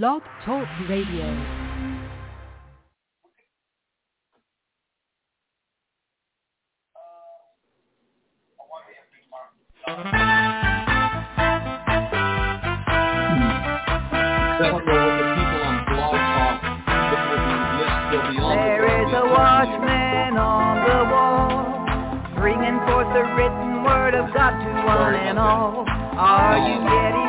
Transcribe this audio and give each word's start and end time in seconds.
Blog 0.00 0.22
Talk 0.46 0.66
Radio. 0.88 1.26
There 18.48 18.86
is 18.86 19.12
a 19.12 19.26
watchman 19.28 20.38
on 20.38 20.88
the 20.88 21.00
wall, 21.12 21.76
bringing 22.40 22.78
forth 22.86 23.12
the 23.12 23.24
written 23.36 23.84
word 23.84 24.14
of 24.14 24.32
God 24.32 24.52
to 24.52 24.86
one 24.86 25.14
and 25.16 25.38
all. 25.38 25.84
Are 25.86 26.56
you 26.66 26.80
getting? 26.80 27.21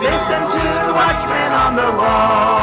Listen 0.00 0.42
to 0.50 0.62
the 0.86 0.92
watchman 0.94 1.52
on 1.52 1.76
the 1.76 1.90
wall. 1.96 2.61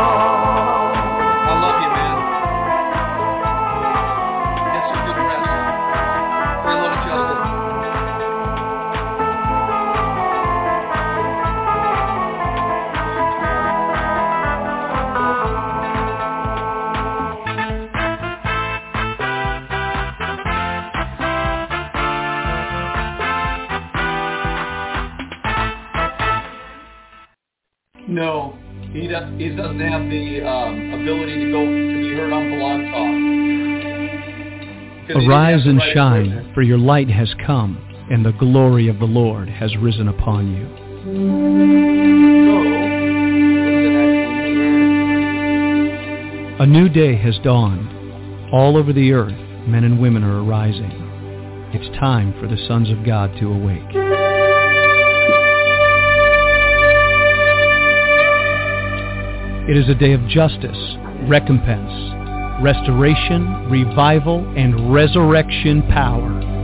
No, 28.10 28.58
he 28.92 29.08
does. 29.08 29.32
He 29.38 29.50
doesn't 29.50 29.80
have 29.80 30.10
the 30.10 30.42
um, 30.42 30.94
ability 31.00 31.46
to 31.46 31.52
go 31.52 31.64
to 31.64 32.02
be 32.02 32.16
heard 32.16 32.34
on 32.34 32.50
Blog 32.58 32.82
Talk. 32.90 33.30
Arise 35.28 35.66
and 35.66 35.78
right 35.78 35.94
shine, 35.94 36.26
equipment. 36.26 36.54
for 36.56 36.64
your 36.64 36.80
light 36.80 37.10
has 37.10 37.32
come, 37.46 37.78
and 38.10 38.26
the 38.26 38.32
glory 38.32 38.88
of 38.88 38.98
the 38.98 39.06
Lord 39.06 39.48
has 39.48 39.78
risen 39.78 40.08
upon 40.08 40.52
you. 40.56 40.66
So, 41.06 42.58
what 42.58 42.74
does 43.70 43.86
it 43.86 43.96
actually 43.96 44.66
mean? 44.66 46.62
A 46.62 46.66
new 46.66 46.90
day 46.90 47.16
has 47.16 47.38
dawned. 47.44 47.96
All 48.52 48.76
over 48.76 48.92
the 48.92 49.14
earth, 49.14 49.38
men 49.68 49.84
and 49.84 50.00
women 50.02 50.24
are 50.24 50.44
arising. 50.44 50.92
It's 51.74 51.96
time 52.00 52.34
for 52.40 52.48
the 52.48 52.58
sons 52.68 52.90
of 52.90 53.06
God 53.06 53.36
to 53.40 53.52
awake. 53.52 54.19
It 59.70 59.78
is 59.78 59.88
a 59.88 59.94
day 59.94 60.14
of 60.14 60.28
justice, 60.28 60.98
recompense, 61.30 61.94
restoration, 62.60 63.70
revival, 63.70 64.40
and 64.58 64.92
resurrection 64.92 65.84
power. 65.84 66.59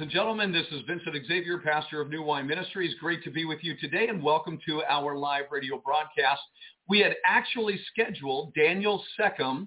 Ladies 0.00 0.14
and 0.14 0.18
gentlemen. 0.18 0.50
This 0.50 0.66
is 0.72 0.80
Vincent 0.86 1.26
Xavier, 1.26 1.58
pastor 1.58 2.00
of 2.00 2.08
New 2.08 2.22
Wine 2.22 2.46
Ministries. 2.46 2.94
Great 2.98 3.22
to 3.22 3.30
be 3.30 3.44
with 3.44 3.58
you 3.60 3.76
today 3.76 4.06
and 4.08 4.22
welcome 4.22 4.58
to 4.66 4.82
our 4.88 5.14
live 5.14 5.44
radio 5.50 5.76
broadcast. 5.76 6.40
We 6.88 7.00
had 7.00 7.16
actually 7.26 7.78
scheduled 7.92 8.54
Daniel 8.54 9.04
Seckham, 9.18 9.66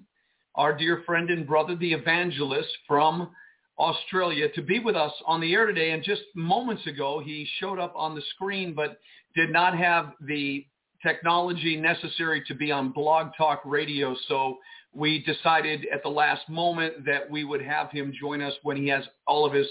our 0.56 0.76
dear 0.76 1.04
friend 1.06 1.30
and 1.30 1.46
brother, 1.46 1.76
the 1.76 1.92
evangelist 1.92 2.68
from 2.88 3.30
Australia, 3.78 4.48
to 4.56 4.62
be 4.62 4.80
with 4.80 4.96
us 4.96 5.12
on 5.24 5.40
the 5.40 5.54
air 5.54 5.66
today. 5.66 5.92
And 5.92 6.02
just 6.02 6.22
moments 6.34 6.84
ago, 6.88 7.22
he 7.24 7.46
showed 7.60 7.78
up 7.78 7.92
on 7.94 8.16
the 8.16 8.22
screen 8.34 8.74
but 8.74 8.98
did 9.36 9.52
not 9.52 9.78
have 9.78 10.14
the 10.20 10.66
technology 11.00 11.76
necessary 11.76 12.42
to 12.48 12.56
be 12.56 12.72
on 12.72 12.90
Blog 12.90 13.28
Talk 13.38 13.62
Radio. 13.64 14.16
So 14.26 14.58
we 14.92 15.22
decided 15.22 15.86
at 15.94 16.02
the 16.02 16.08
last 16.08 16.48
moment 16.48 17.04
that 17.04 17.30
we 17.30 17.44
would 17.44 17.62
have 17.62 17.92
him 17.92 18.12
join 18.18 18.42
us 18.42 18.54
when 18.64 18.76
he 18.76 18.88
has 18.88 19.04
all 19.28 19.46
of 19.46 19.52
his 19.52 19.68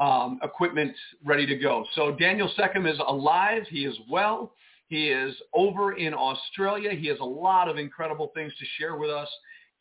um, 0.00 0.40
equipment 0.42 0.92
ready 1.24 1.46
to 1.46 1.56
go. 1.56 1.84
So 1.94 2.16
Daniel 2.16 2.50
Seckham 2.58 2.90
is 2.90 2.98
alive. 3.06 3.62
He 3.68 3.84
is 3.84 3.96
well. 4.10 4.54
He 4.88 5.08
is 5.08 5.36
over 5.54 5.92
in 5.92 6.14
Australia. 6.14 6.90
He 6.90 7.06
has 7.08 7.18
a 7.20 7.24
lot 7.24 7.68
of 7.68 7.78
incredible 7.78 8.32
things 8.34 8.52
to 8.58 8.64
share 8.78 8.96
with 8.96 9.10
us. 9.10 9.28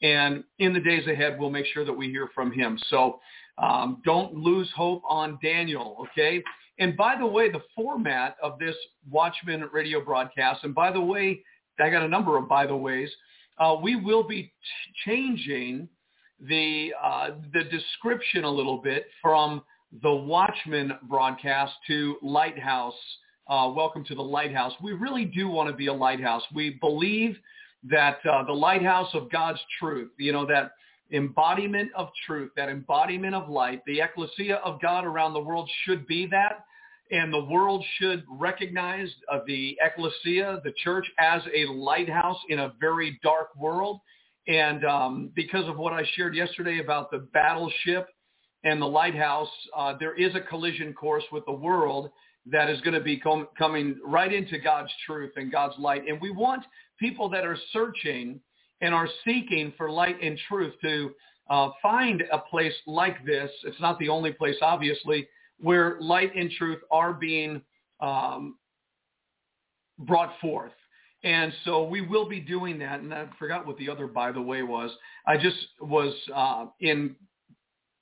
And 0.02 0.44
in 0.60 0.74
the 0.74 0.80
days 0.80 1.08
ahead, 1.08 1.40
we'll 1.40 1.50
make 1.50 1.66
sure 1.74 1.84
that 1.84 1.94
we 1.94 2.10
hear 2.10 2.30
from 2.36 2.52
him. 2.52 2.78
So 2.90 3.20
um, 3.58 4.02
don't 4.06 4.36
lose 4.36 4.70
hope 4.76 5.02
on 5.08 5.40
Daniel, 5.42 6.06
okay? 6.12 6.44
And 6.78 6.96
by 6.96 7.16
the 7.18 7.26
way, 7.26 7.52
the 7.52 7.64
format 7.76 8.38
of 8.42 8.60
this 8.60 8.76
Watchman 9.10 9.70
radio 9.74 10.04
broadcast, 10.04 10.64
and 10.64 10.76
by 10.76 10.92
the 10.92 11.02
way, 11.02 11.42
I 11.80 11.90
got 11.90 12.04
a 12.04 12.08
number 12.08 12.38
of 12.38 12.48
by 12.48 12.66
the 12.66 12.76
ways, 12.76 13.10
uh, 13.58 13.76
we 13.82 13.96
will 13.96 14.24
be 14.24 14.44
ch- 14.44 15.06
changing 15.06 15.90
the 16.42 16.94
uh, 17.02 17.32
the 17.54 17.66
description 17.66 18.46
a 18.46 18.50
little 18.50 18.78
bit 18.78 19.08
from 19.22 19.62
the 20.02 20.14
Watchman 20.14 20.94
broadcast 21.04 21.74
to 21.88 22.18
Lighthouse. 22.22 22.94
Uh, 23.48 23.72
welcome 23.76 24.06
to 24.06 24.14
the 24.14 24.22
Lighthouse. 24.22 24.74
We 24.82 24.94
really 24.94 25.26
do 25.26 25.48
want 25.48 25.70
to 25.70 25.76
be 25.76 25.88
a 25.88 25.94
lighthouse. 25.94 26.44
We 26.54 26.78
believe 26.80 27.36
that 27.90 28.20
uh, 28.30 28.44
the 28.44 28.54
lighthouse 28.54 29.10
of 29.16 29.32
God's 29.32 29.60
truth, 29.80 30.12
you 30.18 30.32
know, 30.32 30.46
that 30.46 30.74
embodiment 31.12 31.90
of 31.96 32.10
truth, 32.28 32.52
that 32.56 32.70
embodiment 32.70 33.34
of 33.34 33.50
light, 33.50 33.82
the 33.88 34.00
ecclesia 34.02 34.58
of 34.58 34.80
God 34.80 35.06
around 35.06 35.34
the 35.34 35.40
world 35.40 35.68
should 35.86 36.06
be 36.06 36.28
that. 36.28 36.66
And 37.12 37.34
the 37.34 37.46
world 37.46 37.84
should 37.98 38.24
recognize 38.30 39.10
uh, 39.32 39.40
the 39.48 39.76
ecclesia, 39.82 40.62
the 40.64 40.74
church, 40.84 41.08
as 41.18 41.42
a 41.56 41.66
lighthouse 41.72 42.38
in 42.50 42.60
a 42.60 42.74
very 42.80 43.20
dark 43.24 43.56
world. 43.56 44.00
And 44.48 44.86
um, 44.86 45.32
because 45.36 45.68
of 45.68 45.78
what 45.78 45.94
I 45.94 46.04
shared 46.16 46.36
yesterday 46.36 46.80
about 46.80 47.10
the 47.10 47.28
battleship 47.34 48.10
and 48.64 48.82
the 48.82 48.86
lighthouse, 48.86 49.50
uh, 49.76 49.94
there 50.00 50.16
is 50.16 50.36
a 50.36 50.42
collision 50.42 50.94
course 50.94 51.24
with 51.32 51.46
the 51.46 51.52
world 51.52 52.10
that 52.46 52.70
is 52.70 52.82
going 52.82 52.94
to 52.94 53.02
be 53.02 53.18
com- 53.18 53.48
coming 53.58 53.98
right 54.06 54.34
into 54.34 54.58
God's 54.58 54.92
truth 55.06 55.32
and 55.36 55.52
God's 55.52 55.76
light. 55.78 56.04
And 56.08 56.20
we 56.20 56.32
want 56.32 56.64
people 57.00 57.30
that 57.30 57.46
are 57.46 57.58
searching 57.72 58.40
and 58.82 58.94
are 58.94 59.08
seeking 59.26 59.74
for 59.78 59.90
light 59.90 60.22
and 60.22 60.38
truth 60.48 60.74
to 60.82 61.12
uh, 61.50 61.70
find 61.82 62.24
a 62.32 62.40
place 62.40 62.74
like 62.86 63.26
this. 63.26 63.50
It's 63.64 63.80
not 63.80 63.98
the 64.00 64.10
only 64.10 64.32
place, 64.32 64.56
obviously, 64.62 65.28
where 65.60 65.98
light 66.00 66.36
and 66.36 66.50
truth 66.52 66.80
are 66.92 67.14
being 67.14 67.62
um, 68.00 68.58
brought 70.00 70.34
forth. 70.40 70.72
And 71.24 71.52
so 71.66 71.84
we 71.84 72.02
will 72.02 72.28
be 72.28 72.40
doing 72.40 72.80
that. 72.80 73.02
And 73.02 73.14
I 73.14 73.28
forgot 73.38 73.68
what 73.68 73.78
the 73.78 73.90
other 73.90 74.08
by 74.08 74.32
the 74.32 74.42
way 74.42 74.64
was. 74.64 74.92
I 75.28 75.38
just 75.38 75.58
was 75.82 76.14
uh, 76.34 76.68
in 76.80 77.16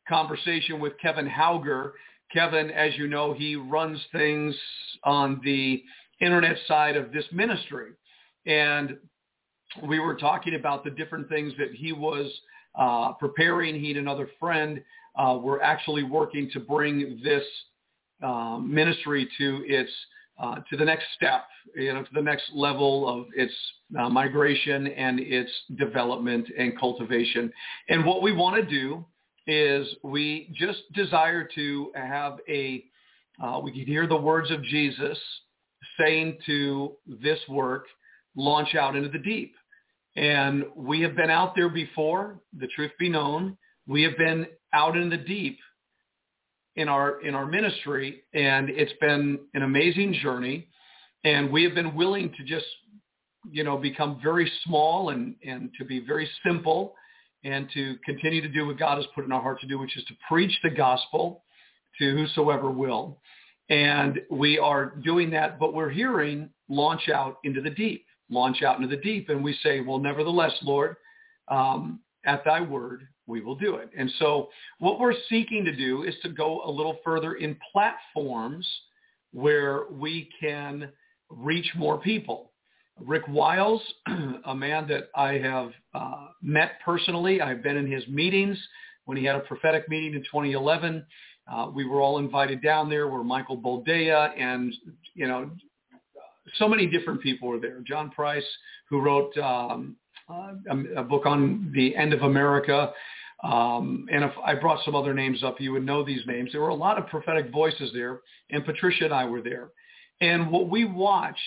conversation 0.08 0.80
with 0.80 0.94
Kevin 1.02 1.28
Hauger. 1.28 1.92
Kevin, 2.32 2.70
as 2.72 2.96
you 2.98 3.08
know, 3.08 3.34
he 3.34 3.56
runs 3.56 4.00
things 4.12 4.56
on 5.04 5.40
the 5.44 5.84
internet 6.20 6.58
side 6.68 6.96
of 6.96 7.12
this 7.12 7.26
ministry. 7.32 7.92
And 8.46 8.98
we 9.84 10.00
were 10.00 10.16
talking 10.16 10.56
about 10.56 10.84
the 10.84 10.90
different 10.90 11.30
things 11.30 11.54
that 11.58 11.72
he 11.74 11.94
was 11.94 12.32
uh, 12.76 13.14
preparing. 13.14 13.80
He 13.80 13.92
and 13.92 14.00
another 14.00 14.30
friend 14.40 14.84
uh, 15.16 15.38
were 15.42 15.62
actually 15.62 16.04
working 16.04 16.50
to 16.54 16.60
bring 16.60 17.20
this 17.24 17.44
um, 18.24 18.74
ministry 18.74 19.28
to 19.38 19.64
its 19.66 19.92
uh, 20.40 20.58
to 20.70 20.78
the 20.78 20.86
next 20.86 21.06
step, 21.16 21.46
you 21.76 21.92
know, 21.92 22.04
to 22.04 22.10
the 22.14 22.22
next 22.22 22.44
level 22.54 23.10
of 23.10 23.26
its 23.36 23.54
uh, 24.00 24.08
migration 24.08 24.86
and 24.86 25.20
its 25.20 25.50
development 25.78 26.48
and 26.56 26.78
cultivation. 26.80 27.52
And 27.90 28.06
what 28.06 28.22
we 28.22 28.34
want 28.34 28.56
to 28.56 28.70
do 28.70 29.04
is 29.48 29.88
we 30.04 30.54
just 30.54 30.82
desire 30.94 31.48
to 31.56 31.92
have 31.96 32.40
a, 32.50 32.84
uh, 33.42 33.60
we 33.64 33.72
can 33.72 33.86
hear 33.86 34.06
the 34.06 34.18
words 34.18 34.52
of 34.52 34.62
Jesus 34.64 35.18
saying 36.00 36.38
to 36.46 36.94
this 37.08 37.40
work, 37.48 37.86
launch 38.36 38.76
out 38.76 38.96
into 38.96 39.10
the 39.10 39.20
deep. 39.20 39.56
And 40.16 40.66
we 40.76 41.02
have 41.02 41.16
been 41.16 41.30
out 41.30 41.56
there 41.56 41.70
before, 41.70 42.40
the 42.58 42.68
truth 42.68 42.92
be 43.00 43.10
known. 43.10 43.58
We 43.88 44.04
have 44.04 44.18
been 44.18 44.48
out 44.74 44.98
in 44.98 45.10
the 45.10 45.18
deep 45.18 45.60
in 46.78 46.88
our 46.88 47.20
in 47.22 47.36
our 47.36 47.46
ministry, 47.46 48.24
and 48.34 48.70
it's 48.70 48.94
been 49.02 49.40
an 49.54 49.64
amazing 49.64 50.14
journey. 50.22 50.68
And 51.24 51.52
we 51.52 51.64
have 51.64 51.76
been 51.76 51.96
willing 51.96 52.32
to 52.38 52.44
just, 52.44 52.66
you 53.50 53.64
know, 53.64 53.78
become 53.78 54.20
very 54.24 54.52
small 54.64 55.10
and 55.10 55.36
and 55.46 55.72
to 55.78 55.86
be 55.86 56.00
very 56.00 56.30
simple, 56.46 56.96
and 57.44 57.70
to 57.74 57.98
continue 58.06 58.42
to 58.42 58.50
do 58.50 58.66
what 58.66 58.78
God 58.78 58.98
has 58.98 59.06
put 59.14 59.26
in 59.26 59.32
our 59.32 59.42
heart 59.42 59.62
to 59.62 59.68
do, 59.68 59.80
which 59.80 59.98
is 59.98 60.04
to 60.06 60.14
preach 60.28 60.58
the 60.64 60.70
gospel 60.70 61.44
to 62.00 62.12
whosoever 62.16 62.72
will. 62.72 63.20
And 63.70 64.22
we 64.30 64.58
are 64.58 64.94
doing 65.04 65.30
that, 65.32 65.60
but 65.60 65.74
we're 65.74 65.90
hearing 65.90 66.50
launch 66.70 67.10
out 67.10 67.38
into 67.44 67.62
the 67.62 67.70
deep, 67.70 68.06
launch 68.30 68.64
out 68.64 68.78
into 68.78 68.88
the 68.88 69.02
deep. 69.02 69.30
And 69.30 69.44
we 69.44 69.58
say, 69.62 69.82
well, 69.82 70.00
nevertheless, 70.00 70.54
Lord, 70.62 70.96
um, 71.50 72.00
at 72.26 72.44
thy 72.46 72.62
word, 72.62 73.08
we 73.26 73.42
will 73.42 73.56
do 73.56 73.76
it. 73.76 73.90
And 73.98 74.12
so 74.20 74.50
what 74.80 75.00
we're 75.00 75.14
seeking 75.30 75.66
to 75.66 75.76
do 75.76 76.04
is 76.04 76.16
to 76.24 76.30
go 76.30 76.62
a 76.66 76.72
little 76.72 76.98
further 77.04 77.36
in 77.36 77.58
platforms 77.72 78.68
where 79.34 79.84
we 79.92 80.30
can 80.40 80.90
reach 81.30 81.70
more 81.76 82.00
people. 82.00 82.52
Rick 83.00 83.28
Wiles, 83.28 83.82
a 84.46 84.56
man 84.56 84.88
that 84.88 85.10
I 85.16 85.34
have 85.34 85.72
uh, 85.94 86.28
met 86.42 86.74
personally, 86.84 87.42
I've 87.42 87.64
been 87.64 87.78
in 87.78 87.92
his 87.92 88.08
meetings 88.08 88.58
when 89.06 89.18
he 89.18 89.24
had 89.24 89.36
a 89.36 89.42
prophetic 89.42 89.88
meeting 89.90 90.14
in 90.14 90.22
2011. 90.22 91.06
Uh, 91.52 91.70
we 91.74 91.86
were 91.86 92.02
all 92.02 92.18
invited 92.18 92.62
down 92.62 92.90
there 92.90 93.08
where 93.08 93.24
Michael 93.24 93.58
Boldea 93.58 94.34
and, 94.38 94.74
you 95.14 95.28
know, 95.28 95.50
so 96.56 96.68
many 96.68 96.88
different 96.88 97.22
people 97.22 97.48
were 97.48 97.60
there. 97.60 97.80
John 97.86 98.10
Price, 98.10 98.46
who 98.90 99.02
wrote 99.02 99.38
um, 99.38 99.96
uh, 100.30 100.54
a, 100.70 101.02
a, 101.02 101.04
book 101.04 101.26
on 101.26 101.72
the 101.74 101.96
end 101.96 102.14
of 102.14 102.22
America. 102.22 102.92
Um, 103.44 104.08
and 104.12 104.24
if 104.24 104.32
I 104.44 104.56
brought 104.56 104.84
some 104.84 104.96
other 104.96 105.14
names 105.14 105.44
up, 105.44 105.62
you 105.62 105.72
would 105.74 105.86
know 105.86 106.04
these 106.04 106.26
names. 106.26 106.52
There 106.52 106.62
were 106.62 106.70
a 106.70 106.76
lot 106.76 106.98
of 106.98 107.08
prophetic 107.08 107.52
voices 107.52 107.92
there, 107.94 108.22
and 108.50 108.66
Patricia 108.66 109.06
and 109.06 109.14
I 109.14 109.26
were 109.26 109.42
there. 109.42 109.70
And 110.22 110.50
what 110.52 110.70
we 110.70 110.86
watched 110.86 111.40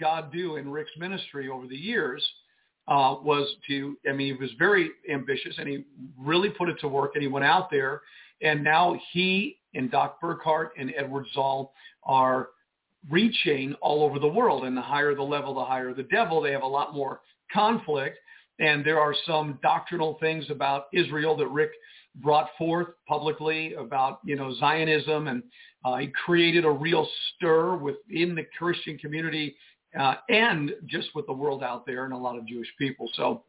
God 0.00 0.32
do 0.32 0.56
in 0.56 0.70
Rick's 0.70 0.92
ministry 0.98 1.48
over 1.48 1.66
the 1.66 1.76
years 1.76 2.26
uh, 2.88 3.16
was 3.22 3.48
to, 3.68 3.96
I 4.08 4.12
mean, 4.12 4.34
he 4.34 4.40
was 4.40 4.50
very 4.58 4.90
ambitious, 5.10 5.54
and 5.58 5.68
he 5.68 5.84
really 6.18 6.50
put 6.50 6.68
it 6.68 6.78
to 6.80 6.88
work, 6.88 7.12
and 7.14 7.22
he 7.22 7.28
went 7.28 7.44
out 7.44 7.70
there 7.70 8.02
and 8.44 8.62
now 8.62 8.96
he 9.12 9.58
and 9.74 9.90
Doc 9.90 10.20
Burkhart 10.20 10.70
and 10.78 10.92
Edward 10.96 11.26
Szall 11.34 11.70
are 12.04 12.50
reaching 13.10 13.74
all 13.80 14.04
over 14.04 14.18
the 14.18 14.28
world. 14.28 14.64
And 14.64 14.76
the 14.76 14.82
higher 14.82 15.14
the 15.14 15.22
level, 15.22 15.54
the 15.54 15.64
higher 15.64 15.92
the 15.94 16.04
devil. 16.04 16.40
They 16.40 16.52
have 16.52 16.62
a 16.62 16.66
lot 16.66 16.94
more 16.94 17.20
conflict. 17.52 18.18
And 18.60 18.84
there 18.84 19.00
are 19.00 19.14
some 19.26 19.58
doctrinal 19.62 20.16
things 20.20 20.44
about 20.48 20.86
Israel 20.92 21.36
that 21.38 21.48
Rick 21.48 21.70
brought 22.16 22.50
forth 22.56 22.88
publicly 23.08 23.74
about, 23.74 24.20
you 24.24 24.36
know, 24.36 24.54
Zionism. 24.54 25.26
And 25.26 25.42
uh, 25.84 25.96
he 25.96 26.08
created 26.08 26.64
a 26.64 26.70
real 26.70 27.08
stir 27.34 27.76
within 27.76 28.34
the 28.34 28.46
Christian 28.56 28.96
community 28.98 29.56
uh, 29.98 30.14
and 30.28 30.72
just 30.86 31.08
with 31.14 31.26
the 31.26 31.32
world 31.32 31.62
out 31.62 31.86
there 31.86 32.04
and 32.04 32.12
a 32.12 32.16
lot 32.16 32.36
of 32.36 32.46
Jewish 32.46 32.68
people. 32.78 33.08
So 33.14 33.44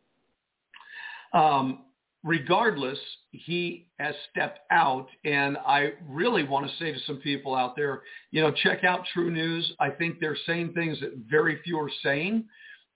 um, 1.34 1.86
regardless, 2.24 2.98
he 3.32 3.88
has 4.00 4.16
stepped 4.32 4.60
out. 4.72 5.08
And 5.24 5.58
I 5.58 5.94
really 6.10 6.44
want 6.44 6.70
to 6.70 6.76
say 6.78 6.92
to 6.92 7.00
some 7.06 7.18
people 7.18 7.56
out 7.56 7.76
there, 7.76 8.02
you 8.32 8.42
know, 8.42 8.52
check 8.52 8.84
out 8.84 9.02
TruNews. 9.16 9.64
I 9.80 9.92
think 9.92 10.20
they're 10.20 10.38
saying 10.48 10.74
things 10.74 11.00
that 11.02 11.14
very 11.30 11.62
few 11.64 11.80
are 11.80 11.92
saying 12.04 12.46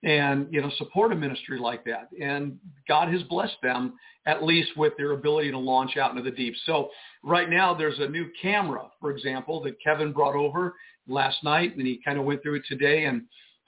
and, 0.04 0.48
you 0.50 0.62
know, 0.62 0.72
support 0.78 1.12
a 1.12 1.16
ministry 1.16 1.60
like 1.60 1.84
that. 1.86 2.10
And 2.20 2.58
God 2.88 3.12
has 3.14 3.22
blessed 3.24 3.58
them 3.62 3.94
at 4.26 4.44
least 4.44 4.76
with 4.78 4.94
their 4.98 5.12
ability 5.12 5.52
to 5.52 5.58
launch 5.58 5.98
out 5.98 6.12
into 6.12 6.24
the 6.24 6.36
deep. 6.36 6.56
So 6.66 6.90
right 7.24 7.50
now 7.50 7.74
there's 7.74 8.00
a 8.00 8.08
new 8.08 8.30
camera, 8.42 8.90
for 9.00 9.12
example, 9.12 9.62
that 9.64 9.76
Kevin 9.84 10.12
brought 10.12 10.36
over 10.36 10.76
last 11.10 11.44
night 11.44 11.76
and 11.76 11.86
he 11.86 12.00
kind 12.04 12.18
of 12.18 12.26
went 12.26 12.42
through 12.42 12.56
it 12.56 12.64
today. 12.68 13.06
And 13.06 13.24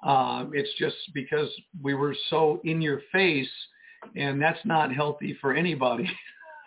um, 0.05 0.51
it's 0.53 0.69
just 0.77 0.95
because 1.13 1.49
we 1.81 1.93
were 1.93 2.15
so 2.29 2.61
in 2.63 2.81
your 2.81 3.01
face 3.11 3.49
and 4.15 4.41
that's 4.41 4.59
not 4.65 4.93
healthy 4.93 5.37
for 5.39 5.53
anybody. 5.53 6.09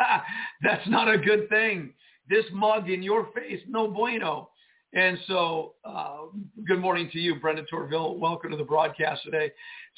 that's 0.63 0.87
not 0.89 1.13
a 1.13 1.19
good 1.19 1.49
thing. 1.49 1.93
This 2.29 2.45
mug 2.53 2.89
in 2.91 3.03
your 3.03 3.29
face, 3.35 3.61
no 3.69 3.89
bueno. 3.89 4.51
And 4.95 5.19
so, 5.27 5.75
uh, 5.85 6.27
good 6.67 6.79
morning 6.79 7.11
to 7.13 7.19
you, 7.19 7.35
Brenda 7.41 7.65
Torville. 7.73 8.17
Welcome 8.17 8.53
to 8.53 8.57
the 8.57 8.65
broadcast 8.65 9.25
today. 9.25 9.51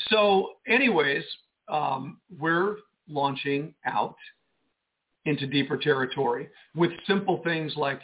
So, 0.08 0.52
anyways, 0.66 1.22
um, 1.68 2.18
we're 2.38 2.76
launching 3.08 3.74
out 3.84 4.16
into 5.26 5.46
deeper 5.46 5.76
territory 5.76 6.48
with 6.74 6.90
simple 7.06 7.42
things 7.44 7.74
like 7.76 8.00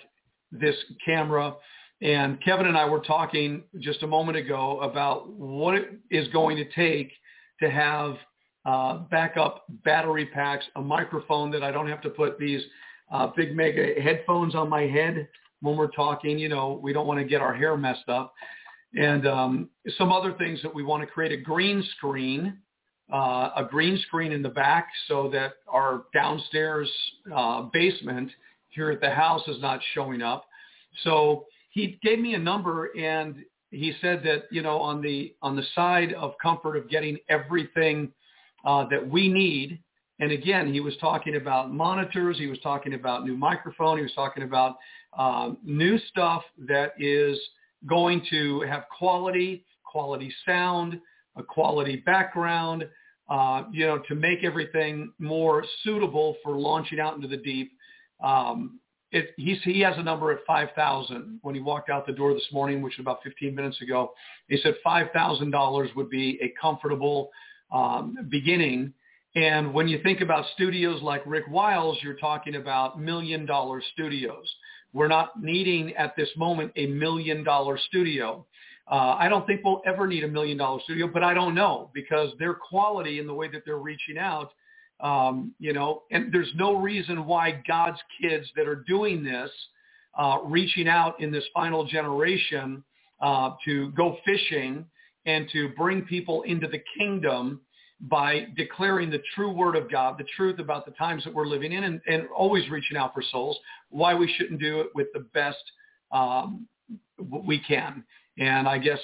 this 0.51 0.77
camera. 1.05 1.55
And 2.02 2.43
Kevin 2.43 2.66
and 2.66 2.76
I 2.76 2.84
were 2.84 2.99
talking 2.99 3.62
just 3.78 4.02
a 4.02 4.06
moment 4.08 4.37
ago 4.37 4.81
about 4.81 5.31
what 5.31 5.76
it 5.76 6.00
is 6.10 6.26
going 6.28 6.56
to 6.56 6.64
take 6.72 7.12
to 7.60 7.70
have 7.70 8.16
uh, 8.66 8.99
backup 9.10 9.64
battery 9.84 10.26
packs, 10.26 10.64
a 10.75 10.82
microphone 10.82 11.52
that 11.52 11.62
I 11.62 11.70
don't 11.70 11.88
have 11.88 12.00
to 12.02 12.10
put 12.10 12.38
these 12.38 12.60
uh, 13.12 13.28
big 13.37 13.54
mega 13.54 14.00
headphones 14.00 14.56
on 14.56 14.69
my 14.69 14.82
head 14.82 15.28
when 15.60 15.76
we're 15.76 15.93
talking. 15.93 16.38
You 16.38 16.49
know, 16.49 16.81
we 16.82 16.93
don't 16.93 17.06
want 17.06 17.20
to 17.20 17.25
get 17.25 17.40
our 17.40 17.54
hair 17.54 17.76
messed 17.76 18.08
up. 18.08 18.34
And 18.94 19.26
um, 19.26 19.69
some 19.96 20.10
other 20.10 20.32
things 20.32 20.60
that 20.62 20.75
we 20.75 20.82
want 20.82 21.02
to 21.02 21.06
create 21.06 21.31
a 21.31 21.40
green 21.40 21.84
screen, 21.96 22.58
uh, 23.12 23.50
a 23.56 23.66
green 23.70 23.96
screen 24.08 24.32
in 24.32 24.43
the 24.43 24.49
back 24.49 24.88
so 25.06 25.31
that 25.32 25.52
our 25.69 26.04
downstairs 26.12 26.90
uh, 27.34 27.62
basement 27.72 28.31
here 28.70 28.90
at 28.90 29.00
the 29.00 29.10
house 29.10 29.46
is 29.46 29.60
not 29.60 29.81
showing 29.94 30.20
up. 30.20 30.46
So 31.04 31.46
he 31.73 31.99
gave 32.03 32.19
me 32.19 32.35
a 32.35 32.39
number 32.39 32.97
and 32.99 33.37
he 33.71 33.95
said 34.01 34.23
that, 34.25 34.45
you 34.51 34.63
know, 34.63 34.79
on 34.79 35.01
the, 35.01 35.35
on 35.43 35.57
the 35.57 35.65
side 35.75 36.13
of 36.13 36.35
comfort 36.41 36.77
of 36.77 36.89
getting 36.89 37.19
everything 37.29 38.13
uh, 38.65 38.87
that 38.91 39.07
we 39.07 39.29
need. 39.29 39.81
And 40.21 40.31
again, 40.31 40.73
he 40.73 40.81
was 40.81 40.95
talking 41.01 41.37
about 41.37 41.73
monitors. 41.73 42.39
He 42.39 42.47
was 42.47 42.59
talking 42.61 42.95
about 42.95 43.25
new 43.25 43.37
microphone. 43.37 43.97
He 43.97 44.03
was 44.03 44.13
talking 44.15 44.43
about 44.43 44.77
um, 45.19 45.57
new 45.65 45.99
stuff 46.11 46.43
that 46.69 46.93
is 46.99 47.39
going 47.89 48.25
to 48.31 48.61
have 48.61 48.85
quality, 48.97 49.65
quality 49.85 50.33
sound, 50.47 51.01
a 51.37 51.43
quality 51.43 51.97
background, 51.97 52.87
uh, 53.31 53.65
you 53.73 53.87
know, 53.87 53.99
to 54.09 54.15
make 54.15 54.45
everything 54.45 55.11
more 55.19 55.65
suitable 55.83 56.37
for 56.43 56.57
launching 56.57 57.01
out 57.01 57.17
into 57.17 57.27
the 57.27 57.39
deep. 57.39 57.73
Um, 58.23 58.79
it, 59.12 59.35
he 59.37 59.81
has 59.81 59.94
a 59.99 60.03
number 60.03 60.32
at 60.32 60.38
5,000 60.47 61.38
when 61.43 61.55
he 61.55 61.61
walked 61.61 61.91
out 61.91 62.06
the 62.06 62.12
door 62.12 62.32
this 62.32 62.49
morning, 62.50 62.81
which 62.81 62.97
was 62.97 63.05
about 63.05 63.23
15 63.23 63.54
minutes 63.54 63.81
ago. 63.83 64.12
He 64.49 64.57
said 64.62 64.75
$5,000 64.85 65.97
would 65.97 66.11
be 66.11 66.38
a 66.42 66.52
comfortable 66.61 67.31
um, 67.71 68.16
beginning. 68.31 68.92
And 69.35 69.73
when 69.75 69.87
you 69.87 70.02
think 70.02 70.23
about 70.23 70.47
studios 70.54 71.02
like 71.02 71.23
Rick 71.26 71.45
Wiles, 71.50 71.99
you're 72.02 72.16
talking 72.16 72.57
about 72.57 73.00
million 73.00 73.45
dollar 73.45 73.83
studios. 73.92 74.50
We're 74.95 75.09
not 75.09 75.42
needing 75.42 75.95
at 75.97 76.16
this 76.16 76.28
moment 76.37 76.73
a 76.76 76.87
million 76.87 77.45
dollar 77.45 77.78
studio. 77.78 78.47
Uh, 78.90 79.16
I 79.19 79.28
don't 79.28 79.47
think 79.47 79.61
we'll 79.64 79.83
ever 79.87 80.07
need 80.07 80.25
a 80.25 80.28
million 80.28 80.59
dollar 80.59 80.81
studio, 80.85 81.07
but 81.07 81.23
I 81.23 81.35
don't 81.35 81.54
know 81.54 81.90
because 81.95 82.31
their 82.38 82.54
quality 82.54 83.19
and 83.21 83.28
the 83.28 83.35
way 83.35 83.49
that 83.49 83.62
they're 83.64 83.78
reaching 83.78 84.19
out, 84.19 84.52
um, 85.02 85.52
you 85.59 85.73
know, 85.73 86.02
and 86.11 86.32
there's 86.32 86.52
no 86.54 86.76
reason 86.76 87.26
why 87.26 87.62
God's 87.66 87.99
kids 88.21 88.47
that 88.56 88.68
are 88.68 88.85
doing 88.87 89.25
this, 89.25 89.50
uh, 90.16 90.38
reaching 90.44 90.88
out 90.88 91.21
in 91.21 91.32
this 91.32 91.44
final 91.52 91.85
generation 91.85 92.82
uh, 93.21 93.50
to 93.64 93.90
go 93.92 94.16
fishing 94.25 94.87
and 95.26 95.49
to 95.52 95.71
bring 95.71 96.02
people 96.02 96.42
into 96.42 96.68
the 96.68 96.80
kingdom 96.99 97.61
by 98.02 98.47
declaring 98.56 99.11
the 99.11 99.23
true 99.35 99.52
word 99.52 99.76
of 99.76 99.90
God, 99.90 100.18
the 100.18 100.26
truth 100.37 100.59
about 100.59 100.85
the 100.85 100.92
times 100.92 101.23
that 101.25 101.32
we're 101.32 101.47
living 101.47 101.73
in, 101.73 101.85
and, 101.85 102.00
and 102.09 102.26
always 102.37 102.68
reaching 102.68 102.97
out 102.97 103.14
for 103.14 103.23
souls, 103.30 103.56
why 103.90 104.14
we 104.14 104.32
shouldn't 104.37 104.61
do 104.61 104.80
it 104.80 104.88
with 104.94 105.06
the 105.14 105.21
best 105.32 105.62
um, 106.11 106.66
we 107.47 107.61
can. 107.61 108.04
And 108.38 108.66
I 108.66 108.78
guess 108.78 108.99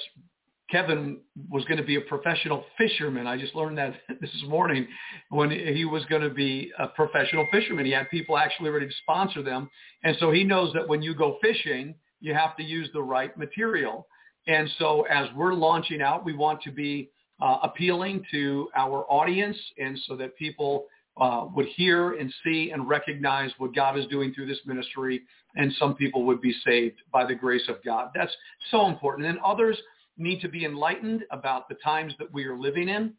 Kevin 0.71 1.19
was 1.49 1.65
going 1.65 1.77
to 1.77 1.83
be 1.83 1.95
a 1.95 2.01
professional 2.01 2.63
fisherman. 2.77 3.25
I 3.25 3.37
just 3.37 3.55
learned 3.55 3.77
that 3.77 3.93
this 4.21 4.31
morning 4.47 4.87
when 5.29 5.49
he 5.49 5.85
was 5.85 6.05
going 6.05 6.21
to 6.21 6.29
be 6.29 6.71
a 6.77 6.87
professional 6.87 7.47
fisherman. 7.51 7.85
He 7.85 7.91
had 7.91 8.09
people 8.09 8.37
actually 8.37 8.69
ready 8.69 8.87
to 8.87 8.93
sponsor 9.01 9.41
them. 9.41 9.69
And 10.03 10.15
so 10.19 10.31
he 10.31 10.43
knows 10.43 10.73
that 10.73 10.87
when 10.87 11.01
you 11.01 11.15
go 11.15 11.37
fishing, 11.41 11.95
you 12.19 12.33
have 12.33 12.55
to 12.57 12.63
use 12.63 12.89
the 12.93 13.01
right 13.01 13.35
material. 13.37 14.07
And 14.47 14.69
so 14.77 15.03
as 15.03 15.27
we're 15.35 15.53
launching 15.53 16.01
out, 16.01 16.25
we 16.25 16.33
want 16.33 16.61
to 16.63 16.71
be 16.71 17.09
uh, 17.41 17.59
appealing 17.63 18.23
to 18.31 18.69
our 18.75 19.05
audience 19.09 19.57
and 19.77 19.97
so 20.07 20.15
that 20.17 20.35
people 20.37 20.85
uh, 21.19 21.45
would 21.55 21.67
hear 21.67 22.13
and 22.13 22.33
see 22.43 22.71
and 22.71 22.87
recognize 22.87 23.51
what 23.57 23.73
God 23.73 23.97
is 23.97 24.05
doing 24.07 24.33
through 24.33 24.47
this 24.47 24.59
ministry 24.65 25.21
and 25.55 25.73
some 25.79 25.95
people 25.95 26.23
would 26.25 26.41
be 26.41 26.53
saved 26.65 26.97
by 27.11 27.25
the 27.25 27.35
grace 27.35 27.67
of 27.67 27.83
God. 27.83 28.09
That's 28.13 28.31
so 28.71 28.87
important. 28.87 29.27
And 29.27 29.39
others 29.39 29.77
need 30.19 30.41
to 30.41 30.49
be 30.49 30.65
enlightened 30.65 31.23
about 31.31 31.69
the 31.69 31.75
times 31.75 32.13
that 32.19 32.31
we 32.31 32.45
are 32.45 32.57
living 32.57 32.89
in. 32.89 33.13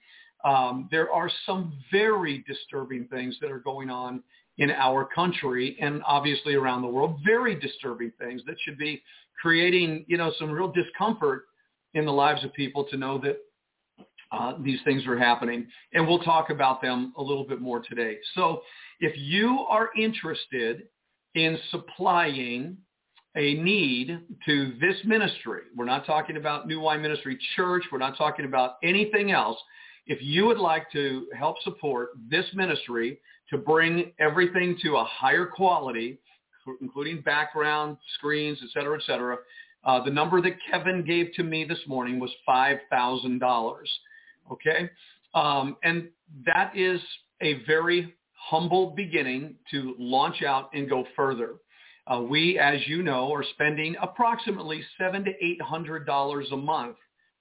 Um, 0.44 0.88
there 0.90 1.12
are 1.12 1.30
some 1.46 1.74
very 1.92 2.44
disturbing 2.46 3.06
things 3.08 3.36
that 3.40 3.50
are 3.50 3.58
going 3.58 3.90
on 3.90 4.22
in 4.58 4.70
our 4.70 5.04
country 5.04 5.76
and 5.80 6.02
obviously 6.06 6.54
around 6.54 6.82
the 6.82 6.88
world. 6.88 7.18
Very 7.24 7.58
disturbing 7.58 8.12
things 8.18 8.42
that 8.46 8.56
should 8.64 8.78
be 8.78 9.02
creating, 9.40 10.04
you 10.06 10.16
know, 10.16 10.32
some 10.38 10.50
real 10.50 10.70
discomfort 10.70 11.44
in 11.94 12.04
the 12.04 12.12
lives 12.12 12.44
of 12.44 12.52
people 12.52 12.84
to 12.84 12.96
know 12.96 13.18
that 13.18 13.38
uh, 14.32 14.54
these 14.62 14.78
things 14.84 15.06
are 15.06 15.18
happening. 15.18 15.66
And 15.92 16.06
we'll 16.06 16.20
talk 16.20 16.50
about 16.50 16.80
them 16.80 17.12
a 17.16 17.22
little 17.22 17.44
bit 17.44 17.60
more 17.60 17.80
today. 17.80 18.18
So 18.34 18.62
if 19.00 19.12
you 19.16 19.66
are 19.68 19.90
interested 19.98 20.84
in 21.34 21.58
supplying 21.70 22.76
a 23.36 23.54
need 23.54 24.18
to 24.44 24.72
this 24.80 24.96
ministry, 25.04 25.62
we're 25.76 25.84
not 25.84 26.04
talking 26.04 26.36
about 26.36 26.66
New 26.66 26.80
Wine 26.80 27.00
Ministry 27.00 27.38
Church, 27.54 27.84
we're 27.92 27.98
not 27.98 28.16
talking 28.16 28.44
about 28.44 28.76
anything 28.82 29.30
else. 29.30 29.58
If 30.06 30.20
you 30.20 30.46
would 30.46 30.58
like 30.58 30.90
to 30.92 31.26
help 31.38 31.56
support 31.62 32.10
this 32.28 32.46
ministry 32.54 33.20
to 33.50 33.58
bring 33.58 34.12
everything 34.18 34.76
to 34.82 34.96
a 34.96 35.04
higher 35.04 35.46
quality, 35.46 36.18
including 36.80 37.20
background, 37.20 37.96
screens, 38.14 38.58
et 38.62 38.70
cetera, 38.72 38.96
et 38.96 39.04
cetera, 39.06 39.38
uh, 39.84 40.02
the 40.02 40.10
number 40.10 40.40
that 40.42 40.56
Kevin 40.70 41.04
gave 41.04 41.32
to 41.34 41.42
me 41.42 41.64
this 41.64 41.80
morning 41.86 42.18
was 42.18 42.30
$5,000. 42.48 43.74
Okay? 44.52 44.90
Um, 45.34 45.76
and 45.84 46.08
that 46.44 46.72
is 46.76 47.00
a 47.40 47.64
very 47.64 48.14
humble 48.34 48.90
beginning 48.90 49.54
to 49.70 49.94
launch 49.98 50.42
out 50.42 50.70
and 50.74 50.88
go 50.88 51.04
further. 51.14 51.54
Uh, 52.10 52.20
we, 52.20 52.58
as 52.58 52.80
you 52.86 53.02
know, 53.02 53.32
are 53.32 53.44
spending 53.54 53.94
approximately 54.02 54.82
seven 54.98 55.24
to 55.24 55.30
eight 55.40 55.62
hundred 55.62 56.04
dollars 56.06 56.48
a 56.52 56.56
month 56.56 56.96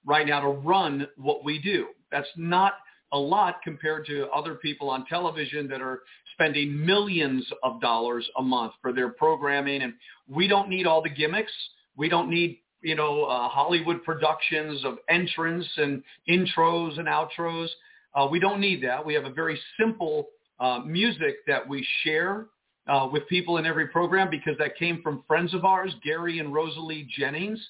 right 0.06 0.26
now 0.26 0.40
to 0.40 0.48
run 0.48 1.06
what 1.16 1.44
we 1.44 1.58
do. 1.58 1.88
That's 2.12 2.28
not 2.36 2.74
a 3.12 3.18
lot 3.18 3.56
compared 3.64 4.06
to 4.06 4.28
other 4.28 4.54
people 4.54 4.88
on 4.88 5.04
television 5.06 5.68
that 5.68 5.80
are 5.80 6.00
spending 6.34 6.84
millions 6.86 7.44
of 7.62 7.80
dollars 7.80 8.28
a 8.38 8.42
month 8.42 8.72
for 8.80 8.92
their 8.92 9.08
programming. 9.08 9.82
And 9.82 9.94
we 10.28 10.46
don't 10.46 10.68
need 10.68 10.86
all 10.86 11.02
the 11.02 11.10
gimmicks. 11.10 11.52
We 11.96 12.08
don't 12.08 12.30
need, 12.30 12.60
you 12.82 12.94
know, 12.94 13.24
uh, 13.24 13.48
Hollywood 13.48 14.04
productions 14.04 14.84
of 14.84 14.98
entrance 15.08 15.66
and 15.76 16.02
intros 16.28 16.98
and 16.98 17.08
outros. 17.08 17.66
Uh, 18.14 18.28
we 18.30 18.38
don't 18.38 18.60
need 18.60 18.82
that. 18.84 19.04
We 19.04 19.14
have 19.14 19.24
a 19.24 19.32
very 19.32 19.60
simple 19.78 20.28
uh, 20.60 20.80
music 20.86 21.38
that 21.48 21.68
we 21.68 21.86
share 22.04 22.46
uh, 22.90 23.06
with 23.10 23.26
people 23.28 23.58
in 23.58 23.66
every 23.66 23.86
program 23.86 24.28
because 24.28 24.58
that 24.58 24.76
came 24.76 25.00
from 25.00 25.22
friends 25.28 25.54
of 25.54 25.64
ours, 25.64 25.94
Gary 26.02 26.40
and 26.40 26.52
Rosalie 26.52 27.08
Jennings. 27.16 27.64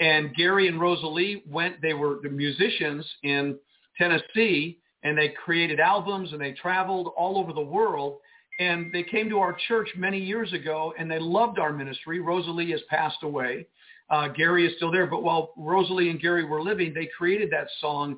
And 0.00 0.34
Gary 0.34 0.66
and 0.66 0.80
Rosalie 0.80 1.44
went, 1.48 1.82
they 1.82 1.92
were 1.92 2.20
the 2.22 2.30
musicians 2.30 3.06
in 3.22 3.58
Tennessee 3.98 4.78
and 5.02 5.16
they 5.16 5.28
created 5.44 5.78
albums 5.78 6.32
and 6.32 6.40
they 6.40 6.52
traveled 6.52 7.12
all 7.18 7.38
over 7.38 7.52
the 7.52 7.60
world. 7.60 8.16
And 8.60 8.90
they 8.94 9.02
came 9.02 9.28
to 9.28 9.40
our 9.40 9.54
church 9.68 9.90
many 9.94 10.18
years 10.18 10.54
ago 10.54 10.94
and 10.98 11.10
they 11.10 11.18
loved 11.18 11.58
our 11.58 11.72
ministry. 11.72 12.20
Rosalie 12.20 12.70
has 12.70 12.80
passed 12.88 13.22
away. 13.22 13.66
Uh, 14.08 14.28
Gary 14.28 14.66
is 14.66 14.74
still 14.76 14.90
there. 14.90 15.06
But 15.06 15.22
while 15.22 15.52
Rosalie 15.58 16.08
and 16.08 16.20
Gary 16.20 16.44
were 16.44 16.62
living, 16.62 16.94
they 16.94 17.10
created 17.16 17.50
that 17.50 17.68
song, 17.78 18.16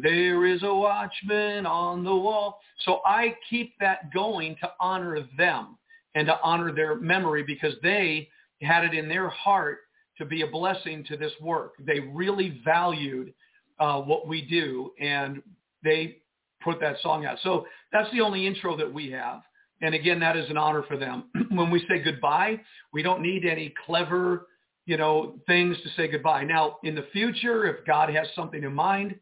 There 0.00 0.46
is 0.46 0.62
a 0.62 0.72
Watchman 0.72 1.66
on 1.66 2.04
the 2.04 2.14
Wall. 2.14 2.60
So 2.84 3.00
I 3.04 3.34
keep 3.48 3.74
that 3.80 4.12
going 4.12 4.56
to 4.60 4.70
honor 4.78 5.26
them 5.36 5.76
and 6.14 6.26
to 6.26 6.38
honor 6.42 6.72
their 6.72 6.96
memory 6.96 7.42
because 7.42 7.74
they 7.82 8.28
had 8.62 8.84
it 8.84 8.94
in 8.94 9.08
their 9.08 9.28
heart 9.28 9.78
to 10.18 10.24
be 10.24 10.42
a 10.42 10.46
blessing 10.46 11.04
to 11.08 11.16
this 11.16 11.32
work. 11.40 11.74
They 11.80 12.00
really 12.00 12.60
valued 12.64 13.32
uh, 13.78 14.00
what 14.00 14.28
we 14.28 14.42
do, 14.42 14.92
and 15.00 15.42
they 15.82 16.18
put 16.62 16.78
that 16.80 16.96
song 17.02 17.24
out. 17.24 17.38
So 17.42 17.66
that's 17.92 18.10
the 18.12 18.20
only 18.20 18.46
intro 18.46 18.76
that 18.76 18.92
we 18.92 19.10
have. 19.12 19.40
And 19.80 19.94
again, 19.94 20.20
that 20.20 20.36
is 20.36 20.48
an 20.50 20.58
honor 20.58 20.82
for 20.86 20.98
them. 20.98 21.24
when 21.50 21.70
we 21.70 21.80
say 21.88 22.00
goodbye, 22.02 22.60
we 22.92 23.02
don't 23.02 23.22
need 23.22 23.46
any 23.46 23.72
clever, 23.86 24.48
you 24.84 24.98
know, 24.98 25.38
things 25.46 25.76
to 25.82 25.88
say 25.96 26.08
goodbye. 26.08 26.44
Now, 26.44 26.76
in 26.84 26.94
the 26.94 27.06
future, 27.12 27.64
if 27.66 27.86
God 27.86 28.10
has 28.10 28.26
something 28.34 28.62
in 28.62 28.74
mind, 28.74 29.14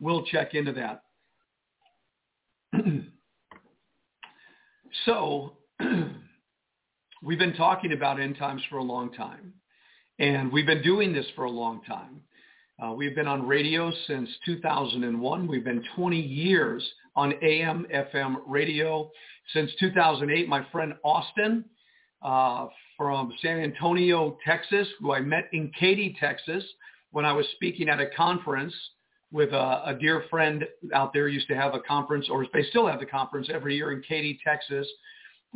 we'll 0.00 0.26
check 0.26 0.54
into 0.54 0.72
that. 0.72 1.02
so 5.06 5.56
we've 7.22 7.38
been 7.38 7.54
talking 7.54 7.92
about 7.92 8.20
end 8.20 8.36
times 8.36 8.62
for 8.68 8.78
a 8.78 8.82
long 8.82 9.12
time. 9.12 9.52
And 10.18 10.52
we've 10.52 10.66
been 10.66 10.82
doing 10.82 11.12
this 11.12 11.26
for 11.34 11.44
a 11.44 11.50
long 11.50 11.82
time. 11.84 12.20
Uh, 12.82 12.92
we've 12.92 13.14
been 13.14 13.28
on 13.28 13.46
radio 13.46 13.92
since 14.06 14.28
2001. 14.44 15.46
We've 15.46 15.64
been 15.64 15.84
20 15.94 16.20
years 16.20 16.86
on 17.14 17.34
AM, 17.42 17.86
FM 17.94 18.36
radio. 18.46 19.10
Since 19.52 19.70
2008, 19.78 20.48
my 20.48 20.66
friend 20.72 20.94
Austin 21.04 21.64
uh, 22.22 22.66
from 22.96 23.32
San 23.40 23.60
Antonio, 23.60 24.36
Texas, 24.44 24.88
who 25.00 25.12
I 25.12 25.20
met 25.20 25.48
in 25.52 25.70
Katy, 25.78 26.16
Texas, 26.18 26.64
when 27.12 27.24
I 27.24 27.32
was 27.32 27.46
speaking 27.54 27.88
at 27.88 28.00
a 28.00 28.06
conference 28.16 28.74
with 29.30 29.52
a, 29.52 29.82
a 29.86 29.96
dear 29.98 30.24
friend 30.28 30.64
out 30.94 31.12
there 31.12 31.28
used 31.28 31.48
to 31.48 31.54
have 31.54 31.74
a 31.74 31.80
conference, 31.80 32.26
or 32.30 32.46
they 32.52 32.64
still 32.64 32.86
have 32.86 33.00
the 33.00 33.06
conference 33.06 33.48
every 33.52 33.76
year 33.76 33.92
in 33.92 34.02
Katy, 34.02 34.40
Texas. 34.44 34.86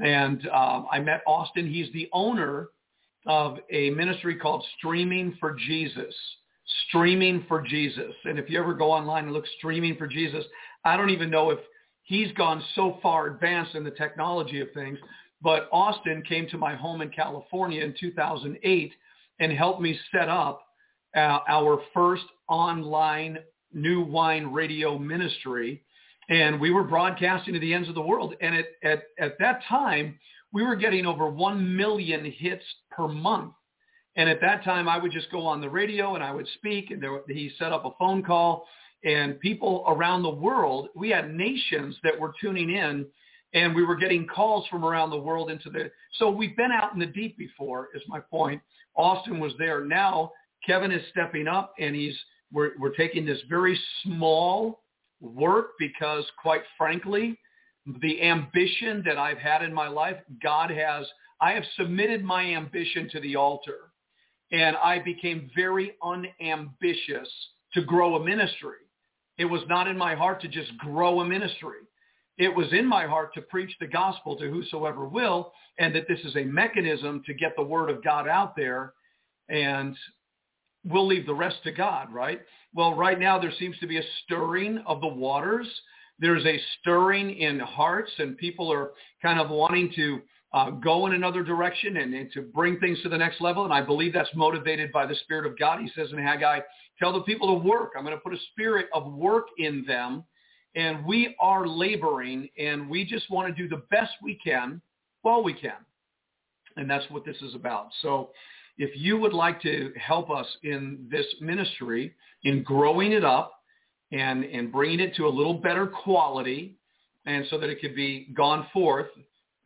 And 0.03 0.47
uh, 0.49 0.83
I 0.91 1.00
met 1.00 1.23
Austin. 1.26 1.71
He's 1.71 1.93
the 1.93 2.09
owner 2.12 2.69
of 3.26 3.59
a 3.71 3.91
ministry 3.91 4.37
called 4.37 4.65
Streaming 4.79 5.37
for 5.41 5.55
Jesus 5.55 6.15
streaming 6.88 7.45
for 7.49 7.62
Jesus. 7.62 8.12
And 8.25 8.38
if 8.38 8.50
you 8.50 8.59
ever 8.59 8.75
go 8.75 8.91
online 8.91 9.25
and 9.25 9.33
look 9.33 9.47
streaming 9.59 9.97
for 9.97 10.07
Jesus, 10.07 10.45
I 10.85 10.97
don't 10.97 11.11
even 11.11 11.31
know 11.31 11.50
if 11.50 11.59
he's 12.03 12.33
gone 12.33 12.62
so 12.75 12.99
far 13.03 13.29
advanced 13.29 13.75
in 13.75 13.85
the 13.85 13.91
technology 13.91 14.61
of 14.61 14.69
things. 14.75 14.99
But 15.43 15.69
Austin 15.73 16.23
came 16.26 16.49
to 16.49 16.59
my 16.59 16.75
home 16.75 17.03
in 17.03 17.11
California 17.11 17.85
in 17.85 17.95
2008 17.99 18.93
and 19.38 19.53
helped 19.53 19.81
me 19.81 19.99
set 20.12 20.29
up 20.29 20.62
uh, 21.15 21.38
our 21.49 21.81
first 21.95 22.25
online 22.49 23.38
new 23.73 24.03
wine 24.03 24.47
radio 24.47 24.99
ministry. 24.99 25.83
And 26.28 26.61
we 26.61 26.71
were 26.71 26.83
broadcasting 26.83 27.54
to 27.54 27.61
the 27.61 27.73
ends 27.73 27.88
of 27.88 27.95
the 27.95 28.02
world. 28.02 28.35
And 28.40 28.54
at, 28.56 28.66
at, 28.83 29.02
at 29.18 29.38
that 29.38 29.61
time, 29.68 30.18
we 30.52 30.64
were 30.64 30.76
getting 30.76 31.06
over 31.06 31.28
1 31.28 31.76
million 31.76 32.25
hits 32.25 32.64
per 32.90 33.06
month. 33.06 33.52
And 34.16 34.28
at 34.28 34.40
that 34.40 34.64
time, 34.64 34.88
I 34.88 34.99
would 34.99 35.12
just 35.12 35.30
go 35.30 35.47
on 35.47 35.61
the 35.61 35.68
radio 35.68 36.14
and 36.14 36.25
I 36.25 36.33
would 36.33 36.49
speak. 36.54 36.90
And 36.90 37.02
there, 37.02 37.21
he 37.28 37.52
set 37.59 37.73
up 37.73 37.85
a 37.85 37.90
phone 37.99 38.23
call. 38.23 38.66
And 39.04 39.38
people 39.38 39.85
around 39.87 40.23
the 40.23 40.30
world, 40.30 40.88
we 40.97 41.11
had 41.11 41.33
nations 41.33 41.97
that 42.02 42.18
were 42.18 42.33
tuning 42.40 42.71
in. 42.71 43.06
And 43.54 43.75
we 43.75 43.85
were 43.85 43.97
getting 43.97 44.26
calls 44.26 44.66
from 44.68 44.85
around 44.85 45.11
the 45.11 45.18
world 45.18 45.50
into 45.50 45.71
the. 45.71 45.90
So 46.14 46.28
we've 46.28 46.56
been 46.56 46.73
out 46.73 46.92
in 46.92 46.99
the 46.99 47.06
deep 47.06 47.38
before, 47.38 47.88
is 47.95 48.02
my 48.09 48.18
point. 48.18 48.61
Austin 48.97 49.38
was 49.38 49.52
there. 49.59 49.85
Now 49.85 50.33
Kevin 50.66 50.90
is 50.90 51.02
stepping 51.11 51.47
up, 51.47 51.75
and 51.78 51.95
he's 51.95 52.16
we're 52.52 52.73
we're 52.78 52.95
taking 52.95 53.25
this 53.25 53.38
very 53.49 53.78
small 54.02 54.80
work 55.20 55.70
because, 55.78 56.25
quite 56.40 56.62
frankly, 56.76 57.38
the 58.02 58.23
ambition 58.23 59.02
that 59.06 59.18
I've 59.18 59.38
had 59.38 59.62
in 59.62 59.73
my 59.73 59.88
life, 59.88 60.16
God 60.42 60.70
has. 60.70 61.06
I 61.40 61.52
have 61.52 61.64
submitted 61.76 62.25
my 62.25 62.42
ambition 62.42 63.08
to 63.12 63.20
the 63.20 63.37
altar 63.37 63.92
and 64.52 64.76
I 64.76 65.00
became 65.00 65.50
very 65.54 65.94
unambitious 66.02 67.28
to 67.75 67.82
grow 67.82 68.16
a 68.16 68.25
ministry. 68.25 68.78
It 69.38 69.44
was 69.44 69.62
not 69.68 69.88
in 69.88 69.99
my 69.99 70.14
heart 70.14 70.40
to 70.42 70.49
just 70.49 70.76
grow 70.78 71.20
a 71.20 71.25
ministry. 71.25 71.78
It 72.38 72.54
was 72.54 72.73
in 72.73 72.87
my 72.87 73.06
heart 73.06 73.35
to 73.35 73.42
preach 73.42 73.75
the 73.80 73.87
gospel 73.87 74.37
to 74.37 74.50
whosoever 74.50 75.06
will, 75.06 75.52
and 75.78 75.94
that 75.94 76.06
this 76.08 76.20
is 76.20 76.37
a 76.37 76.44
mechanism 76.44 77.23
to 77.26 77.35
get 77.35 77.52
the 77.56 77.62
word 77.62 77.90
of 77.90 78.04
God 78.04 78.28
out 78.28 78.54
there, 78.56 78.92
and 79.49 79.96
we'll 80.87 81.07
leave 81.07 81.26
the 81.26 81.35
rest 81.35 81.57
to 81.64 81.73
God, 81.73 82.12
right? 82.12 82.40
Well, 82.75 82.95
right 82.95 83.19
now 83.19 83.38
there 83.38 83.52
seems 83.59 83.78
to 83.78 83.87
be 83.87 83.99
a 83.99 84.02
stirring 84.25 84.83
of 84.87 85.00
the 85.00 85.07
waters. 85.07 85.66
There's 86.19 86.45
a 86.47 86.61
stirring 86.81 87.37
in 87.37 87.59
hearts, 87.59 88.11
and 88.19 88.37
people 88.37 88.73
are 88.73 88.93
kind 89.23 89.38
of 89.38 89.50
wanting 89.50 89.93
to 89.97 90.21
uh, 90.52 90.71
go 90.71 91.07
in 91.07 91.12
another 91.12 91.43
direction 91.43 91.99
and, 91.99 92.14
and 92.14 92.33
to 92.33 92.43
bring 92.43 92.78
things 92.78 93.00
to 93.02 93.09
the 93.09 93.19
next 93.19 93.40
level. 93.40 93.64
And 93.64 93.73
I 93.73 93.83
believe 93.83 94.12
that's 94.12 94.35
motivated 94.35 94.93
by 94.93 95.05
the 95.05 95.14
Spirit 95.16 95.45
of 95.45 95.59
God. 95.59 95.81
He 95.81 95.90
says 95.95 96.12
in 96.12 96.19
Haggai, 96.19 96.61
tell 96.99 97.12
the 97.12 97.21
people 97.21 97.49
to 97.49 97.69
work. 97.69 97.93
I'm 97.97 98.05
going 98.05 98.16
to 98.16 98.23
put 98.23 98.33
a 98.33 98.38
spirit 98.52 98.87
of 98.95 99.12
work 99.12 99.49
in 99.59 99.85
them. 99.87 100.25
And 100.75 101.05
we 101.05 101.35
are 101.40 101.66
laboring 101.66 102.49
and 102.59 102.88
we 102.88 103.05
just 103.05 103.31
want 103.31 103.55
to 103.55 103.62
do 103.62 103.69
the 103.69 103.83
best 103.90 104.12
we 104.23 104.38
can 104.43 104.81
while 105.23 105.43
we 105.43 105.55
can. 105.55 105.73
And 106.76 106.88
that's 106.88 107.05
what 107.11 107.25
this 107.25 107.37
is 107.43 107.55
about. 107.55 107.88
So 108.02 108.31
if 108.78 108.90
you 108.95 109.18
would 109.18 109.33
like 109.33 109.61
to 109.62 109.92
help 110.00 110.30
us 110.30 110.47
in 110.62 111.06
this 111.11 111.26
ministry, 111.40 112.14
in 112.45 112.62
growing 112.62 113.12
it 113.12 113.25
up 113.25 113.61
and, 114.12 114.45
and 114.45 114.71
bringing 114.71 115.00
it 115.00 115.14
to 115.16 115.26
a 115.26 115.28
little 115.28 115.54
better 115.54 115.87
quality, 115.87 116.76
and 117.25 117.45
so 117.50 117.59
that 117.59 117.68
it 117.68 117.80
could 117.80 117.97
be 117.97 118.28
gone 118.37 118.66
forth 118.73 119.09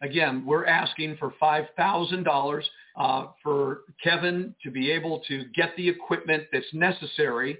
Again, 0.02 0.44
we're 0.46 0.64
asking 0.66 1.16
for 1.18 1.34
$5,000 1.40 2.62
uh, 2.96 3.26
for 3.42 3.80
Kevin 4.02 4.54
to 4.62 4.70
be 4.70 4.90
able 4.90 5.20
to 5.28 5.44
get 5.54 5.76
the 5.76 5.88
equipment 5.88 6.44
that's 6.52 6.72
necessary. 6.72 7.58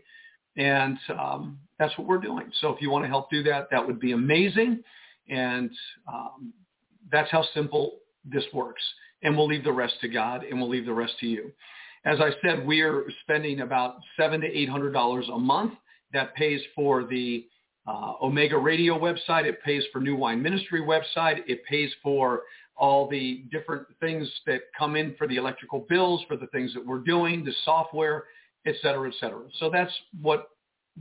And 0.56 0.98
um, 1.18 1.58
that's 1.78 1.96
what 1.98 2.06
we're 2.06 2.18
doing. 2.18 2.50
So 2.60 2.70
if 2.70 2.80
you 2.80 2.90
want 2.90 3.04
to 3.04 3.08
help 3.08 3.30
do 3.30 3.42
that, 3.44 3.68
that 3.70 3.86
would 3.86 4.00
be 4.00 4.12
amazing. 4.12 4.82
And 5.28 5.70
um, 6.12 6.52
that's 7.12 7.30
how 7.30 7.44
simple 7.54 7.98
this 8.24 8.44
works. 8.54 8.82
And 9.22 9.36
we'll 9.36 9.48
leave 9.48 9.64
the 9.64 9.72
rest 9.72 9.94
to 10.00 10.08
God 10.08 10.44
and 10.44 10.58
we'll 10.58 10.70
leave 10.70 10.86
the 10.86 10.92
rest 10.92 11.14
to 11.20 11.26
you. 11.26 11.52
As 12.04 12.18
I 12.20 12.30
said, 12.42 12.66
we 12.66 12.80
are 12.80 13.04
spending 13.22 13.60
about 13.60 13.96
seven 14.18 14.40
to 14.40 14.46
eight 14.46 14.68
hundred 14.68 14.92
dollars 14.92 15.26
a 15.32 15.38
month. 15.38 15.74
That 16.12 16.34
pays 16.34 16.60
for 16.74 17.04
the 17.04 17.46
uh, 17.86 18.14
Omega 18.20 18.58
Radio 18.58 18.98
website. 18.98 19.44
It 19.44 19.62
pays 19.62 19.84
for 19.92 20.00
New 20.00 20.16
Wine 20.16 20.42
Ministry 20.42 20.80
website. 20.80 21.38
It 21.46 21.64
pays 21.66 21.88
for 22.02 22.42
all 22.76 23.08
the 23.08 23.44
different 23.52 23.86
things 24.00 24.28
that 24.46 24.62
come 24.76 24.96
in 24.96 25.14
for 25.16 25.28
the 25.28 25.36
electrical 25.36 25.86
bills, 25.88 26.24
for 26.26 26.36
the 26.36 26.48
things 26.48 26.74
that 26.74 26.84
we're 26.84 26.98
doing, 26.98 27.44
the 27.44 27.52
software, 27.64 28.24
et 28.66 28.74
cetera, 28.82 29.06
et 29.08 29.14
cetera. 29.20 29.42
So 29.60 29.70
that's 29.70 29.92
what 30.20 30.48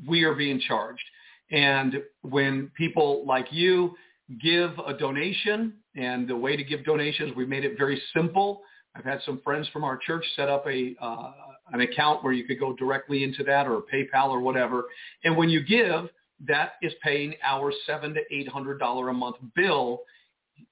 we 0.08 0.24
are 0.26 0.36
being 0.36 0.60
charged. 0.60 1.02
And 1.50 2.04
when 2.22 2.70
people 2.78 3.26
like 3.26 3.48
you 3.50 3.96
give 4.42 4.72
a 4.86 4.94
donation, 4.94 5.74
and 5.96 6.28
the 6.28 6.36
way 6.36 6.56
to 6.56 6.64
give 6.64 6.86
donations, 6.86 7.36
we 7.36 7.46
made 7.46 7.66
it 7.66 7.78
very 7.78 8.02
simple. 8.16 8.62
I've 8.96 9.06
had 9.06 9.20
some 9.26 9.42
friends 9.44 9.68
from 9.70 9.84
our 9.84 9.98
church 9.98 10.26
set 10.36 10.50
up 10.50 10.66
a 10.68 10.96
uh, 11.02 11.32
an 11.72 11.82
account 11.82 12.24
where 12.24 12.34
you 12.34 12.46
could 12.46 12.60
go 12.60 12.74
directly 12.74 13.24
into 13.24 13.44
that 13.44 13.68
or 13.68 13.84
PayPal 13.94 14.30
or 14.30 14.40
whatever. 14.40 14.86
And 15.24 15.38
when 15.38 15.50
you 15.50 15.64
give, 15.64 16.10
that 16.48 16.74
is 16.82 16.94
paying 17.04 17.36
our 17.44 17.72
seven 17.86 18.14
to 18.14 18.22
eight 18.32 18.48
hundred 18.48 18.80
dollar 18.80 19.10
a 19.10 19.14
month 19.14 19.38
bill 19.56 20.02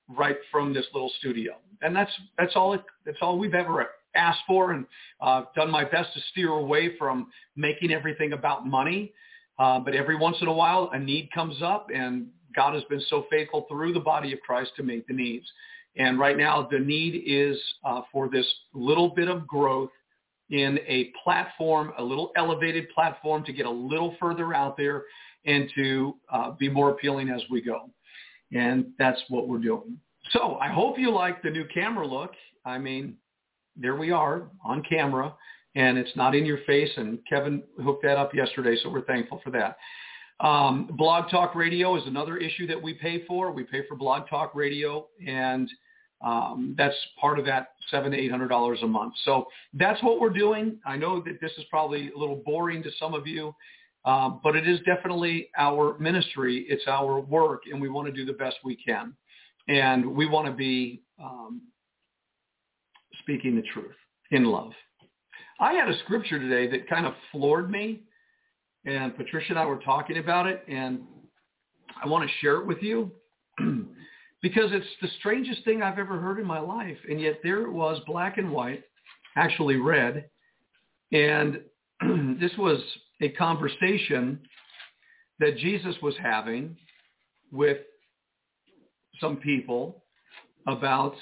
right 0.07 0.37
from 0.51 0.73
this 0.73 0.85
little 0.93 1.11
studio. 1.19 1.57
And 1.81 1.95
that's 1.95 2.11
that's 2.37 2.55
all 2.55 2.73
it, 2.73 2.83
that's 3.05 3.19
all 3.21 3.37
we've 3.37 3.53
ever 3.53 3.87
asked 4.15 4.41
for, 4.47 4.71
and 4.71 4.85
uh, 5.21 5.43
done 5.55 5.69
my 5.69 5.83
best 5.83 6.13
to 6.13 6.19
steer 6.31 6.49
away 6.49 6.97
from 6.97 7.27
making 7.55 7.91
everything 7.91 8.33
about 8.33 8.65
money. 8.65 9.13
Uh, 9.59 9.79
but 9.79 9.95
every 9.95 10.15
once 10.15 10.37
in 10.41 10.47
a 10.47 10.53
while, 10.53 10.89
a 10.93 10.99
need 10.99 11.29
comes 11.33 11.61
up, 11.63 11.87
and 11.93 12.27
God 12.57 12.73
has 12.73 12.83
been 12.85 13.01
so 13.07 13.25
faithful 13.29 13.65
through 13.69 13.93
the 13.93 13.99
body 13.99 14.33
of 14.33 14.41
Christ 14.41 14.71
to 14.75 14.83
meet 14.83 15.07
the 15.07 15.13
needs. 15.13 15.45
And 15.95 16.19
right 16.19 16.35
now, 16.35 16.67
the 16.69 16.79
need 16.79 17.23
is 17.25 17.57
uh, 17.85 18.01
for 18.11 18.27
this 18.29 18.45
little 18.73 19.09
bit 19.09 19.29
of 19.29 19.47
growth 19.47 19.91
in 20.49 20.79
a 20.87 21.11
platform, 21.23 21.93
a 21.97 22.03
little 22.03 22.31
elevated 22.35 22.89
platform 22.89 23.43
to 23.45 23.53
get 23.53 23.65
a 23.65 23.69
little 23.69 24.15
further 24.19 24.53
out 24.53 24.75
there 24.75 25.03
and 25.45 25.69
to 25.75 26.15
uh, 26.31 26.51
be 26.51 26.67
more 26.67 26.91
appealing 26.91 27.29
as 27.29 27.41
we 27.49 27.61
go. 27.61 27.89
And 28.51 28.87
that's 28.97 29.19
what 29.29 29.47
we're 29.47 29.59
doing. 29.59 29.97
So 30.31 30.57
I 30.59 30.69
hope 30.69 30.97
you 30.97 31.13
like 31.13 31.41
the 31.43 31.49
new 31.49 31.65
camera 31.73 32.05
look. 32.05 32.31
I 32.65 32.77
mean, 32.79 33.17
there 33.75 33.95
we 33.95 34.11
are 34.11 34.49
on 34.65 34.83
camera 34.83 35.33
and 35.75 35.97
it's 35.97 36.15
not 36.15 36.33
in 36.33 36.45
your 36.45 36.59
face. 36.65 36.89
And 36.97 37.19
Kevin 37.29 37.61
hooked 37.83 38.03
that 38.03 38.17
up 38.17 38.33
yesterday, 38.33 38.75
so 38.81 38.89
we're 38.89 39.05
thankful 39.05 39.39
for 39.43 39.51
that. 39.51 39.77
Um, 40.39 40.89
Blog 40.98 41.29
Talk 41.32 41.56
Radio 41.56 41.96
is 41.96 42.03
another 42.06 42.38
issue 42.38 42.67
that 42.67 42.82
we 42.82 42.94
pay 42.94 43.25
for. 43.25 43.51
We 43.51 43.63
pay 43.63 43.88
for 43.88 43.96
Blog 43.96 44.29
Talk 44.29 44.53
Radio, 44.53 45.08
and 45.25 45.70
um, 46.22 46.75
that's 46.77 46.96
part 47.20 47.39
of 47.39 47.46
that 47.46 47.70
seven 47.89 48.12
to 48.12 48.17
eight 48.17 48.29
hundred 48.29 48.50
dollars 48.50 48.79
a 48.84 48.88
month. 48.88 49.13
So 49.24 49.48
that's 49.74 50.01
what 50.03 50.20
we're 50.20 50.29
doing. 50.29 50.77
I 50.86 50.96
know 50.96 51.22
that 51.22 51.39
this 51.41 51.51
is 51.58 51.63
probably 51.70 52.12
a 52.12 52.17
little 52.17 52.41
boring 52.46 52.84
to 52.84 52.89
some 53.00 53.13
of 53.13 53.25
you, 53.25 53.53
um, 54.06 54.39
but 54.44 54.56
it 54.56 54.67
is 54.67 54.79
definitely 54.86 55.50
our 55.58 55.98
ministry. 55.98 56.65
It's 56.70 56.84
our 56.88 57.20
work, 57.20 57.63
and 57.72 57.82
we 57.82 57.89
want 57.89 58.08
to 58.08 58.13
do 58.13 58.25
the 58.25 58.38
best 58.38 58.58
we 58.63 58.75
can, 58.75 59.13
and 59.67 60.06
we 60.06 60.27
want 60.27 60.46
to 60.46 60.53
be 60.53 61.01
um, 61.22 61.62
speaking 63.22 63.56
the 63.56 63.63
truth 63.74 63.96
in 64.32 64.46
love. 64.46 64.72
I 65.60 65.74
had 65.74 65.89
a 65.89 65.98
scripture 66.00 66.38
today 66.38 66.70
that 66.70 66.88
kind 66.88 67.08
of 67.08 67.13
floored 67.32 67.72
me, 67.72 68.03
and 68.88 69.15
Patricia 69.15 69.50
and 69.50 69.60
I 69.60 69.65
were 69.65 69.79
talking 69.79 70.17
about 70.17 70.48
it, 70.48 70.63
and 70.67 71.01
I 72.03 72.08
want 72.08 72.27
to 72.27 72.36
share 72.39 72.56
it 72.56 72.65
with 72.65 72.82
you. 72.82 73.12
because 74.41 74.70
it's 74.72 74.86
the 75.01 75.08
strangest 75.20 75.63
thing 75.65 75.82
I've 75.82 76.00
ever 76.00 76.20
heard 76.20 76.39
in 76.39 76.46
my 76.46 76.60
life. 76.60 76.98
And 77.10 77.20
yet 77.20 77.39
there 77.44 77.63
it 77.63 77.72
was, 77.72 78.00
black 78.06 78.38
and 78.38 78.51
white, 78.51 78.84
actually 79.36 79.77
red. 79.77 80.29
And 81.12 81.62
this 82.39 82.51
was 82.58 82.79
a 83.22 83.29
conversation 83.29 84.40
that 85.40 85.57
Jesus 85.57 85.96
was 86.01 86.16
having 86.22 86.75
with 87.51 87.77
some 89.20 89.38
people 89.38 90.03
about 90.68 91.16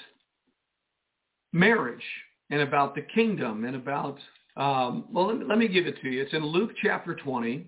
marriage 1.54 2.04
and 2.50 2.62
about 2.62 2.96
the 2.96 3.02
kingdom 3.02 3.64
and 3.66 3.76
about, 3.76 4.20
um, 4.58 5.06
well, 5.12 5.28
let 5.28 5.38
me, 5.38 5.46
let 5.46 5.58
me 5.58 5.68
give 5.68 5.86
it 5.86 6.02
to 6.02 6.10
you. 6.10 6.22
It's 6.22 6.34
in 6.34 6.46
Luke 6.46 6.72
chapter 6.82 7.16
20 7.16 7.68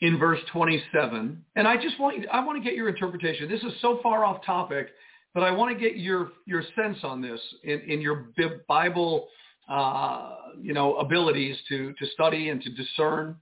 in 0.00 0.18
verse 0.18 0.40
27. 0.52 1.42
And 1.56 1.68
I 1.68 1.76
just 1.76 1.98
want 1.98 2.24
I 2.32 2.44
want 2.44 2.62
to 2.62 2.68
get 2.68 2.76
your 2.76 2.88
interpretation. 2.88 3.48
This 3.48 3.62
is 3.62 3.72
so 3.80 3.98
far 4.02 4.24
off 4.24 4.44
topic, 4.44 4.88
but 5.34 5.42
I 5.42 5.50
want 5.50 5.76
to 5.76 5.80
get 5.80 5.96
your 5.96 6.30
your 6.46 6.62
sense 6.76 6.98
on 7.02 7.20
this 7.20 7.40
in, 7.64 7.80
in 7.80 8.00
your 8.00 8.30
Bible 8.68 9.28
uh, 9.68 10.36
you 10.60 10.74
know 10.74 10.96
abilities 10.96 11.56
to 11.68 11.92
to 11.94 12.06
study 12.12 12.50
and 12.50 12.62
to 12.62 12.70
discern. 12.70 13.36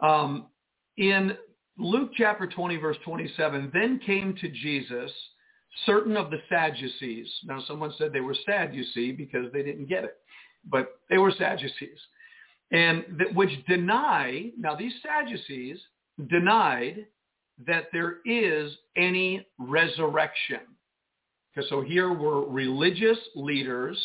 Um, 0.00 0.48
in 0.96 1.36
Luke 1.78 2.10
chapter 2.16 2.46
20 2.46 2.76
verse 2.76 2.96
27, 3.04 3.70
then 3.72 4.00
came 4.04 4.34
to 4.40 4.48
Jesus 4.48 5.10
certain 5.86 6.16
of 6.16 6.30
the 6.30 6.38
Sadducees. 6.48 7.28
Now 7.44 7.62
someone 7.66 7.92
said 7.98 8.12
they 8.12 8.20
were 8.20 8.36
sad, 8.46 8.74
you 8.74 8.84
see, 8.94 9.12
because 9.12 9.52
they 9.52 9.62
didn't 9.62 9.88
get 9.88 10.04
it, 10.04 10.18
but 10.70 11.00
they 11.10 11.18
were 11.18 11.32
Sadducees 11.36 11.98
and 12.70 13.04
which 13.34 13.50
deny, 13.66 14.50
now 14.58 14.74
these 14.74 14.94
Sadducees 15.02 15.78
denied 16.28 17.06
that 17.66 17.84
there 17.92 18.16
is 18.24 18.72
any 18.96 19.46
resurrection. 19.58 20.60
Okay, 21.56 21.66
so 21.68 21.82
here 21.82 22.12
were 22.12 22.48
religious 22.48 23.18
leaders 23.36 23.96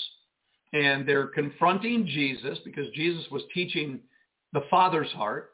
and 0.72 1.08
they're 1.08 1.28
confronting 1.28 2.06
Jesus 2.06 2.60
because 2.64 2.86
Jesus 2.94 3.26
was 3.32 3.42
teaching 3.56 4.02
the 4.54 4.62
Father's 4.70 5.12
heart. 5.14 5.52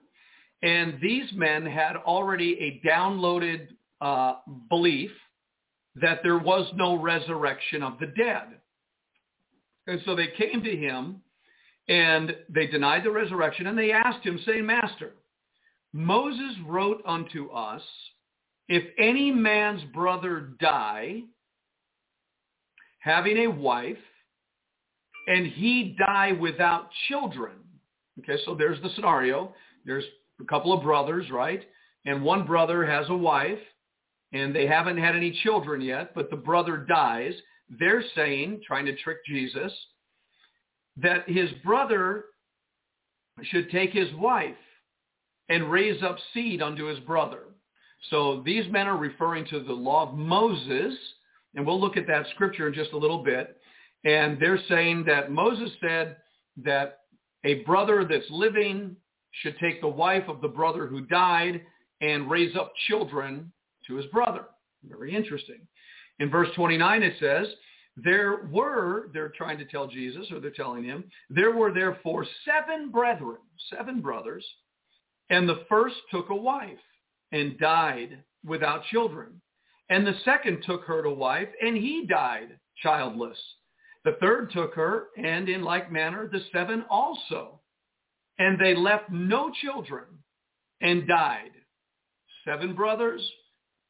And 0.62 1.00
these 1.02 1.32
men 1.34 1.66
had 1.66 1.96
already 1.96 2.58
a 2.60 2.86
downloaded 2.86 3.68
uh, 4.02 4.36
belief 4.70 5.12
that 5.96 6.20
there 6.22 6.38
was 6.38 6.70
no 6.76 7.00
resurrection 7.00 7.82
of 7.82 7.98
the 8.00 8.08
dead. 8.08 8.60
And 9.88 10.02
so 10.06 10.16
they 10.16 10.28
came 10.38 10.64
to 10.64 10.76
him 10.76 11.22
and 11.88 12.36
they 12.50 12.68
denied 12.68 13.04
the 13.04 13.12
resurrection 13.12 13.68
and 13.68 13.78
they 13.78 13.92
asked 13.92 14.26
him, 14.26 14.40
saying, 14.46 14.66
Master, 14.66 15.14
Moses 15.94 16.56
wrote 16.66 17.02
unto 17.06 17.50
us, 17.50 17.82
if 18.68 18.84
any 18.98 19.32
man's 19.32 19.84
brother 19.94 20.50
die, 20.60 21.22
having 23.00 23.38
a 23.38 23.48
wife, 23.48 23.98
and 25.28 25.48
he 25.48 25.96
die 25.98 26.32
without 26.32 26.90
children. 27.08 27.54
Okay, 28.20 28.42
so 28.46 28.56
there's 28.56 28.82
the 28.82 28.90
scenario. 28.96 29.54
There's 29.86 30.04
a 30.42 30.46
couple 30.46 30.74
of 30.74 30.84
brothers, 30.84 31.30
right? 31.32 31.64
And 32.06 32.24
one 32.24 32.46
brother 32.46 32.86
has 32.86 33.08
a 33.10 33.16
wife, 33.16 33.60
and 34.34 34.56
they 34.56 34.68
haven't 34.68 34.98
had 34.98 35.16
any 35.16 35.40
children 35.44 35.82
yet, 35.82 36.14
but 36.16 36.30
the 36.30 36.36
brother 36.36 36.78
dies. 36.78 37.34
They're 37.70 38.04
saying, 38.16 38.62
trying 38.66 38.86
to 38.86 38.96
trick 38.98 39.18
Jesus, 39.26 39.72
that 40.98 41.28
his 41.28 41.50
brother 41.64 42.26
should 43.44 43.70
take 43.70 43.92
his 43.92 44.14
wife 44.14 44.56
and 45.50 45.72
raise 45.72 46.02
up 46.04 46.18
seed 46.34 46.62
unto 46.62 46.86
his 46.86 47.00
brother. 47.00 47.44
So 48.10 48.42
these 48.46 48.72
men 48.72 48.88
are 48.88 48.98
referring 48.98 49.46
to 49.48 49.60
the 49.60 49.74
law 49.74 50.08
of 50.10 50.16
Moses, 50.16 50.94
and 51.56 51.66
we'll 51.66 51.80
look 51.80 51.98
at 51.98 52.08
that 52.08 52.28
scripture 52.34 52.68
in 52.68 52.74
just 52.74 52.94
a 52.94 52.98
little 52.98 53.24
bit. 53.24 53.58
And 54.04 54.40
they're 54.40 54.60
saying 54.70 55.06
that 55.08 55.32
Moses 55.32 55.72
said 55.82 56.18
that 56.64 57.00
a 57.44 57.64
brother 57.64 58.06
that's 58.10 58.30
living 58.30 58.96
should 59.42 59.58
take 59.60 59.82
the 59.82 59.88
wife 59.88 60.24
of 60.28 60.42
the 60.42 60.48
brother 60.48 60.88
who 60.88 61.02
died 61.02 61.62
and 62.02 62.30
raise 62.30 62.56
up 62.56 62.74
children 62.88 63.52
to 63.88 63.96
his 63.96 64.06
brother. 64.08 64.46
Very 64.88 65.16
interesting. 65.16 65.68
In 66.20 66.30
verse 66.30 66.50
29 66.56 67.04
it 67.04 67.14
says, 67.20 67.48
there 67.98 68.46
were, 68.52 69.10
they're 69.14 69.32
trying 69.38 69.58
to 69.58 69.66
tell 69.66 69.88
Jesus, 69.88 70.28
or 70.32 70.40
they're 70.40 70.52
telling 70.52 70.84
him, 70.84 71.06
there 71.30 71.52
were 71.52 71.74
therefore 71.74 72.26
seven 72.44 72.92
brethren, 72.92 73.38
seven 73.74 74.02
brothers, 74.02 74.46
and 75.30 75.48
the 75.48 75.64
first 75.70 75.96
took 76.12 76.30
a 76.30 76.36
wife 76.36 76.78
and 77.32 77.58
died 77.58 78.24
without 78.46 78.84
children. 78.92 79.42
And 79.90 80.06
the 80.06 80.16
second 80.26 80.64
took 80.66 80.84
her 80.84 81.04
to 81.04 81.10
wife, 81.10 81.48
and 81.62 81.78
he 81.78 82.06
died 82.06 82.60
childless. 82.82 83.38
The 84.04 84.18
third 84.20 84.52
took 84.52 84.76
her, 84.76 85.08
and 85.18 85.48
in 85.48 85.64
like 85.64 85.92
manner 85.92 86.28
the 86.28 86.42
seven 86.52 86.84
also. 86.90 87.62
And 88.38 88.60
they 88.60 88.76
left 88.76 89.10
no 89.10 89.52
children 89.62 90.06
and 90.82 91.08
died. 91.08 91.52
Seven 92.44 92.76
brothers, 92.76 93.28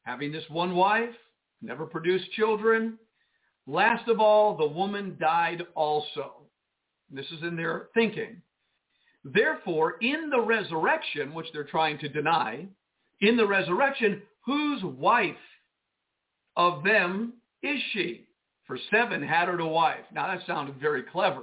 having 0.04 0.32
this 0.32 0.48
one 0.48 0.76
wife, 0.76 1.14
never 1.62 1.86
produced 1.86 2.30
children, 2.32 2.98
Last 3.66 4.08
of 4.08 4.20
all, 4.20 4.56
the 4.56 4.66
woman 4.66 5.16
died 5.20 5.62
also. 5.74 6.42
This 7.10 7.26
is 7.26 7.42
in 7.42 7.56
their 7.56 7.88
thinking. 7.94 8.40
Therefore, 9.24 9.96
in 10.00 10.30
the 10.30 10.40
resurrection, 10.40 11.34
which 11.34 11.46
they're 11.52 11.64
trying 11.64 11.98
to 11.98 12.08
deny, 12.08 12.66
in 13.20 13.36
the 13.36 13.46
resurrection, 13.46 14.22
whose 14.44 14.82
wife 14.84 15.34
of 16.56 16.84
them 16.84 17.34
is 17.62 17.80
she? 17.92 18.28
For 18.66 18.78
seven 18.90 19.22
had 19.22 19.48
her 19.48 19.56
to 19.56 19.66
wife. 19.66 20.04
Now 20.12 20.28
that 20.28 20.46
sounded 20.46 20.76
very 20.76 21.02
clever. 21.02 21.42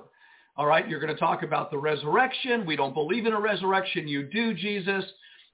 All 0.55 0.65
right, 0.65 0.87
you're 0.87 0.99
going 0.99 1.13
to 1.13 1.19
talk 1.19 1.43
about 1.43 1.71
the 1.71 1.77
resurrection. 1.77 2.65
We 2.65 2.75
don't 2.75 2.93
believe 2.93 3.25
in 3.25 3.33
a 3.33 3.39
resurrection. 3.39 4.07
You 4.07 4.23
do, 4.23 4.53
Jesus. 4.53 5.03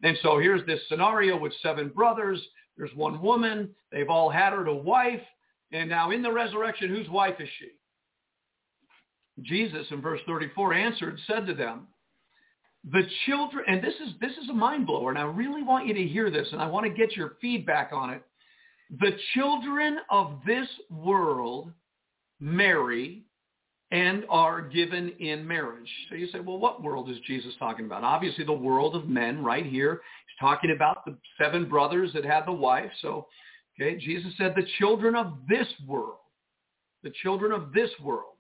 And 0.04 0.17
so 0.22 0.39
here's 0.39 0.65
this 0.65 0.82
scenario 0.88 1.38
with 1.38 1.54
seven 1.63 1.89
brothers. 1.89 2.39
There's 2.80 2.96
one 2.96 3.22
woman. 3.22 3.76
They've 3.92 4.10
all 4.10 4.32
had 4.32 4.54
her 4.54 4.63
to 4.63 4.74
wife. 4.74 5.22
And 5.72 5.89
now 5.89 6.10
in 6.10 6.24
the 6.24 6.32
resurrection, 6.32 6.89
whose 6.89 7.10
wife 7.10 7.36
is 7.39 7.50
she? 7.60 7.68
Jesus 9.44 9.86
in 9.92 10.02
verse 10.02 10.22
34 10.26 10.74
answered, 10.74 11.20
said 11.28 11.46
to 11.46 11.54
them, 11.54 11.88
the 12.89 13.04
children, 13.26 13.65
and 13.68 13.84
this 13.84 13.94
is, 13.96 14.13
this 14.22 14.32
is 14.42 14.50
a 14.50 14.54
mind 14.54 14.88
blower, 14.88 15.10
and 15.10 15.20
I 15.20 15.24
really 15.24 15.63
want 15.63 15.86
you 15.86 15.94
to 15.94 16.04
hear 16.04 16.32
this, 16.32 16.48
and 16.54 16.62
I 16.62 16.68
want 16.68 16.86
to 16.86 16.94
get 16.94 17.15
your 17.15 17.36
feedback 17.42 17.92
on 17.92 18.10
it. 18.12 18.24
The 19.00 19.12
children 19.34 20.00
of 20.10 20.39
this 20.46 20.68
world 20.89 21.74
marry 22.39 23.26
and 23.91 24.23
are 24.30 24.62
given 24.62 25.10
in 25.19 25.47
marriage. 25.47 25.89
So 26.10 26.15
you 26.15 26.28
say, 26.32 26.39
well, 26.39 26.60
what 26.60 26.84
world 26.84 27.10
is 27.10 27.17
Jesus 27.25 27.54
talking 27.58 27.86
about? 27.86 28.04
Obviously 28.04 28.43
the 28.45 28.54
world 28.54 28.95
of 28.95 29.08
men 29.08 29.43
right 29.43 29.65
here. 29.65 30.02
He's 30.28 30.47
talking 30.47 30.71
about 30.71 31.06
the 31.06 31.17
seven 31.41 31.67
brothers 31.67 32.12
that 32.13 32.23
had 32.23 32.45
the 32.45 32.52
wife. 32.52 32.91
So, 33.02 33.28
okay, 33.80 33.97
Jesus 33.97 34.32
said 34.38 34.54
the 34.56 34.67
children 34.78 35.15
of 35.15 35.34
this 35.47 35.67
world, 35.88 36.19
the 37.04 37.12
children 37.23 37.52
of 37.52 37.73
this 37.73 37.89
world 38.04 38.36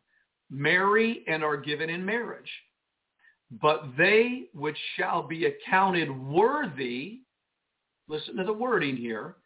marry 0.51 1.23
and 1.27 1.43
are 1.43 1.57
given 1.57 1.89
in 1.89 2.05
marriage. 2.05 2.49
But 3.61 3.85
they 3.97 4.49
which 4.53 4.77
shall 4.95 5.23
be 5.27 5.45
accounted 5.45 6.09
worthy, 6.27 7.21
listen 8.07 8.35
to 8.35 8.43
the 8.43 8.53
wording 8.53 8.95
here. 8.95 9.37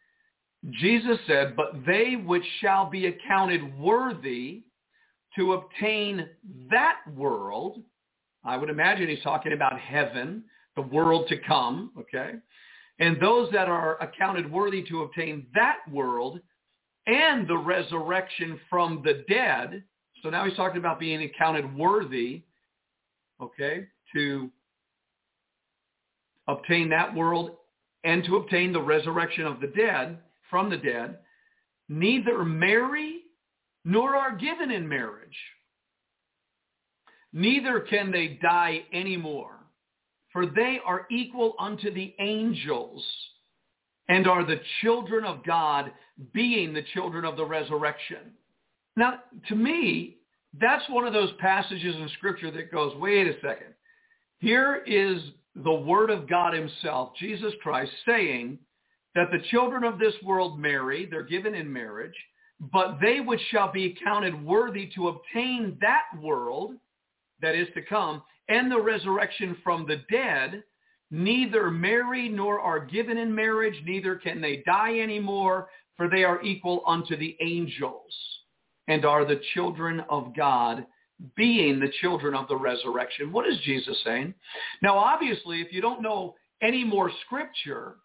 Jesus 0.82 1.18
said, 1.28 1.56
but 1.56 1.74
they 1.86 2.16
which 2.16 2.44
shall 2.60 2.90
be 2.90 3.06
accounted 3.08 3.78
worthy 3.78 4.64
to 5.36 5.54
obtain 5.54 6.28
that 6.70 6.98
world, 7.16 7.82
I 8.44 8.58
would 8.58 8.70
imagine 8.70 9.08
he's 9.08 9.24
talking 9.24 9.54
about 9.54 9.80
heaven, 9.80 10.44
the 10.76 10.82
world 10.82 11.28
to 11.30 11.38
come, 11.38 11.92
okay? 12.00 12.34
And 13.00 13.20
those 13.22 13.52
that 13.52 13.68
are 13.68 14.02
accounted 14.02 14.52
worthy 14.52 14.84
to 14.90 15.04
obtain 15.04 15.48
that 15.56 15.78
world 15.92 16.40
and 17.08 17.48
the 17.48 17.58
resurrection 17.58 18.60
from 18.70 19.02
the 19.04 19.26
dead. 19.28 19.84
So 20.22 20.30
now 20.30 20.46
he's 20.46 20.56
talking 20.56 20.78
about 20.78 21.00
being 21.00 21.24
accounted 21.24 21.76
worthy, 21.76 22.44
okay, 23.42 23.88
to 24.16 24.50
obtain 26.48 26.90
that 26.90 27.14
world 27.14 27.52
and 28.04 28.24
to 28.26 28.36
obtain 28.38 28.74
the 28.74 28.82
resurrection 28.82 29.46
of 29.46 29.60
the 29.60 29.68
dead 29.68 30.20
from 30.50 30.70
the 30.70 30.78
dead, 30.78 31.18
neither 31.90 32.44
marry 32.46 33.23
nor 33.86 34.16
are 34.16 34.36
given 34.36 34.72
in 34.72 34.88
marriage. 34.88 35.38
Neither 37.34 37.80
can 37.82 38.12
they 38.12 38.40
die 38.42 38.84
anymore, 38.94 39.56
for 40.32 40.46
they 40.46 40.80
are 40.86 41.08
equal 41.10 41.56
unto 41.60 41.92
the 41.94 42.14
angels 42.20 43.04
and 44.08 44.28
are 44.28 44.46
the 44.46 44.62
children 44.82 45.24
of 45.26 45.44
God, 45.44 45.92
being 46.34 46.74
the 46.74 46.84
children 46.94 47.26
of 47.26 47.38
the 47.38 47.46
resurrection. 47.46 48.34
Now, 48.96 49.20
to 49.48 49.56
me, 49.56 50.18
that's 50.60 50.88
one 50.90 51.08
of 51.08 51.14
those 51.14 51.32
passages 51.40 51.96
in 51.96 52.10
Scripture 52.18 52.52
that 52.52 52.72
goes, 52.72 52.96
wait 52.98 53.28
a 53.28 53.34
second. 53.36 53.74
Here 54.40 54.84
is 54.86 55.22
the 55.56 55.74
Word 55.74 56.10
of 56.10 56.30
God 56.30 56.54
himself, 56.54 57.14
Jesus 57.18 57.54
Christ, 57.64 57.92
saying 58.06 58.60
that 59.16 59.30
the 59.32 59.42
children 59.50 59.84
of 59.84 59.98
this 59.98 60.14
world 60.24 60.60
marry, 60.60 61.06
they're 61.06 61.24
given 61.24 61.56
in 61.56 61.72
marriage, 61.72 62.16
but 62.72 62.98
they 63.02 63.20
which 63.20 63.42
shall 63.50 63.72
be 63.72 63.98
counted 64.04 64.44
worthy 64.44 64.90
to 64.96 65.10
obtain 65.10 65.78
that 65.82 66.04
world 66.22 66.76
that 67.42 67.56
is 67.56 67.68
to 67.74 67.82
come 67.82 68.22
and 68.50 68.72
the 68.72 68.82
resurrection 68.82 69.58
from 69.64 69.86
the 69.88 70.02
dead 70.10 70.64
neither 71.14 71.70
marry 71.70 72.28
nor 72.28 72.60
are 72.60 72.80
given 72.80 73.18
in 73.18 73.34
marriage, 73.34 73.80
neither 73.86 74.16
can 74.16 74.42
they 74.42 74.64
die 74.66 75.00
anymore, 75.00 75.68
for 75.96 76.10
they 76.10 76.24
are 76.24 76.42
equal 76.42 76.84
unto 76.88 77.16
the 77.16 77.38
angels 77.40 78.14
and 78.88 79.06
are 79.06 79.24
the 79.24 79.40
children 79.54 80.04
of 80.10 80.36
God, 80.36 80.86
being 81.36 81.80
the 81.80 81.92
children 82.02 82.34
of 82.34 82.48
the 82.48 82.56
resurrection. 82.56 83.32
What 83.32 83.48
is 83.48 83.60
Jesus 83.64 83.96
saying? 84.04 84.34
Now, 84.82 84.98
obviously, 84.98 85.62
if 85.62 85.72
you 85.72 85.82
don't 85.82 86.02
know 86.02 86.36
any 86.62 86.84
more 86.84 87.12
scripture, 87.26 87.98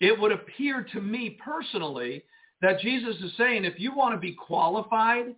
it 0.00 0.18
would 0.18 0.32
appear 0.32 0.86
to 0.92 1.00
me 1.00 1.38
personally 1.44 2.22
that 2.62 2.80
Jesus 2.80 3.16
is 3.22 3.32
saying 3.36 3.64
if 3.64 3.78
you 3.78 3.94
want 3.94 4.14
to 4.14 4.20
be 4.20 4.32
qualified 4.32 5.34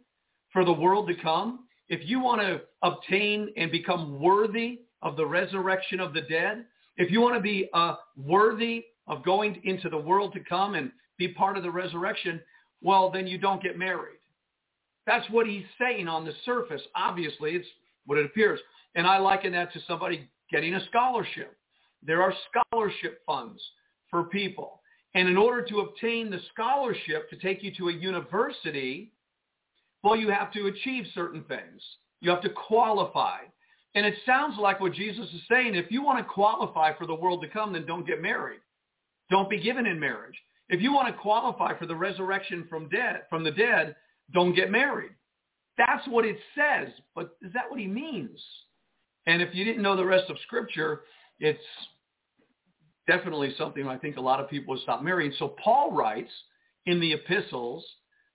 for 0.53 0.65
the 0.65 0.73
world 0.73 1.09
to 1.09 1.15
come, 1.15 1.61
if 1.89 2.01
you 2.09 2.21
want 2.21 2.41
to 2.41 2.61
obtain 2.83 3.53
and 3.57 3.71
become 3.71 4.21
worthy 4.21 4.81
of 5.03 5.17
the 5.17 5.27
resurrection 5.27 6.01
of 6.01 6.13
the 6.13 6.23
dead, 6.23 6.65
if 6.97 7.11
you 7.11 7.21
want 7.21 7.35
to 7.35 7.41
be 7.41 7.69
uh, 7.73 7.97
worthy 8.17 8.85
of 9.07 9.25
going 9.25 9.61
into 9.65 9.89
the 9.89 9.99
world 9.99 10.33
to 10.35 10.41
come 10.41 10.75
and 10.75 10.91
be 11.19 11.29
part 11.29 11.57
of 11.57 11.63
the 11.63 11.71
resurrection, 11.71 12.41
well, 12.83 13.11
then 13.11 13.27
you 13.27 13.39
don't 13.39 13.63
get 13.63 13.79
married. 13.79 14.19
That's 15.07 15.29
what 15.31 15.47
he's 15.47 15.65
saying 15.81 16.07
on 16.07 16.25
the 16.25 16.35
surface. 16.45 16.83
Obviously, 16.95 17.53
it's 17.53 17.67
what 18.05 18.19
it 18.19 18.27
appears. 18.27 18.61
And 18.95 19.07
I 19.07 19.19
liken 19.19 19.53
that 19.53 19.73
to 19.73 19.81
somebody 19.89 20.29
getting 20.51 20.75
a 20.75 20.87
scholarship. 20.87 21.57
There 22.03 22.23
are 22.23 22.33
scholarship 22.51 23.23
funds 23.27 23.61
for 24.11 24.25
people. 24.25 24.81
And 25.15 25.29
in 25.29 25.37
order 25.37 25.63
to 25.65 25.81
obtain 25.81 26.31
the 26.31 26.41
scholarship 26.53 27.31
to 27.31 27.37
take 27.37 27.63
you 27.63 27.73
to 27.77 27.89
a 27.89 27.93
university, 27.93 29.13
well, 30.03 30.17
you 30.17 30.31
have 30.31 30.53
to 30.53 30.67
achieve 30.67 31.07
certain 31.15 31.45
things. 31.45 31.83
You 32.21 32.31
have 32.31 32.43
to 32.43 32.51
qualify. 32.51 33.39
And 33.95 34.05
it 34.05 34.15
sounds 34.27 34.59
like 34.59 34.81
what 34.81 34.93
Jesus 34.93 35.27
is 35.27 35.41
saying, 35.51 35.75
if 35.75 35.91
you 35.91 36.03
want 36.03 36.19
to 36.19 36.33
qualify 36.33 36.97
for 36.97 37.07
the 37.07 37.15
world 37.15 37.43
to 37.43 37.49
come, 37.49 37.73
then 37.73 37.87
don't 37.87 38.07
get 38.07 38.23
married. 38.23 38.61
Don't 39.31 39.51
be 39.51 39.61
given 39.61 39.87
in 39.87 39.99
marriage. 39.99 40.37
If 40.69 40.81
you 40.83 40.93
want 40.93 41.09
to 41.09 41.21
qualify 41.21 41.77
for 41.79 41.87
the 41.87 41.97
resurrection 41.97 42.67
from 42.69 42.89
dead 42.89 43.23
from 43.31 43.43
the 43.45 43.51
dead, 43.51 43.97
don't 44.33 44.55
get 44.55 44.71
married. 44.71 45.13
That's 45.79 46.07
what 46.09 46.25
it 46.25 46.37
says, 46.55 46.89
but 47.15 47.37
is 47.41 47.53
that 47.55 47.71
what 47.71 47.81
he 47.81 47.87
means? 47.87 48.41
And 49.27 49.41
if 49.41 49.55
you 49.55 49.65
didn't 49.65 49.83
know 49.83 49.97
the 49.97 50.05
rest 50.05 50.29
of 50.29 50.37
scripture, 50.43 51.03
it's 51.39 51.63
definitely 53.09 53.55
something 53.59 53.89
I 53.89 53.97
think 53.97 54.17
a 54.17 54.21
lot 54.21 54.39
of 54.39 54.49
people 54.49 54.75
would 54.75 54.83
stop 54.83 55.03
marrying. 55.03 55.33
So 55.39 55.57
Paul 55.63 55.93
writes 55.93 56.31
in 56.87 57.01
the 57.01 57.13
epistles 57.13 57.85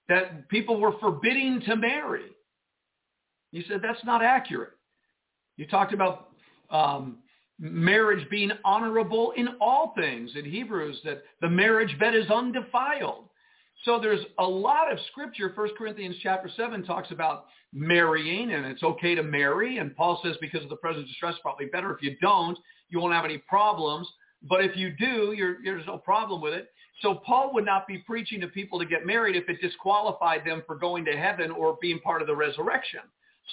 that 0.09 0.49
people 0.49 0.81
were 0.81 0.97
forbidding 0.99 1.61
to 1.67 1.77
marry. 1.77 2.25
He 3.51 3.63
said 3.69 3.81
that's 3.81 4.03
not 4.03 4.21
accurate. 4.21 4.73
You 5.55 5.67
talked 5.67 5.93
about 5.93 6.31
um, 6.71 7.19
marriage 7.59 8.27
being 8.29 8.51
honorable 8.65 9.31
in 9.37 9.47
all 9.61 9.93
things 9.95 10.31
in 10.35 10.43
Hebrews, 10.43 10.99
that 11.05 11.23
the 11.39 11.49
marriage 11.49 11.97
bed 11.99 12.15
is 12.15 12.29
undefiled. 12.29 13.29
So 13.85 13.99
there's 13.99 14.25
a 14.39 14.43
lot 14.43 14.91
of 14.91 14.97
scripture. 15.11 15.51
First 15.55 15.73
Corinthians 15.77 16.15
chapter 16.23 16.49
7 16.55 16.83
talks 16.83 17.11
about 17.11 17.45
marrying, 17.73 18.53
and 18.53 18.65
it's 18.65 18.81
okay 18.81 19.13
to 19.13 19.23
marry. 19.23 19.77
And 19.77 19.95
Paul 19.95 20.19
says 20.23 20.35
because 20.41 20.63
of 20.63 20.69
the 20.69 20.77
present 20.77 21.07
distress, 21.07 21.35
probably 21.41 21.67
better 21.67 21.93
if 21.93 22.01
you 22.01 22.15
don't. 22.21 22.57
You 22.89 22.99
won't 22.99 23.13
have 23.13 23.25
any 23.25 23.39
problems. 23.39 24.07
But 24.43 24.63
if 24.63 24.75
you 24.75 24.93
do, 24.97 25.57
there's 25.63 25.87
no 25.87 25.97
problem 25.97 26.41
with 26.41 26.53
it. 26.53 26.69
So 27.01 27.15
Paul 27.25 27.53
would 27.53 27.65
not 27.65 27.87
be 27.87 27.99
preaching 27.99 28.41
to 28.41 28.47
people 28.47 28.77
to 28.79 28.85
get 28.85 29.05
married 29.05 29.35
if 29.35 29.49
it 29.49 29.61
disqualified 29.61 30.45
them 30.45 30.63
for 30.67 30.75
going 30.75 31.05
to 31.05 31.17
heaven 31.17 31.51
or 31.51 31.77
being 31.81 31.99
part 31.99 32.21
of 32.21 32.27
the 32.27 32.35
resurrection. 32.35 33.01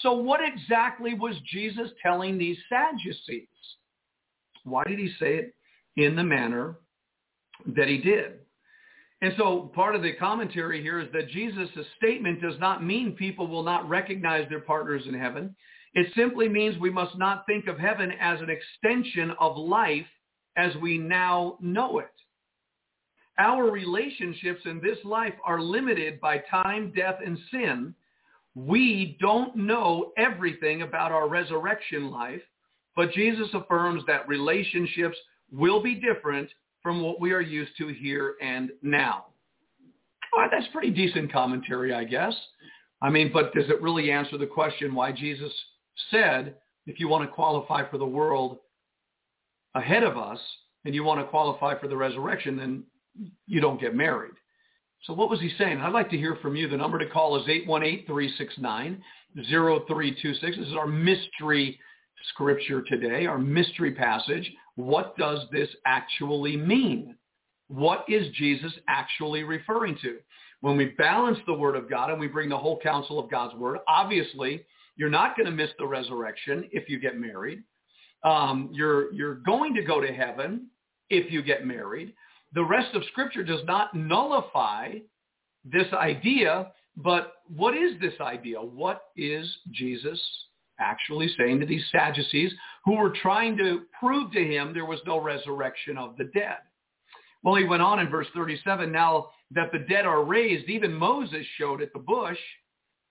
So 0.03 0.13
what 0.13 0.41
exactly 0.43 1.15
was 1.15 1.35
Jesus 1.51 1.91
telling 2.03 2.39
these 2.39 2.59
Sadducees? 2.69 3.49
Why 4.65 4.85
did 4.85 4.99
he 4.99 5.13
say 5.19 5.37
it 5.37 5.55
in 5.97 6.17
the 6.17 6.23
manner 6.23 6.77
that 7.67 7.89
he 7.89 7.99
did? 7.99 8.41
And 9.23 9.35
so 9.37 9.71
part 9.75 9.95
of 9.95 10.03
the 10.03 10.15
commentary 10.15 10.83
here 10.83 11.01
is 11.01 11.09
that 11.13 11.29
Jesus' 11.29 11.69
statement 11.99 12.41
does 12.41 12.59
not 12.59 12.85
mean 12.85 13.17
people 13.17 13.47
will 13.47 13.63
not 13.63 13.89
recognize 13.89 14.49
their 14.49 14.61
partners 14.61 15.03
in 15.07 15.15
heaven. 15.15 15.55
It 15.95 16.07
simply 16.15 16.49
means 16.49 16.79
we 16.79 16.91
must 16.91 17.19
not 17.19 17.45
think 17.47 17.67
of 17.67 17.79
heaven 17.79 18.13
as 18.21 18.41
an 18.41 18.49
extension 18.49 19.33
of 19.41 19.57
life 19.57 20.07
as 20.57 20.75
we 20.77 20.99
now 20.99 21.57
know 21.61 21.99
it. 21.99 22.11
Our 23.39 23.71
relationships 23.71 24.61
in 24.67 24.81
this 24.81 24.99
life 25.05 25.35
are 25.45 25.61
limited 25.61 26.21
by 26.21 26.39
time, 26.51 26.93
death, 26.95 27.17
and 27.25 27.39
sin. 27.51 27.95
We 28.55 29.17
don't 29.21 29.57
know 29.57 30.13
everything 30.19 30.83
about 30.83 31.13
our 31.13 31.29
resurrection 31.29 32.11
life, 32.11 32.43
but 32.97 33.13
Jesus 33.13 33.49
affirms 33.55 34.03
that 34.07 34.29
relationships 34.29 35.17
will 35.51 35.83
be 35.83 35.95
different 35.95 36.51
from 36.83 37.03
what 37.03 37.21
we 37.21 37.33
are 37.33 37.41
used 37.41 37.73
to 37.79 37.89
here 37.89 38.35
and 38.43 38.71
now. 38.83 39.27
That's 40.51 40.67
pretty 40.73 40.91
decent 40.91 41.33
commentary, 41.33 41.95
I 41.95 42.05
guess. 42.05 42.35
I 43.03 43.09
mean, 43.09 43.31
but 43.33 43.55
does 43.55 43.69
it 43.71 43.81
really 43.81 44.11
answer 44.11 44.37
the 44.37 44.47
question 44.47 44.95
why 44.95 45.13
Jesus 45.13 45.53
said, 46.11 46.57
if 46.87 47.01
you 47.01 47.09
want 47.09 47.29
to 47.29 47.35
qualify 47.35 47.89
for 47.89 47.99
the 47.99 48.07
world, 48.07 48.59
ahead 49.75 50.03
of 50.03 50.17
us 50.17 50.39
and 50.85 50.95
you 50.95 51.05
want 51.05 51.21
to 51.21 51.27
qualify 51.27 51.79
for 51.79 51.89
the 51.89 51.97
resurrection, 51.97 52.57
then 52.57 52.85
you 53.47 53.61
don't 53.61 53.81
get 53.81 53.95
married. 53.95 54.33
So 55.05 55.13
what 55.15 55.31
was 55.31 55.41
he 55.41 55.51
saying? 55.59 55.81
I'd 55.81 55.93
like 55.93 56.11
to 56.11 56.19
hear 56.19 56.37
from 56.43 56.57
you. 56.57 56.69
The 56.69 56.77
number 56.77 56.99
to 56.99 57.09
call 57.09 57.37
is 57.41 57.47
818-369-0326. 57.69 59.01
This 60.41 60.69
is 60.69 60.75
our 60.75 60.87
mystery 60.87 61.79
scripture 62.29 62.83
today, 62.83 63.27
our 63.27 63.39
mystery 63.39 63.95
passage. 63.95 64.53
What 64.77 65.17
does 65.17 65.49
this 65.51 65.69
actually 65.87 66.57
mean? 66.57 67.17
What 67.69 68.05
is 68.09 68.31
Jesus 68.35 68.73
actually 68.89 69.43
referring 69.45 69.97
to? 70.03 70.19
When 70.61 70.77
we 70.77 70.87
balance 70.99 71.39
the 71.47 71.55
word 71.55 71.77
of 71.77 71.89
God 71.89 72.11
and 72.11 72.21
we 72.21 72.27
bring 72.27 72.51
the 72.51 72.59
whole 72.59 72.79
counsel 72.81 73.19
of 73.19 73.31
God's 73.31 73.55
word, 73.55 73.79
obviously 73.89 74.67
you're 74.97 75.09
not 75.09 75.35
going 75.37 75.47
to 75.47 75.53
miss 75.53 75.71
the 75.79 75.87
resurrection 75.87 76.69
if 76.73 76.89
you 76.89 76.99
get 76.99 77.19
married. 77.19 77.63
Um, 78.23 78.71
you're, 78.73 79.13
you're 79.13 79.37
going 79.37 79.75
to 79.75 79.83
go 79.83 80.01
to 80.01 80.13
heaven 80.13 80.67
if 81.09 81.33
you 81.33 81.43
get 81.43 81.67
married. 81.67 82.13
The 82.55 82.65
rest 82.65 82.95
of 82.95 83.03
Scripture 83.11 83.45
does 83.45 83.65
not 83.67 83.95
nullify 83.95 84.95
this 85.65 85.87
idea, 85.93 86.73
but 86.97 87.35
what 87.55 87.77
is 87.77 87.93
this 88.01 88.15
idea? 88.21 88.61
What 88.61 89.03
is 89.17 89.49
Jesus 89.73 90.21
actually 90.79 91.29
saying 91.39 91.61
to 91.61 91.67
these 91.67 91.85
Sadducees 91.93 92.53
who 92.85 92.97
were 92.97 93.13
trying 93.23 93.57
to 93.59 93.83
prove 93.99 94.33
to 94.33 94.45
him 94.45 94.73
there 94.73 94.87
was 94.87 95.01
no 95.07 95.21
resurrection 95.21 95.97
of 95.97 96.17
the 96.17 96.31
dead? 96.35 96.59
Well, 97.43 97.55
he 97.55 97.65
went 97.65 97.83
on 97.83 98.01
in 98.01 98.11
verse 98.11 98.27
37, 98.35 98.91
now 98.91 99.29
that 99.53 99.73
the 99.73 99.79
dead 99.79 100.05
are 100.05 100.25
raised, 100.25 100.69
even 100.69 100.93
Moses 100.93 101.47
showed 101.57 101.81
at 101.81 101.93
the 101.93 101.99
bush 101.99 102.39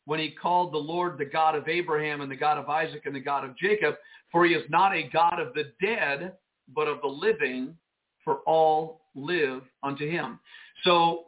when 0.10 0.20
he 0.20 0.32
called 0.32 0.74
the 0.74 0.78
Lord 0.78 1.20
the 1.20 1.26
God 1.26 1.54
of 1.54 1.68
Abraham 1.68 2.22
and 2.22 2.32
the 2.32 2.36
God 2.36 2.58
of 2.58 2.68
Isaac 2.68 3.04
and 3.06 3.14
the 3.14 3.20
God 3.20 3.46
of 3.46 3.56
Jacob, 3.56 3.94
for 4.32 4.44
he 4.44 4.54
is 4.54 4.64
not 4.68 4.92
a 4.92 5.08
God 5.08 5.40
of 5.40 5.54
the 5.54 5.72
dead, 5.80 6.34
but 6.74 6.88
of 6.88 7.00
the 7.02 7.08
living, 7.08 7.78
for 8.26 8.38
all 8.48 9.02
live 9.14 9.62
unto 9.84 10.10
him. 10.10 10.40
So 10.84 11.26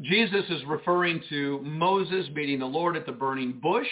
Jesus 0.00 0.46
is 0.48 0.64
referring 0.66 1.22
to 1.28 1.60
Moses 1.60 2.26
meeting 2.34 2.60
the 2.60 2.64
Lord 2.64 2.96
at 2.96 3.04
the 3.04 3.12
burning 3.12 3.60
bush. 3.62 3.88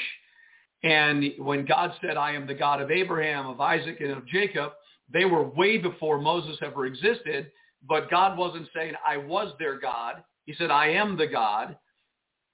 And 0.83 1.23
when 1.37 1.67
God 1.67 1.93
said, 2.01 2.17
I 2.17 2.33
am 2.33 2.47
the 2.47 2.55
God 2.55 2.81
of 2.81 2.91
Abraham, 2.91 3.47
of 3.47 3.61
Isaac, 3.61 3.99
and 4.01 4.13
of 4.13 4.27
Jacob, 4.29 4.73
they 5.13 5.27
were 5.27 5.43
way 5.43 5.77
before 5.77 6.19
Moses 6.19 6.57
ever 6.63 6.87
existed. 6.87 7.53
But 7.87 8.09
God 8.09 8.39
wasn't 8.39 8.69
saying, 8.75 8.95
I 9.07 9.19
was 9.19 9.53
their 9.59 9.79
God. 9.79 10.25
He 10.47 10.55
said, 10.55 10.71
I 10.71 10.89
am 10.89 11.19
the 11.19 11.27
God. 11.27 11.77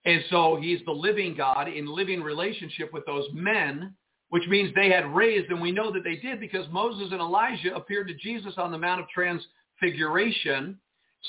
And 0.08 0.24
so 0.30 0.58
he's 0.60 0.80
the 0.86 0.92
living 0.92 1.36
God 1.36 1.68
in 1.68 1.86
living 1.86 2.22
relationship 2.22 2.92
with 2.92 3.04
those 3.06 3.26
men 3.32 3.94
which 4.30 4.46
means 4.48 4.74
they 4.74 4.90
had 4.90 5.14
raised, 5.14 5.50
and 5.50 5.60
we 5.60 5.72
know 5.72 5.92
that 5.92 6.04
they 6.04 6.16
did 6.16 6.40
because 6.40 6.66
Moses 6.70 7.08
and 7.12 7.20
Elijah 7.20 7.74
appeared 7.74 8.08
to 8.08 8.14
Jesus 8.14 8.54
on 8.58 8.70
the 8.70 8.78
Mount 8.78 9.00
of 9.00 9.06
Transfiguration. 9.08 10.78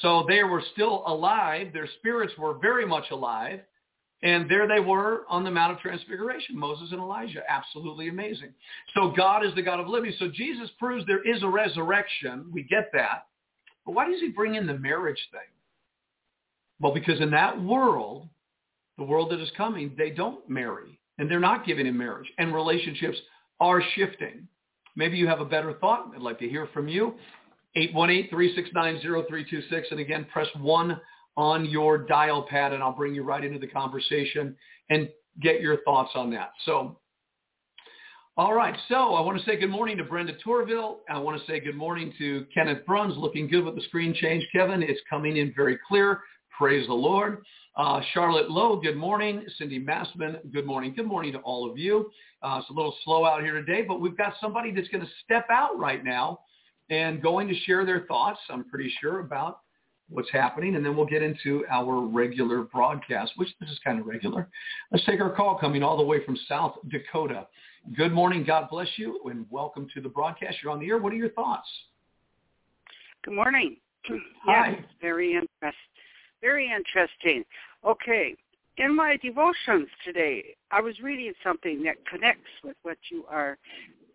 So 0.02 0.26
they 0.28 0.44
were 0.44 0.62
still 0.74 1.04
alive. 1.08 1.72
Their 1.74 1.88
spirits 2.00 2.34
were 2.38 2.58
very 2.60 2.86
much 2.86 3.06
alive. 3.12 3.62
And 4.22 4.52
there 4.52 4.68
they 4.68 4.82
were 4.82 5.22
on 5.30 5.46
the 5.46 5.52
Mount 5.52 5.72
of 5.72 5.80
Transfiguration, 5.80 6.60
Moses 6.60 6.90
and 6.92 7.00
Elijah. 7.00 7.42
Absolutely 7.48 8.10
amazing. 8.10 8.50
So 8.94 9.14
God 9.16 9.46
is 9.46 9.56
the 9.56 9.62
God 9.62 9.80
of 9.80 9.88
living. 9.88 10.14
So 10.20 10.28
Jesus 10.28 10.70
proves 10.78 11.06
there 11.06 11.24
is 11.24 11.42
a 11.42 11.48
resurrection. 11.48 12.52
We 12.52 12.64
get 12.64 12.90
that. 12.92 13.28
But 13.86 13.94
why 13.94 14.12
does 14.12 14.20
he 14.20 14.28
bring 14.28 14.56
in 14.56 14.68
the 14.68 14.78
marriage 14.78 15.26
thing? 15.32 15.40
Well, 16.82 16.94
because 16.94 17.22
in 17.22 17.32
that 17.32 17.62
world, 17.62 18.28
the 19.00 19.06
world 19.06 19.32
that 19.32 19.40
is 19.40 19.50
coming, 19.58 19.96
they 19.98 20.12
don't 20.12 20.48
marry 20.48 21.00
and 21.18 21.30
they're 21.30 21.40
not 21.40 21.66
giving 21.66 21.88
in 21.88 21.98
marriage, 21.98 22.32
and 22.38 22.54
relationships 22.54 23.18
are 23.60 23.82
shifting. 23.96 24.48
Maybe 24.96 25.18
you 25.18 25.28
have 25.28 25.42
a 25.42 25.46
better 25.46 25.74
thought. 25.74 26.12
I'd 26.16 26.22
like 26.22 26.40
to 26.40 26.48
hear 26.48 26.70
from 26.74 26.88
you. 26.88 27.16
818-369-0326. 27.78 29.92
And 29.92 30.00
again, 30.00 30.26
press 30.32 30.48
1 30.60 31.00
on 31.36 31.66
your 31.66 31.98
dial 31.98 32.44
pad, 32.50 32.72
and 32.74 32.82
I'll 32.82 32.94
bring 32.94 33.14
you 33.14 33.24
right 33.24 33.44
into 33.44 33.60
the 33.60 33.68
conversation 33.68 34.56
and 34.90 35.10
get 35.42 35.60
your 35.62 35.78
thoughts 35.84 36.12
on 36.16 36.32
that. 36.32 36.54
So, 36.66 37.00
all 38.38 38.54
right. 38.54 38.78
So 38.88 39.16
I 39.16 39.22
want 39.22 39.38
to 39.38 39.46
say 39.46 39.58
good 39.58 39.70
morning 39.70 39.98
to 39.98 40.06
Brenda 40.06 40.34
Torville. 40.46 41.00
I 41.10 41.20
want 41.20 41.40
to 41.40 41.46
say 41.46 41.60
good 41.60 41.76
morning 41.76 42.14
to 42.18 42.46
Kenneth 42.54 42.86
Bruns. 42.86 43.18
Looking 43.18 43.50
good 43.50 43.66
with 43.66 43.76
the 43.76 43.82
screen 43.84 44.14
change, 44.14 44.48
Kevin. 44.54 44.82
It's 44.82 45.02
coming 45.10 45.36
in 45.38 45.54
very 45.56 45.78
clear. 45.88 46.22
Praise 46.58 46.88
the 46.88 46.94
Lord. 46.94 47.44
Uh, 47.80 48.02
Charlotte 48.14 48.52
Lowe, 48.52 48.76
good 48.76 48.98
morning. 48.98 49.46
Cindy 49.58 49.80
Massman, 49.80 50.36
good 50.52 50.66
morning. 50.66 50.94
Good 50.94 51.06
morning 51.06 51.32
to 51.32 51.40
all 51.40 51.72
of 51.72 51.78
you. 51.78 52.12
Uh, 52.44 52.60
it's 52.60 52.70
a 52.70 52.74
little 52.74 52.94
slow 53.06 53.24
out 53.24 53.42
here 53.42 53.54
today, 53.54 53.84
but 53.84 54.02
we've 54.02 54.18
got 54.18 54.34
somebody 54.42 54.74
that's 54.74 54.90
going 54.90 55.00
to 55.02 55.10
step 55.24 55.48
out 55.50 55.80
right 55.80 56.04
now 56.04 56.42
and 56.90 57.22
going 57.22 57.48
to 57.48 57.56
share 57.62 57.86
their 57.86 58.02
thoughts, 58.02 58.38
I'm 58.50 58.66
pretty 58.66 58.94
sure, 59.00 59.22
about 59.22 59.62
what's 60.10 60.30
happening. 60.30 60.76
And 60.76 60.86
then 60.86 60.98
we'll 60.98 61.06
get 61.06 61.24
into 61.24 61.64
our 61.72 62.02
regular 62.02 62.64
broadcast, 62.64 63.32
which 63.38 63.48
this 63.62 63.70
is 63.70 63.80
kind 63.82 63.98
of 63.98 64.08
regular. 64.08 64.50
Let's 64.92 65.06
take 65.06 65.22
our 65.22 65.34
call 65.34 65.58
coming 65.58 65.82
all 65.82 65.96
the 65.96 66.04
way 66.04 66.22
from 66.26 66.38
South 66.50 66.76
Dakota. 66.90 67.48
Good 67.96 68.12
morning. 68.12 68.44
God 68.44 68.68
bless 68.70 68.90
you 68.98 69.22
and 69.32 69.46
welcome 69.50 69.88
to 69.94 70.02
the 70.02 70.10
broadcast. 70.10 70.58
You're 70.62 70.74
on 70.74 70.82
the 70.82 70.88
air. 70.90 70.98
What 70.98 71.14
are 71.14 71.16
your 71.16 71.30
thoughts? 71.30 71.70
Good 73.24 73.36
morning. 73.36 73.78
Hi. 74.44 74.72
Yes, 74.72 74.84
very 75.00 75.32
interesting. 75.32 75.74
Very 76.42 76.72
interesting. 76.72 77.44
Okay, 77.86 78.36
in 78.78 78.96
my 78.96 79.18
devotions 79.18 79.88
today, 80.06 80.56
I 80.72 80.82
was 80.82 81.00
reading 81.02 81.34
something 81.44 81.84
that 81.84 81.96
connects 82.06 82.50
with 82.64 82.76
what 82.84 82.98
you 83.12 83.26
are 83.30 83.58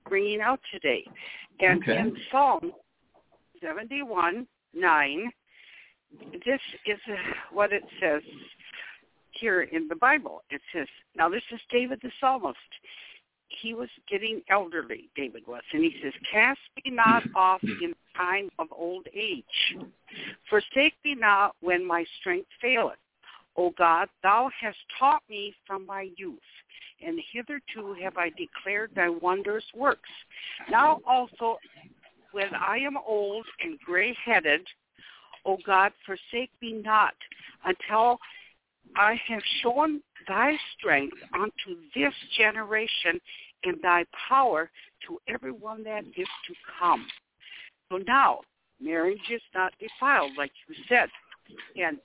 bringing 0.09 0.41
out 0.41 0.61
today. 0.73 1.05
And 1.61 1.83
okay. 1.83 1.99
in 1.99 2.17
Psalm 2.31 2.73
71, 3.63 4.47
9, 4.75 5.31
this 6.45 6.61
is 6.87 6.99
what 7.53 7.73
it 7.73 7.83
says 8.01 8.23
here 9.33 9.63
in 9.63 9.89
the 9.89 9.97
Bible. 9.97 10.43
It 10.51 10.61
says, 10.75 10.87
now 11.17 11.29
this 11.29 11.43
is 11.53 11.61
David 11.71 12.01
the 12.03 12.11
psalmist. 12.21 12.59
He 13.63 13.75
was 13.75 13.89
getting 14.11 14.41
elderly, 14.51 15.09
David 15.15 15.43
was, 15.47 15.63
and 15.73 15.85
he 15.85 15.95
says, 16.03 16.13
cast 16.33 16.59
me 16.85 16.91
not 16.91 17.23
off 17.37 17.63
in 17.63 17.95
time 18.17 18.49
of 18.59 18.69
old 18.73 19.07
age. 19.15 19.45
Forsake 20.49 20.95
me 21.05 21.15
not 21.15 21.55
when 21.61 21.87
my 21.87 22.05
strength 22.21 22.49
faileth. 22.61 22.97
O 23.57 23.71
God, 23.77 24.09
thou 24.23 24.51
hast 24.61 24.79
taught 24.99 25.23
me 25.29 25.55
from 25.67 25.87
my 25.87 26.09
youth, 26.17 26.39
and 27.05 27.21
hitherto 27.33 27.95
have 28.03 28.17
I 28.17 28.31
declared 28.31 28.91
thy 28.95 29.09
wondrous 29.09 29.65
works. 29.75 30.11
Now 30.71 31.01
also, 31.07 31.59
when 32.33 32.53
I 32.55 32.79
am 32.79 32.97
old 33.07 33.47
and 33.63 33.79
gray-headed, 33.81 34.67
O 35.45 35.59
God, 35.65 35.93
forsake 36.05 36.51
me 36.61 36.73
not 36.73 37.15
until 37.65 38.19
I 38.97 39.21
have 39.29 39.43
shown 39.63 40.01
thy 40.27 40.57
strength 40.77 41.17
unto 41.35 41.81
this 41.95 42.15
generation 42.37 43.21
and 43.65 43.77
thy 43.83 44.05
power 44.29 44.71
to 45.07 45.19
everyone 45.29 45.85
that 45.85 46.05
is 46.05 46.29
to 46.47 46.55
come. 46.79 47.07
So 47.91 47.99
now, 47.99 48.41
marriage 48.81 49.31
is 49.31 49.43
not 49.55 49.73
defiled, 49.79 50.33
like 50.37 50.53
you 50.69 50.75
said. 50.89 51.09
And 51.77 51.99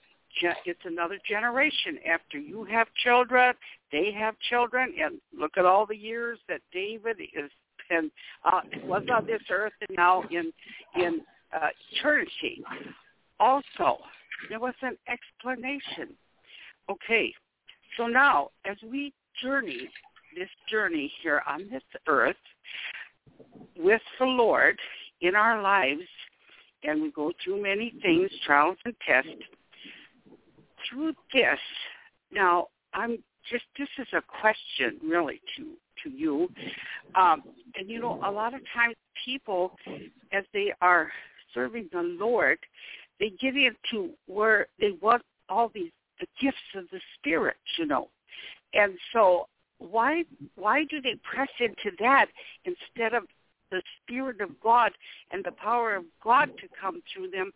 it's 0.65 0.79
another 0.85 1.17
generation. 1.27 1.99
After 2.11 2.37
you 2.37 2.63
have 2.65 2.87
children, 3.03 3.53
they 3.91 4.11
have 4.17 4.35
children, 4.49 4.93
and 5.01 5.19
look 5.37 5.51
at 5.57 5.65
all 5.65 5.85
the 5.85 5.95
years 5.95 6.39
that 6.47 6.61
David 6.71 7.17
is 7.19 7.51
and 7.91 8.11
uh, 8.45 8.61
was 8.85 9.03
on 9.11 9.25
this 9.25 9.41
earth 9.49 9.73
and 9.87 9.97
now 9.97 10.23
in 10.29 10.51
in 10.95 11.21
uh, 11.53 11.69
eternity. 11.91 12.63
Also, 13.39 13.97
there 14.49 14.59
was 14.59 14.75
an 14.81 14.95
explanation. 15.07 16.15
Okay, 16.89 17.33
so 17.97 18.07
now 18.07 18.49
as 18.65 18.77
we 18.89 19.13
journey 19.41 19.89
this 20.35 20.49
journey 20.69 21.11
here 21.21 21.41
on 21.47 21.67
this 21.71 21.83
earth 22.07 22.35
with 23.75 24.01
the 24.19 24.25
Lord 24.25 24.77
in 25.21 25.35
our 25.35 25.61
lives, 25.61 26.07
and 26.83 27.01
we 27.01 27.11
go 27.11 27.31
through 27.43 27.61
many 27.61 27.93
things, 28.01 28.29
trials 28.45 28.77
and 28.85 28.93
tests 29.05 29.31
through 30.89 31.13
this, 31.33 31.59
now 32.31 32.67
I'm 32.93 33.17
just 33.51 33.65
this 33.77 33.89
is 33.97 34.07
a 34.13 34.21
question 34.21 34.99
really 35.03 35.41
to 35.57 35.73
to 36.03 36.09
you, 36.09 36.49
um, 37.15 37.43
and 37.75 37.89
you 37.89 37.99
know 37.99 38.19
a 38.23 38.31
lot 38.31 38.53
of 38.53 38.61
times 38.73 38.95
people, 39.25 39.77
as 40.31 40.43
they 40.53 40.73
are 40.81 41.11
serving 41.53 41.89
the 41.91 42.01
Lord, 42.01 42.59
they 43.19 43.31
get 43.41 43.55
into 43.55 44.11
where 44.27 44.67
they 44.79 44.91
want 45.01 45.23
all 45.49 45.71
these 45.73 45.91
the 46.19 46.27
gifts 46.41 46.57
of 46.75 46.83
the 46.91 46.99
Spirit, 47.17 47.57
you 47.77 47.85
know, 47.85 48.09
and 48.73 48.93
so 49.13 49.47
why 49.79 50.23
why 50.55 50.83
do 50.89 51.01
they 51.01 51.15
press 51.23 51.49
into 51.59 51.95
that 51.99 52.27
instead 52.65 53.13
of 53.13 53.23
the 53.71 53.81
Spirit 54.03 54.41
of 54.41 54.49
God 54.61 54.91
and 55.31 55.43
the 55.43 55.51
power 55.51 55.95
of 55.95 56.03
God 56.23 56.49
to 56.57 56.67
come 56.79 57.01
through 57.13 57.29
them, 57.29 57.51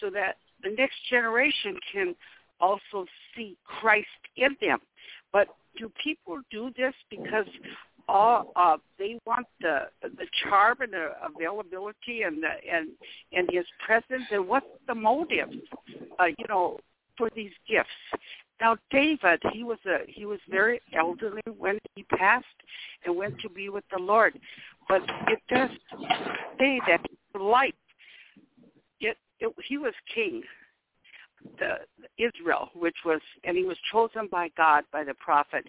so 0.00 0.10
that 0.10 0.36
the 0.62 0.70
next 0.70 0.96
generation 1.10 1.76
can 1.92 2.14
also 2.60 3.06
see 3.36 3.56
Christ 3.64 4.06
in 4.36 4.56
them. 4.60 4.78
But 5.32 5.48
do 5.76 5.90
people 6.02 6.38
do 6.50 6.70
this 6.76 6.94
because 7.10 7.46
all 8.08 8.52
uh, 8.56 8.78
they 8.98 9.18
want 9.26 9.46
the 9.60 9.82
the 10.02 10.26
charm 10.42 10.78
and 10.80 10.92
the 10.92 11.10
availability 11.24 12.22
and 12.22 12.42
the 12.42 12.48
and 12.72 12.88
and 13.32 13.48
his 13.52 13.66
presence 13.84 14.24
and 14.30 14.48
what's 14.48 14.66
the 14.86 14.94
motive? 14.94 15.48
Uh, 16.18 16.24
you 16.26 16.46
know, 16.48 16.78
for 17.16 17.28
these 17.36 17.52
gifts. 17.68 17.88
Now 18.60 18.76
David, 18.90 19.40
he 19.52 19.62
was 19.62 19.78
a 19.86 19.98
he 20.08 20.24
was 20.24 20.40
very 20.48 20.80
elderly 20.96 21.42
when 21.58 21.78
he 21.94 22.02
passed 22.04 22.46
and 23.04 23.14
went 23.14 23.38
to 23.40 23.48
be 23.48 23.68
with 23.68 23.84
the 23.94 24.02
Lord. 24.02 24.38
But 24.88 25.02
it 25.28 25.40
does 25.48 25.70
say 26.58 26.80
that 26.88 27.04
life 27.38 27.74
it, 29.00 29.16
it 29.38 29.54
he 29.66 29.76
was 29.78 29.92
king 30.14 30.42
the 31.58 31.78
Israel, 32.18 32.70
which 32.74 32.96
was 33.04 33.20
and 33.44 33.56
he 33.56 33.64
was 33.64 33.76
chosen 33.92 34.28
by 34.30 34.48
God 34.56 34.84
by 34.92 35.04
the 35.04 35.14
prophet. 35.14 35.64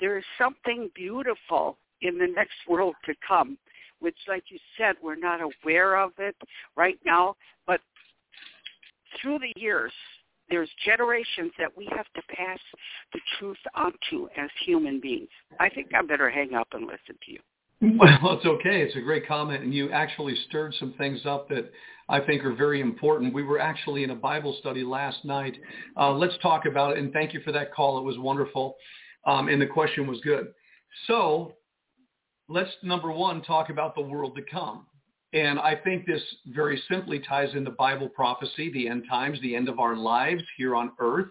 There 0.00 0.18
is 0.18 0.24
something 0.36 0.90
beautiful 0.94 1.78
in 2.02 2.18
the 2.18 2.26
next 2.26 2.56
world 2.68 2.94
to 3.06 3.14
come, 3.26 3.58
which 4.00 4.16
like 4.26 4.44
you 4.48 4.58
said, 4.76 4.96
we're 5.02 5.16
not 5.16 5.40
aware 5.40 5.96
of 5.96 6.12
it 6.18 6.36
right 6.76 6.98
now, 7.04 7.36
but 7.66 7.80
through 9.20 9.38
the 9.38 9.52
years 9.60 9.92
there's 10.50 10.70
generations 10.84 11.52
that 11.58 11.76
we 11.76 11.86
have 11.94 12.06
to 12.14 12.22
pass 12.34 12.58
the 13.12 13.20
truth 13.38 13.58
onto 13.74 14.28
as 14.36 14.50
human 14.64 15.00
beings. 15.00 15.28
I 15.60 15.68
think 15.68 15.88
I 15.94 16.02
better 16.02 16.30
hang 16.30 16.54
up 16.54 16.68
and 16.72 16.86
listen 16.86 17.18
to 17.26 17.32
you. 17.32 17.40
Well, 17.80 18.32
it's 18.32 18.44
okay. 18.44 18.82
It's 18.82 18.96
a 18.96 19.00
great 19.00 19.26
comment, 19.26 19.62
and 19.62 19.72
you 19.72 19.92
actually 19.92 20.34
stirred 20.48 20.74
some 20.80 20.94
things 20.98 21.20
up 21.24 21.48
that 21.50 21.70
I 22.08 22.20
think 22.20 22.44
are 22.44 22.54
very 22.54 22.80
important. 22.80 23.32
We 23.32 23.44
were 23.44 23.60
actually 23.60 24.02
in 24.02 24.10
a 24.10 24.16
Bible 24.16 24.56
study 24.58 24.82
last 24.82 25.24
night. 25.24 25.56
Uh, 25.96 26.12
let's 26.12 26.34
talk 26.42 26.64
about 26.66 26.92
it, 26.92 26.98
and 26.98 27.12
thank 27.12 27.32
you 27.32 27.40
for 27.44 27.52
that 27.52 27.72
call. 27.72 27.98
It 27.98 28.04
was 28.04 28.18
wonderful, 28.18 28.74
um, 29.26 29.48
and 29.48 29.62
the 29.62 29.66
question 29.66 30.08
was 30.08 30.20
good. 30.24 30.48
So 31.06 31.54
let's, 32.48 32.70
number 32.82 33.12
one, 33.12 33.42
talk 33.42 33.70
about 33.70 33.94
the 33.94 34.02
world 34.02 34.34
to 34.36 34.42
come. 34.50 34.86
And 35.32 35.60
I 35.60 35.76
think 35.76 36.04
this 36.04 36.22
very 36.46 36.82
simply 36.90 37.20
ties 37.20 37.50
into 37.54 37.70
Bible 37.72 38.08
prophecy, 38.08 38.72
the 38.72 38.88
end 38.88 39.04
times, 39.08 39.38
the 39.40 39.54
end 39.54 39.68
of 39.68 39.78
our 39.78 39.94
lives 39.94 40.42
here 40.56 40.74
on 40.74 40.90
earth. 40.98 41.28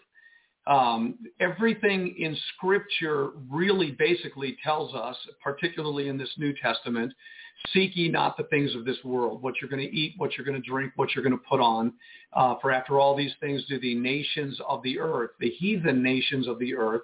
Um, 0.68 1.16
everything 1.40 2.16
in 2.20 2.38
Scripture 2.56 3.32
really 3.50 3.92
basically 3.92 4.58
tells 4.64 4.94
us, 4.94 5.16
particularly 5.42 6.10
in 6.10 6.18
this 6.18 6.32
New 6.38 6.54
Testament, 6.62 7.14
seek 7.72 7.96
ye 7.96 8.10
not 8.10 8.36
the 8.36 8.44
things 8.46 8.76
of 8.76 8.84
this 8.84 8.98
world, 9.06 9.42
what 9.42 9.56
you're 9.62 9.70
going 9.70 9.86
to 9.86 9.96
eat, 9.96 10.16
what 10.18 10.32
you're 10.36 10.46
going 10.46 10.62
to 10.62 10.70
drink, 10.70 10.92
what 10.98 11.16
you're 11.16 11.24
going 11.24 11.38
to 11.38 11.44
put 11.50 11.62
on. 11.62 11.94
Uh, 12.34 12.56
for 12.62 12.72
after 12.72 13.00
all 13.00 13.16
these 13.16 13.34
things 13.40 13.64
do 13.70 13.80
the 13.80 13.96
nations 13.96 14.60
of 14.68 14.84
the 14.84 15.00
earth, 15.00 15.32
the 15.40 15.50
heathen 15.52 16.04
nations 16.04 16.48
of 16.48 16.60
the 16.60 16.76
earth, 16.76 17.04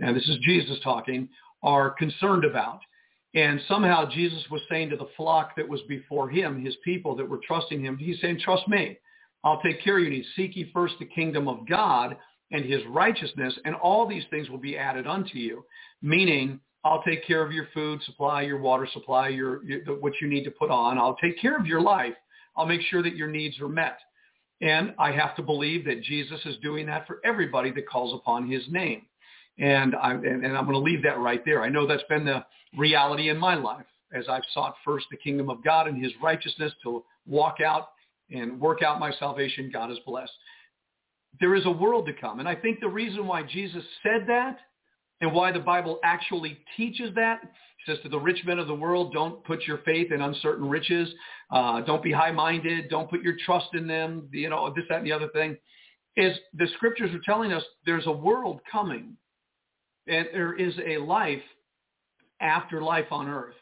and 0.00 0.16
this 0.16 0.28
is 0.28 0.36
Jesus 0.42 0.78
talking, 0.82 1.28
are 1.62 1.90
concerned 1.90 2.44
about. 2.44 2.80
And 3.34 3.60
somehow 3.68 4.08
Jesus 4.08 4.44
was 4.50 4.60
saying 4.68 4.90
to 4.90 4.96
the 4.96 5.08
flock 5.16 5.56
that 5.56 5.68
was 5.68 5.80
before 5.88 6.28
him, 6.28 6.64
his 6.64 6.76
people 6.84 7.14
that 7.16 7.28
were 7.28 7.40
trusting 7.46 7.84
him, 7.84 7.96
he's 7.96 8.20
saying, 8.20 8.40
trust 8.44 8.66
me. 8.68 8.98
I'll 9.44 9.60
take 9.60 9.82
care 9.84 9.98
of 9.98 10.04
you. 10.04 10.10
you 10.10 10.24
seek 10.36 10.56
ye 10.56 10.70
first 10.72 10.94
the 10.98 11.04
kingdom 11.04 11.48
of 11.48 11.68
God 11.68 12.16
and 12.50 12.64
his 12.64 12.82
righteousness, 12.88 13.54
and 13.64 13.74
all 13.74 14.06
these 14.06 14.24
things 14.30 14.48
will 14.50 14.58
be 14.58 14.76
added 14.76 15.06
unto 15.06 15.38
you. 15.38 15.64
Meaning, 16.02 16.60
I'll 16.84 17.02
take 17.02 17.26
care 17.26 17.44
of 17.44 17.52
your 17.52 17.68
food 17.72 18.02
supply, 18.02 18.42
your 18.42 18.58
water 18.58 18.86
supply, 18.92 19.28
your, 19.28 19.64
your 19.64 19.80
what 20.00 20.12
you 20.20 20.28
need 20.28 20.44
to 20.44 20.50
put 20.50 20.70
on. 20.70 20.98
I'll 20.98 21.16
take 21.16 21.40
care 21.40 21.56
of 21.56 21.66
your 21.66 21.80
life. 21.80 22.14
I'll 22.56 22.66
make 22.66 22.82
sure 22.82 23.02
that 23.02 23.16
your 23.16 23.28
needs 23.28 23.58
are 23.60 23.68
met. 23.68 23.98
And 24.60 24.94
I 24.98 25.10
have 25.12 25.34
to 25.36 25.42
believe 25.42 25.84
that 25.86 26.02
Jesus 26.02 26.40
is 26.44 26.56
doing 26.62 26.86
that 26.86 27.06
for 27.06 27.20
everybody 27.24 27.70
that 27.72 27.88
calls 27.88 28.14
upon 28.14 28.50
his 28.50 28.62
name. 28.68 29.02
And 29.58 29.94
I'm, 29.96 30.24
and, 30.24 30.44
and 30.44 30.56
I'm 30.56 30.64
going 30.64 30.74
to 30.74 30.78
leave 30.78 31.02
that 31.02 31.18
right 31.18 31.44
there. 31.44 31.62
I 31.62 31.68
know 31.68 31.86
that's 31.86 32.04
been 32.08 32.24
the 32.24 32.44
reality 32.76 33.30
in 33.30 33.38
my 33.38 33.54
life 33.54 33.86
as 34.12 34.24
I've 34.28 34.42
sought 34.52 34.74
first 34.84 35.06
the 35.10 35.16
kingdom 35.16 35.50
of 35.50 35.62
God 35.64 35.88
and 35.88 36.02
his 36.02 36.12
righteousness 36.22 36.72
to 36.84 37.04
walk 37.26 37.56
out 37.64 37.88
and 38.30 38.60
work 38.60 38.82
out 38.82 39.00
my 39.00 39.12
salvation. 39.12 39.70
God 39.72 39.90
is 39.90 39.98
blessed. 40.06 40.32
There 41.40 41.54
is 41.54 41.66
a 41.66 41.70
world 41.70 42.06
to 42.06 42.12
come. 42.12 42.40
And 42.40 42.48
I 42.48 42.54
think 42.54 42.80
the 42.80 42.88
reason 42.88 43.26
why 43.26 43.42
Jesus 43.42 43.84
said 44.02 44.26
that 44.28 44.58
and 45.20 45.32
why 45.32 45.52
the 45.52 45.60
Bible 45.60 46.00
actually 46.04 46.58
teaches 46.76 47.14
that, 47.14 47.40
he 47.42 47.92
says 47.92 48.02
to 48.02 48.08
the 48.08 48.18
rich 48.18 48.38
men 48.44 48.58
of 48.58 48.66
the 48.66 48.74
world, 48.74 49.12
don't 49.12 49.44
put 49.44 49.62
your 49.62 49.78
faith 49.78 50.12
in 50.12 50.20
uncertain 50.20 50.68
riches. 50.68 51.08
Uh, 51.50 51.80
don't 51.82 52.02
be 52.02 52.12
high-minded. 52.12 52.88
Don't 52.88 53.10
put 53.10 53.22
your 53.22 53.36
trust 53.44 53.68
in 53.74 53.86
them. 53.86 54.28
You 54.32 54.50
know, 54.50 54.72
this, 54.74 54.84
that, 54.88 54.98
and 54.98 55.06
the 55.06 55.12
other 55.12 55.28
thing 55.28 55.56
is 56.16 56.36
the 56.54 56.68
scriptures 56.76 57.14
are 57.14 57.20
telling 57.24 57.52
us 57.52 57.62
there's 57.86 58.06
a 58.06 58.12
world 58.12 58.60
coming 58.70 59.16
and 60.06 60.28
there 60.32 60.54
is 60.54 60.74
a 60.86 60.98
life 60.98 61.42
after 62.40 62.82
life 62.82 63.06
on 63.10 63.28
earth. 63.28 63.54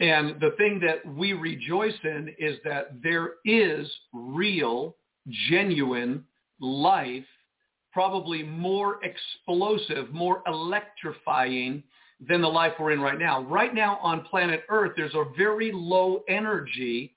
And 0.00 0.40
the 0.40 0.50
thing 0.56 0.80
that 0.80 1.06
we 1.14 1.32
rejoice 1.32 1.94
in 2.02 2.34
is 2.38 2.58
that 2.64 3.02
there 3.02 3.34
is 3.44 3.90
real, 4.12 4.96
genuine 5.48 6.24
life, 6.60 7.24
probably 7.92 8.42
more 8.42 8.98
explosive, 9.04 10.12
more 10.12 10.42
electrifying 10.46 11.82
than 12.20 12.40
the 12.40 12.48
life 12.48 12.72
we're 12.78 12.92
in 12.92 13.00
right 13.00 13.18
now. 13.18 13.42
Right 13.42 13.74
now 13.74 13.98
on 14.02 14.24
planet 14.24 14.64
Earth, 14.68 14.92
there's 14.96 15.14
a 15.14 15.24
very 15.36 15.70
low 15.72 16.22
energy. 16.28 17.12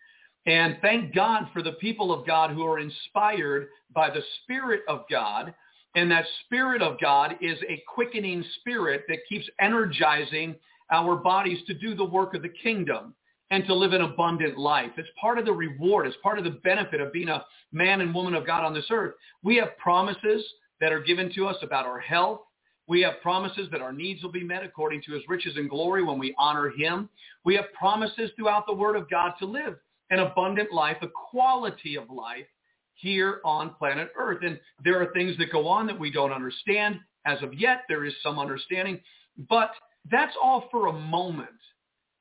And 0.46 0.78
thank 0.82 1.14
God 1.14 1.48
for 1.54 1.62
the 1.62 1.74
people 1.74 2.14
of 2.14 2.26
God 2.26 2.52
who 2.52 2.66
are 2.66 2.80
inspired 2.80 3.68
by 3.94 4.10
the 4.10 4.22
Spirit 4.44 4.82
of 4.88 5.02
God 5.10 5.54
and 5.96 6.12
that 6.12 6.26
Spirit 6.46 6.82
of 6.82 7.00
God 7.00 7.36
is 7.42 7.58
a 7.68 7.84
quickening 7.94 8.44
spirit 8.60 9.04
that 9.08 9.20
keeps 9.28 9.50
energizing 9.60 10.56
our 10.92 11.16
bodies 11.16 11.60
to 11.68 11.74
do 11.74 11.96
the 11.96 12.06
work 12.06 12.34
of 12.34 12.42
the 12.42 12.54
kingdom 12.64 13.14
and 13.50 13.66
to 13.66 13.74
live 13.74 13.94
an 13.94 14.02
abundant 14.02 14.58
life. 14.58 14.92
It's 14.98 15.10
part 15.20 15.38
of 15.38 15.46
the 15.46 15.54
reward. 15.54 16.06
It's 16.06 16.18
part 16.22 16.38
of 16.38 16.44
the 16.44 16.60
benefit 16.64 17.00
of 17.00 17.14
being 17.14 17.30
a 17.30 17.46
man 17.72 18.02
and 18.02 18.14
woman 18.14 18.34
of 18.34 18.46
God 18.46 18.66
on 18.66 18.74
this 18.74 18.88
earth. 18.90 19.16
We 19.44 19.56
have 19.58 19.78
promises 19.78 20.44
that 20.82 20.92
are 20.92 21.02
given 21.02 21.32
to 21.36 21.48
us 21.48 21.58
about 21.62 21.86
our 21.86 22.00
health. 22.00 22.42
We 22.88 23.02
have 23.02 23.22
promises 23.22 23.68
that 23.72 23.82
our 23.82 23.92
needs 23.92 24.24
will 24.24 24.32
be 24.32 24.44
met 24.44 24.64
according 24.64 25.02
to 25.04 25.14
his 25.14 25.24
riches 25.28 25.54
and 25.58 25.70
glory 25.70 26.04
when 26.04 26.20
we 26.20 26.36
honor 26.38 26.70
him. 26.70 27.10
We 27.44 27.56
have 27.56 27.66
promises 27.78 28.32
throughout 28.36 28.66
the 28.66 28.74
word 28.74 28.96
of 28.96 29.10
God 29.10 29.34
to 29.40 29.46
live 29.46 29.78
an 30.10 30.20
abundant 30.20 30.72
life, 30.72 30.98
a 31.02 31.08
quality 31.08 31.98
of 31.98 32.10
life 32.10 32.46
here 32.94 33.42
on 33.44 33.74
planet 33.76 34.12
Earth. 34.18 34.40
And 34.44 34.60
there 34.84 35.02
are 35.02 35.12
things 35.14 35.38
that 35.38 35.52
go 35.52 35.68
on 35.68 35.86
that 35.88 36.00
we 36.00 36.12
don't 36.12 36.32
understand. 36.32 37.00
As 37.26 37.42
of 37.44 37.54
yet, 37.54 37.82
there 37.90 38.06
is 38.06 38.14
some 38.24 38.40
understanding, 38.40 39.02
but 39.50 39.72
that's 40.10 40.36
all 40.42 40.70
for 40.72 40.88
a 40.88 40.94
moment. 40.94 41.50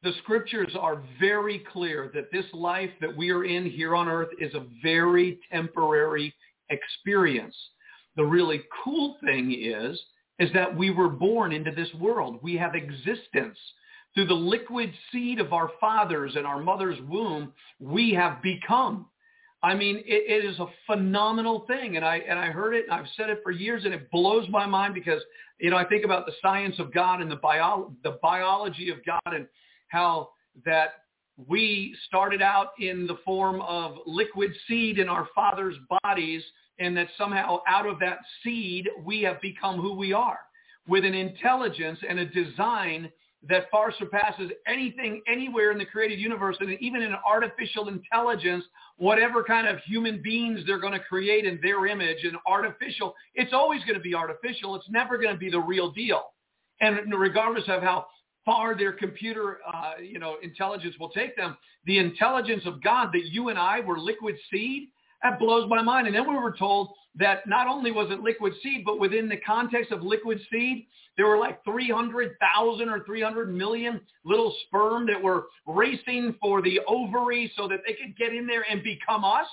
The 0.07 0.13
scriptures 0.23 0.73
are 0.79 1.03
very 1.19 1.65
clear 1.73 2.13
that 2.15 2.31
this 2.31 2.45
life 2.53 2.91
that 3.01 3.17
we 3.17 3.33
are 3.33 3.43
in 3.43 3.69
here 3.69 3.97
on 3.97 4.07
earth 4.07 4.29
is 4.39 4.55
a 4.55 4.65
very 4.81 5.41
temporary 5.51 6.33
experience. 6.71 7.57
The 8.15 8.25
really 8.25 8.63
cool 8.85 9.17
thing 9.25 9.53
is, 9.61 10.01
is 10.39 10.49
that 10.55 10.77
we 10.77 10.93
were 10.93 11.09
born 11.09 11.53
into 11.53 11.73
this 11.73 11.93
world. 11.99 12.39
We 12.41 12.57
have 12.57 12.77
existence. 12.77 13.59
Through 14.15 14.29
the 14.29 14.35
liquid 14.35 14.93
seed 15.11 15.41
of 15.41 15.53
our 15.53 15.73
fathers 15.81 16.37
and 16.37 16.47
our 16.47 16.61
mother's 16.61 17.01
womb, 17.09 17.53
we 17.81 18.15
have 18.15 18.41
become. 18.43 19.07
I 19.65 19.75
mean, 19.75 19.97
it, 20.07 20.45
it 20.45 20.49
is 20.49 20.61
a 20.61 20.69
phenomenal 20.87 21.65
thing, 21.67 21.97
and 21.97 22.05
I 22.05 22.19
and 22.19 22.39
I 22.39 22.53
heard 22.53 22.75
it. 22.75 22.85
And 22.85 22.95
I've 22.95 23.11
said 23.17 23.29
it 23.29 23.41
for 23.43 23.51
years, 23.51 23.85
and 23.85 23.93
it 23.93 24.09
blows 24.13 24.49
my 24.51 24.67
mind 24.67 24.95
because 24.95 25.21
you 25.59 25.71
know 25.71 25.77
I 25.77 25.85
think 25.85 26.05
about 26.05 26.27
the 26.27 26.33
science 26.41 26.79
of 26.79 26.95
God 26.95 27.21
and 27.21 27.29
the 27.29 27.37
bio 27.37 27.93
the 28.05 28.21
biology 28.23 28.91
of 28.91 29.05
God 29.05 29.35
and 29.35 29.49
how 29.89 30.31
that 30.65 30.89
we 31.49 31.95
started 32.07 32.41
out 32.41 32.69
in 32.79 33.07
the 33.07 33.19
form 33.25 33.61
of 33.61 33.97
liquid 34.07 34.53
seed 34.67 34.99
in 34.99 35.09
our 35.09 35.29
father's 35.35 35.77
bodies, 36.03 36.43
and 36.79 36.97
that 36.97 37.09
somehow 37.19 37.61
out 37.69 37.87
of 37.87 37.99
that 38.01 38.19
seed 38.43 38.89
we 39.05 39.23
have 39.23 39.41
become 39.41 39.81
who 39.81 39.95
we 39.95 40.13
are 40.13 40.39
with 40.89 41.05
an 41.05 41.15
intelligence 41.15 41.99
and 42.09 42.19
a 42.19 42.27
design 42.27 43.11
that 43.49 43.71
far 43.71 43.93
surpasses 43.99 44.51
anything 44.67 45.23
anywhere 45.29 45.71
in 45.71 45.79
the 45.79 45.85
created 45.85 46.19
universe 46.19 46.57
and 46.61 46.77
even 46.81 47.03
in 47.03 47.15
artificial 47.27 47.89
intelligence, 47.89 48.65
whatever 48.97 49.45
kind 49.45 49.69
of 49.69 49.79
human 49.85 50.21
beings 50.23 50.61
they're 50.67 50.81
going 50.81 50.93
to 50.93 51.01
create 51.01 51.45
in 51.45 51.61
their 51.63 51.87
image 51.87 52.25
and 52.25 52.37
artificial, 52.47 53.15
it's 53.35 53.53
always 53.53 53.81
going 53.83 53.95
to 53.95 54.01
be 54.01 54.15
artificial. 54.15 54.75
It's 54.75 54.89
never 54.89 55.19
going 55.19 55.33
to 55.33 55.39
be 55.39 55.51
the 55.51 55.61
real 55.61 55.91
deal. 55.93 56.25
And 56.81 56.99
regardless 57.17 57.65
of 57.69 57.83
how 57.83 58.07
far 58.47 58.75
their 58.79 58.93
computer, 58.93 59.59
uh, 59.67 59.95
you 60.01 60.19
know, 60.19 60.37
intelligence 60.43 60.95
will 60.99 61.11
take 61.11 61.37
them, 61.37 61.57
the 61.85 61.99
intelligence 61.99 62.63
of 62.65 62.83
God 62.83 63.11
that 63.13 63.27
you 63.27 63.51
and 63.51 63.59
I 63.59 63.81
were 63.81 63.99
liquid 63.99 64.37
seed, 64.51 64.89
that 65.23 65.39
blows 65.39 65.69
my 65.69 65.83
mind. 65.83 66.07
And 66.07 66.17
then 66.17 66.27
we 66.27 66.37
were 66.37 66.55
told 66.57 66.91
that 67.17 67.47
not 67.47 67.67
only 67.67 67.91
was 67.91 68.11
it 68.11 68.21
liquid 68.21 68.53
seed, 68.63 68.85
but 68.85 69.01
within 69.01 69.29
the 69.29 69.39
context 69.39 69.91
of 69.91 70.03
liquid 70.03 70.41
seed, 70.51 70.87
there 71.17 71.27
were 71.27 71.39
like 71.39 71.65
300,000 71.65 72.89
or 72.89 73.05
300 73.05 73.53
million 73.53 74.01
little 74.25 74.55
sperm 74.67 75.07
that 75.07 75.21
were 75.21 75.47
racing 75.67 76.37
for 76.41 76.63
the 76.63 76.81
ovary 76.87 77.53
so 77.57 77.67
that 77.67 77.81
they 77.87 77.95
could 77.95 78.17
get 78.17 78.33
in 78.33 78.47
there 78.47 78.65
and 78.71 78.83
become 78.83 79.25
us. 79.25 79.47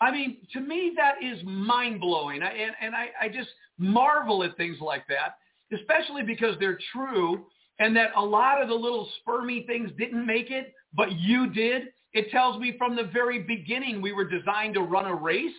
I 0.00 0.10
mean, 0.10 0.38
to 0.52 0.60
me, 0.60 0.92
that 0.96 1.14
is 1.22 1.40
mind-blowing. 1.44 2.42
And, 2.42 2.72
and 2.80 2.94
I, 2.94 3.08
I 3.20 3.28
just 3.28 3.50
marvel 3.78 4.42
at 4.42 4.56
things 4.56 4.78
like 4.80 5.04
that, 5.08 5.36
especially 5.78 6.22
because 6.22 6.56
they're 6.58 6.78
true 6.92 7.46
and 7.80 7.96
that 7.96 8.10
a 8.16 8.22
lot 8.22 8.62
of 8.62 8.68
the 8.68 8.74
little 8.76 9.08
spermy 9.26 9.66
things 9.66 9.90
didn't 9.98 10.26
make 10.26 10.50
it, 10.52 10.74
but 10.94 11.12
you 11.18 11.50
did. 11.50 11.88
It 12.14 12.30
tells 12.30 12.60
me 12.60 12.76
from 12.78 12.96
the 12.96 13.10
very 13.12 13.40
beginning 13.40 14.02
we 14.02 14.12
were 14.12 14.28
designed 14.28 14.74
to 14.74 14.82
run 14.82 15.06
a 15.06 15.14
race 15.16 15.52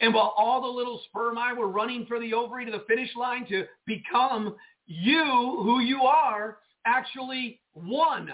And 0.00 0.14
while 0.14 0.34
all 0.36 0.62
the 0.62 0.68
little 0.68 1.00
spermi 1.14 1.56
were 1.56 1.68
running 1.68 2.06
for 2.06 2.20
the 2.20 2.34
ovary 2.34 2.66
to 2.66 2.72
the 2.72 2.84
finish 2.88 3.10
line 3.16 3.46
to 3.48 3.64
become 3.86 4.56
you, 4.86 5.60
who 5.62 5.80
you 5.80 6.02
are, 6.02 6.58
actually 6.86 7.60
won. 7.74 8.30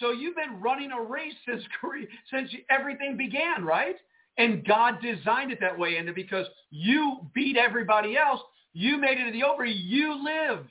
So 0.00 0.12
you've 0.12 0.36
been 0.36 0.60
running 0.60 0.90
a 0.92 1.00
race 1.00 1.34
since 1.48 1.62
since 2.32 2.50
everything 2.70 3.16
began, 3.16 3.64
right? 3.64 3.96
And 4.38 4.66
God 4.66 4.96
designed 5.02 5.52
it 5.52 5.60
that 5.60 5.78
way. 5.78 5.98
And 5.98 6.14
because 6.14 6.46
you 6.70 7.20
beat 7.34 7.56
everybody 7.56 8.16
else, 8.18 8.40
you 8.74 8.98
made 8.98 9.18
it 9.18 9.26
to 9.26 9.32
the 9.32 9.44
ovary. 9.44 9.72
You 9.72 10.14
live. 10.24 10.66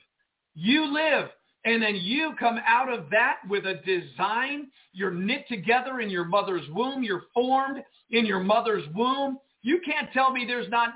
You 0.54 0.92
live. 0.92 1.30
And 1.64 1.82
then 1.82 1.96
you 1.96 2.34
come 2.38 2.58
out 2.66 2.92
of 2.92 3.08
that 3.10 3.38
with 3.48 3.66
a 3.66 3.80
design. 3.86 4.68
You're 4.92 5.12
knit 5.12 5.46
together 5.48 6.00
in 6.00 6.10
your 6.10 6.24
mother's 6.24 6.68
womb. 6.70 7.02
You're 7.02 7.24
formed 7.32 7.82
in 8.10 8.26
your 8.26 8.40
mother's 8.40 8.84
womb. 8.94 9.38
You 9.62 9.80
can't 9.84 10.12
tell 10.12 10.32
me 10.32 10.44
there's 10.46 10.70
not 10.70 10.94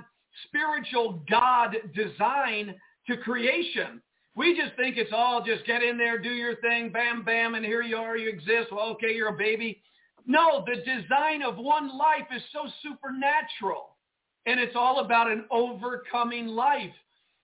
spiritual 0.48 1.22
God 1.30 1.76
design 1.94 2.74
to 3.06 3.16
creation. 3.18 4.02
We 4.34 4.54
just 4.60 4.76
think 4.76 4.96
it's 4.98 5.12
all 5.14 5.42
just 5.42 5.64
get 5.66 5.82
in 5.82 5.96
there, 5.96 6.18
do 6.18 6.28
your 6.28 6.56
thing, 6.56 6.90
bam, 6.90 7.24
bam, 7.24 7.54
and 7.54 7.64
here 7.64 7.82
you 7.82 7.96
are, 7.96 8.16
you 8.16 8.28
exist. 8.28 8.68
Well, 8.70 8.90
okay, 8.90 9.14
you're 9.14 9.28
a 9.34 9.36
baby. 9.36 9.80
No, 10.26 10.64
the 10.66 10.76
design 10.76 11.42
of 11.42 11.56
one 11.56 11.96
life 11.96 12.26
is 12.34 12.42
so 12.52 12.68
supernatural. 12.82 13.96
And 14.44 14.60
it's 14.60 14.76
all 14.76 15.00
about 15.00 15.30
an 15.30 15.44
overcoming 15.50 16.48
life. 16.48 16.92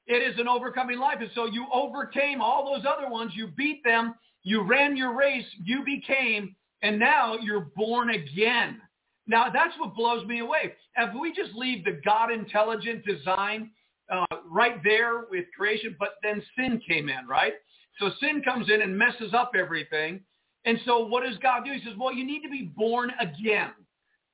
It 0.06 0.22
is 0.22 0.38
an 0.38 0.48
overcoming 0.48 0.98
life. 0.98 1.18
And 1.20 1.30
so 1.34 1.46
you 1.46 1.66
overcame 1.72 2.40
all 2.40 2.74
those 2.74 2.84
other 2.84 3.08
ones. 3.08 3.32
You 3.34 3.48
beat 3.48 3.84
them. 3.84 4.14
You 4.42 4.62
ran 4.62 4.96
your 4.96 5.14
race. 5.14 5.46
You 5.62 5.84
became. 5.84 6.56
And 6.82 6.98
now 6.98 7.36
you're 7.40 7.70
born 7.76 8.10
again. 8.10 8.80
Now 9.26 9.50
that's 9.52 9.74
what 9.78 9.94
blows 9.94 10.26
me 10.26 10.40
away. 10.40 10.74
If 10.96 11.10
we 11.20 11.32
just 11.32 11.54
leave 11.54 11.84
the 11.84 12.00
God 12.04 12.32
intelligent 12.32 13.04
design 13.06 13.70
uh, 14.12 14.26
right 14.50 14.82
there 14.82 15.26
with 15.30 15.44
creation, 15.56 15.96
but 15.98 16.16
then 16.22 16.42
sin 16.56 16.80
came 16.86 17.08
in, 17.08 17.26
right? 17.28 17.54
So 17.98 18.10
sin 18.20 18.42
comes 18.42 18.68
in 18.68 18.82
and 18.82 18.96
messes 18.96 19.32
up 19.32 19.52
everything. 19.56 20.20
And 20.64 20.78
so 20.84 21.06
what 21.06 21.24
does 21.24 21.38
God 21.38 21.64
do? 21.64 21.72
He 21.72 21.80
says, 21.84 21.94
well, 21.98 22.12
you 22.12 22.24
need 22.26 22.42
to 22.42 22.48
be 22.48 22.72
born 22.76 23.12
again. 23.20 23.70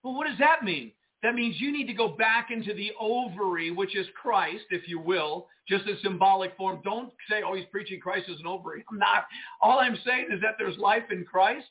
Well, 0.03 0.15
what 0.15 0.27
does 0.27 0.39
that 0.39 0.63
mean? 0.63 0.93
That 1.23 1.35
means 1.35 1.61
you 1.61 1.73
need 1.73 1.87
to 1.89 1.95
go 1.95 2.09
back 2.09 2.51
into 2.51 2.73
the 2.75 2.93
ovary, 3.01 3.73
which 3.73 3.97
is 3.97 4.07
Christ, 4.21 4.65
if 4.71 4.87
you 4.87 5.01
will, 5.01 5.49
just 5.69 5.87
a 5.87 5.99
symbolic 6.03 6.57
form. 6.57 6.81
Don't 6.85 7.13
say, 7.29 7.43
oh, 7.45 7.55
he's 7.55 7.67
preaching 7.73 8.01
Christ 8.01 8.29
as 8.33 8.39
an 8.39 8.47
ovary. 8.47 8.85
I'm 8.91 8.99
not. 8.99 9.27
All 9.61 9.81
I'm 9.81 9.99
saying 10.07 10.29
is 10.33 10.41
that 10.43 10.55
there's 10.59 10.79
life 10.79 11.05
in 11.11 11.25
Christ. 11.25 11.67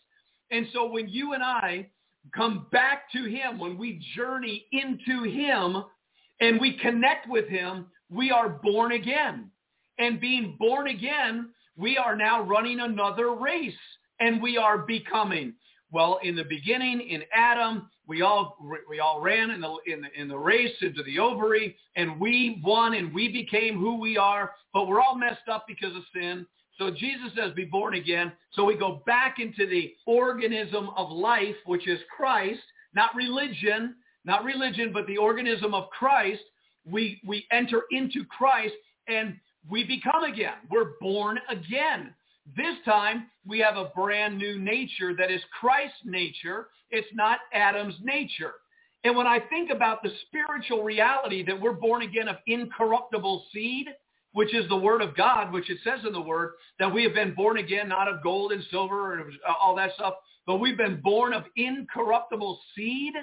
And 0.51 0.67
so 0.73 0.89
when 0.89 1.07
you 1.07 1.33
and 1.33 1.43
I 1.43 1.89
come 2.35 2.67
back 2.71 3.11
to 3.13 3.23
him, 3.23 3.57
when 3.57 3.77
we 3.77 4.05
journey 4.15 4.65
into 4.71 5.23
him 5.23 5.83
and 6.41 6.59
we 6.59 6.77
connect 6.79 7.29
with 7.29 7.47
him, 7.47 7.87
we 8.09 8.31
are 8.31 8.49
born 8.49 8.91
again. 8.91 9.49
And 9.97 10.19
being 10.19 10.55
born 10.59 10.87
again, 10.87 11.49
we 11.77 11.97
are 11.97 12.15
now 12.15 12.43
running 12.43 12.81
another 12.81 13.33
race 13.33 13.73
and 14.19 14.41
we 14.41 14.57
are 14.57 14.79
becoming. 14.79 15.53
Well, 15.91 16.19
in 16.21 16.35
the 16.35 16.43
beginning, 16.43 17.01
in 17.01 17.23
Adam, 17.33 17.89
we 18.07 18.21
all 18.21 18.57
we 18.89 18.99
all 18.99 19.21
ran 19.21 19.51
in 19.51 19.61
the 19.61 19.75
in 19.85 20.01
the 20.01 20.19
in 20.19 20.27
the 20.27 20.37
race 20.37 20.75
into 20.81 21.03
the 21.03 21.19
ovary, 21.19 21.75
and 21.95 22.19
we 22.19 22.61
won, 22.63 22.93
and 22.93 23.13
we 23.13 23.27
became 23.27 23.77
who 23.77 23.99
we 23.99 24.17
are. 24.17 24.53
But 24.73 24.87
we're 24.87 25.01
all 25.01 25.15
messed 25.15 25.49
up 25.51 25.65
because 25.67 25.95
of 25.95 26.03
sin. 26.13 26.45
So 26.77 26.91
Jesus 26.91 27.31
says, 27.35 27.53
"Be 27.53 27.65
born 27.65 27.95
again." 27.95 28.31
So 28.51 28.63
we 28.63 28.77
go 28.77 29.01
back 29.05 29.39
into 29.39 29.67
the 29.67 29.93
organism 30.05 30.89
of 30.95 31.11
life, 31.11 31.55
which 31.65 31.87
is 31.87 31.99
Christ, 32.15 32.61
not 32.93 33.13
religion, 33.15 33.95
not 34.27 34.43
religion, 34.43 34.91
but 34.93 35.07
the 35.07 35.17
organism 35.17 35.73
of 35.73 35.89
Christ, 35.89 36.41
we, 36.85 37.19
we 37.25 37.47
enter 37.51 37.83
into 37.91 38.25
Christ 38.25 38.73
and 39.07 39.35
we 39.69 39.85
become 39.85 40.25
again. 40.25 40.55
We're 40.69 40.97
born 40.99 41.39
again. 41.49 42.13
This 42.55 42.75
time 42.85 43.27
we 43.45 43.59
have 43.59 43.75
a 43.75 43.91
brand 43.95 44.37
new 44.37 44.59
nature 44.59 45.13
that 45.15 45.31
is 45.31 45.41
Christ's 45.59 45.99
nature. 46.05 46.67
It's 46.91 47.07
not 47.13 47.39
Adam's 47.53 47.95
nature. 48.01 48.53
And 49.03 49.15
when 49.15 49.27
I 49.27 49.39
think 49.39 49.69
about 49.69 50.01
the 50.01 50.11
spiritual 50.27 50.83
reality 50.83 51.43
that 51.45 51.59
we're 51.59 51.73
born 51.73 52.01
again 52.01 52.27
of 52.27 52.37
incorruptible 52.47 53.45
seed, 53.53 53.87
which 54.33 54.53
is 54.53 54.67
the 54.69 54.77
word 54.77 55.01
of 55.01 55.15
God, 55.15 55.51
which 55.51 55.69
it 55.69 55.79
says 55.83 55.99
in 56.05 56.13
the 56.13 56.21
word 56.21 56.53
that 56.79 56.93
we 56.93 57.03
have 57.03 57.13
been 57.13 57.33
born 57.33 57.57
again, 57.57 57.89
not 57.89 58.07
of 58.07 58.23
gold 58.23 58.51
and 58.51 58.63
silver 58.69 59.19
and 59.19 59.33
all 59.59 59.75
that 59.75 59.93
stuff, 59.95 60.15
but 60.45 60.57
we've 60.57 60.77
been 60.77 61.01
born 61.01 61.33
of 61.33 61.43
incorruptible 61.55 62.59
seed, 62.75 63.13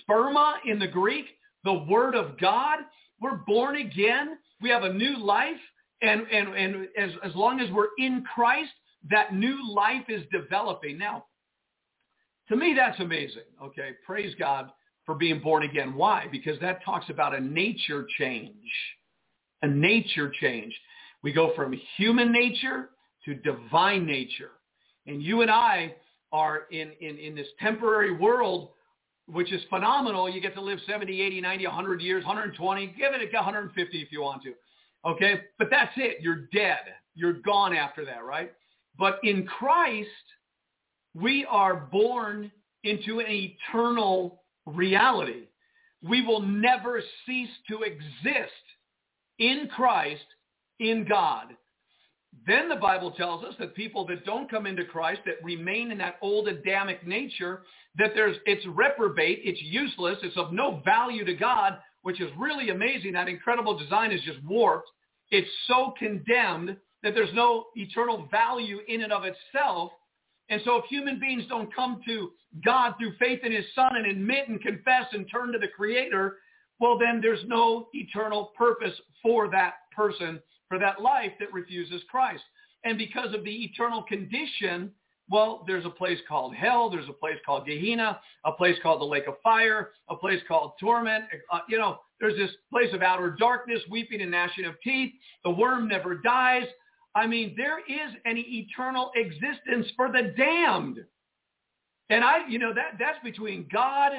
sperma 0.00 0.56
in 0.66 0.78
the 0.78 0.86
Greek, 0.86 1.26
the 1.64 1.72
word 1.72 2.14
of 2.14 2.38
God. 2.38 2.80
We're 3.20 3.40
born 3.46 3.76
again. 3.76 4.38
We 4.60 4.68
have 4.70 4.84
a 4.84 4.92
new 4.92 5.16
life. 5.18 5.60
And, 6.02 6.22
and, 6.30 6.54
and 6.54 6.88
as, 6.96 7.10
as 7.24 7.34
long 7.34 7.60
as 7.60 7.70
we're 7.72 7.88
in 7.98 8.24
Christ, 8.34 8.70
that 9.10 9.34
new 9.34 9.56
life 9.72 10.04
is 10.08 10.22
developing. 10.32 10.98
Now, 10.98 11.24
to 12.48 12.56
me, 12.56 12.74
that's 12.76 12.98
amazing. 13.00 13.42
Okay. 13.62 13.90
Praise 14.06 14.34
God 14.38 14.70
for 15.04 15.14
being 15.14 15.40
born 15.40 15.64
again. 15.64 15.94
Why? 15.94 16.26
Because 16.30 16.58
that 16.60 16.84
talks 16.84 17.10
about 17.10 17.34
a 17.34 17.40
nature 17.40 18.06
change, 18.18 18.54
a 19.62 19.68
nature 19.68 20.32
change. 20.40 20.74
We 21.22 21.32
go 21.32 21.52
from 21.56 21.78
human 21.96 22.32
nature 22.32 22.90
to 23.24 23.34
divine 23.34 24.06
nature. 24.06 24.50
And 25.06 25.22
you 25.22 25.42
and 25.42 25.50
I 25.50 25.94
are 26.32 26.62
in, 26.70 26.92
in, 27.00 27.16
in 27.18 27.34
this 27.34 27.48
temporary 27.60 28.12
world 28.12 28.70
which 29.30 29.52
is 29.52 29.62
phenomenal. 29.68 30.28
You 30.28 30.40
get 30.40 30.54
to 30.54 30.60
live 30.60 30.78
70, 30.86 31.20
80, 31.20 31.40
90, 31.40 31.66
100 31.66 32.00
years, 32.00 32.24
120. 32.24 32.86
Give 32.98 33.12
it 33.12 33.32
150 33.32 34.02
if 34.02 34.10
you 34.10 34.22
want 34.22 34.42
to. 34.42 34.54
Okay? 35.06 35.42
But 35.58 35.68
that's 35.70 35.92
it. 35.96 36.18
You're 36.20 36.48
dead. 36.52 36.80
You're 37.14 37.34
gone 37.34 37.74
after 37.74 38.04
that, 38.04 38.24
right? 38.24 38.52
But 38.98 39.18
in 39.22 39.46
Christ, 39.46 40.08
we 41.14 41.46
are 41.48 41.88
born 41.90 42.50
into 42.84 43.20
an 43.20 43.26
eternal 43.28 44.42
reality. 44.66 45.48
We 46.02 46.24
will 46.24 46.42
never 46.42 47.02
cease 47.26 47.48
to 47.68 47.82
exist 47.82 48.52
in 49.38 49.68
Christ, 49.74 50.24
in 50.78 51.06
God. 51.08 51.48
Then 52.46 52.68
the 52.68 52.76
Bible 52.76 53.10
tells 53.12 53.44
us 53.44 53.54
that 53.58 53.74
people 53.74 54.06
that 54.06 54.24
don't 54.24 54.50
come 54.50 54.66
into 54.66 54.84
Christ, 54.84 55.22
that 55.26 55.42
remain 55.42 55.90
in 55.90 55.98
that 55.98 56.16
old 56.22 56.46
Adamic 56.46 57.06
nature, 57.06 57.62
that 57.96 58.12
there's 58.14 58.36
it's 58.46 58.64
reprobate, 58.66 59.40
it's 59.42 59.60
useless, 59.62 60.18
it's 60.22 60.36
of 60.36 60.52
no 60.52 60.80
value 60.84 61.24
to 61.24 61.34
God, 61.34 61.78
which 62.02 62.20
is 62.20 62.30
really 62.38 62.70
amazing. 62.70 63.12
That 63.12 63.28
incredible 63.28 63.76
design 63.76 64.12
is 64.12 64.20
just 64.22 64.42
warped. 64.44 64.88
It's 65.30 65.48
so 65.66 65.94
condemned 65.98 66.76
that 67.02 67.14
there's 67.14 67.34
no 67.34 67.66
eternal 67.74 68.26
value 68.30 68.78
in 68.88 69.02
and 69.02 69.12
of 69.12 69.22
itself. 69.24 69.92
And 70.48 70.60
so 70.64 70.76
if 70.76 70.84
human 70.86 71.20
beings 71.20 71.44
don't 71.48 71.74
come 71.74 72.00
to 72.06 72.30
God 72.64 72.94
through 72.98 73.14
faith 73.18 73.40
in 73.44 73.52
his 73.52 73.66
son 73.74 73.96
and 73.96 74.06
admit 74.06 74.48
and 74.48 74.60
confess 74.60 75.04
and 75.12 75.26
turn 75.30 75.52
to 75.52 75.58
the 75.58 75.68
creator, 75.68 76.36
well, 76.80 76.98
then 76.98 77.20
there's 77.20 77.44
no 77.46 77.88
eternal 77.92 78.52
purpose 78.56 78.94
for 79.22 79.50
that 79.50 79.74
person 79.94 80.40
for 80.68 80.78
that 80.78 81.00
life 81.00 81.32
that 81.40 81.52
refuses 81.52 82.02
Christ. 82.10 82.42
And 82.84 82.96
because 82.96 83.34
of 83.34 83.44
the 83.44 83.64
eternal 83.64 84.02
condition, 84.02 84.92
well, 85.30 85.64
there's 85.66 85.84
a 85.84 85.90
place 85.90 86.18
called 86.28 86.54
hell. 86.54 86.90
There's 86.90 87.08
a 87.08 87.12
place 87.12 87.36
called 87.44 87.66
Gehenna, 87.66 88.20
a 88.44 88.52
place 88.52 88.76
called 88.82 89.00
the 89.00 89.06
lake 89.06 89.26
of 89.26 89.34
fire, 89.42 89.90
a 90.08 90.16
place 90.16 90.40
called 90.48 90.72
torment. 90.80 91.24
Uh, 91.52 91.60
you 91.68 91.78
know, 91.78 91.98
there's 92.20 92.36
this 92.36 92.50
place 92.70 92.92
of 92.94 93.02
outer 93.02 93.36
darkness, 93.38 93.80
weeping 93.90 94.22
and 94.22 94.30
gnashing 94.30 94.64
of 94.64 94.74
teeth. 94.82 95.12
The 95.44 95.50
worm 95.50 95.88
never 95.88 96.16
dies. 96.16 96.66
I 97.14 97.26
mean, 97.26 97.54
there 97.56 97.80
is 97.80 98.14
an 98.24 98.36
eternal 98.36 99.10
existence 99.14 99.86
for 99.96 100.10
the 100.10 100.34
damned. 100.36 100.98
And 102.10 102.24
I, 102.24 102.46
you 102.48 102.58
know, 102.58 102.72
that 102.74 102.96
that's 102.98 103.22
between 103.22 103.68
God 103.72 104.12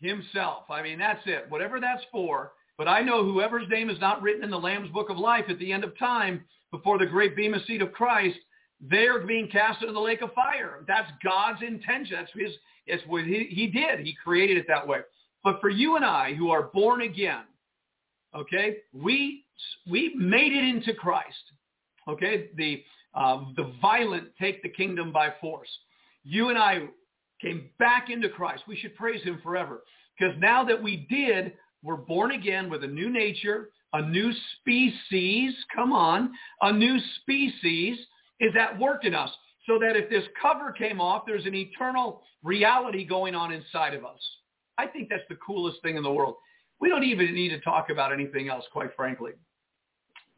himself. 0.00 0.64
I 0.70 0.82
mean, 0.82 0.98
that's 0.98 1.22
it. 1.26 1.46
Whatever 1.48 1.80
that's 1.80 2.02
for, 2.10 2.52
but 2.76 2.88
I 2.88 3.02
know 3.02 3.24
whoever's 3.24 3.68
name 3.68 3.90
is 3.90 4.00
not 4.00 4.22
written 4.22 4.44
in 4.44 4.50
the 4.50 4.58
Lamb's 4.58 4.90
book 4.90 5.10
of 5.10 5.18
life 5.18 5.44
at 5.48 5.58
the 5.58 5.72
end 5.72 5.84
of 5.84 5.98
time 5.98 6.44
before 6.70 6.98
the 6.98 7.06
great 7.06 7.34
bema 7.34 7.58
seat 7.66 7.82
of 7.82 7.92
Christ, 7.92 8.38
they're 8.80 9.26
being 9.26 9.48
cast 9.48 9.82
into 9.82 9.92
the 9.92 10.00
lake 10.00 10.22
of 10.22 10.32
fire. 10.34 10.84
That's 10.86 11.10
God's 11.22 11.62
intention. 11.62 12.16
That's 12.18 12.32
his, 12.32 12.56
it's 12.86 13.02
what 13.06 13.24
he, 13.24 13.48
he 13.50 13.66
did. 13.66 14.00
He 14.00 14.14
created 14.22 14.56
it 14.56 14.66
that 14.68 14.86
way. 14.86 15.00
But 15.42 15.60
for 15.60 15.68
you 15.68 15.96
and 15.96 16.04
I 16.04 16.34
who 16.34 16.50
are 16.50 16.64
born 16.74 17.02
again, 17.02 17.44
okay, 18.34 18.78
we, 18.92 19.44
we 19.90 20.14
made 20.16 20.52
it 20.52 20.64
into 20.64 20.94
Christ. 20.94 21.36
Okay, 22.08 22.50
the, 22.56 22.82
uh, 23.14 23.44
the 23.56 23.72
violent 23.82 24.28
take 24.40 24.62
the 24.62 24.68
kingdom 24.68 25.12
by 25.12 25.32
force. 25.40 25.68
You 26.24 26.48
and 26.48 26.58
I 26.58 26.86
came 27.40 27.70
back 27.78 28.10
into 28.10 28.28
Christ. 28.28 28.62
We 28.66 28.76
should 28.76 28.94
praise 28.94 29.22
him 29.22 29.40
forever. 29.42 29.82
Because 30.18 30.34
now 30.38 30.64
that 30.64 30.82
we 30.82 31.06
did, 31.10 31.52
we're 31.82 31.96
born 31.96 32.32
again 32.32 32.70
with 32.70 32.82
a 32.82 32.88
new 32.88 33.10
nature, 33.10 33.70
a 33.92 34.02
new 34.02 34.32
species, 34.60 35.54
come 35.74 35.92
on, 35.92 36.32
a 36.62 36.72
new 36.72 36.98
species 37.20 37.98
is 38.40 38.52
at 38.58 38.78
work 38.78 39.04
in 39.04 39.14
us. 39.14 39.30
So 39.66 39.78
that 39.80 39.96
if 39.96 40.08
this 40.08 40.24
cover 40.40 40.72
came 40.72 40.98
off, 40.98 41.24
there's 41.26 41.44
an 41.44 41.54
eternal 41.54 42.22
reality 42.42 43.04
going 43.04 43.34
on 43.34 43.52
inside 43.52 43.92
of 43.92 44.04
us. 44.04 44.18
I 44.78 44.86
think 44.86 45.08
that's 45.10 45.24
the 45.28 45.36
coolest 45.36 45.82
thing 45.82 45.96
in 45.96 46.02
the 46.02 46.10
world. 46.10 46.36
We 46.80 46.88
don't 46.88 47.04
even 47.04 47.34
need 47.34 47.50
to 47.50 47.60
talk 47.60 47.90
about 47.90 48.12
anything 48.12 48.48
else, 48.48 48.64
quite 48.72 48.90
frankly. 48.96 49.32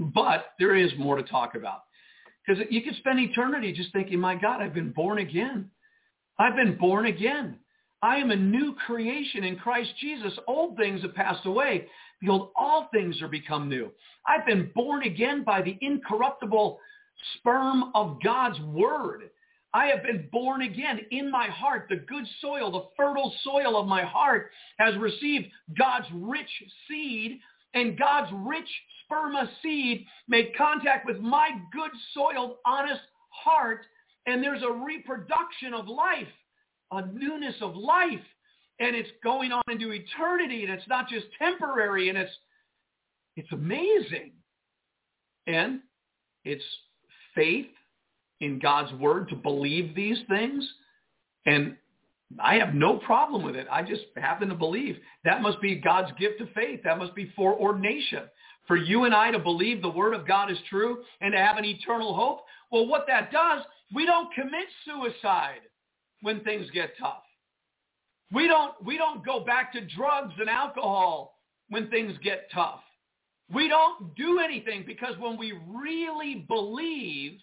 But 0.00 0.46
there 0.58 0.74
is 0.74 0.90
more 0.98 1.16
to 1.16 1.22
talk 1.22 1.54
about. 1.54 1.82
Because 2.44 2.64
you 2.70 2.82
could 2.82 2.96
spend 2.96 3.20
eternity 3.20 3.72
just 3.72 3.92
thinking, 3.92 4.18
my 4.18 4.34
God, 4.34 4.60
I've 4.60 4.74
been 4.74 4.90
born 4.90 5.18
again. 5.18 5.70
I've 6.38 6.56
been 6.56 6.76
born 6.76 7.06
again. 7.06 7.56
I 8.02 8.16
am 8.16 8.30
a 8.30 8.36
new 8.36 8.74
creation 8.86 9.44
in 9.44 9.56
Christ 9.56 9.90
Jesus. 10.00 10.32
Old 10.48 10.76
things 10.76 11.02
have 11.02 11.14
passed 11.14 11.44
away. 11.44 11.86
Behold, 12.20 12.50
all 12.56 12.88
things 12.92 13.20
are 13.20 13.28
become 13.28 13.68
new. 13.68 13.90
I've 14.26 14.46
been 14.46 14.70
born 14.74 15.02
again 15.02 15.44
by 15.44 15.60
the 15.62 15.76
incorruptible 15.82 16.80
sperm 17.38 17.90
of 17.94 18.18
God's 18.22 18.60
word. 18.60 19.30
I 19.72 19.86
have 19.86 20.02
been 20.02 20.28
born 20.32 20.62
again 20.62 21.00
in 21.10 21.30
my 21.30 21.46
heart. 21.46 21.86
The 21.88 21.96
good 21.96 22.24
soil, 22.40 22.70
the 22.72 22.88
fertile 22.96 23.32
soil 23.44 23.76
of 23.76 23.86
my 23.86 24.02
heart 24.02 24.50
has 24.78 24.96
received 24.96 25.46
God's 25.78 26.06
rich 26.12 26.50
seed 26.88 27.38
and 27.74 27.96
God's 27.96 28.30
rich 28.32 28.68
sperma 29.04 29.48
seed 29.62 30.06
made 30.28 30.56
contact 30.56 31.06
with 31.06 31.20
my 31.20 31.50
good 31.72 31.90
soiled, 32.14 32.56
honest 32.66 33.00
heart. 33.28 33.86
And 34.26 34.42
there's 34.42 34.62
a 34.62 34.72
reproduction 34.72 35.72
of 35.72 35.86
life, 35.88 36.26
a 36.90 37.06
newness 37.06 37.54
of 37.60 37.76
life. 37.76 38.20
And 38.80 38.96
it's 38.96 39.10
going 39.22 39.52
on 39.52 39.62
into 39.70 39.92
eternity 39.92 40.64
and 40.64 40.72
it's 40.72 40.88
not 40.88 41.08
just 41.08 41.26
temporary 41.38 42.08
and 42.08 42.18
it's, 42.18 42.32
it's 43.36 43.52
amazing. 43.52 44.32
And 45.46 45.80
it's 46.44 46.64
faith 47.40 47.66
in 48.40 48.58
God's 48.58 48.92
word 49.00 49.28
to 49.30 49.36
believe 49.36 49.94
these 49.94 50.18
things. 50.28 50.66
And 51.46 51.76
I 52.38 52.56
have 52.56 52.74
no 52.74 52.98
problem 52.98 53.42
with 53.42 53.56
it. 53.56 53.66
I 53.70 53.82
just 53.82 54.02
happen 54.16 54.48
to 54.48 54.54
believe 54.54 54.96
that 55.24 55.42
must 55.42 55.60
be 55.60 55.74
God's 55.76 56.12
gift 56.18 56.40
of 56.40 56.48
faith. 56.54 56.80
That 56.84 56.98
must 56.98 57.14
be 57.14 57.32
foreordination. 57.34 58.24
For 58.66 58.76
you 58.76 59.04
and 59.04 59.14
I 59.14 59.30
to 59.30 59.38
believe 59.38 59.80
the 59.80 59.90
word 59.90 60.14
of 60.14 60.28
God 60.28 60.50
is 60.50 60.58
true 60.68 60.98
and 61.20 61.32
to 61.32 61.38
have 61.38 61.56
an 61.56 61.64
eternal 61.64 62.14
hope. 62.14 62.40
Well, 62.70 62.86
what 62.86 63.06
that 63.08 63.32
does, 63.32 63.62
we 63.94 64.06
don't 64.06 64.32
commit 64.34 64.66
suicide 64.84 65.62
when 66.20 66.44
things 66.44 66.70
get 66.72 66.92
tough. 67.00 67.22
We 68.32 68.46
don't, 68.46 68.74
we 68.84 68.96
don't 68.96 69.24
go 69.24 69.40
back 69.40 69.72
to 69.72 69.80
drugs 69.80 70.34
and 70.38 70.48
alcohol 70.48 71.38
when 71.68 71.88
things 71.90 72.16
get 72.22 72.48
tough. 72.54 72.80
We 73.52 73.68
don't 73.68 74.14
do 74.14 74.38
anything 74.38 74.84
because 74.86 75.14
when 75.18 75.36
we 75.36 75.52
really 75.68 76.46
believe 76.48 77.38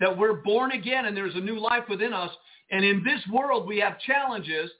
that 0.00 0.16
we're 0.16 0.42
born 0.42 0.72
again 0.72 1.06
and 1.06 1.16
there's 1.16 1.34
a 1.34 1.40
new 1.40 1.58
life 1.58 1.84
within 1.88 2.12
us, 2.12 2.30
and 2.70 2.84
in 2.84 3.02
this 3.04 3.20
world 3.32 3.66
we 3.66 3.78
have 3.78 3.98
challenges, 4.00 4.70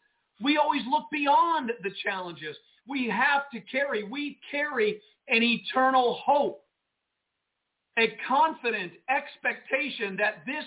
we 0.42 0.58
always 0.58 0.82
look 0.90 1.04
beyond 1.10 1.72
the 1.82 1.90
challenges. 2.04 2.56
We 2.86 3.08
have 3.08 3.50
to 3.52 3.60
carry, 3.60 4.04
we 4.04 4.38
carry 4.50 5.00
an 5.28 5.42
eternal 5.42 6.20
hope, 6.24 6.62
a 7.98 8.14
confident 8.28 8.92
expectation 9.08 10.16
that 10.18 10.42
this 10.46 10.64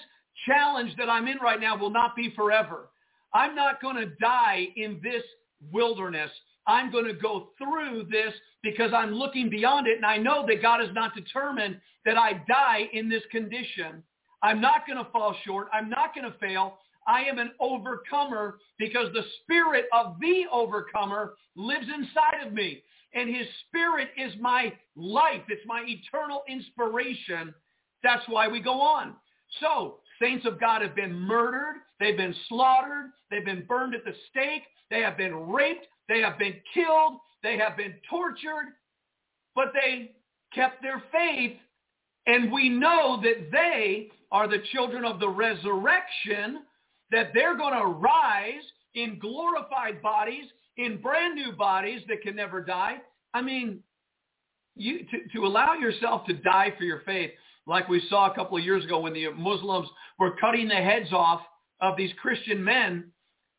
challenge 0.48 0.96
that 0.98 1.10
I'm 1.10 1.28
in 1.28 1.38
right 1.38 1.62
now 1.62 1.78
will 1.78 1.92
not 1.92 2.16
be 2.16 2.34
forever. 2.36 2.90
I'm 3.34 3.56
not 3.56 3.82
going 3.82 3.98
to 3.98 4.08
die 4.20 4.70
in 4.76 5.00
this 5.04 5.24
wilderness. 5.72 6.32
I'm 6.70 6.92
going 6.92 7.06
to 7.06 7.14
go 7.14 7.50
through 7.58 8.06
this 8.12 8.32
because 8.62 8.92
I'm 8.96 9.12
looking 9.12 9.50
beyond 9.50 9.88
it 9.88 9.98
and 9.98 10.06
I 10.06 10.18
know 10.18 10.46
that 10.46 10.62
God 10.62 10.84
is 10.84 10.90
not 10.94 11.16
determined 11.16 11.82
that 12.06 12.16
I 12.16 12.34
die 12.48 12.90
in 12.94 13.10
this 13.10 13.24
condition. 13.32 14.04
I'm 14.44 14.62
not 14.62 14.86
going 14.86 15.04
to 15.04 15.12
fall 15.12 15.36
short. 15.44 15.68
I'm 15.74 15.90
not 15.90 16.14
going 16.14 16.32
to 16.32 16.38
fail. 16.38 16.78
I 17.08 17.22
am 17.22 17.40
an 17.40 17.52
overcomer 17.60 18.60
because 18.78 19.12
the 19.14 19.24
spirit 19.42 19.86
of 19.92 20.18
the 20.22 20.44
overcomer 20.54 21.34
lives 21.56 21.88
inside 21.94 22.46
of 22.46 22.54
me. 22.54 22.84
And 23.16 23.36
his 23.36 23.48
spirit 23.68 24.10
is 24.16 24.32
my 24.40 24.72
life. 24.96 25.42
It's 25.48 25.66
my 25.66 25.84
eternal 25.88 26.44
inspiration. 26.48 27.52
That's 28.04 28.24
why 28.28 28.48
we 28.48 28.62
go 28.62 28.80
on. 28.80 29.16
So 29.60 30.02
saints 30.22 30.46
of 30.46 30.60
God 30.60 30.84
have 30.84 30.96
been 30.96 31.16
murdered. 31.16 31.78
They've 32.00 32.16
been 32.16 32.36
slaughtered. 32.48 33.10
They've 33.32 33.44
been 33.44 33.66
burned 33.68 33.96
at 33.96 34.06
the 34.06 34.14
stake. 34.30 34.62
They 34.92 35.02
have 35.02 35.18
been 35.18 35.34
raped. 35.34 35.88
They 36.10 36.20
have 36.22 36.38
been 36.38 36.56
killed. 36.74 37.20
They 37.44 37.58
have 37.58 37.78
been 37.78 37.94
tortured. 38.10 38.74
But 39.56 39.72
they 39.74 40.12
kept 40.54 40.82
their 40.82 41.02
faith. 41.12 41.58
And 42.28 42.52
we 42.52 42.70
know 42.70 43.22
that 43.24 43.52
they 43.52 44.10
are 44.32 44.48
the 44.48 44.62
children 44.74 45.06
of 45.06 45.20
the 45.20 45.30
resurrection, 45.30 46.64
that 47.12 47.30
they're 47.34 47.58
going 47.58 47.78
to 47.78 47.86
rise 47.86 48.64
in 48.96 49.20
glorified 49.20 50.02
bodies, 50.02 50.46
in 50.78 51.02
brand 51.02 51.36
new 51.36 51.54
bodies 51.54 52.02
that 52.08 52.22
can 52.22 52.36
never 52.36 52.62
die. 52.62 52.98
I 53.34 53.42
mean, 53.42 53.80
you, 54.76 55.00
to, 55.00 55.40
to 55.40 55.46
allow 55.46 55.74
yourself 55.74 56.26
to 56.28 56.34
die 56.34 56.74
for 56.78 56.84
your 56.84 57.02
faith, 57.06 57.32
like 57.68 57.88
we 57.88 58.02
saw 58.10 58.32
a 58.32 58.36
couple 58.36 58.58
of 58.58 58.64
years 58.64 58.84
ago 58.84 59.00
when 59.00 59.14
the 59.14 59.30
Muslims 59.38 59.88
were 60.18 60.36
cutting 60.40 60.68
the 60.68 60.76
heads 60.76 61.12
off 61.12 61.42
of 61.82 61.96
these 61.98 62.12
Christian 62.22 62.64
men, 62.64 63.12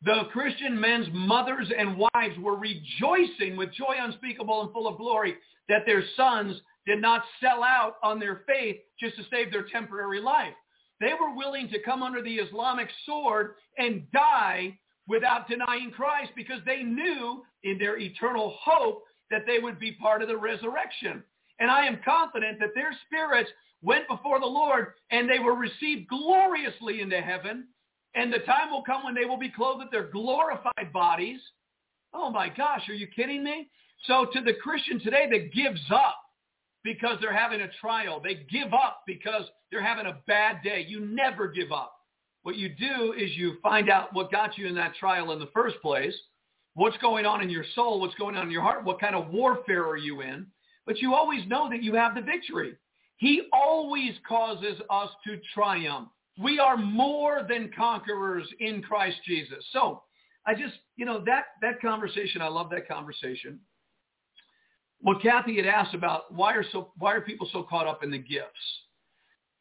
the 0.02 0.22
Christian 0.32 0.80
men's 0.80 1.08
mothers 1.12 1.70
and 1.76 1.98
wives 1.98 2.38
were 2.38 2.56
rejoicing 2.56 3.56
with 3.56 3.72
joy 3.74 3.96
unspeakable 3.98 4.62
and 4.62 4.72
full 4.72 4.88
of 4.88 4.96
glory 4.96 5.34
that 5.68 5.84
their 5.86 6.02
sons 6.16 6.56
did 6.86 7.00
not 7.00 7.22
sell 7.40 7.62
out 7.62 7.96
on 8.02 8.18
their 8.18 8.42
faith 8.46 8.76
just 8.98 9.16
to 9.16 9.22
save 9.30 9.52
their 9.52 9.66
temporary 9.70 10.20
life. 10.20 10.54
They 11.00 11.12
were 11.18 11.34
willing 11.34 11.68
to 11.68 11.82
come 11.82 12.02
under 12.02 12.22
the 12.22 12.36
Islamic 12.36 12.88
sword 13.06 13.54
and 13.78 14.10
die 14.12 14.78
without 15.06 15.48
denying 15.48 15.90
Christ 15.90 16.32
because 16.36 16.60
they 16.64 16.82
knew 16.82 17.42
in 17.64 17.78
their 17.78 17.98
eternal 17.98 18.56
hope 18.62 19.04
that 19.30 19.42
they 19.46 19.58
would 19.58 19.78
be 19.78 19.92
part 19.92 20.22
of 20.22 20.28
the 20.28 20.36
resurrection. 20.36 21.22
And 21.58 21.70
I 21.70 21.86
am 21.86 22.00
confident 22.04 22.58
that 22.60 22.74
their 22.74 22.90
spirits 23.06 23.50
went 23.82 24.08
before 24.08 24.40
the 24.40 24.46
Lord 24.46 24.88
and 25.10 25.28
they 25.28 25.38
were 25.38 25.54
received 25.54 26.08
gloriously 26.08 27.00
into 27.00 27.20
heaven. 27.20 27.68
And 28.14 28.32
the 28.32 28.38
time 28.40 28.70
will 28.70 28.82
come 28.82 29.04
when 29.04 29.14
they 29.14 29.24
will 29.24 29.38
be 29.38 29.50
clothed 29.50 29.80
with 29.80 29.90
their 29.90 30.10
glorified 30.10 30.92
bodies. 30.92 31.40
Oh 32.12 32.30
my 32.30 32.48
gosh, 32.48 32.88
are 32.88 32.94
you 32.94 33.06
kidding 33.06 33.44
me? 33.44 33.68
So 34.06 34.26
to 34.32 34.40
the 34.40 34.54
Christian 34.54 34.98
today 34.98 35.28
that 35.30 35.52
gives 35.52 35.80
up 35.92 36.16
because 36.82 37.18
they're 37.20 37.36
having 37.36 37.60
a 37.60 37.68
trial. 37.80 38.20
They 38.22 38.46
give 38.50 38.72
up 38.72 39.02
because 39.06 39.44
they're 39.70 39.84
having 39.84 40.06
a 40.06 40.18
bad 40.26 40.62
day. 40.64 40.84
You 40.88 41.00
never 41.00 41.48
give 41.48 41.72
up. 41.72 41.94
What 42.42 42.56
you 42.56 42.70
do 42.70 43.12
is 43.12 43.30
you 43.36 43.58
find 43.62 43.90
out 43.90 44.14
what 44.14 44.32
got 44.32 44.56
you 44.56 44.66
in 44.66 44.74
that 44.76 44.94
trial 44.94 45.32
in 45.32 45.38
the 45.38 45.50
first 45.52 45.76
place, 45.82 46.14
what's 46.74 46.96
going 46.98 47.26
on 47.26 47.42
in 47.42 47.50
your 47.50 47.64
soul, 47.74 48.00
what's 48.00 48.14
going 48.14 48.34
on 48.34 48.44
in 48.46 48.50
your 48.50 48.62
heart, 48.62 48.84
what 48.84 49.00
kind 49.00 49.14
of 49.14 49.28
warfare 49.28 49.86
are 49.86 49.98
you 49.98 50.22
in. 50.22 50.46
But 50.86 50.98
you 50.98 51.14
always 51.14 51.46
know 51.46 51.68
that 51.68 51.82
you 51.82 51.94
have 51.94 52.14
the 52.14 52.22
victory. 52.22 52.76
He 53.18 53.42
always 53.52 54.12
causes 54.26 54.80
us 54.88 55.10
to 55.26 55.38
triumph. 55.52 56.08
We 56.40 56.58
are 56.58 56.76
more 56.76 57.46
than 57.48 57.70
conquerors 57.76 58.46
in 58.60 58.82
Christ 58.82 59.18
Jesus. 59.26 59.64
So 59.72 60.02
I 60.46 60.54
just, 60.54 60.74
you 60.96 61.04
know, 61.04 61.22
that, 61.26 61.44
that 61.62 61.80
conversation, 61.80 62.40
I 62.40 62.48
love 62.48 62.70
that 62.70 62.88
conversation 62.88 63.60
what 65.00 65.22
Kathy 65.22 65.56
had 65.56 65.66
asked 65.66 65.94
about 65.94 66.32
why 66.32 66.54
are 66.54 66.64
so 66.72 66.92
why 66.98 67.14
are 67.14 67.20
people 67.20 67.48
so 67.52 67.62
caught 67.62 67.86
up 67.86 68.02
in 68.02 68.10
the 68.10 68.18
gifts? 68.18 68.48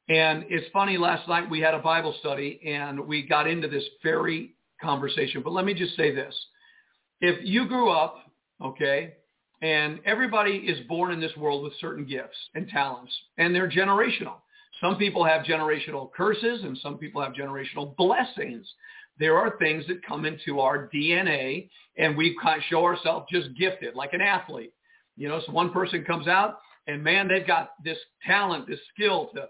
And 0.09 0.45
it's 0.49 0.65
funny, 0.73 0.97
last 0.97 1.27
night 1.27 1.49
we 1.49 1.59
had 1.59 1.73
a 1.73 1.79
Bible 1.79 2.15
study 2.19 2.59
and 2.65 2.99
we 2.99 3.21
got 3.21 3.47
into 3.47 3.67
this 3.67 3.83
very 4.03 4.55
conversation. 4.81 5.41
But 5.43 5.53
let 5.53 5.65
me 5.65 5.73
just 5.73 5.95
say 5.95 6.13
this. 6.13 6.35
If 7.21 7.45
you 7.45 7.67
grew 7.67 7.91
up, 7.91 8.17
okay, 8.63 9.13
and 9.61 9.99
everybody 10.05 10.55
is 10.55 10.79
born 10.87 11.11
in 11.11 11.19
this 11.19 11.35
world 11.37 11.63
with 11.63 11.73
certain 11.79 12.05
gifts 12.05 12.37
and 12.55 12.67
talents, 12.67 13.13
and 13.37 13.53
they're 13.53 13.69
generational. 13.69 14.35
Some 14.81 14.97
people 14.97 15.25
have 15.25 15.45
generational 15.45 16.11
curses 16.11 16.63
and 16.63 16.77
some 16.77 16.97
people 16.97 17.21
have 17.21 17.33
generational 17.33 17.95
blessings. 17.97 18.67
There 19.17 19.37
are 19.37 19.57
things 19.57 19.85
that 19.87 20.05
come 20.05 20.25
into 20.25 20.59
our 20.59 20.89
DNA 20.93 21.69
and 21.97 22.15
we 22.15 22.37
show 22.69 22.85
ourselves 22.85 23.25
just 23.31 23.49
gifted, 23.57 23.95
like 23.95 24.13
an 24.13 24.21
athlete. 24.21 24.73
You 25.17 25.27
know, 25.27 25.41
so 25.45 25.51
one 25.51 25.71
person 25.71 26.05
comes 26.05 26.27
out 26.27 26.59
and 26.87 27.03
man, 27.03 27.27
they've 27.27 27.45
got 27.45 27.71
this 27.83 27.97
talent, 28.25 28.67
this 28.67 28.79
skill 28.93 29.29
to 29.35 29.47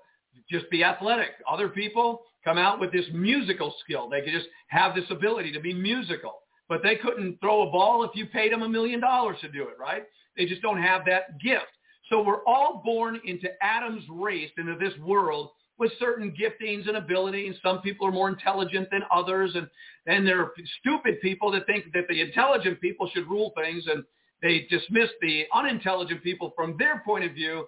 just 0.50 0.70
be 0.72 0.84
athletic. 0.84 1.30
Other 1.50 1.70
people 1.70 2.24
come 2.44 2.58
out 2.58 2.80
with 2.80 2.92
this 2.92 3.06
musical 3.14 3.76
skill. 3.84 4.10
They 4.10 4.22
could 4.22 4.34
just 4.34 4.48
have 4.68 4.96
this 4.96 5.06
ability 5.10 5.52
to 5.54 5.60
be 5.60 5.74
musical. 5.74 6.40
But 6.68 6.82
they 6.84 6.96
couldn't 6.96 7.40
throw 7.40 7.68
a 7.68 7.72
ball 7.72 8.04
if 8.04 8.12
you 8.14 8.28
paid 8.28 8.52
them 8.52 8.62
a 8.62 8.70
million 8.70 9.00
dollars 9.00 9.38
to 9.42 9.50
do 9.50 9.64
it, 9.64 9.76
right? 9.80 10.04
They 10.38 10.46
just 10.46 10.62
don't 10.62 10.82
have 10.82 11.02
that 11.06 11.40
gift. 11.40 11.66
So 12.10 12.22
we're 12.24 12.44
all 12.46 12.82
born 12.84 13.20
into 13.24 13.50
Adam's 13.62 14.04
race, 14.10 14.50
into 14.58 14.76
this 14.76 14.94
world 15.00 15.52
with 15.78 15.92
certain 16.00 16.32
giftings 16.32 16.88
and 16.88 16.98
abilities. 16.98 17.56
Some 17.64 17.82
people 17.82 18.06
are 18.08 18.12
more 18.12 18.30
intelligent 18.30 18.90
than 18.92 19.02
others. 19.14 19.52
And 19.56 19.68
then 20.06 20.26
there 20.26 20.42
are 20.42 20.52
stupid 20.82 21.22
people 21.22 21.52
that 21.52 21.66
think 21.66 21.86
that 21.94 22.08
the 22.10 22.22
intelligent 22.22 22.82
people 22.82 23.10
should 23.14 23.30
rule 23.30 23.54
things. 23.56 23.86
And 23.88 24.04
they 24.42 24.68
dismiss 24.70 25.10
the 25.22 25.46
unintelligent 25.54 26.24
people 26.24 26.52
from 26.56 26.76
their 26.78 27.02
point 27.06 27.26
of 27.26 27.34
view. 27.34 27.66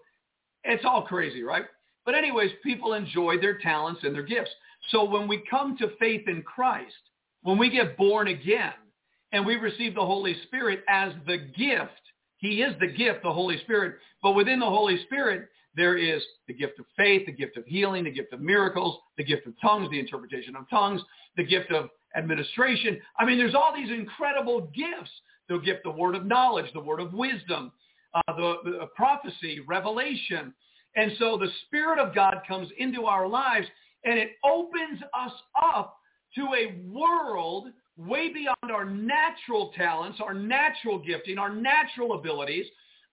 It's 0.63 0.85
all 0.85 1.03
crazy, 1.03 1.43
right? 1.43 1.65
But 2.05 2.15
anyways, 2.15 2.51
people 2.63 2.93
enjoy 2.93 3.39
their 3.39 3.57
talents 3.59 4.01
and 4.03 4.13
their 4.13 4.23
gifts. 4.23 4.51
So 4.89 5.03
when 5.03 5.27
we 5.27 5.43
come 5.49 5.77
to 5.77 5.91
faith 5.99 6.27
in 6.27 6.41
Christ, 6.41 6.93
when 7.43 7.57
we 7.57 7.69
get 7.69 7.97
born 7.97 8.27
again 8.27 8.73
and 9.31 9.45
we 9.45 9.55
receive 9.55 9.95
the 9.95 10.05
Holy 10.05 10.35
Spirit 10.43 10.83
as 10.89 11.13
the 11.27 11.37
gift, 11.37 11.91
He 12.41 12.63
is 12.63 12.73
the 12.79 12.87
gift, 12.87 13.23
the 13.23 13.31
Holy 13.31 13.59
Spirit. 13.61 13.95
But 14.21 14.33
within 14.33 14.59
the 14.59 14.65
Holy 14.65 15.01
Spirit, 15.03 15.47
there 15.75 15.97
is 15.97 16.21
the 16.47 16.53
gift 16.53 16.79
of 16.79 16.85
faith, 16.97 17.25
the 17.25 17.31
gift 17.31 17.55
of 17.55 17.65
healing, 17.65 18.03
the 18.03 18.11
gift 18.11 18.33
of 18.33 18.41
miracles, 18.41 18.99
the 19.17 19.23
gift 19.23 19.47
of 19.47 19.53
tongues, 19.61 19.89
the 19.89 19.99
interpretation 19.99 20.55
of 20.55 20.69
tongues, 20.69 21.01
the 21.37 21.45
gift 21.45 21.71
of 21.71 21.89
administration. 22.17 22.99
I 23.17 23.25
mean, 23.25 23.37
there's 23.37 23.55
all 23.55 23.73
these 23.75 23.91
incredible 23.91 24.69
gifts. 24.75 25.11
The 25.47 25.59
gift, 25.59 25.81
the 25.83 25.91
word 25.91 26.15
of 26.15 26.25
knowledge, 26.25 26.71
the 26.73 26.79
word 26.79 26.99
of 26.99 27.13
wisdom, 27.13 27.71
uh, 28.13 28.21
the, 28.27 28.55
the 28.63 28.87
prophecy, 28.95 29.59
revelation. 29.67 30.53
And 30.95 31.11
so 31.19 31.37
the 31.37 31.49
Spirit 31.65 31.99
of 31.99 32.15
God 32.15 32.35
comes 32.47 32.69
into 32.77 33.05
our 33.05 33.27
lives 33.27 33.67
and 34.03 34.17
it 34.17 34.31
opens 34.43 35.01
us 35.13 35.31
up 35.61 35.97
to 36.35 36.47
a 36.55 36.89
world 36.89 37.67
way 38.07 38.31
beyond 38.31 38.71
our 38.71 38.85
natural 38.85 39.71
talents, 39.75 40.19
our 40.21 40.33
natural 40.33 40.99
gifting, 40.99 41.37
our 41.37 41.53
natural 41.53 42.13
abilities. 42.13 42.65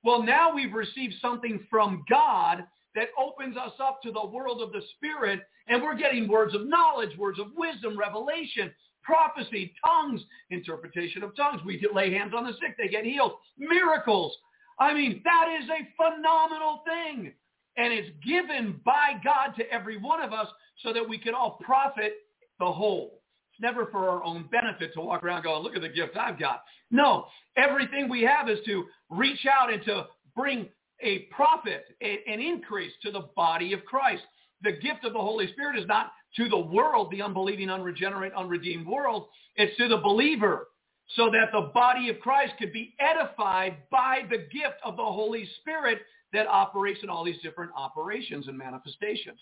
Well, 0.03 0.23
now 0.23 0.55
we've 0.55 0.73
received 0.73 1.15
something 1.21 1.67
from 1.69 2.05
God 2.09 2.65
that 2.95 3.09
opens 3.19 3.57
us 3.57 3.73
up 3.81 4.01
to 4.03 4.13
the 4.13 4.27
world 4.27 4.63
of 4.63 4.73
the 4.73 4.83
Spirit, 4.97 5.41
and 5.69 5.83
we're 5.83 5.97
getting 5.97 6.29
words 6.29 6.55
of 6.55 6.67
knowledge, 6.67 7.17
words 7.19 7.39
of 7.39 7.49
wisdom, 7.57 7.99
revelation, 7.99 8.73
prophecy, 9.03 9.73
tongues, 9.85 10.21
interpretation 10.51 11.23
of 11.23 11.35
tongues. 11.37 11.61
We 11.65 11.85
lay 11.93 12.13
hands 12.13 12.33
on 12.37 12.45
the 12.45 12.53
sick, 12.61 12.77
they 12.77 12.89
get 12.89 13.05
healed, 13.05 13.33
miracles. 13.59 14.37
I 14.79 14.95
mean, 14.95 15.23
that 15.25 15.47
is 15.61 15.69
a 15.69 15.89
phenomenal 15.97 16.83
thing. 16.85 17.33
And 17.77 17.93
it's 17.93 18.11
given 18.27 18.81
by 18.85 19.13
God 19.25 19.55
to 19.57 19.71
every 19.73 19.97
one 19.97 20.21
of 20.21 20.33
us 20.33 20.49
so 20.83 20.93
that 20.93 21.09
we 21.09 21.19
can 21.19 21.35
all 21.35 21.59
profit 21.63 22.15
the 22.59 22.71
whole. 22.71 23.18
Never 23.61 23.87
for 23.87 24.09
our 24.09 24.23
own 24.23 24.49
benefit 24.51 24.95
to 24.95 25.01
walk 25.01 25.25
around 25.25 25.43
going, 25.43 25.63
look 25.63 25.75
at 25.75 25.83
the 25.83 25.89
gift 25.89 26.17
I've 26.17 26.39
got. 26.39 26.63
No, 26.91 27.27
everything 27.57 28.09
we 28.09 28.23
have 28.23 28.49
is 28.49 28.59
to 28.67 28.87
reach 29.11 29.47
out 29.47 29.73
and 29.73 29.83
to 29.85 30.07
bring 30.37 30.69
a 31.01 31.21
profit, 31.31 31.85
an 32.01 32.41
increase 32.41 32.93
to 33.03 33.11
the 33.11 33.29
body 33.37 33.73
of 33.73 33.85
Christ. 33.85 34.23
The 34.63 34.73
gift 34.73 35.05
of 35.05 35.13
the 35.13 35.19
Holy 35.19 35.51
Spirit 35.53 35.79
is 35.79 35.87
not 35.87 36.13
to 36.37 36.49
the 36.49 36.59
world, 36.59 37.11
the 37.11 37.23
unbelieving, 37.23 37.71
unregenerate, 37.71 38.33
unredeemed 38.35 38.87
world. 38.87 39.29
It's 39.57 39.77
to 39.79 39.89
the 39.89 39.97
believer 39.97 40.69
so 41.17 41.31
that 41.31 41.51
the 41.53 41.71
body 41.73 42.09
of 42.11 42.21
Christ 42.21 42.55
could 42.59 42.73
be 42.73 42.95
edified 42.99 43.79
by 43.91 44.23
the 44.31 44.39
gift 44.39 44.77
of 44.85 44.97
the 44.97 45.05
Holy 45.05 45.49
Spirit 45.61 45.99
that 46.33 46.47
operates 46.47 47.01
in 47.03 47.09
all 47.09 47.25
these 47.25 47.41
different 47.43 47.73
operations 47.77 48.49
and 48.49 48.59
manifestations. 48.59 49.39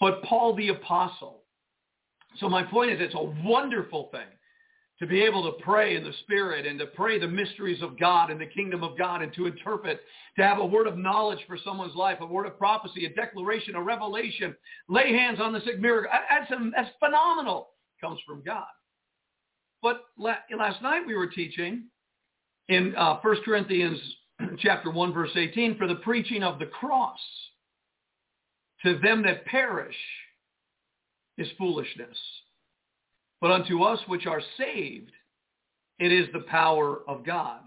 But 0.00 0.22
Paul 0.22 0.54
the 0.54 0.68
apostle. 0.68 1.42
So 2.40 2.48
my 2.48 2.62
point 2.62 2.90
is 2.90 2.98
it's 3.00 3.14
a 3.14 3.46
wonderful 3.46 4.08
thing 4.12 4.26
to 4.98 5.06
be 5.06 5.22
able 5.22 5.44
to 5.44 5.62
pray 5.62 5.96
in 5.96 6.02
the 6.02 6.12
Spirit 6.24 6.66
and 6.66 6.78
to 6.78 6.86
pray 6.86 7.18
the 7.18 7.28
mysteries 7.28 7.82
of 7.82 7.98
God 7.98 8.30
and 8.30 8.40
the 8.40 8.46
kingdom 8.46 8.82
of 8.82 8.98
God 8.98 9.22
and 9.22 9.32
to 9.34 9.46
interpret, 9.46 10.00
to 10.36 10.42
have 10.42 10.58
a 10.58 10.66
word 10.66 10.88
of 10.88 10.98
knowledge 10.98 11.38
for 11.46 11.56
someone's 11.64 11.94
life, 11.94 12.18
a 12.20 12.26
word 12.26 12.46
of 12.46 12.58
prophecy, 12.58 13.06
a 13.06 13.14
declaration, 13.14 13.76
a 13.76 13.82
revelation, 13.82 14.56
lay 14.88 15.12
hands 15.12 15.38
on 15.40 15.52
the 15.52 15.60
sick 15.60 15.78
miracle. 15.78 16.10
That's, 16.28 16.50
that's 16.74 16.90
phenomenal. 16.98 17.68
It 17.96 18.04
comes 18.04 18.18
from 18.26 18.42
God. 18.44 18.66
But 19.82 20.04
last 20.18 20.82
night 20.82 21.06
we 21.06 21.14
were 21.14 21.28
teaching 21.28 21.84
in 22.68 22.94
uh, 22.96 23.18
1 23.22 23.36
Corinthians 23.44 24.00
chapter 24.58 24.90
1, 24.90 25.12
verse 25.12 25.30
18, 25.36 25.78
for 25.78 25.86
the 25.86 25.96
preaching 25.96 26.42
of 26.42 26.58
the 26.58 26.66
cross 26.66 27.20
to 28.82 28.98
them 28.98 29.22
that 29.22 29.44
perish 29.46 29.96
is 31.38 31.48
foolishness. 31.56 32.18
But 33.40 33.52
unto 33.52 33.82
us 33.82 34.00
which 34.08 34.26
are 34.26 34.42
saved, 34.58 35.12
it 35.98 36.12
is 36.12 36.28
the 36.32 36.40
power 36.40 37.00
of 37.08 37.24
God. 37.24 37.60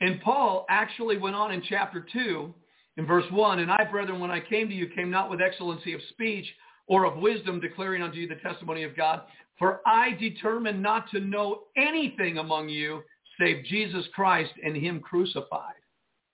And 0.00 0.20
Paul 0.20 0.66
actually 0.68 1.18
went 1.18 1.36
on 1.36 1.52
in 1.52 1.62
chapter 1.62 2.04
2, 2.12 2.52
in 2.96 3.06
verse 3.06 3.24
1, 3.30 3.58
And 3.58 3.70
I, 3.70 3.84
brethren, 3.84 4.20
when 4.20 4.30
I 4.30 4.40
came 4.40 4.68
to 4.68 4.74
you, 4.74 4.88
came 4.88 5.10
not 5.10 5.30
with 5.30 5.40
excellency 5.40 5.92
of 5.92 6.00
speech 6.10 6.46
or 6.86 7.04
of 7.04 7.18
wisdom, 7.18 7.60
declaring 7.60 8.02
unto 8.02 8.18
you 8.18 8.28
the 8.28 8.34
testimony 8.36 8.82
of 8.82 8.96
God. 8.96 9.22
For 9.58 9.80
I 9.86 10.12
determined 10.12 10.82
not 10.82 11.10
to 11.10 11.20
know 11.20 11.62
anything 11.76 12.38
among 12.38 12.68
you 12.68 13.02
save 13.38 13.64
Jesus 13.64 14.04
Christ 14.14 14.52
and 14.64 14.76
him 14.76 15.00
crucified. 15.00 15.74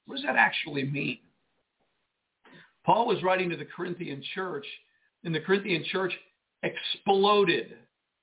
What 0.07 0.17
does 0.17 0.25
that 0.25 0.37
actually 0.37 0.85
mean? 0.85 1.19
Paul 2.85 3.07
was 3.07 3.23
writing 3.23 3.51
to 3.51 3.57
the 3.57 3.65
Corinthian 3.65 4.23
church, 4.35 4.67
and 5.25 5.35
the 5.35 5.41
Corinthian 5.41 5.85
church 5.91 6.13
exploded 6.63 7.77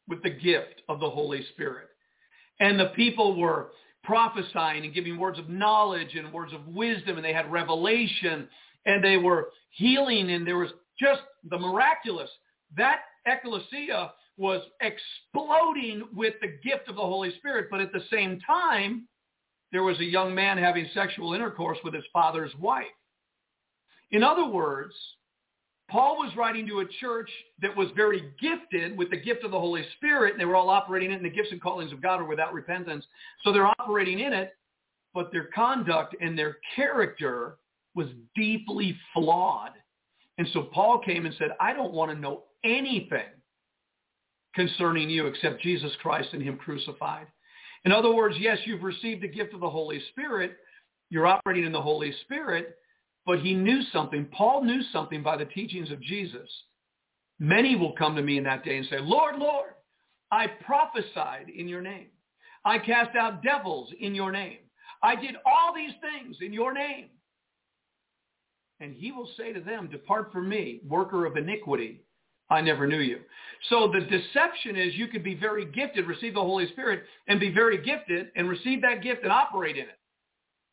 with 0.07 0.23
the 0.23 0.29
gift 0.29 0.81
of 0.89 0.99
the 0.99 1.09
Holy 1.09 1.43
Spirit. 1.53 1.87
And 2.59 2.79
the 2.79 2.91
people 2.95 3.39
were 3.39 3.71
prophesying 4.03 4.85
and 4.85 4.93
giving 4.93 5.17
words 5.17 5.37
of 5.37 5.49
knowledge 5.49 6.15
and 6.15 6.31
words 6.31 6.53
of 6.53 6.65
wisdom, 6.67 7.17
and 7.17 7.25
they 7.25 7.33
had 7.33 7.51
revelation, 7.51 8.47
and 8.85 9.03
they 9.03 9.17
were 9.17 9.49
healing, 9.71 10.31
and 10.31 10.47
there 10.47 10.57
was 10.57 10.71
just 10.99 11.21
the 11.49 11.57
miraculous. 11.57 12.29
That 12.75 13.01
ecclesia 13.25 14.13
was 14.37 14.61
exploding 14.81 16.07
with 16.15 16.35
the 16.41 16.57
gift 16.63 16.87
of 16.87 16.95
the 16.95 17.01
Holy 17.01 17.35
Spirit, 17.37 17.67
but 17.69 17.81
at 17.81 17.91
the 17.91 18.03
same 18.11 18.39
time, 18.39 19.07
there 19.71 19.83
was 19.83 19.99
a 19.99 20.05
young 20.05 20.33
man 20.33 20.57
having 20.57 20.87
sexual 20.93 21.33
intercourse 21.33 21.77
with 21.83 21.93
his 21.93 22.05
father's 22.13 22.55
wife. 22.55 22.85
In 24.11 24.23
other 24.23 24.45
words, 24.45 24.93
Paul 25.89 26.17
was 26.17 26.35
writing 26.35 26.67
to 26.67 26.79
a 26.81 26.85
church 26.99 27.29
that 27.61 27.75
was 27.75 27.87
very 27.95 28.33
gifted 28.41 28.97
with 28.97 29.09
the 29.09 29.17
gift 29.17 29.45
of 29.45 29.51
the 29.51 29.59
Holy 29.59 29.83
Spirit, 29.95 30.33
and 30.33 30.39
they 30.39 30.45
were 30.45 30.55
all 30.55 30.69
operating 30.69 31.13
and 31.13 31.23
the 31.23 31.29
gifts 31.29 31.51
and 31.51 31.61
callings 31.61 31.93
of 31.93 32.01
God 32.01 32.19
are 32.19 32.25
without 32.25 32.53
repentance. 32.53 33.05
So 33.43 33.53
they're 33.53 33.67
operating 33.79 34.19
in 34.19 34.33
it, 34.33 34.55
but 35.13 35.31
their 35.31 35.45
conduct 35.55 36.15
and 36.19 36.37
their 36.37 36.57
character 36.75 37.57
was 37.95 38.07
deeply 38.35 38.97
flawed. 39.13 39.71
And 40.37 40.47
so 40.51 40.63
Paul 40.63 40.99
came 40.99 41.25
and 41.25 41.33
said, 41.39 41.49
I 41.59 41.73
don't 41.73 41.93
want 41.93 42.11
to 42.11 42.19
know 42.19 42.43
anything 42.63 43.25
concerning 44.53 45.09
you 45.09 45.27
except 45.27 45.61
Jesus 45.61 45.91
Christ 46.01 46.29
and 46.33 46.43
him 46.43 46.57
crucified. 46.57 47.27
In 47.85 47.91
other 47.91 48.13
words, 48.13 48.35
yes, 48.39 48.57
you've 48.65 48.83
received 48.83 49.23
the 49.23 49.27
gift 49.27 49.53
of 49.53 49.61
the 49.61 49.69
Holy 49.69 50.01
Spirit. 50.09 50.57
You're 51.09 51.27
operating 51.27 51.63
in 51.63 51.71
the 51.71 51.81
Holy 51.81 52.13
Spirit, 52.23 52.75
but 53.27 53.39
he 53.39 53.53
knew 53.53 53.81
something. 53.91 54.25
Paul 54.31 54.63
knew 54.63 54.81
something 54.91 55.21
by 55.21 55.35
the 55.35 55.45
teachings 55.45 55.91
of 55.91 56.01
Jesus. 56.01 56.49
Many 57.39 57.75
will 57.75 57.91
come 57.91 58.15
to 58.15 58.21
me 58.21 58.37
in 58.37 58.45
that 58.45 58.63
day 58.63 58.77
and 58.77 58.87
say, 58.89 58.99
Lord, 58.99 59.35
Lord, 59.37 59.71
I 60.31 60.47
prophesied 60.47 61.49
in 61.55 61.67
your 61.67 61.81
name. 61.81 62.07
I 62.65 62.79
cast 62.79 63.15
out 63.15 63.43
devils 63.43 63.91
in 63.99 64.15
your 64.15 64.31
name. 64.31 64.59
I 65.03 65.15
did 65.15 65.35
all 65.45 65.75
these 65.75 65.91
things 66.01 66.37
in 66.41 66.53
your 66.53 66.73
name. 66.73 67.09
And 68.79 68.93
he 68.95 69.11
will 69.11 69.29
say 69.37 69.51
to 69.53 69.59
them, 69.59 69.89
depart 69.89 70.31
from 70.31 70.47
me, 70.47 70.79
worker 70.87 71.25
of 71.25 71.35
iniquity. 71.35 72.01
I 72.49 72.61
never 72.61 72.87
knew 72.87 72.99
you. 72.99 73.19
So 73.69 73.91
the 73.91 74.01
deception 74.01 74.77
is 74.77 74.95
you 74.95 75.07
could 75.07 75.23
be 75.23 75.35
very 75.35 75.65
gifted, 75.65 76.07
receive 76.07 76.35
the 76.35 76.39
Holy 76.39 76.67
Spirit, 76.69 77.03
and 77.27 77.41
be 77.41 77.51
very 77.51 77.83
gifted 77.83 78.27
and 78.37 78.47
receive 78.47 78.81
that 78.83 79.03
gift 79.03 79.23
and 79.23 79.31
operate 79.33 79.75
in 79.75 79.83
it. 79.83 79.99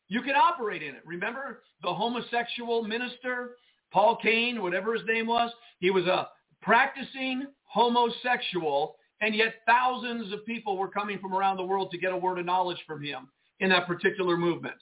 You 0.07 0.21
can 0.21 0.35
operate 0.35 0.83
in 0.83 0.95
it. 0.95 1.01
Remember 1.05 1.63
the 1.81 1.93
homosexual 1.93 2.83
minister, 2.83 3.57
Paul 3.91 4.17
Cain, 4.21 4.61
whatever 4.61 4.93
his 4.93 5.05
name 5.07 5.27
was? 5.27 5.51
He 5.79 5.89
was 5.89 6.05
a 6.05 6.29
practicing 6.61 7.47
homosexual, 7.63 8.95
and 9.21 9.35
yet 9.35 9.55
thousands 9.67 10.31
of 10.31 10.45
people 10.45 10.77
were 10.77 10.87
coming 10.87 11.19
from 11.19 11.33
around 11.33 11.57
the 11.57 11.63
world 11.63 11.91
to 11.91 11.97
get 11.97 12.13
a 12.13 12.17
word 12.17 12.39
of 12.39 12.45
knowledge 12.45 12.81
from 12.85 13.03
him 13.03 13.29
in 13.59 13.69
that 13.69 13.87
particular 13.87 14.37
movement. 14.37 14.75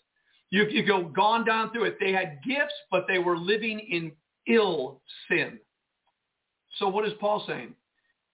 You, 0.49 0.65
you 0.69 0.85
go 0.85 1.05
gone 1.05 1.45
down 1.45 1.71
through 1.71 1.85
it. 1.85 1.97
They 1.99 2.11
had 2.11 2.39
gifts, 2.45 2.73
but 2.91 3.05
they 3.07 3.19
were 3.19 3.37
living 3.37 3.79
in 3.79 4.11
ill 4.47 5.01
sin. 5.29 5.59
So 6.77 6.87
what 6.87 7.07
is 7.07 7.13
Paul 7.19 7.43
saying? 7.47 7.73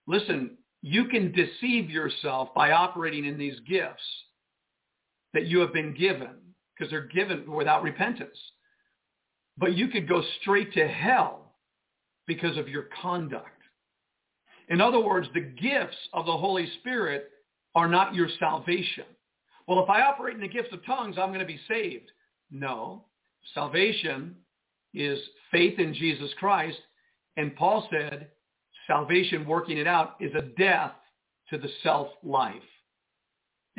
Listen, 0.07 0.57
you 0.81 1.05
can 1.05 1.31
deceive 1.31 1.89
yourself 1.89 2.53
by 2.55 2.71
operating 2.71 3.25
in 3.25 3.37
these 3.37 3.59
gifts 3.61 4.03
that 5.33 5.45
you 5.45 5.59
have 5.59 5.73
been 5.73 5.93
given 5.93 6.35
because 6.79 6.89
they're 6.89 7.01
given 7.01 7.51
without 7.51 7.83
repentance. 7.83 8.37
But 9.57 9.75
you 9.75 9.89
could 9.89 10.07
go 10.07 10.23
straight 10.41 10.73
to 10.73 10.87
hell 10.87 11.53
because 12.25 12.57
of 12.57 12.69
your 12.69 12.87
conduct. 13.01 13.47
In 14.69 14.79
other 14.79 14.99
words, 14.99 15.27
the 15.33 15.41
gifts 15.41 15.97
of 16.13 16.25
the 16.25 16.37
Holy 16.37 16.71
Spirit 16.79 17.29
are 17.75 17.89
not 17.89 18.15
your 18.15 18.29
salvation. 18.39 19.05
Well, 19.67 19.83
if 19.83 19.89
I 19.89 20.01
operate 20.01 20.35
in 20.35 20.41
the 20.41 20.47
gifts 20.47 20.73
of 20.73 20.85
tongues, 20.85 21.17
I'm 21.17 21.29
going 21.29 21.39
to 21.39 21.45
be 21.45 21.59
saved. 21.67 22.11
No. 22.51 23.05
Salvation 23.53 24.35
is 24.93 25.19
faith 25.51 25.79
in 25.79 25.93
Jesus 25.93 26.31
Christ 26.39 26.79
and 27.39 27.55
Paul 27.55 27.87
said, 27.89 28.27
salvation, 28.85 29.47
working 29.47 29.77
it 29.77 29.87
out, 29.87 30.15
is 30.19 30.33
a 30.35 30.41
death 30.57 30.91
to 31.49 31.57
the 31.57 31.69
self-life. 31.83 32.55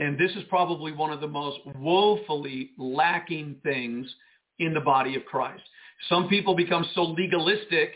And 0.00 0.18
this 0.18 0.30
is 0.32 0.42
probably 0.48 0.92
one 0.92 1.12
of 1.12 1.20
the 1.20 1.28
most 1.28 1.58
woefully 1.78 2.70
lacking 2.78 3.56
things 3.62 4.12
in 4.58 4.72
the 4.72 4.80
body 4.80 5.14
of 5.14 5.24
Christ. 5.26 5.62
Some 6.08 6.26
people 6.26 6.56
become 6.56 6.86
so 6.94 7.02
legalistic, 7.02 7.92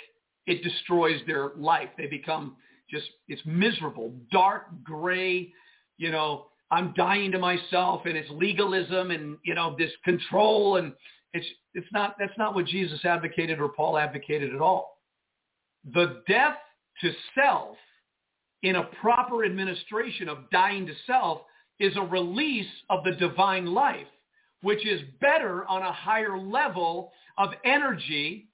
it 0.46 0.62
destroys 0.62 1.20
their 1.26 1.52
life. 1.56 1.88
They 1.96 2.06
become 2.06 2.56
just, 2.90 3.06
it's 3.26 3.40
miserable, 3.46 4.12
dark, 4.30 4.66
gray, 4.84 5.50
you 5.96 6.10
know, 6.10 6.48
I'm 6.70 6.92
dying 6.94 7.32
to 7.32 7.38
myself 7.38 8.02
and 8.04 8.16
it's 8.16 8.30
legalism 8.30 9.10
and, 9.10 9.38
you 9.42 9.54
know, 9.54 9.74
this 9.78 9.90
control 10.04 10.76
and 10.76 10.92
it's, 11.32 11.46
it's 11.72 11.86
not, 11.90 12.16
that's 12.18 12.36
not 12.36 12.54
what 12.54 12.66
Jesus 12.66 13.02
advocated 13.06 13.60
or 13.60 13.68
Paul 13.68 13.96
advocated 13.96 14.54
at 14.54 14.60
all. 14.60 14.98
The 15.94 16.22
death 16.28 16.56
to 17.00 17.12
self 17.34 17.76
in 18.62 18.76
a 18.76 18.84
proper 19.00 19.44
administration 19.46 20.28
of 20.28 20.50
dying 20.50 20.86
to 20.86 20.92
self 21.06 21.42
is 21.80 21.96
a 21.96 22.02
release 22.02 22.70
of 22.90 23.04
the 23.04 23.12
divine 23.12 23.66
life, 23.66 24.06
which 24.62 24.86
is 24.86 25.00
better 25.20 25.66
on 25.66 25.82
a 25.82 25.92
higher 25.92 26.38
level 26.38 27.12
of 27.38 27.50
energy 27.64 28.48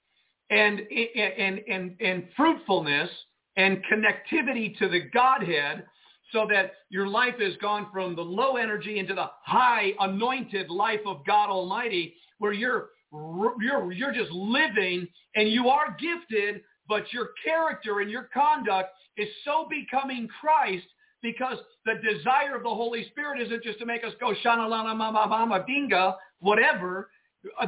and, 0.49 0.79
and, 0.79 1.59
and, 1.59 1.95
and 2.01 2.27
fruitfulness 2.35 3.09
and 3.57 3.81
connectivity 3.91 4.77
to 4.77 4.89
the 4.89 5.01
Godhead 5.13 5.85
so 6.31 6.47
that 6.49 6.73
your 6.89 7.07
life 7.07 7.35
has 7.39 7.53
gone 7.61 7.87
from 7.91 8.15
the 8.15 8.21
low 8.21 8.55
energy 8.55 8.99
into 8.99 9.13
the 9.13 9.29
high 9.43 9.91
anointed 9.99 10.69
life 10.69 11.01
of 11.05 11.25
God 11.25 11.49
Almighty 11.49 12.15
where 12.39 12.53
you're 12.53 12.89
you're 13.11 13.91
you're 13.91 14.13
just 14.13 14.31
living 14.31 15.05
and 15.35 15.49
you 15.49 15.67
are 15.67 15.97
gifted 15.99 16.61
but 16.87 17.11
your 17.11 17.31
character 17.43 17.99
and 17.99 18.09
your 18.09 18.29
conduct 18.33 18.89
is 19.17 19.27
so 19.43 19.67
becoming 19.69 20.27
Christ 20.39 20.85
because 21.21 21.57
the 21.85 21.93
desire 21.95 22.55
of 22.55 22.63
the 22.63 22.69
Holy 22.69 23.07
Spirit 23.09 23.41
isn't 23.41 23.63
just 23.63 23.79
to 23.79 23.85
make 23.85 24.03
us 24.03 24.13
go 24.19 24.33
shana 24.43 24.69
lana 24.69 24.95
mama 24.95 25.25
mama 25.27 25.65
dinga 25.69 26.15
whatever 26.39 27.09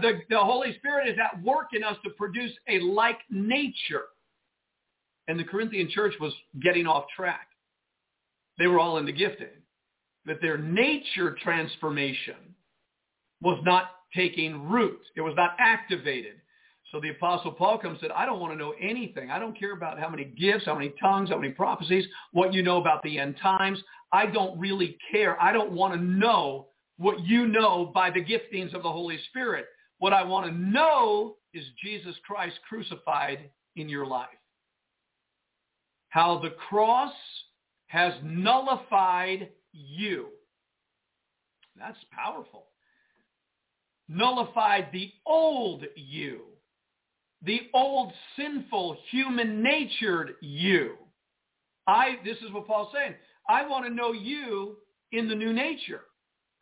the, 0.02 0.20
the 0.30 0.38
Holy 0.38 0.76
Spirit 0.78 1.10
is 1.10 1.18
at 1.18 1.42
work 1.44 1.68
in 1.74 1.84
us 1.84 1.98
to 2.04 2.12
produce 2.12 2.52
a 2.70 2.80
like 2.80 3.20
nature 3.30 4.06
and 5.28 5.40
the 5.40 5.44
Corinthian 5.44 5.90
church 5.90 6.14
was 6.20 6.34
getting 6.62 6.86
off 6.86 7.06
track 7.16 7.48
they 8.58 8.68
were 8.68 8.80
all 8.80 8.98
into 8.98 9.12
gifting. 9.12 9.48
But 10.26 10.38
their 10.42 10.58
nature 10.58 11.36
transformation 11.42 12.56
was 13.42 13.60
not 13.64 13.86
taking 14.16 14.70
root. 14.70 15.02
It 15.16 15.22
was 15.22 15.34
not 15.36 15.56
activated. 15.60 16.36
So 16.94 17.00
the 17.00 17.10
Apostle 17.10 17.52
Paul 17.52 17.80
comes 17.80 17.94
and 17.94 18.02
said, 18.02 18.12
I 18.12 18.24
don't 18.24 18.40
want 18.40 18.54
to 18.54 18.58
know 18.58 18.76
anything. 18.80 19.32
I 19.32 19.40
don't 19.40 19.58
care 19.58 19.74
about 19.74 20.00
how 20.00 20.08
many 20.08 20.26
gifts, 20.26 20.66
how 20.68 20.76
many 20.76 20.94
tongues, 21.02 21.30
how 21.30 21.40
many 21.40 21.52
prophecies, 21.52 22.06
what 22.34 22.54
you 22.54 22.62
know 22.62 22.80
about 22.80 23.02
the 23.02 23.18
end 23.18 23.36
times. 23.42 23.80
I 24.12 24.28
don't 24.28 24.60
really 24.60 25.00
care. 25.12 25.42
I 25.42 25.52
don't 25.52 25.72
want 25.72 25.96
to 25.96 26.00
know 26.00 26.68
what 26.98 27.20
you 27.22 27.48
know 27.48 27.92
by 27.96 28.12
the 28.12 28.24
giftings 28.24 28.76
of 28.76 28.84
the 28.84 28.92
Holy 28.92 29.18
Spirit. 29.30 29.66
What 29.98 30.14
I 30.14 30.24
want 30.24 30.46
to 30.46 30.56
know 30.56 31.38
is 31.52 31.66
Jesus 31.84 32.16
Christ 32.28 32.60
crucified 32.70 33.50
in 33.76 33.90
your 33.90 34.06
life. 34.06 34.28
How 36.10 36.38
the 36.38 36.52
cross 36.70 37.14
has 37.88 38.14
nullified 38.24 39.50
you. 39.72 40.28
That's 41.76 41.98
powerful. 42.12 42.66
Nullified 44.08 44.90
the 44.94 45.12
old 45.26 45.86
you, 45.96 46.42
the 47.46 47.62
old 47.74 48.14
sinful 48.38 48.98
human-natured 49.12 50.36
you. 50.42 50.96
I, 51.88 52.18
this 52.24 52.38
is 52.38 52.52
what 52.52 52.68
Paul's 52.68 52.94
saying. 52.94 53.16
I 53.50 53.68
want 53.68 53.86
to 53.86 53.94
know 53.94 54.14
you 54.14 54.78
in 55.12 55.28
the 55.28 55.36
new 55.36 55.54
nature. 55.54 56.02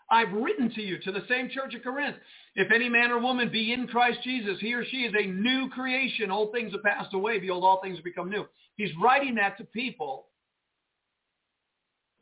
I've 0.10 0.34
written 0.34 0.70
to 0.74 0.82
you, 0.82 1.00
to 1.00 1.12
the 1.12 1.24
same 1.30 1.50
church 1.50 1.74
of 1.74 1.84
Corinth. 1.84 2.18
If 2.56 2.72
any 2.72 2.90
man 2.90 3.12
or 3.12 3.20
woman 3.20 3.50
be 3.50 3.72
in 3.72 3.88
Christ 3.88 4.20
Jesus, 4.24 4.58
he 4.60 4.74
or 4.74 4.84
she 4.84 5.04
is 5.04 5.14
a 5.18 5.28
new 5.28 5.70
creation. 5.70 6.32
Old 6.32 6.52
things 6.52 6.74
have 6.74 6.84
passed 6.84 7.14
away. 7.14 7.40
Behold, 7.40 7.64
all 7.64 7.80
things 7.82 7.96
have 7.96 8.04
become 8.04 8.30
new. 8.30 8.46
He's 8.76 8.92
writing 9.02 9.36
that 9.36 9.58
to 9.60 9.64
people 9.64 10.28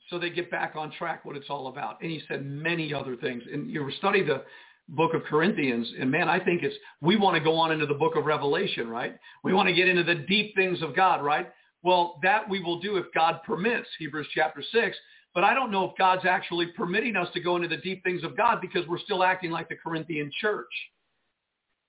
so 0.09 0.17
they 0.19 0.29
get 0.29 0.49
back 0.49 0.75
on 0.75 0.91
track 0.91 1.23
what 1.23 1.35
it's 1.35 1.49
all 1.49 1.67
about. 1.67 2.01
And 2.01 2.11
he 2.11 2.21
said 2.27 2.45
many 2.45 2.93
other 2.93 3.15
things. 3.15 3.43
And 3.51 3.69
you 3.69 3.89
study 3.97 4.23
the 4.23 4.43
book 4.89 5.13
of 5.13 5.23
Corinthians, 5.23 5.91
and 5.99 6.09
man, 6.09 6.27
I 6.27 6.39
think 6.39 6.63
it's, 6.63 6.75
we 7.01 7.15
want 7.15 7.35
to 7.35 7.43
go 7.43 7.55
on 7.55 7.71
into 7.71 7.85
the 7.85 7.93
book 7.93 8.15
of 8.15 8.25
Revelation, 8.25 8.89
right? 8.89 9.15
We 9.43 9.53
want 9.53 9.69
to 9.69 9.75
get 9.75 9.87
into 9.87 10.03
the 10.03 10.15
deep 10.15 10.55
things 10.55 10.81
of 10.81 10.95
God, 10.95 11.23
right? 11.23 11.51
Well, 11.83 12.19
that 12.23 12.49
we 12.49 12.61
will 12.61 12.79
do 12.79 12.97
if 12.97 13.05
God 13.13 13.39
permits, 13.45 13.87
Hebrews 13.99 14.27
chapter 14.33 14.63
6. 14.71 14.97
But 15.33 15.43
I 15.43 15.53
don't 15.53 15.71
know 15.71 15.85
if 15.85 15.97
God's 15.97 16.25
actually 16.25 16.67
permitting 16.75 17.15
us 17.15 17.27
to 17.33 17.39
go 17.39 17.55
into 17.55 17.67
the 17.67 17.77
deep 17.77 18.03
things 18.03 18.23
of 18.23 18.35
God 18.35 18.59
because 18.61 18.87
we're 18.87 18.99
still 18.99 19.23
acting 19.23 19.51
like 19.51 19.69
the 19.69 19.75
Corinthian 19.75 20.31
church. 20.41 20.67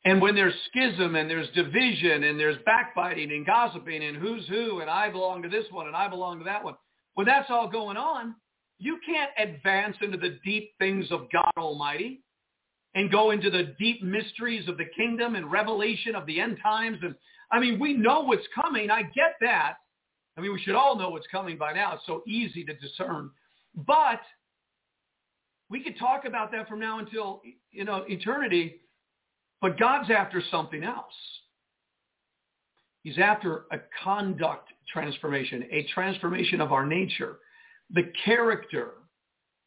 And 0.05 0.21
when 0.21 0.35
there's 0.35 0.55
schism 0.69 1.17
and 1.17 1.29
there's 1.29 1.49
division 1.51 2.25
and 2.25 2.39
there's 2.39 2.57
backbiting 2.65 3.33
and 3.33 3.45
gossiping 3.45 4.05
and 4.05 4.17
who's 4.17 4.47
who 4.49 4.81
and 4.81 4.89
I 4.89 5.11
belong 5.11 5.43
to 5.43 5.49
this 5.49 5.67
one 5.71 5.87
and 5.87 5.97
I 5.97 6.09
belong 6.09 6.39
to 6.39 6.45
that 6.45 6.65
one, 6.65 6.75
when 7.15 7.27
that's 7.27 7.51
all 7.51 7.69
going 7.69 7.97
on, 7.97 8.35
you 8.79 8.99
can't 9.05 9.31
advance 9.39 9.97
into 10.01 10.17
the 10.17 10.39
deep 10.45 10.71
things 10.79 11.07
of 11.11 11.29
God 11.31 11.53
Almighty 11.59 12.23
and 12.95 13.11
go 13.11 13.31
into 13.31 13.51
the 13.51 13.75
deep 13.79 14.03
mysteries 14.03 14.69
of 14.69 14.77
the 14.77 14.87
kingdom 14.97 15.35
and 15.35 15.51
revelation 15.51 16.15
of 16.15 16.27
the 16.27 16.41
end 16.41 16.59
times. 16.63 16.99
And 17.03 17.15
I 17.53 17.61
mean, 17.61 17.79
we 17.79 17.95
know 17.95 18.21
what's 18.21 18.47
coming. 18.55 18.91
I 18.91 19.03
get 19.03 19.35
that. 19.41 19.75
I 20.37 20.41
mean, 20.41 20.53
we 20.53 20.61
should 20.61 20.75
all 20.75 20.97
know 20.97 21.11
what's 21.11 21.27
coming 21.31 21.59
by 21.59 21.73
now. 21.73 21.95
It's 21.95 22.07
so 22.07 22.23
easy 22.27 22.65
to 22.65 22.75
discern. 22.75 23.31
But 23.75 24.21
we 25.69 25.83
could 25.83 25.99
talk 25.99 26.25
about 26.25 26.51
that 26.53 26.69
from 26.69 26.81
now 26.81 26.99
until, 26.99 27.43
you 27.71 27.85
know, 27.85 28.05
eternity. 28.09 28.81
But 29.61 29.79
God's 29.79 30.11
after 30.11 30.43
something 30.51 30.83
else. 30.83 31.15
He's 33.03 33.19
after 33.19 33.65
a 33.71 33.79
conduct 34.03 34.69
transformation, 34.93 35.65
a 35.71 35.87
transformation 35.95 36.61
of 36.61 36.73
our 36.73 36.85
nature. 36.85 37.39
The 37.91 38.13
character. 38.25 38.93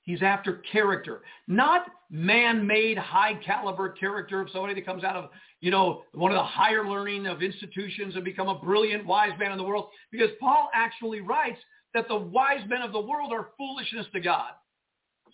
He's 0.03 0.21
after 0.21 0.61
character, 0.71 1.21
not 1.47 1.85
man-made 2.09 2.97
high 2.97 3.35
caliber 3.35 3.89
character 3.89 4.41
of 4.41 4.49
somebody 4.51 4.73
that 4.75 4.85
comes 4.85 5.03
out 5.03 5.15
of, 5.15 5.29
you 5.61 5.71
know, 5.71 6.03
one 6.13 6.31
of 6.31 6.35
the 6.35 6.43
higher 6.43 6.87
learning 6.87 7.25
of 7.25 7.41
institutions 7.41 8.15
and 8.15 8.25
become 8.25 8.49
a 8.49 8.59
brilliant 8.59 9.05
wise 9.05 9.31
man 9.39 9.51
in 9.51 9.57
the 9.57 9.63
world. 9.63 9.89
Because 10.11 10.29
Paul 10.39 10.69
actually 10.73 11.21
writes 11.21 11.59
that 11.93 12.07
the 12.07 12.17
wise 12.17 12.67
men 12.67 12.81
of 12.81 12.91
the 12.91 12.99
world 12.99 13.31
are 13.31 13.49
foolishness 13.57 14.05
to 14.13 14.19
God. 14.19 14.51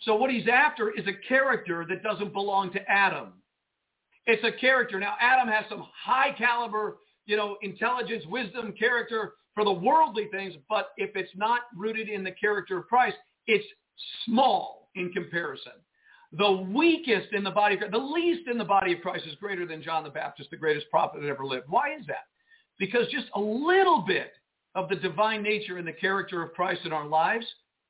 So 0.02 0.16
what 0.16 0.30
he's 0.30 0.48
after 0.48 0.92
is 0.92 1.06
a 1.08 1.28
character 1.28 1.86
that 1.90 2.04
doesn't 2.04 2.32
belong 2.32 2.72
to 2.74 2.80
Adam. 2.90 3.34
It's 4.28 4.44
a 4.44 4.60
character. 4.60 5.00
Now, 5.00 5.16
Adam 5.20 5.48
has 5.48 5.66
some 5.68 5.86
high 6.06 6.34
caliber 6.38 6.98
you 7.30 7.38
know, 7.38 7.58
intelligence, 7.62 8.26
wisdom, 8.28 8.74
character 8.78 9.34
for 9.54 9.64
the 9.64 9.72
worldly 9.72 10.28
things, 10.32 10.56
but 10.68 10.90
if 10.98 11.12
it's 11.16 11.30
not 11.36 11.62
rooted 11.78 12.10
in 12.10 12.24
the 12.24 12.32
character 12.32 12.80
of 12.80 12.88
Christ, 12.88 13.18
it's 13.46 13.66
small 14.26 14.90
in 14.96 15.12
comparison. 15.12 15.74
The 16.34 16.52
weakest 16.52 17.34
in 17.34 17.44
the 17.44 17.52
body 17.52 17.76
of 17.76 17.80
Christ, 17.80 17.94
the 17.94 17.98
least 17.98 18.48
in 18.48 18.58
the 18.58 18.66
body 18.66 18.94
of 18.94 19.02
Christ 19.02 19.26
is 19.26 19.36
greater 19.36 19.66
than 19.66 19.82
John 19.82 20.04
the 20.04 20.10
Baptist, 20.10 20.52
the 20.52 20.58
greatest 20.58 20.90
prophet 20.92 21.22
that 21.22 21.28
ever 21.28 21.46
lived. 21.46 21.66
Why 21.70 21.96
is 22.00 22.06
that? 22.08 22.28
Because 22.78 23.08
just 23.12 23.28
a 23.36 23.40
little 23.40 24.04
bit 24.08 24.34
of 24.76 24.90
the 24.90 24.96
divine 24.96 25.42
nature 25.42 25.78
and 25.78 25.88
the 25.88 25.94
character 25.94 26.44
of 26.44 26.54
Christ 26.54 26.82
in 26.86 26.94
our 26.94 27.08
lives 27.08 27.46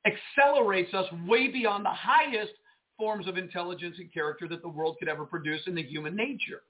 accelerates 0.05 0.93
us 0.93 1.05
way 1.27 1.49
beyond 1.49 1.83
the 1.83 1.89
highest 1.89 2.53
forms 2.97 3.27
of 3.27 3.37
intelligence 3.37 3.97
and 3.99 4.13
character 4.13 4.47
that 4.47 4.61
the 4.61 4.69
world 4.69 4.95
could 4.99 5.09
ever 5.09 5.25
produce 5.25 5.61
in 5.67 5.75
the 5.75 5.83
human 5.83 6.15
nature. 6.15 6.61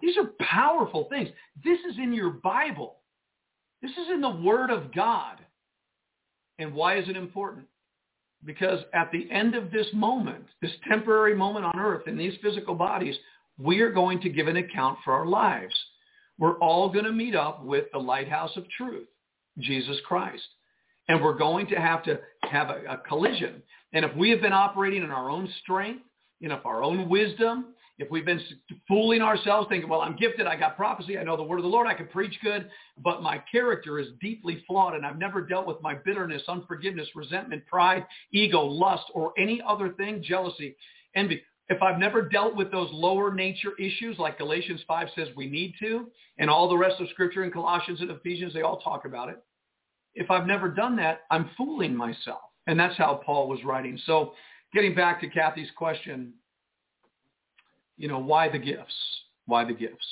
These 0.00 0.16
are 0.16 0.32
powerful 0.40 1.06
things. 1.08 1.28
This 1.64 1.78
is 1.90 1.96
in 1.98 2.12
your 2.12 2.30
Bible. 2.30 2.96
This 3.80 3.92
is 3.92 4.08
in 4.12 4.20
the 4.20 4.30
Word 4.30 4.70
of 4.70 4.92
God. 4.92 5.38
And 6.58 6.74
why 6.74 6.98
is 6.98 7.08
it 7.08 7.16
important? 7.16 7.66
Because 8.46 8.80
at 8.94 9.10
the 9.10 9.28
end 9.30 9.54
of 9.56 9.70
this 9.70 9.88
moment, 9.92 10.44
this 10.62 10.72
temporary 10.88 11.34
moment 11.34 11.64
on 11.64 11.78
earth 11.78 12.06
in 12.06 12.16
these 12.16 12.34
physical 12.42 12.74
bodies, 12.74 13.16
we 13.58 13.80
are 13.80 13.90
going 13.90 14.20
to 14.20 14.28
give 14.28 14.46
an 14.46 14.56
account 14.56 14.98
for 15.04 15.12
our 15.12 15.26
lives. 15.26 15.74
We're 16.38 16.58
all 16.58 16.88
going 16.88 17.06
to 17.06 17.12
meet 17.12 17.34
up 17.34 17.64
with 17.64 17.86
the 17.92 17.98
lighthouse 17.98 18.56
of 18.56 18.64
truth, 18.70 19.08
Jesus 19.58 19.96
Christ. 20.06 20.44
And 21.08 21.22
we're 21.22 21.36
going 21.36 21.66
to 21.68 21.76
have 21.76 22.02
to 22.04 22.20
have 22.42 22.70
a, 22.70 22.82
a 22.88 22.98
collision. 23.08 23.62
And 23.92 24.04
if 24.04 24.14
we 24.16 24.30
have 24.30 24.40
been 24.40 24.52
operating 24.52 25.02
in 25.02 25.10
our 25.10 25.28
own 25.30 25.48
strength, 25.62 26.02
you 26.40 26.48
know, 26.48 26.60
our 26.64 26.82
own 26.82 27.08
wisdom, 27.08 27.74
if 27.98 28.10
we've 28.10 28.26
been 28.26 28.40
fooling 28.86 29.22
ourselves 29.22 29.68
thinking, 29.68 29.88
well, 29.88 30.02
I'm 30.02 30.16
gifted, 30.16 30.46
I 30.46 30.56
got 30.56 30.76
prophecy, 30.76 31.18
I 31.18 31.24
know 31.24 31.36
the 31.36 31.42
word 31.42 31.58
of 31.58 31.62
the 31.62 31.68
Lord, 31.68 31.86
I 31.86 31.94
can 31.94 32.08
preach 32.08 32.38
good, 32.42 32.68
but 33.02 33.22
my 33.22 33.42
character 33.50 33.98
is 33.98 34.08
deeply 34.20 34.62
flawed 34.66 34.94
and 34.94 35.06
I've 35.06 35.18
never 35.18 35.40
dealt 35.40 35.66
with 35.66 35.80
my 35.80 35.94
bitterness, 35.94 36.42
unforgiveness, 36.46 37.08
resentment, 37.14 37.66
pride, 37.66 38.04
ego, 38.32 38.62
lust, 38.62 39.04
or 39.14 39.32
any 39.38 39.62
other 39.66 39.90
thing, 39.90 40.22
jealousy, 40.22 40.76
envy. 41.14 41.42
If 41.68 41.82
I've 41.82 41.98
never 41.98 42.22
dealt 42.22 42.54
with 42.54 42.70
those 42.70 42.90
lower 42.92 43.34
nature 43.34 43.72
issues 43.80 44.18
like 44.18 44.38
Galatians 44.38 44.82
5 44.86 45.08
says 45.16 45.28
we 45.34 45.48
need 45.48 45.74
to, 45.80 46.06
and 46.38 46.50
all 46.50 46.68
the 46.68 46.76
rest 46.76 47.00
of 47.00 47.08
Scripture 47.08 47.44
in 47.44 47.50
Colossians 47.50 48.00
and 48.00 48.10
Ephesians, 48.10 48.52
they 48.52 48.62
all 48.62 48.78
talk 48.80 49.04
about 49.04 49.30
it. 49.30 49.42
If 50.14 50.30
I've 50.30 50.46
never 50.46 50.68
done 50.68 50.96
that, 50.96 51.22
I'm 51.30 51.50
fooling 51.56 51.96
myself. 51.96 52.40
And 52.66 52.78
that's 52.78 52.96
how 52.96 53.20
Paul 53.24 53.48
was 53.48 53.64
writing. 53.64 53.98
So 54.06 54.34
getting 54.72 54.94
back 54.94 55.20
to 55.22 55.28
Kathy's 55.28 55.70
question, 55.76 56.34
you 57.96 58.08
know, 58.08 58.18
why 58.18 58.48
the 58.48 58.58
gifts? 58.58 58.94
Why 59.46 59.64
the 59.64 59.72
gifts? 59.72 60.06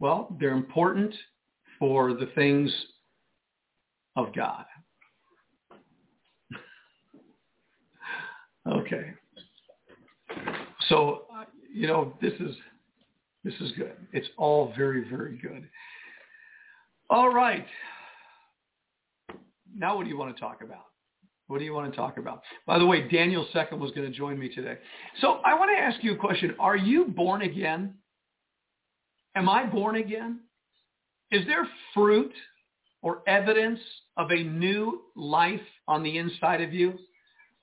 Well, 0.00 0.36
they're 0.38 0.52
important 0.52 1.14
for 1.78 2.12
the 2.12 2.26
things 2.34 2.72
of 4.16 4.34
God. 4.34 4.64
Okay. 8.66 9.14
So, 10.90 11.22
you 11.72 11.86
know, 11.86 12.12
this 12.20 12.34
is 12.34 12.54
this 13.42 13.54
is 13.60 13.72
good. 13.78 13.94
It's 14.12 14.28
all 14.36 14.74
very, 14.76 15.08
very 15.08 15.38
good. 15.38 15.66
All 17.08 17.32
right. 17.32 17.64
Now 19.74 19.96
what 19.96 20.04
do 20.04 20.10
you 20.10 20.18
want 20.18 20.36
to 20.36 20.40
talk 20.40 20.62
about? 20.62 20.84
What 21.48 21.58
do 21.58 21.64
you 21.64 21.72
want 21.72 21.90
to 21.90 21.96
talk 21.96 22.18
about? 22.18 22.42
By 22.66 22.78
the 22.78 22.86
way, 22.86 23.08
Daniel 23.08 23.46
Second 23.52 23.80
was 23.80 23.90
going 23.92 24.10
to 24.10 24.16
join 24.16 24.38
me 24.38 24.50
today. 24.50 24.76
So 25.20 25.40
I 25.44 25.54
want 25.54 25.70
to 25.74 25.82
ask 25.82 26.04
you 26.04 26.12
a 26.12 26.16
question. 26.16 26.54
Are 26.60 26.76
you 26.76 27.06
born 27.06 27.42
again? 27.42 27.94
Am 29.34 29.48
I 29.48 29.64
born 29.64 29.96
again? 29.96 30.40
Is 31.30 31.46
there 31.46 31.66
fruit 31.94 32.32
or 33.02 33.22
evidence 33.26 33.80
of 34.18 34.30
a 34.30 34.42
new 34.42 35.02
life 35.16 35.60
on 35.86 36.02
the 36.02 36.18
inside 36.18 36.60
of 36.60 36.74
you? 36.74 36.98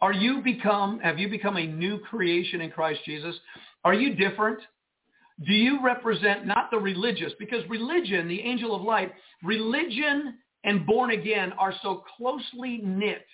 Are 0.02 0.14
you 0.14 0.42
become, 0.44 1.00
have 1.00 1.20
you 1.20 1.30
become 1.30 1.58
a 1.58 1.66
new 1.66 2.00
creation 2.00 2.62
in 2.62 2.72
Christ 2.72 3.02
Jesus? 3.06 3.36
Are 3.84 3.94
you 3.94 4.16
different? 4.16 4.60
Do 5.46 5.54
you 5.54 5.84
represent 5.84 6.48
not 6.48 6.72
the 6.72 6.78
religious? 6.78 7.34
Because 7.38 7.68
religion, 7.70 8.28
the 8.28 8.42
angel 8.42 8.76
of 8.76 8.82
light, 8.82 9.14
religion 9.44 10.36
and 10.64 10.86
born 10.88 11.12
again 11.12 11.52
are 11.60 11.74
so 11.84 12.04
closely 12.18 12.80
knit. 12.84 13.26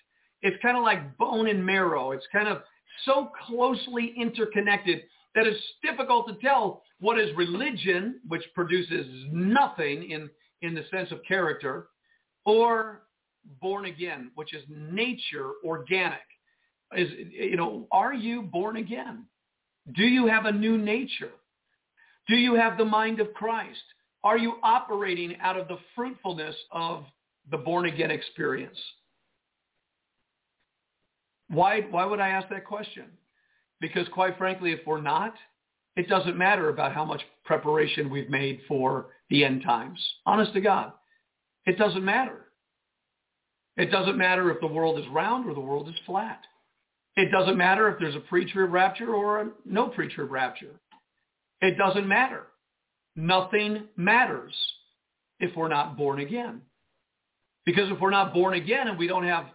It's 0.41 0.57
kind 0.61 0.77
of 0.77 0.83
like 0.83 1.17
bone 1.17 1.47
and 1.47 1.65
marrow. 1.65 2.11
It's 2.11 2.25
kind 2.31 2.47
of 2.47 2.63
so 3.05 3.31
closely 3.47 4.13
interconnected 4.17 5.03
that 5.35 5.47
it's 5.47 5.61
difficult 5.83 6.27
to 6.27 6.35
tell 6.45 6.83
what 6.99 7.19
is 7.19 7.35
religion, 7.35 8.19
which 8.27 8.43
produces 8.53 9.07
nothing 9.31 10.11
in, 10.11 10.29
in 10.61 10.75
the 10.75 10.83
sense 10.91 11.11
of 11.11 11.19
character, 11.27 11.87
or 12.45 13.03
born 13.61 13.85
again, 13.85 14.31
which 14.35 14.53
is 14.53 14.63
nature, 14.69 15.51
organic. 15.63 16.19
Is, 16.95 17.09
you 17.31 17.55
know, 17.55 17.87
are 17.91 18.13
you 18.13 18.43
born 18.43 18.77
again? 18.77 19.25
Do 19.95 20.03
you 20.03 20.27
have 20.27 20.45
a 20.45 20.51
new 20.51 20.77
nature? 20.77 21.31
Do 22.27 22.35
you 22.35 22.55
have 22.55 22.77
the 22.77 22.85
mind 22.85 23.19
of 23.19 23.33
Christ? 23.33 23.81
Are 24.23 24.37
you 24.37 24.55
operating 24.61 25.37
out 25.41 25.57
of 25.57 25.67
the 25.67 25.77
fruitfulness 25.95 26.55
of 26.71 27.05
the 27.49 27.57
born 27.57 27.85
again 27.85 28.11
experience? 28.11 28.77
Why, 31.51 31.81
why 31.81 32.05
would 32.05 32.19
I 32.19 32.29
ask 32.29 32.49
that 32.49 32.65
question? 32.65 33.05
Because 33.79 34.07
quite 34.09 34.37
frankly, 34.37 34.71
if 34.71 34.79
we're 34.85 35.01
not, 35.01 35.33
it 35.95 36.07
doesn't 36.07 36.37
matter 36.37 36.69
about 36.69 36.93
how 36.93 37.03
much 37.03 37.21
preparation 37.43 38.09
we've 38.09 38.29
made 38.29 38.61
for 38.67 39.07
the 39.29 39.43
end 39.43 39.63
times. 39.63 39.99
Honest 40.25 40.53
to 40.53 40.61
God, 40.61 40.93
it 41.65 41.77
doesn't 41.77 42.05
matter. 42.05 42.45
It 43.77 43.91
doesn't 43.91 44.17
matter 44.17 44.51
if 44.51 44.61
the 44.61 44.67
world 44.67 44.99
is 44.99 45.05
round 45.11 45.49
or 45.49 45.53
the 45.53 45.59
world 45.59 45.89
is 45.89 45.95
flat. 46.05 46.41
It 47.17 47.31
doesn't 47.31 47.57
matter 47.57 47.89
if 47.89 47.99
there's 47.99 48.15
a 48.15 48.21
pre-trib 48.21 48.71
rapture 48.71 49.13
or 49.13 49.41
a 49.41 49.49
no 49.65 49.87
pre-trib 49.89 50.31
rapture. 50.31 50.79
It 51.61 51.77
doesn't 51.77 52.07
matter. 52.07 52.47
Nothing 53.15 53.83
matters 53.97 54.53
if 55.39 55.55
we're 55.55 55.67
not 55.67 55.97
born 55.97 56.19
again. 56.19 56.61
Because 57.65 57.91
if 57.91 57.99
we're 57.99 58.09
not 58.09 58.33
born 58.33 58.53
again 58.53 58.87
and 58.87 58.97
we 58.97 59.07
don't 59.07 59.25
have 59.25 59.45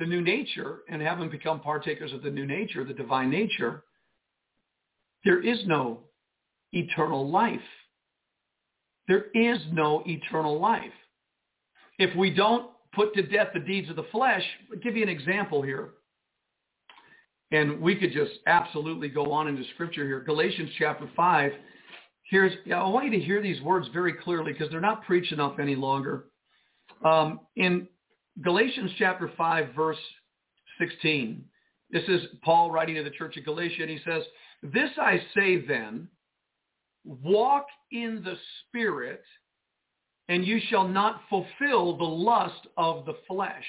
the 0.00 0.06
new 0.06 0.22
nature 0.22 0.78
and 0.88 1.00
haven't 1.00 1.30
become 1.30 1.60
partakers 1.60 2.12
of 2.12 2.22
the 2.22 2.30
new 2.30 2.46
nature, 2.46 2.84
the 2.84 2.94
divine 2.94 3.30
nature, 3.30 3.84
there 5.24 5.40
is 5.40 5.58
no 5.66 6.00
eternal 6.72 7.30
life. 7.30 7.60
There 9.06 9.26
is 9.34 9.58
no 9.70 10.02
eternal 10.06 10.58
life. 10.58 10.92
If 11.98 12.16
we 12.16 12.30
don't 12.30 12.70
put 12.94 13.14
to 13.14 13.22
death 13.22 13.48
the 13.52 13.60
deeds 13.60 13.90
of 13.90 13.96
the 13.96 14.06
flesh, 14.10 14.42
I'll 14.72 14.78
give 14.78 14.96
you 14.96 15.02
an 15.02 15.10
example 15.10 15.60
here. 15.60 15.90
And 17.52 17.80
we 17.80 17.94
could 17.94 18.12
just 18.12 18.32
absolutely 18.46 19.08
go 19.08 19.32
on 19.32 19.48
into 19.48 19.64
scripture 19.74 20.06
here. 20.06 20.20
Galatians 20.20 20.70
chapter 20.78 21.10
5. 21.14 21.52
Here's, 22.30 22.52
I 22.72 22.84
want 22.84 23.06
you 23.06 23.18
to 23.18 23.24
hear 23.24 23.42
these 23.42 23.60
words 23.60 23.88
very 23.92 24.14
clearly 24.14 24.52
because 24.52 24.70
they're 24.70 24.80
not 24.80 25.04
preached 25.04 25.32
enough 25.32 25.58
any 25.58 25.74
longer. 25.74 26.26
Um, 27.04 27.40
in 27.56 27.88
Galatians 28.42 28.90
chapter 28.98 29.30
5, 29.36 29.74
verse 29.74 29.98
16, 30.78 31.44
this 31.90 32.04
is 32.08 32.22
Paul 32.42 32.70
writing 32.70 32.94
to 32.94 33.02
the 33.02 33.10
church 33.10 33.36
of 33.36 33.44
Galatia, 33.44 33.82
and 33.82 33.90
he 33.90 33.98
says, 34.04 34.22
This 34.62 34.90
I 34.96 35.20
say 35.34 35.64
then, 35.66 36.08
walk 37.04 37.66
in 37.90 38.22
the 38.24 38.36
Spirit, 38.68 39.22
and 40.28 40.46
you 40.46 40.60
shall 40.68 40.86
not 40.86 41.22
fulfill 41.28 41.96
the 41.96 42.04
lust 42.04 42.66
of 42.76 43.04
the 43.04 43.16
flesh. 43.26 43.64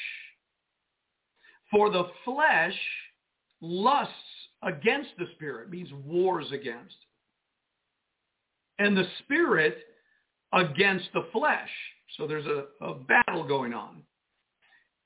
For 1.71 1.89
the 1.89 2.05
flesh 2.23 2.77
lusts 3.61 4.13
against 4.63 5.09
the 5.17 5.25
spirit, 5.35 5.69
means 5.69 5.89
wars 6.05 6.47
against. 6.51 6.95
And 8.77 8.95
the 8.95 9.07
spirit 9.19 9.77
against 10.53 11.07
the 11.13 11.25
flesh. 11.31 11.69
So 12.17 12.27
there's 12.27 12.45
a, 12.45 12.65
a 12.85 12.95
battle 12.95 13.47
going 13.47 13.73
on. 13.73 14.03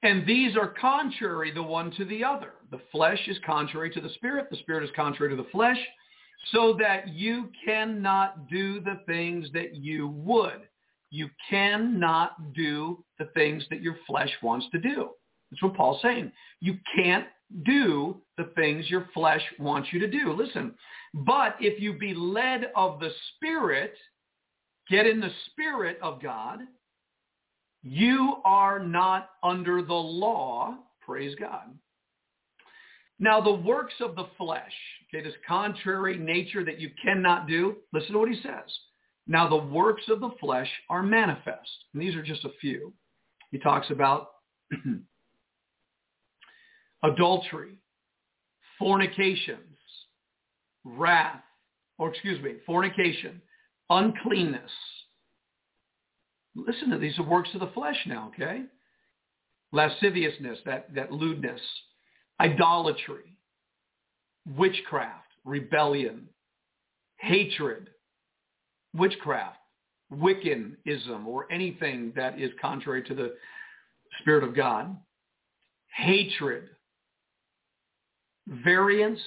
And 0.05 0.23
these 0.27 0.55
are 0.55 0.67
contrary 0.67 1.51
the 1.51 1.63
one 1.63 1.89
to 1.97 2.05
the 2.05 2.23
other. 2.23 2.51
The 2.69 2.79
flesh 2.91 3.19
is 3.27 3.39
contrary 3.43 3.89
to 3.89 3.99
the 3.99 4.09
spirit. 4.09 4.51
The 4.51 4.57
spirit 4.57 4.83
is 4.83 4.91
contrary 4.95 5.35
to 5.35 5.41
the 5.41 5.49
flesh 5.49 5.79
so 6.51 6.77
that 6.79 7.09
you 7.09 7.49
cannot 7.65 8.47
do 8.47 8.79
the 8.81 8.99
things 9.07 9.47
that 9.53 9.75
you 9.75 10.09
would. 10.09 10.61
You 11.09 11.27
cannot 11.49 12.53
do 12.53 13.03
the 13.17 13.29
things 13.33 13.65
that 13.71 13.81
your 13.81 13.97
flesh 14.05 14.29
wants 14.43 14.67
to 14.73 14.79
do. 14.79 15.09
That's 15.49 15.63
what 15.63 15.73
Paul's 15.73 16.03
saying. 16.03 16.31
You 16.59 16.77
can't 16.95 17.25
do 17.63 18.21
the 18.37 18.51
things 18.55 18.87
your 18.91 19.09
flesh 19.11 19.41
wants 19.57 19.89
you 19.91 19.99
to 20.01 20.07
do. 20.07 20.33
Listen, 20.33 20.75
but 21.15 21.55
if 21.59 21.81
you 21.81 21.97
be 21.97 22.13
led 22.13 22.69
of 22.75 22.99
the 22.99 23.09
Spirit, 23.35 23.95
get 24.87 25.07
in 25.07 25.19
the 25.19 25.31
Spirit 25.47 25.97
of 26.03 26.21
God, 26.21 26.59
you 27.87 28.37
are 28.43 28.79
not 28.79 29.29
under 29.43 29.83
the 29.83 29.93
law. 29.93 30.75
Praise 31.05 31.35
God. 31.39 31.77
Now 33.19 33.39
the 33.39 33.53
works 33.53 33.93
of 34.01 34.15
the 34.15 34.25
flesh, 34.39 34.73
okay, 35.07 35.23
this 35.23 35.35
contrary 35.47 36.17
nature 36.17 36.65
that 36.65 36.79
you 36.79 36.89
cannot 37.01 37.47
do, 37.47 37.75
listen 37.93 38.13
to 38.13 38.17
what 38.17 38.29
he 38.29 38.41
says. 38.41 38.75
Now 39.27 39.47
the 39.47 39.55
works 39.55 40.01
of 40.09 40.19
the 40.19 40.31
flesh 40.39 40.67
are 40.89 41.03
manifest. 41.03 41.69
And 41.93 42.01
these 42.01 42.15
are 42.15 42.23
just 42.23 42.43
a 42.43 42.49
few. 42.59 42.91
He 43.51 43.59
talks 43.59 43.91
about 43.91 44.29
adultery, 47.03 47.75
fornications, 48.79 49.77
wrath, 50.83 51.43
or 51.99 52.09
excuse 52.09 52.41
me, 52.41 52.55
fornication, 52.65 53.43
uncleanness. 53.91 54.71
Listen 56.55 56.89
to 56.91 56.97
these 56.97 57.17
are 57.19 57.23
works 57.23 57.49
of 57.53 57.59
the 57.59 57.71
flesh 57.73 57.97
now, 58.07 58.31
okay? 58.33 58.63
Lasciviousness, 59.71 60.59
that, 60.65 60.93
that 60.95 61.11
lewdness, 61.11 61.61
idolatry, 62.39 63.37
witchcraft, 64.47 65.27
rebellion, 65.43 66.29
hatred, 67.17 67.89
witchcraft, 68.93 69.57
Wiccanism, 70.13 71.25
or 71.25 71.51
anything 71.51 72.13
that 72.15 72.39
is 72.39 72.51
contrary 72.61 73.03
to 73.03 73.15
the 73.15 73.33
Spirit 74.21 74.43
of 74.43 74.55
God, 74.55 74.95
hatred, 75.95 76.69
variance, 78.47 79.19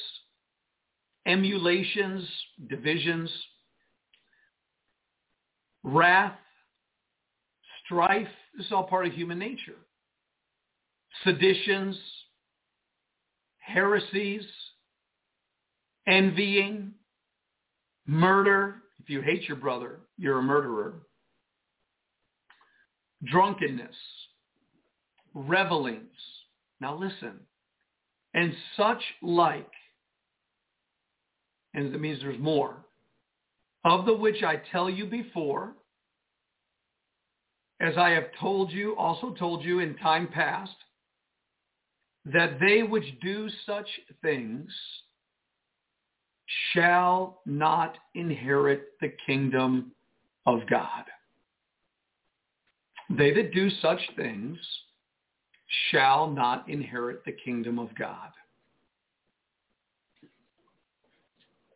emulations, 1.26 2.26
divisions, 2.68 3.31
wrath, 5.83 6.39
strife. 7.89 8.28
Is 8.59 8.66
all 8.72 8.84
part 8.84 9.07
of 9.07 9.12
human 9.12 9.39
nature. 9.39 9.76
Seditions, 11.24 11.97
heresies, 13.59 14.43
envying, 16.07 16.93
murder. 18.07 18.76
If 19.01 19.09
you 19.09 19.20
hate 19.22 19.47
your 19.47 19.57
brother, 19.57 20.01
you're 20.16 20.39
a 20.39 20.43
murderer. 20.43 20.95
Drunkenness, 23.24 23.95
revelings. 25.34 26.03
Now 26.80 26.97
listen, 26.97 27.41
and 28.34 28.53
such 28.76 29.03
like, 29.22 29.70
and 31.74 31.95
it 31.95 32.01
means 32.01 32.20
there's 32.20 32.39
more, 32.39 32.76
of 33.84 34.05
the 34.05 34.14
which 34.14 34.43
I 34.43 34.61
tell 34.72 34.89
you 34.91 35.07
before, 35.07 35.74
as 37.81 37.97
I 37.97 38.11
have 38.11 38.26
told 38.41 38.72
you, 38.72 38.97
also 38.97 39.35
told 39.35 39.64
you 39.64 39.81
in 39.81 39.97
time 39.97 40.29
past, 40.29 40.74
that 42.24 42.59
they 42.61 42.83
which 42.83 43.18
do 43.20 43.49
such 43.64 43.87
things 44.22 44.70
shall 46.72 47.41
not 47.47 47.97
inherit 48.14 48.93
the 49.01 49.12
kingdom 49.26 49.93
of 50.47 50.61
God. 50.68 51.05
They 53.11 53.33
that 53.33 53.53
do 53.53 53.70
such 53.83 54.01
things 54.16 54.59
shall 55.91 56.31
not 56.31 56.68
inherit 56.68 57.24
the 57.24 57.33
kingdom 57.33 57.79
of 57.79 57.95
God. 57.95 58.31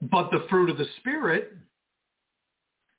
But 0.00 0.30
the 0.30 0.46
fruit 0.50 0.68
of 0.68 0.78
the 0.78 0.86
Spirit 0.98 1.52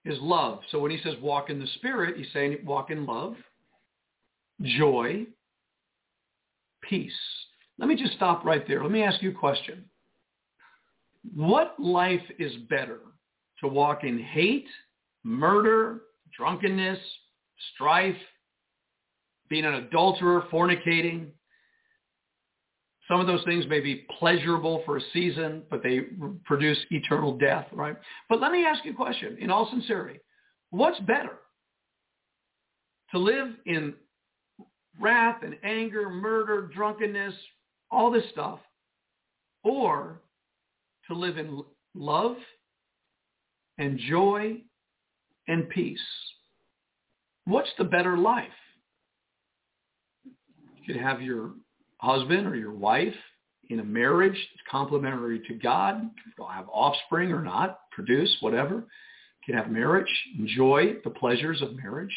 is 0.06 0.18
love. 0.22 0.60
So 0.72 0.80
when 0.80 0.92
he 0.92 1.00
says 1.04 1.14
walk 1.22 1.50
in 1.50 1.60
the 1.60 1.68
Spirit, 1.76 2.18
he's 2.18 2.32
saying 2.34 2.58
walk 2.66 2.92
in 2.92 3.06
love, 3.06 3.36
joy, 4.62 5.26
peace. 6.82 7.12
Let 7.80 7.90
me 7.90 7.96
just 7.96 8.14
stop 8.14 8.46
right 8.46 8.68
there. 8.68 8.82
Let 8.82 8.92
me 8.92 9.04
ask 9.04 9.22
you 9.22 9.32
a 9.32 9.34
question. 9.34 9.86
What 11.36 11.76
life 11.80 12.22
is 12.38 12.54
better? 12.70 13.00
To 13.62 13.68
walk 13.68 14.04
in 14.04 14.20
hate, 14.20 14.68
murder, 15.24 16.02
drunkenness, 16.38 17.00
strife, 17.74 18.18
being 19.50 19.66
an 19.66 19.76
adulterer, 19.76 20.44
fornicating. 20.52 21.28
Some 23.08 23.20
of 23.20 23.28
those 23.28 23.44
things 23.44 23.66
may 23.68 23.82
be 23.82 24.06
pleasurable 24.18 24.82
for 24.86 24.98
a 24.98 25.02
season, 25.12 25.64
but 25.70 25.84
they 25.84 26.02
produce 26.46 26.78
eternal 26.90 27.38
death, 27.38 27.68
right? 27.74 27.98
But 28.30 28.40
let 28.40 28.52
me 28.52 28.66
ask 28.66 28.86
you 28.86 28.92
a 28.92 28.96
question 28.96 29.38
in 29.40 29.52
all 29.52 29.70
sincerity. 29.70 30.20
What's 30.70 31.00
better? 31.02 31.38
To 33.12 33.20
live 33.20 33.50
in 33.66 33.94
wrath 35.00 35.44
and 35.44 35.56
anger, 35.64 36.10
murder, 36.10 36.70
drunkenness, 36.74 37.34
all 37.92 38.10
this 38.10 38.24
stuff, 38.32 38.60
or 39.64 40.22
to 41.08 41.14
live 41.14 41.38
in 41.38 41.62
love 41.94 42.38
and 43.78 44.00
joy 44.00 44.62
and 45.48 45.70
peace. 45.70 46.00
What's 47.46 47.70
the 47.78 47.84
better 47.84 48.18
life? 48.18 48.48
You 50.24 50.94
could 50.94 51.02
have 51.02 51.22
your 51.22 51.52
husband 52.04 52.46
or 52.46 52.56
your 52.56 52.74
wife 52.74 53.16
in 53.70 53.80
a 53.80 53.84
marriage 53.84 54.34
that's 54.34 54.70
complementary 54.70 55.40
to 55.48 55.54
God. 55.56 56.10
You'll 56.38 56.48
have 56.48 56.68
offspring 56.70 57.32
or 57.32 57.42
not, 57.42 57.80
produce, 57.92 58.36
whatever. 58.42 58.76
You 58.76 59.54
can 59.54 59.56
have 59.56 59.72
marriage, 59.72 60.12
enjoy 60.38 60.96
the 61.04 61.10
pleasures 61.10 61.62
of 61.62 61.76
marriage. 61.76 62.16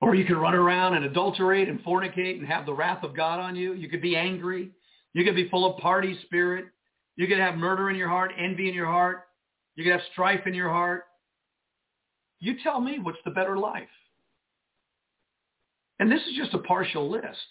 Or 0.00 0.14
you 0.14 0.24
can 0.24 0.36
run 0.36 0.54
around 0.54 0.94
and 0.94 1.04
adulterate 1.04 1.68
and 1.68 1.82
fornicate 1.84 2.38
and 2.38 2.46
have 2.46 2.66
the 2.66 2.74
wrath 2.74 3.02
of 3.02 3.16
God 3.16 3.40
on 3.40 3.56
you. 3.56 3.74
You 3.74 3.88
could 3.88 4.02
be 4.02 4.16
angry. 4.16 4.70
You 5.12 5.24
could 5.24 5.34
be 5.34 5.48
full 5.48 5.72
of 5.72 5.80
party 5.80 6.18
spirit. 6.26 6.66
You 7.16 7.26
could 7.26 7.38
have 7.38 7.56
murder 7.56 7.90
in 7.90 7.96
your 7.96 8.08
heart, 8.08 8.32
envy 8.38 8.68
in 8.68 8.74
your 8.74 8.86
heart. 8.86 9.24
You 9.74 9.84
could 9.84 9.92
have 9.92 10.02
strife 10.12 10.46
in 10.46 10.54
your 10.54 10.68
heart. 10.68 11.04
You 12.40 12.54
tell 12.62 12.80
me 12.80 12.98
what's 13.00 13.18
the 13.24 13.32
better 13.32 13.56
life. 13.56 13.88
And 15.98 16.10
this 16.10 16.20
is 16.20 16.36
just 16.36 16.54
a 16.54 16.58
partial 16.58 17.10
list. 17.10 17.46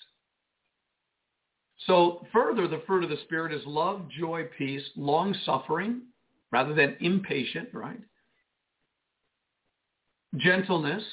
So 1.86 2.26
further, 2.34 2.68
the 2.68 2.82
fruit 2.88 3.04
of 3.04 3.10
the 3.10 3.22
Spirit 3.26 3.54
is 3.54 3.62
love, 3.66 4.10
joy, 4.10 4.46
peace, 4.58 4.84
long-suffering, 4.96 6.02
rather 6.52 6.74
than 6.74 6.98
impatient, 7.02 7.70
right? 7.74 8.00
Gentleness, 10.36 11.04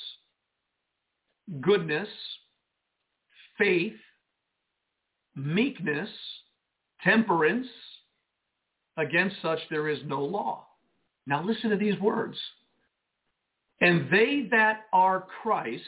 goodness, 1.61 2.09
faith, 3.59 3.95
meekness, 5.37 6.09
temperance. 7.03 7.69
Against 8.97 9.37
such 9.43 9.59
there 9.71 9.89
is 9.89 9.99
no 10.07 10.23
law. 10.23 10.67
Now 11.27 11.43
listen 11.43 11.71
to 11.71 11.77
these 11.77 11.99
words. 11.99 12.39
And 13.81 14.09
they 14.11 14.47
that 14.51 14.83
are 14.93 15.27
Christ's 15.43 15.85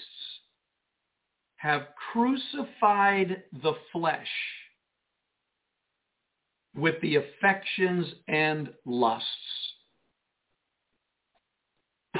have 1.56 1.82
crucified 2.12 3.42
the 3.62 3.72
flesh 3.92 4.28
with 6.76 7.00
the 7.00 7.16
affections 7.16 8.06
and 8.28 8.70
lusts. 8.84 9.26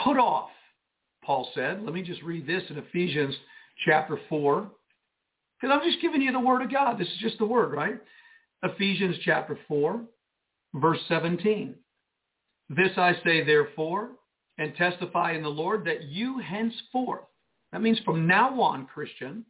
Put 0.03 0.19
off, 0.19 0.51
Paul 1.25 1.49
said. 1.55 1.83
Let 1.83 1.93
me 1.93 2.03
just 2.03 2.23
read 2.23 2.47
this 2.47 2.63
in 2.71 2.79
Ephesians 2.79 3.35
chapter 3.85 4.19
4. 4.29 4.71
Because 5.61 5.75
I'm 5.75 5.89
just 5.89 6.03
giving 6.03 6.23
you 6.23 6.33
the 6.33 6.41
word 6.41 6.63
of 6.63 6.71
God. 6.71 6.99
This 6.99 7.09
is 7.09 7.19
just 7.21 7.39
the 7.39 7.47
word, 7.47 7.73
right? 7.73 7.99
Ephesians 8.63 9.17
chapter 9.25 9.59
4, 9.69 10.03
verse 10.75 10.99
17. 11.09 11.75
This 12.69 12.91
I 12.97 13.15
say 13.25 13.45
therefore, 13.45 14.11
and 14.59 14.75
testify 14.75 15.33
in 15.33 15.43
the 15.43 15.49
Lord 15.49 15.85
that 15.85 16.05
you 16.05 16.39
henceforth, 16.39 17.25
that 17.73 17.83
means 17.83 17.99
from 18.05 18.27
now 18.27 18.61
on, 18.61 18.87
Christian, 18.87 19.45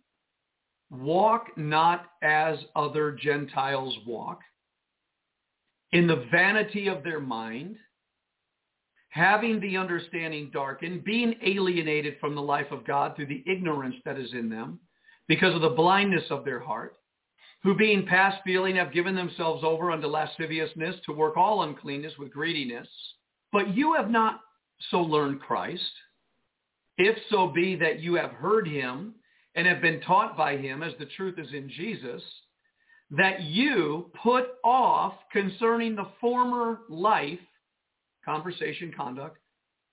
walk 0.91 1.57
not 1.57 2.07
as 2.23 2.59
other 2.75 3.13
Gentiles 3.13 3.97
walk, 4.07 4.41
in 5.93 6.07
the 6.07 6.27
vanity 6.31 6.89
of 6.89 7.03
their 7.03 7.21
mind, 7.21 7.77
having 9.11 9.61
the 9.61 9.77
understanding 9.77 10.51
darkened, 10.53 11.05
being 11.05 11.35
alienated 11.45 12.17
from 12.21 12.35
the 12.35 12.43
life 12.43 12.71
of 12.71 12.87
God 12.87 13.17
through 13.17 13.27
the 13.27 13.45
ignorance 13.47 13.97
that 14.05 14.19
is 14.19 14.33
in 14.33 14.49
them, 14.49 14.79
because 15.29 15.55
of 15.55 15.63
the 15.63 15.71
blindness 15.71 16.25
of 16.31 16.45
their 16.45 16.61
heart, 16.61 16.97
who 17.63 17.75
being 17.75 18.07
past 18.07 18.39
feeling 18.45 18.77
have 18.77 18.93
given 18.93 19.15
themselves 19.17 19.65
over 19.65 19.91
unto 19.91 20.07
lasciviousness 20.07 20.97
to 21.05 21.13
work 21.13 21.37
all 21.37 21.63
uncleanness 21.63 22.13
with 22.19 22.33
greediness. 22.33 22.89
But 23.53 23.75
you 23.75 23.95
have 23.95 24.11
not 24.11 24.41
so 24.91 25.01
learned 25.01 25.41
Christ, 25.41 25.83
if 26.99 27.17
so 27.31 27.49
be 27.49 27.75
that 27.77 28.01
you 28.01 28.15
have 28.15 28.31
heard 28.33 28.69
him 28.69 29.15
and 29.55 29.67
have 29.67 29.81
been 29.81 30.01
taught 30.03 30.37
by 30.37 30.57
him 30.57 30.83
as 30.83 30.93
the 30.99 31.07
truth 31.17 31.39
is 31.39 31.53
in 31.53 31.69
Jesus, 31.71 32.23
that 33.11 33.43
you 33.43 34.11
put 34.23 34.47
off 34.65 35.15
concerning 35.33 35.95
the 35.95 36.09
former 36.21 36.81
life, 36.89 37.39
conversation, 38.25 38.93
conduct, 38.97 39.39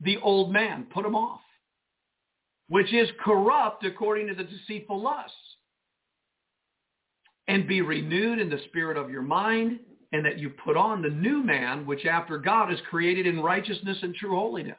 the 0.01 0.17
old 0.17 0.51
man, 0.51 0.87
put 0.93 1.05
him 1.05 1.15
off, 1.15 1.41
which 2.69 2.91
is 2.93 3.09
corrupt 3.23 3.85
according 3.85 4.27
to 4.27 4.35
the 4.35 4.43
deceitful 4.43 5.01
lusts, 5.01 5.35
and 7.47 7.67
be 7.67 7.81
renewed 7.81 8.39
in 8.39 8.49
the 8.49 8.61
spirit 8.69 8.97
of 8.97 9.11
your 9.11 9.21
mind, 9.21 9.79
and 10.11 10.25
that 10.25 10.39
you 10.39 10.49
put 10.49 10.77
on 10.77 11.01
the 11.01 11.09
new 11.09 11.43
man, 11.43 11.85
which 11.85 12.05
after 12.05 12.37
God 12.37 12.71
is 12.71 12.79
created 12.89 13.27
in 13.27 13.39
righteousness 13.39 13.97
and 14.01 14.15
true 14.15 14.35
holiness. 14.35 14.77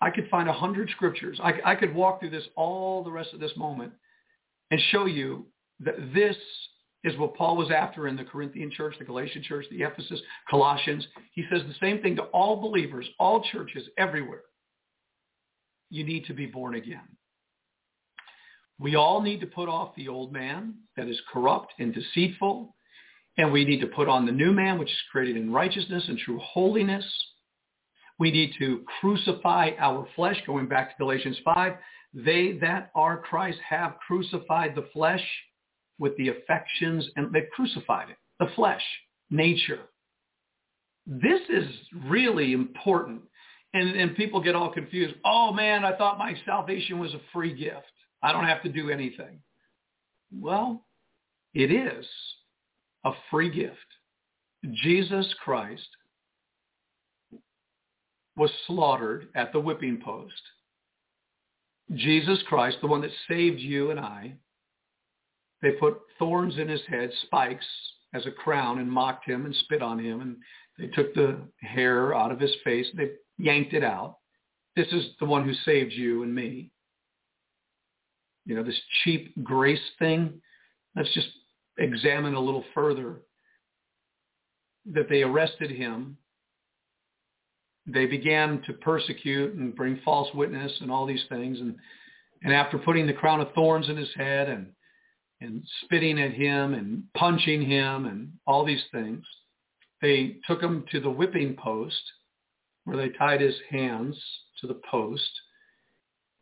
I 0.00 0.10
could 0.10 0.28
find 0.30 0.48
a 0.48 0.52
hundred 0.52 0.90
scriptures. 0.90 1.40
I, 1.42 1.54
I 1.64 1.74
could 1.74 1.94
walk 1.94 2.20
through 2.20 2.30
this 2.30 2.46
all 2.56 3.02
the 3.02 3.10
rest 3.10 3.34
of 3.34 3.40
this 3.40 3.56
moment 3.56 3.92
and 4.70 4.80
show 4.90 5.06
you 5.06 5.46
this 5.80 6.36
is 7.04 7.16
what 7.18 7.36
Paul 7.36 7.56
was 7.56 7.70
after 7.70 8.08
in 8.08 8.16
the 8.16 8.24
Corinthian 8.24 8.70
church, 8.70 8.94
the 8.98 9.04
Galatian 9.04 9.42
church, 9.42 9.64
the 9.70 9.82
Ephesus, 9.82 10.20
Colossians. 10.50 11.06
He 11.32 11.44
says 11.50 11.62
the 11.66 11.74
same 11.80 12.02
thing 12.02 12.16
to 12.16 12.22
all 12.24 12.60
believers, 12.60 13.06
all 13.18 13.44
churches, 13.52 13.84
everywhere. 13.96 14.42
You 15.90 16.04
need 16.04 16.26
to 16.26 16.34
be 16.34 16.46
born 16.46 16.74
again. 16.74 17.16
We 18.78 18.94
all 18.94 19.22
need 19.22 19.40
to 19.40 19.46
put 19.46 19.68
off 19.68 19.94
the 19.96 20.08
old 20.08 20.32
man 20.32 20.74
that 20.96 21.08
is 21.08 21.20
corrupt 21.32 21.72
and 21.78 21.94
deceitful, 21.94 22.74
and 23.36 23.52
we 23.52 23.64
need 23.64 23.80
to 23.80 23.86
put 23.86 24.08
on 24.08 24.26
the 24.26 24.32
new 24.32 24.52
man, 24.52 24.78
which 24.78 24.90
is 24.90 25.02
created 25.10 25.36
in 25.36 25.52
righteousness 25.52 26.04
and 26.08 26.18
true 26.18 26.40
holiness. 26.42 27.04
We 28.18 28.30
need 28.30 28.52
to 28.58 28.84
crucify 29.00 29.70
our 29.78 30.06
flesh, 30.16 30.36
going 30.46 30.66
back 30.66 30.90
to 30.90 30.98
Galatians 30.98 31.38
5. 31.44 31.74
They 32.14 32.58
that 32.60 32.90
are 32.94 33.18
Christ 33.18 33.58
have 33.68 33.96
crucified 34.06 34.74
the 34.74 34.88
flesh 34.92 35.24
with 35.98 36.16
the 36.16 36.28
affections, 36.28 37.08
and 37.16 37.32
they've 37.32 37.50
crucified 37.54 38.10
it, 38.10 38.16
the 38.38 38.50
flesh, 38.54 38.82
nature. 39.30 39.80
This 41.06 41.40
is 41.48 41.66
really 42.06 42.52
important. 42.52 43.22
And, 43.74 43.96
and 43.96 44.16
people 44.16 44.42
get 44.42 44.54
all 44.54 44.72
confused. 44.72 45.14
Oh 45.24 45.52
man, 45.52 45.84
I 45.84 45.96
thought 45.96 46.18
my 46.18 46.34
salvation 46.46 46.98
was 46.98 47.12
a 47.12 47.20
free 47.32 47.54
gift. 47.54 47.84
I 48.22 48.32
don't 48.32 48.46
have 48.46 48.62
to 48.62 48.70
do 48.70 48.90
anything. 48.90 49.40
Well, 50.32 50.86
it 51.54 51.70
is 51.70 52.06
a 53.04 53.12
free 53.30 53.50
gift. 53.50 53.76
Jesus 54.82 55.34
Christ 55.44 55.88
was 58.36 58.50
slaughtered 58.66 59.28
at 59.34 59.52
the 59.52 59.60
whipping 59.60 60.00
post. 60.02 60.40
Jesus 61.94 62.38
Christ, 62.48 62.78
the 62.80 62.86
one 62.86 63.00
that 63.00 63.10
saved 63.28 63.60
you 63.60 63.90
and 63.90 63.98
I, 63.98 64.34
they 65.62 65.72
put 65.72 65.98
thorns 66.18 66.56
in 66.58 66.68
his 66.68 66.82
head, 66.88 67.10
spikes, 67.22 67.66
as 68.14 68.26
a 68.26 68.30
crown 68.30 68.78
and 68.78 68.90
mocked 68.90 69.26
him 69.26 69.44
and 69.44 69.54
spit 69.54 69.82
on 69.82 69.98
him. 69.98 70.20
And 70.20 70.36
they 70.78 70.86
took 70.88 71.14
the 71.14 71.38
hair 71.60 72.14
out 72.14 72.32
of 72.32 72.40
his 72.40 72.54
face. 72.64 72.86
They 72.96 73.10
yanked 73.36 73.74
it 73.74 73.84
out. 73.84 74.18
This 74.76 74.88
is 74.92 75.06
the 75.20 75.26
one 75.26 75.44
who 75.44 75.54
saved 75.64 75.92
you 75.92 76.22
and 76.22 76.34
me. 76.34 76.70
You 78.46 78.56
know, 78.56 78.62
this 78.62 78.80
cheap 79.02 79.32
grace 79.42 79.80
thing. 79.98 80.40
Let's 80.96 81.12
just 81.12 81.28
examine 81.78 82.34
a 82.34 82.40
little 82.40 82.64
further 82.74 83.20
that 84.92 85.08
they 85.08 85.22
arrested 85.22 85.70
him. 85.70 86.16
They 87.86 88.06
began 88.06 88.62
to 88.66 88.72
persecute 88.74 89.54
and 89.54 89.74
bring 89.74 90.00
false 90.04 90.32
witness 90.34 90.72
and 90.80 90.90
all 90.90 91.06
these 91.06 91.24
things. 91.28 91.60
And, 91.60 91.76
and 92.42 92.52
after 92.52 92.78
putting 92.78 93.06
the 93.06 93.12
crown 93.12 93.40
of 93.40 93.52
thorns 93.52 93.88
in 93.88 93.96
his 93.96 94.12
head 94.14 94.48
and 94.48 94.68
and 95.40 95.62
spitting 95.84 96.20
at 96.20 96.32
him 96.32 96.74
and 96.74 97.02
punching 97.14 97.62
him 97.62 98.06
and 98.06 98.32
all 98.46 98.64
these 98.64 98.84
things. 98.92 99.24
they 100.02 100.36
took 100.46 100.62
him 100.62 100.84
to 100.90 101.00
the 101.00 101.10
whipping 101.10 101.56
post 101.56 102.00
where 102.84 102.96
they 102.96 103.10
tied 103.10 103.40
his 103.40 103.56
hands 103.70 104.16
to 104.60 104.66
the 104.66 104.80
post. 104.90 105.30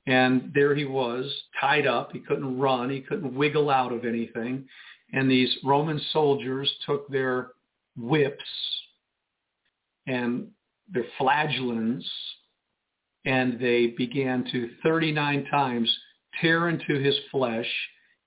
And 0.06 0.52
there 0.54 0.74
he 0.74 0.84
was, 0.84 1.24
tied 1.60 1.86
up. 1.86 2.12
He 2.12 2.20
couldn't 2.20 2.58
run. 2.58 2.90
He 2.90 3.00
couldn't 3.00 3.34
wiggle 3.34 3.70
out 3.70 3.92
of 3.92 4.04
anything. 4.04 4.68
And 5.12 5.30
these 5.30 5.52
Roman 5.64 6.00
soldiers 6.12 6.72
took 6.86 7.08
their 7.08 7.52
whips 7.96 8.44
and 10.06 10.48
their 10.92 11.06
flagellants 11.18 12.08
and 13.24 13.58
they 13.58 13.88
began 13.88 14.44
to 14.52 14.70
39 14.84 15.46
times 15.50 15.92
tear 16.40 16.68
into 16.68 17.00
his 17.02 17.16
flesh 17.32 17.66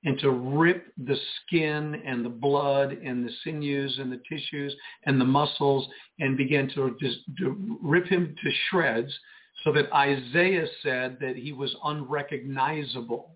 and 0.06 0.18
to 0.20 0.30
rip 0.30 0.94
the 0.98 1.18
skin 1.42 2.02
and 2.06 2.24
the 2.24 2.30
blood 2.30 2.92
and 2.92 3.26
the 3.26 3.32
sinews 3.44 3.98
and 4.00 4.12
the 4.12 4.22
tissues 4.30 4.74
and 5.06 5.20
the 5.20 5.26
muscles 5.26 5.88
and 6.20 6.38
began 6.38 6.70
to 6.70 6.96
just 7.02 7.18
to 7.38 7.78
rip 7.82 8.06
him 8.06 8.34
to 8.42 8.52
shreds 8.70 9.12
so 9.64 9.74
that 9.74 9.92
Isaiah 9.94 10.68
said 10.82 11.18
that 11.20 11.36
he 11.36 11.52
was 11.52 11.76
unrecognizable. 11.84 13.36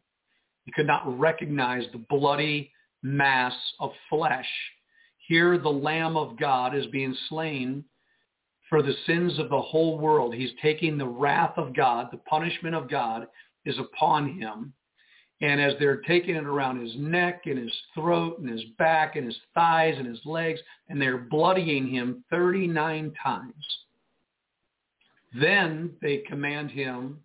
He 0.64 0.72
could 0.72 0.88
not 0.88 1.20
recognize 1.20 1.84
the 1.92 2.06
bloody 2.10 2.72
mass 3.02 3.54
of 3.82 3.92
flesh. 4.10 4.48
Here 5.28 5.58
the 5.58 5.70
Lamb 5.70 6.16
of 6.16 6.40
God 6.40 6.76
is 6.76 6.86
being 6.88 7.16
slain 7.28 7.84
for 8.70 8.82
the 8.82 8.96
sins 9.06 9.38
of 9.38 9.50
the 9.50 9.62
whole 9.62 10.00
world. 10.00 10.34
He's 10.34 10.52
taking 10.62 10.98
the 10.98 11.08
wrath 11.08 11.58
of 11.58 11.76
God, 11.76 12.08
the 12.12 12.18
punishment 12.18 12.74
of 12.74 12.90
God 12.90 13.28
is 13.66 13.78
upon 13.78 14.40
him. 14.40 14.74
And 15.44 15.60
as 15.60 15.74
they're 15.78 15.98
taking 15.98 16.38
it 16.38 16.46
around 16.46 16.82
his 16.82 16.96
neck 16.98 17.42
and 17.48 17.58
his 17.58 17.74
throat 17.94 18.40
and 18.40 18.50
his 18.50 18.64
back 18.78 19.18
and 19.18 19.26
his 19.26 19.38
thighs 19.54 19.96
and 19.98 20.08
his 20.08 20.22
legs, 20.24 20.62
and 20.88 21.02
they're 21.02 21.18
bloodying 21.18 21.86
him 21.86 22.24
39 22.30 23.14
times, 23.22 23.54
then 25.38 25.92
they 26.02 26.20
command 26.30 26.72
him 26.72 27.20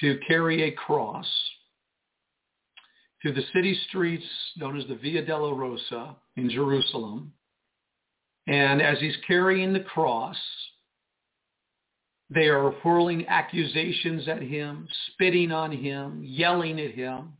to 0.00 0.18
carry 0.26 0.64
a 0.64 0.72
cross 0.72 1.26
through 3.22 3.34
the 3.34 3.44
city 3.54 3.78
streets 3.88 4.24
known 4.56 4.76
as 4.76 4.88
the 4.88 4.96
Via 4.96 5.24
Dolorosa 5.24 6.16
in 6.34 6.50
Jerusalem. 6.50 7.32
And 8.48 8.82
as 8.82 8.98
he's 8.98 9.16
carrying 9.24 9.72
the 9.72 9.78
cross, 9.78 10.36
they 12.32 12.46
are 12.46 12.70
hurling 12.82 13.26
accusations 13.26 14.28
at 14.28 14.42
him, 14.42 14.86
spitting 15.08 15.50
on 15.50 15.72
him, 15.72 16.22
yelling 16.24 16.80
at 16.80 16.92
him. 16.92 17.32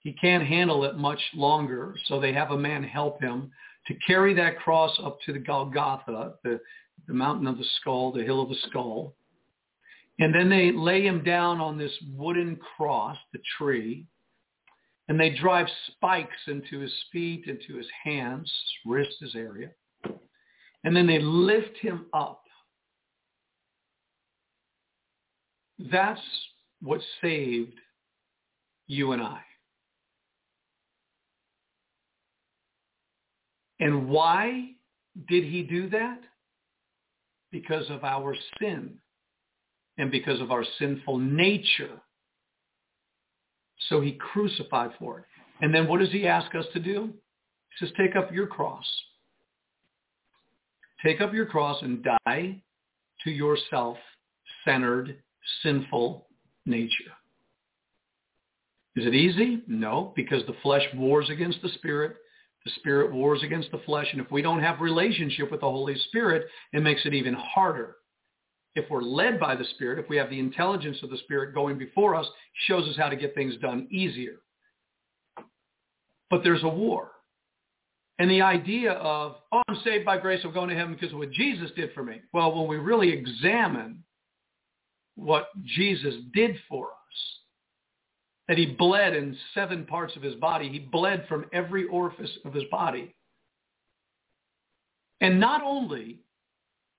He 0.00 0.14
can't 0.14 0.46
handle 0.46 0.84
it 0.84 0.96
much 0.96 1.20
longer, 1.34 1.94
so 2.06 2.18
they 2.18 2.32
have 2.32 2.50
a 2.50 2.58
man 2.58 2.82
help 2.82 3.20
him 3.20 3.50
to 3.86 3.94
carry 4.06 4.32
that 4.34 4.58
cross 4.58 4.98
up 5.04 5.18
to 5.26 5.32
the 5.32 5.38
Golgotha, 5.38 6.34
the, 6.42 6.60
the 7.06 7.14
mountain 7.14 7.46
of 7.46 7.58
the 7.58 7.66
skull, 7.80 8.10
the 8.10 8.24
hill 8.24 8.40
of 8.40 8.48
the 8.48 8.56
skull. 8.68 9.14
And 10.18 10.34
then 10.34 10.48
they 10.48 10.72
lay 10.72 11.02
him 11.06 11.22
down 11.22 11.60
on 11.60 11.76
this 11.76 11.92
wooden 12.14 12.58
cross, 12.76 13.18
the 13.34 13.40
tree, 13.58 14.06
and 15.08 15.20
they 15.20 15.36
drive 15.36 15.66
spikes 15.88 16.40
into 16.46 16.80
his 16.80 16.94
feet, 17.12 17.44
into 17.46 17.76
his 17.76 17.86
hands, 18.02 18.50
wrist, 18.86 19.16
his 19.20 19.34
area. 19.34 19.70
And 20.84 20.96
then 20.96 21.06
they 21.06 21.20
lift 21.20 21.76
him 21.78 22.06
up 22.14 22.45
That's 25.78 26.20
what 26.80 27.00
saved 27.20 27.74
you 28.86 29.12
and 29.12 29.22
I. 29.22 29.40
And 33.80 34.08
why 34.08 34.70
did 35.28 35.44
he 35.44 35.62
do 35.62 35.88
that? 35.90 36.20
Because 37.50 37.88
of 37.90 38.04
our 38.04 38.34
sin 38.58 38.98
and 39.98 40.10
because 40.10 40.40
of 40.40 40.50
our 40.50 40.64
sinful 40.78 41.18
nature. 41.18 42.00
So 43.88 44.00
he 44.00 44.12
crucified 44.12 44.90
for 44.98 45.20
it. 45.20 45.24
And 45.60 45.74
then 45.74 45.88
what 45.88 46.00
does 46.00 46.10
he 46.10 46.26
ask 46.26 46.54
us 46.54 46.64
to 46.72 46.80
do? 46.80 47.12
He 47.70 47.86
says, 47.86 47.94
take 47.96 48.16
up 48.16 48.32
your 48.32 48.46
cross. 48.46 48.86
Take 51.04 51.20
up 51.20 51.32
your 51.32 51.46
cross 51.46 51.82
and 51.82 52.04
die 52.26 52.62
to 53.24 53.30
your 53.30 53.56
self-centered 53.70 55.22
sinful 55.62 56.28
nature. 56.64 57.12
Is 58.96 59.06
it 59.06 59.14
easy? 59.14 59.62
No, 59.66 60.12
because 60.16 60.44
the 60.46 60.56
flesh 60.62 60.82
wars 60.94 61.28
against 61.30 61.60
the 61.62 61.68
spirit. 61.70 62.16
The 62.64 62.70
spirit 62.76 63.12
wars 63.12 63.42
against 63.44 63.70
the 63.70 63.80
flesh. 63.86 64.08
And 64.12 64.20
if 64.20 64.30
we 64.30 64.42
don't 64.42 64.62
have 64.62 64.80
relationship 64.80 65.50
with 65.50 65.60
the 65.60 65.70
Holy 65.70 65.96
Spirit, 66.08 66.46
it 66.72 66.82
makes 66.82 67.02
it 67.04 67.14
even 67.14 67.34
harder. 67.34 67.96
If 68.74 68.90
we're 68.90 69.02
led 69.02 69.38
by 69.38 69.54
the 69.54 69.64
Spirit, 69.74 69.98
if 69.98 70.08
we 70.08 70.16
have 70.16 70.28
the 70.28 70.38
intelligence 70.38 70.98
of 71.02 71.10
the 71.10 71.18
Spirit 71.18 71.54
going 71.54 71.78
before 71.78 72.14
us, 72.14 72.26
shows 72.66 72.88
us 72.88 72.96
how 72.96 73.08
to 73.08 73.16
get 73.16 73.34
things 73.34 73.54
done 73.62 73.86
easier. 73.90 74.36
But 76.28 76.42
there's 76.42 76.64
a 76.64 76.68
war. 76.68 77.12
And 78.18 78.30
the 78.30 78.42
idea 78.42 78.92
of, 78.92 79.36
oh, 79.52 79.62
I'm 79.68 79.78
saved 79.84 80.04
by 80.04 80.18
grace, 80.18 80.40
I'm 80.44 80.52
going 80.52 80.70
to 80.70 80.74
heaven 80.74 80.94
because 80.94 81.12
of 81.12 81.18
what 81.18 81.30
Jesus 81.32 81.70
did 81.76 81.92
for 81.94 82.02
me. 82.02 82.20
Well, 82.32 82.54
when 82.54 82.68
we 82.68 82.76
really 82.76 83.10
examine 83.12 84.02
what 85.16 85.48
Jesus 85.64 86.14
did 86.32 86.56
for 86.68 86.86
us. 86.86 86.92
That 88.48 88.58
he 88.58 88.66
bled 88.66 89.14
in 89.14 89.36
seven 89.54 89.84
parts 89.86 90.14
of 90.14 90.22
his 90.22 90.36
body. 90.36 90.68
He 90.68 90.78
bled 90.78 91.26
from 91.28 91.46
every 91.52 91.86
orifice 91.86 92.38
of 92.44 92.54
his 92.54 92.64
body. 92.70 93.14
And 95.20 95.40
not 95.40 95.62
only 95.62 96.20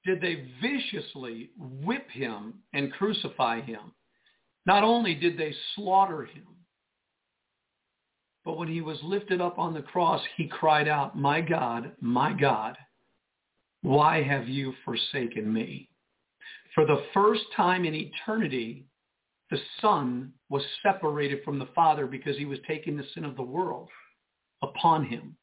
did 0.05 0.19
they 0.19 0.49
viciously 0.61 1.51
whip 1.57 2.09
him 2.09 2.55
and 2.73 2.91
crucify 2.93 3.61
him, 3.61 3.93
not 4.65 4.83
only 4.83 5.15
did 5.15 5.37
they 5.37 5.53
slaughter 5.75 6.25
him, 6.25 6.43
but 8.43 8.57
when 8.57 8.67
he 8.67 8.81
was 8.81 8.97
lifted 9.03 9.41
up 9.41 9.59
on 9.59 9.73
the 9.73 9.81
cross, 9.81 10.21
he 10.35 10.47
cried 10.47 10.87
out, 10.87 11.17
my 11.17 11.41
God, 11.41 11.91
my 11.99 12.33
God, 12.33 12.77
why 13.81 14.23
have 14.23 14.47
you 14.47 14.73
forsaken 14.83 15.51
me? 15.51 15.89
For 16.77 16.85
the 16.85 17.01
first 17.11 17.41
time 17.55 17.85
in 17.85 17.95
eternity, 17.95 18.85
the 19.49 19.57
Son 19.81 20.31
was 20.49 20.61
separated 20.83 21.43
from 21.43 21.57
the 21.57 21.69
Father 21.73 22.05
because 22.05 22.37
he 22.37 22.45
was 22.45 22.59
taking 22.67 22.95
the 22.95 23.05
sin 23.15 23.25
of 23.25 23.35
the 23.35 23.41
world 23.41 23.89
upon 24.61 25.03
him. 25.03 25.35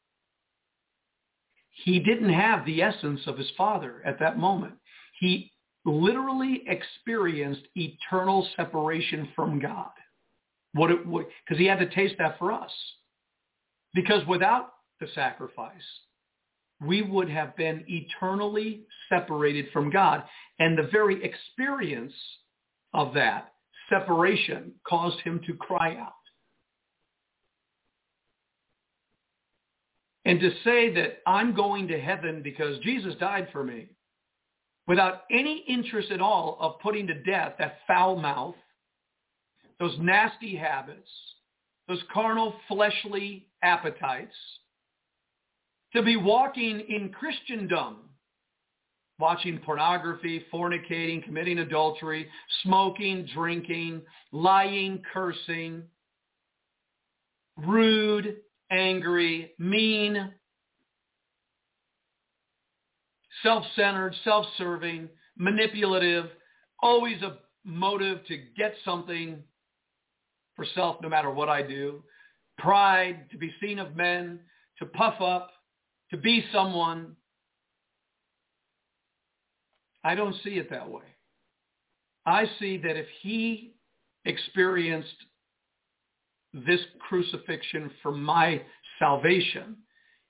He 1.83 1.99
didn't 1.99 2.31
have 2.31 2.65
the 2.65 2.81
essence 2.81 3.19
of 3.27 3.37
his 3.37 3.51
Father 3.57 4.01
at 4.05 4.17
that 4.21 4.39
moment. 4.39 4.75
He 5.19 5.51
literally 5.83 6.63
experienced 6.67 7.63
eternal 7.75 8.47
separation 8.55 9.27
from 9.35 9.59
God. 9.59 9.91
What 10.71 10.89
it 10.89 11.05
would, 11.05 11.25
because 11.43 11.59
he 11.59 11.65
had 11.65 11.79
to 11.79 11.93
taste 11.93 12.15
that 12.17 12.39
for 12.39 12.53
us. 12.53 12.71
Because 13.93 14.25
without 14.25 14.71
the 15.01 15.07
sacrifice, 15.13 15.83
we 16.85 17.01
would 17.01 17.29
have 17.29 17.55
been 17.55 17.83
eternally 17.87 18.81
separated 19.09 19.67
from 19.71 19.89
God. 19.89 20.23
And 20.59 20.77
the 20.77 20.89
very 20.91 21.23
experience 21.23 22.13
of 22.93 23.13
that 23.13 23.53
separation 23.89 24.73
caused 24.87 25.19
him 25.21 25.41
to 25.47 25.53
cry 25.53 25.95
out. 25.97 26.13
And 30.25 30.39
to 30.39 30.49
say 30.63 30.93
that 30.95 31.19
I'm 31.27 31.55
going 31.55 31.87
to 31.89 31.99
heaven 31.99 32.41
because 32.41 32.79
Jesus 32.79 33.13
died 33.19 33.47
for 33.51 33.63
me 33.63 33.89
without 34.87 35.23
any 35.31 35.63
interest 35.67 36.11
at 36.11 36.21
all 36.21 36.57
of 36.59 36.79
putting 36.79 37.07
to 37.07 37.13
death 37.23 37.53
that 37.59 37.77
foul 37.85 38.15
mouth, 38.15 38.55
those 39.79 39.95
nasty 39.99 40.55
habits, 40.55 41.09
those 41.87 42.01
carnal 42.11 42.55
fleshly 42.67 43.47
appetites, 43.61 44.33
to 45.95 46.01
be 46.01 46.17
walking 46.17 46.81
in 46.89 47.09
Christendom, 47.09 48.09
watching 49.17 49.59
pornography, 49.59 50.45
fornicating, 50.53 51.23
committing 51.23 51.59
adultery, 51.59 52.27
smoking, 52.63 53.27
drinking, 53.33 54.01
lying, 54.33 55.01
cursing, 55.13 55.83
rude, 57.57 58.37
angry, 58.71 59.53
mean, 59.57 60.33
self-centered, 63.41 64.13
self-serving, 64.25 65.07
manipulative, 65.37 66.25
always 66.81 67.21
a 67.21 67.37
motive 67.63 68.25
to 68.27 68.37
get 68.57 68.73
something 68.83 69.41
for 70.57 70.65
self 70.75 70.97
no 71.01 71.07
matter 71.07 71.31
what 71.31 71.47
I 71.47 71.61
do, 71.61 72.03
pride, 72.57 73.29
to 73.31 73.37
be 73.37 73.53
seen 73.61 73.79
of 73.79 73.95
men, 73.95 74.39
to 74.79 74.85
puff 74.85 75.21
up, 75.21 75.51
to 76.11 76.17
be 76.17 76.45
someone. 76.51 77.15
I 80.03 80.15
don't 80.15 80.35
see 80.43 80.51
it 80.51 80.69
that 80.69 80.89
way. 80.89 81.03
I 82.25 82.45
see 82.59 82.77
that 82.77 82.95
if 82.95 83.07
he 83.21 83.73
experienced 84.25 85.15
this 86.53 86.81
crucifixion 87.07 87.91
for 88.01 88.11
my 88.11 88.61
salvation, 88.99 89.77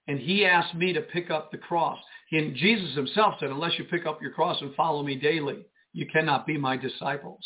and 0.07 0.19
he 0.19 0.45
asked 0.45 0.75
me 0.75 0.93
to 0.93 1.01
pick 1.01 1.29
up 1.29 1.51
the 1.51 1.57
cross, 1.57 1.99
And 2.31 2.55
Jesus 2.55 2.95
himself 2.95 3.35
said, 3.39 3.49
unless 3.49 3.77
you 3.77 3.85
pick 3.85 4.05
up 4.05 4.21
your 4.21 4.31
cross 4.31 4.61
and 4.61 4.73
follow 4.75 5.03
me 5.03 5.15
daily, 5.15 5.65
you 5.93 6.05
cannot 6.07 6.45
be 6.45 6.57
my 6.57 6.75
disciples. 6.75 7.45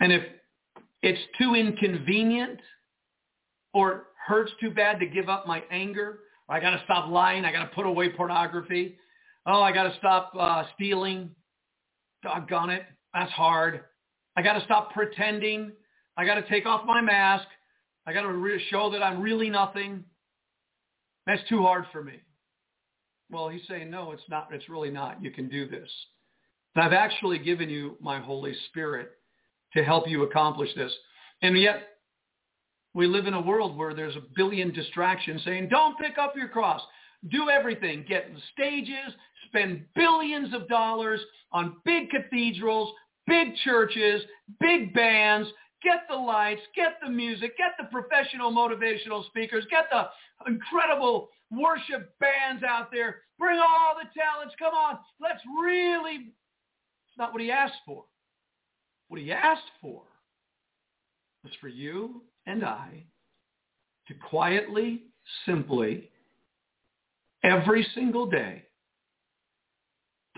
And 0.00 0.12
if 0.12 0.22
it's 1.02 1.20
too 1.38 1.54
inconvenient 1.54 2.60
or 3.72 4.06
hurts 4.26 4.52
too 4.60 4.70
bad 4.70 5.00
to 5.00 5.06
give 5.06 5.28
up 5.28 5.46
my 5.46 5.62
anger, 5.70 6.20
I 6.48 6.60
got 6.60 6.70
to 6.70 6.82
stop 6.84 7.08
lying, 7.08 7.44
I 7.44 7.52
got 7.52 7.64
to 7.64 7.74
put 7.74 7.86
away 7.86 8.10
pornography, 8.10 8.96
oh, 9.46 9.62
I 9.62 9.72
got 9.72 9.84
to 9.84 9.96
stop 9.98 10.32
uh, 10.38 10.64
stealing, 10.74 11.30
doggone 12.22 12.70
it, 12.70 12.82
that's 13.14 13.32
hard. 13.32 13.80
I 14.36 14.42
got 14.42 14.54
to 14.54 14.64
stop 14.64 14.92
pretending. 14.92 15.72
I 16.16 16.24
got 16.24 16.34
to 16.34 16.48
take 16.48 16.66
off 16.66 16.86
my 16.86 17.00
mask. 17.00 17.46
I 18.06 18.12
got 18.12 18.22
to 18.22 18.32
re- 18.32 18.62
show 18.70 18.90
that 18.90 19.02
I'm 19.02 19.20
really 19.20 19.50
nothing. 19.50 20.04
That's 21.26 21.42
too 21.48 21.62
hard 21.62 21.84
for 21.92 22.02
me. 22.02 22.20
Well, 23.30 23.48
he's 23.48 23.62
saying, 23.68 23.90
no, 23.90 24.12
it's 24.12 24.22
not. 24.28 24.48
It's 24.52 24.68
really 24.68 24.90
not. 24.90 25.22
You 25.22 25.30
can 25.30 25.48
do 25.48 25.68
this. 25.68 25.88
And 26.74 26.84
I've 26.84 26.92
actually 26.92 27.38
given 27.38 27.68
you 27.68 27.96
my 28.00 28.20
Holy 28.20 28.54
Spirit 28.68 29.10
to 29.74 29.84
help 29.84 30.08
you 30.08 30.22
accomplish 30.22 30.74
this. 30.74 30.92
And 31.42 31.58
yet, 31.58 31.88
we 32.94 33.06
live 33.06 33.26
in 33.26 33.34
a 33.34 33.40
world 33.40 33.76
where 33.76 33.94
there's 33.94 34.16
a 34.16 34.22
billion 34.34 34.72
distractions 34.72 35.42
saying, 35.44 35.68
don't 35.68 35.98
pick 35.98 36.18
up 36.18 36.34
your 36.36 36.48
cross. 36.48 36.80
Do 37.30 37.48
everything. 37.50 38.04
Get 38.08 38.30
stages, 38.52 39.14
spend 39.46 39.84
billions 39.94 40.54
of 40.54 40.68
dollars 40.68 41.20
on 41.52 41.76
big 41.84 42.10
cathedrals, 42.10 42.92
big 43.26 43.54
churches, 43.64 44.22
big 44.58 44.92
bands, 44.94 45.48
get 45.82 46.00
the 46.08 46.16
lights, 46.16 46.62
get 46.74 46.98
the 47.02 47.10
music, 47.10 47.56
get 47.56 47.72
the 47.78 47.84
professional 47.90 48.52
motivational 48.52 49.26
speakers, 49.26 49.64
get 49.70 49.86
the 49.90 50.06
incredible 50.50 51.28
worship 51.50 52.18
bands 52.18 52.62
out 52.62 52.90
there. 52.92 53.22
Bring 53.38 53.58
all 53.58 53.94
the 53.94 54.08
talents. 54.18 54.54
Come 54.58 54.74
on. 54.74 54.98
Let's 55.20 55.40
really. 55.62 56.32
It's 57.08 57.18
not 57.18 57.32
what 57.32 57.42
he 57.42 57.50
asked 57.50 57.80
for. 57.86 58.04
What 59.08 59.20
he 59.20 59.32
asked 59.32 59.70
for 59.80 60.02
was 61.42 61.52
for 61.60 61.68
you 61.68 62.22
and 62.50 62.64
I 62.64 63.04
to 64.08 64.14
quietly, 64.28 65.02
simply, 65.46 66.10
every 67.44 67.86
single 67.94 68.26
day, 68.26 68.64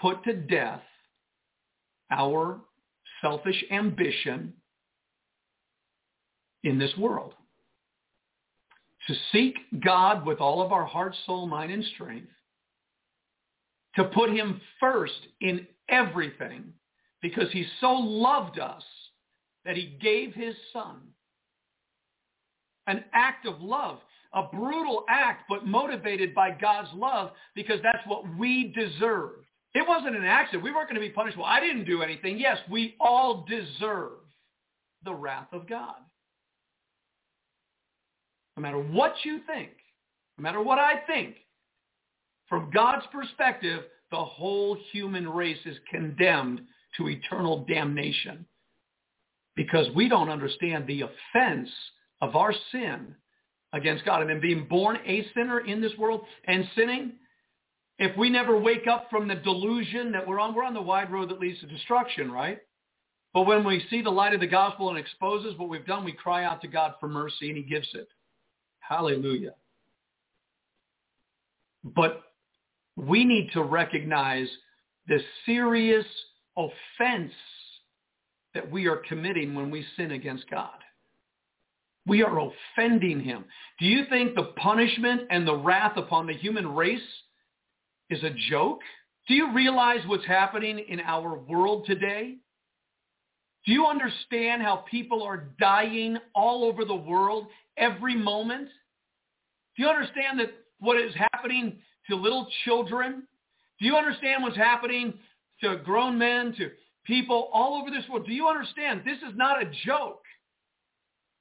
put 0.01 0.23
to 0.25 0.35
death 0.35 0.83
our 2.11 2.61
selfish 3.23 3.65
ambition 3.71 4.53
in 6.65 6.79
this 6.79 6.93
world. 6.99 7.35
To 9.09 9.15
seek 9.33 9.57
God 9.83 10.27
with 10.27 10.39
all 10.39 10.63
of 10.63 10.71
our 10.71 10.85
heart, 10.85 11.17
soul, 11.27 11.47
mind, 11.47 11.73
and 11.73 11.85
strength. 11.95 12.31
To 13.97 14.05
put 14.05 14.31
him 14.31 14.61
first 14.79 15.29
in 15.41 15.67
everything 15.89 16.73
because 17.21 17.51
he 17.53 17.67
so 17.81 17.93
loved 17.93 18.59
us 18.59 18.83
that 19.65 19.77
he 19.77 19.99
gave 20.01 20.35
his 20.35 20.55
son. 20.73 21.01
An 22.87 23.05
act 23.13 23.47
of 23.47 23.61
love, 23.61 23.99
a 24.35 24.45
brutal 24.45 25.05
act, 25.09 25.45
but 25.49 25.67
motivated 25.67 26.35
by 26.35 26.51
God's 26.51 26.89
love 26.95 27.31
because 27.55 27.81
that's 27.83 28.05
what 28.07 28.25
we 28.37 28.73
deserve. 28.75 29.31
It 29.75 29.87
wasn't 29.87 30.17
an 30.17 30.25
accident. 30.25 30.65
We 30.65 30.73
weren't 30.73 30.89
going 30.89 31.01
to 31.01 31.07
be 31.07 31.11
punished. 31.11 31.37
Well, 31.37 31.47
I 31.47 31.61
didn't 31.61 31.85
do 31.85 32.03
anything. 32.03 32.39
Yes, 32.39 32.59
we 32.71 32.95
all 33.01 33.47
deserve 33.49 34.19
the 35.05 35.15
wrath 35.15 35.49
of 35.53 35.69
God. 35.69 35.95
No 38.57 38.63
matter 38.63 38.79
what 38.79 39.15
you 39.25 39.41
think, 39.47 39.71
no 40.39 40.43
matter 40.43 40.63
what 40.63 40.79
I 40.79 41.01
think, 41.07 41.37
from 42.49 42.71
God's 42.73 43.07
perspective, 43.11 43.85
the 44.11 44.17
whole 44.23 44.77
human 44.93 45.27
race 45.27 45.59
is 45.65 45.79
condemned 45.91 46.61
to 46.99 47.09
eternal 47.09 47.65
damnation 47.67 48.45
because 49.57 49.87
we 49.95 50.09
don't 50.09 50.29
understand 50.29 50.87
the 50.87 51.03
offense 51.03 51.71
of 52.23 52.37
our 52.37 52.55
sin 52.71 53.15
against 53.75 54.07
God. 54.07 54.23
And 54.23 54.31
then 54.31 54.41
being 54.41 54.67
born 54.67 54.97
a 55.05 55.27
sinner 55.35 55.61
in 55.61 55.83
this 55.83 55.93
world 55.99 56.23
and 56.47 56.65
sinning, 56.75 57.13
if 57.99 58.17
we 58.17 58.31
never 58.31 58.57
wake 58.57 58.87
up 58.87 59.09
from 59.11 59.29
the 59.29 59.35
delusion 59.35 60.13
that 60.13 60.27
we're 60.27 60.41
on, 60.41 60.55
we're 60.55 60.65
on 60.65 60.73
the 60.73 60.81
wide 60.81 61.13
road 61.13 61.29
that 61.29 61.41
leads 61.41 61.61
to 61.61 61.67
destruction, 61.67 62.31
right? 62.31 62.59
But 63.35 63.43
when 63.43 63.65
we 63.65 63.85
see 63.91 64.03
the 64.03 64.11
light 64.11 64.35
of 64.35 64.41
the 64.41 64.47
gospel 64.47 64.89
and 64.89 64.99
exposes 64.99 65.59
what 65.59 65.69
we've 65.69 65.87
done, 65.87 66.05
we 66.05 66.13
cry 66.13 66.45
out 66.45 66.61
to 66.63 66.69
God 66.69 66.95
for 67.01 67.09
mercy 67.09 67.49
and 67.49 67.57
he 67.57 67.63
gives 67.63 67.89
it. 67.95 68.09
Hallelujah. 68.81 69.55
But 71.85 72.23
we 72.97 73.25
need 73.25 73.51
to 73.53 73.63
recognize 73.63 74.49
the 75.09 75.19
serious 75.47 76.07
offense 76.57 77.33
that 78.55 78.71
we 78.71 78.87
are 78.87 79.03
committing 79.09 79.55
when 79.55 79.71
we 79.71 79.85
sin 79.97 80.13
against 80.13 80.49
God. 80.51 80.82
We 82.07 82.23
are 82.23 82.39
offending 82.41 83.21
him. 83.21 83.45
Do 83.79 83.87
you 83.87 84.05
think 84.09 84.35
the 84.35 84.53
punishment 84.57 85.23
and 85.31 85.47
the 85.47 85.57
wrath 85.57 85.97
upon 85.97 86.27
the 86.27 86.35
human 86.35 86.75
race 86.75 87.01
is 88.11 88.23
a 88.25 88.31
joke? 88.51 88.81
Do 89.29 89.35
you 89.35 89.55
realize 89.55 90.01
what's 90.07 90.27
happening 90.27 90.81
in 90.89 91.01
our 91.01 91.39
world 91.39 91.87
today? 91.87 92.37
Do 93.65 93.73
you 93.73 93.87
understand 93.87 94.63
how 94.63 94.85
people 94.91 95.23
are 95.23 95.49
dying 95.61 96.19
all 96.35 96.65
over 96.65 96.85
the 96.85 96.95
world 96.95 97.47
every 97.77 98.17
moment? 98.17 98.69
Do 99.77 99.85
you 99.85 99.89
understand 99.89 100.41
that 100.41 100.51
what 100.81 101.01
is 101.01 101.15
happening 101.33 101.79
to 102.11 102.17
little 102.17 102.49
children? 102.65 103.23
Do 103.79 103.87
you 103.87 103.97
understand 103.97 104.43
what's 104.43 104.57
happening 104.57 105.15
to 105.63 105.77
grown 105.85 106.19
men, 106.19 106.53
to 106.59 106.71
people 107.05 107.49
all 107.53 107.81
over 107.81 107.91
this 107.91 108.05
world? 108.11 108.27
Do 108.27 108.33
you 108.33 108.49
understand? 108.49 109.03
This 109.05 109.19
is 109.19 109.37
not 109.37 109.63
a 109.63 109.71
joke. 109.87 110.23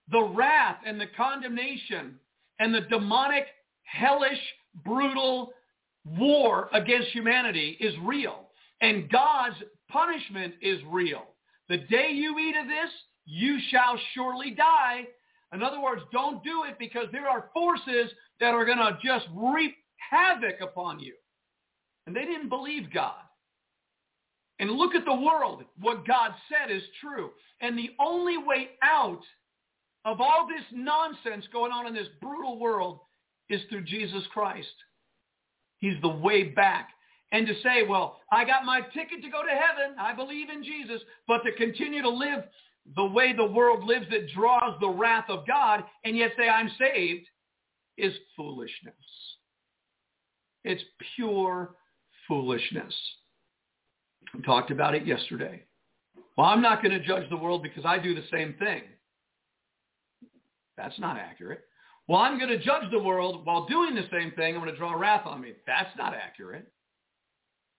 The 0.10 0.24
wrath 0.24 0.78
and 0.86 1.00
the 1.00 1.08
condemnation 1.16 2.16
and 2.60 2.74
the 2.74 2.82
demonic, 2.82 3.46
hellish, 3.84 4.40
brutal 4.84 5.54
war 6.06 6.70
against 6.74 7.10
humanity 7.10 7.78
is 7.80 7.94
real. 8.04 8.50
And 8.82 9.10
God's 9.10 9.56
punishment 9.90 10.56
is 10.62 10.80
real. 10.90 11.24
The 11.70 11.78
day 11.78 12.10
you 12.12 12.38
eat 12.40 12.56
of 12.58 12.68
this, 12.68 12.92
you 13.26 13.60
shall 13.70 13.98
surely 14.14 14.52
die. 14.52 15.06
In 15.54 15.62
other 15.62 15.82
words, 15.82 16.02
don't 16.12 16.44
do 16.44 16.64
it 16.68 16.78
because 16.80 17.06
there 17.12 17.28
are 17.28 17.50
forces 17.54 18.12
that 18.40 18.54
are 18.54 18.66
going 18.66 18.78
to 18.78 18.98
just 19.04 19.28
reap 19.36 19.76
havoc 19.98 20.62
upon 20.62 21.00
you. 21.00 21.14
And 22.08 22.16
they 22.16 22.26
didn't 22.26 22.50
believe 22.50 22.92
God. 22.94 23.16
And 24.60 24.72
look 24.72 24.96
at 24.96 25.06
the 25.06 25.14
world. 25.14 25.64
What 25.80 26.08
God 26.08 26.32
said 26.50 26.74
is 26.76 26.84
true. 27.00 27.32
And 27.62 27.78
the 27.78 27.92
only 28.00 28.38
way 28.38 28.70
out 28.84 29.22
of 30.06 30.20
all 30.20 30.48
this 30.48 30.66
nonsense 30.72 31.46
going 31.52 31.72
on 31.72 31.88
in 31.88 31.94
this 31.94 32.08
brutal 32.22 32.60
world 32.60 33.00
is 33.50 33.62
through 33.70 33.84
Jesus 33.84 34.24
Christ. 34.34 34.68
He's 35.78 36.00
the 36.02 36.10
way 36.10 36.44
back. 36.44 36.90
And 37.32 37.48
to 37.48 37.54
say, 37.64 37.84
well, 37.88 38.20
I 38.32 38.46
got 38.46 38.66
my 38.66 38.82
ticket 38.94 39.22
to 39.24 39.30
go 39.30 39.44
to 39.44 39.50
heaven. 39.50 39.96
I 40.00 40.14
believe 40.14 40.50
in 40.50 40.64
Jesus. 40.64 41.02
But 41.28 41.44
to 41.44 41.52
continue 41.54 42.02
to 42.02 42.10
live 42.10 42.44
the 42.96 43.06
way 43.06 43.34
the 43.34 43.46
world 43.46 43.84
lives 43.84 44.06
that 44.12 44.30
draws 44.34 44.80
the 44.80 44.90
wrath 44.90 45.26
of 45.30 45.48
God 45.48 45.84
and 46.04 46.18
yet 46.18 46.32
say 46.38 46.50
I'm 46.50 46.70
saved 46.80 47.26
is 47.98 48.14
foolishness. 48.36 48.96
It's 50.64 50.84
pure 51.16 51.76
foolishness. 52.28 52.94
We 54.34 54.42
talked 54.42 54.72
about 54.72 54.96
it 54.96 55.06
yesterday. 55.06 55.64
Well, 56.38 56.48
I'm 56.48 56.62
not 56.62 56.84
going 56.84 56.98
to 56.98 57.06
judge 57.06 57.30
the 57.30 57.38
world 57.38 57.64
because 57.64 57.86
I 57.86 57.98
do 57.98 58.16
the 58.16 58.24
same 58.32 58.56
thing. 58.60 58.84
That's 60.78 60.98
not 61.00 61.18
accurate. 61.18 61.62
Well, 62.08 62.20
I'm 62.20 62.38
going 62.38 62.50
to 62.50 62.58
judge 62.58 62.90
the 62.92 63.00
world 63.00 63.46
while 63.46 63.68
doing 63.68 63.96
the 63.96 64.08
same 64.12 64.32
thing. 64.32 64.56
I'm 64.56 64.62
going 64.62 64.72
to 64.72 64.78
draw 64.78 64.94
wrath 64.94 65.26
on 65.26 65.42
me. 65.42 65.54
That's 65.68 65.96
not 65.98 66.14
accurate. 66.14 66.72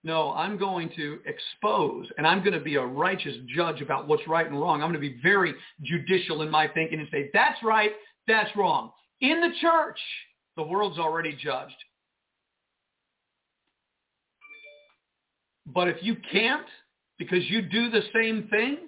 No, 0.05 0.33
I'm 0.33 0.59
going 0.59 0.91
to 0.97 1.21
expose 1.27 2.07
and 2.19 2.27
I'm 2.27 2.41
going 2.41 2.55
to 2.55 2.61
be 2.61 2.75
a 2.75 2.85
righteous 2.85 3.37
judge 3.55 3.81
about 3.81 4.09
what's 4.09 4.27
right 4.27 4.47
and 4.47 4.61
wrong. 4.61 4.83
I'm 4.83 4.91
going 4.91 5.01
to 5.01 5.11
be 5.11 5.21
very 5.23 5.55
judicial 5.83 6.43
in 6.43 6.51
my 6.51 6.67
thinking 6.67 6.99
and 6.99 7.09
say, 7.13 7.31
that's 7.33 7.63
right, 7.63 7.93
that's 8.27 8.51
wrong. 8.57 8.91
In 9.21 9.41
the 9.41 9.51
church, 9.61 10.01
the 10.57 10.63
world's 10.65 10.99
already 10.99 11.37
judged. 11.41 11.77
But 15.67 15.89
if 15.89 15.99
you 16.03 16.17
can't 16.33 16.67
because 17.19 17.49
you 17.49 17.63
do 17.63 17.89
the 17.91 18.03
same 18.13 18.49
thing, 18.49 18.79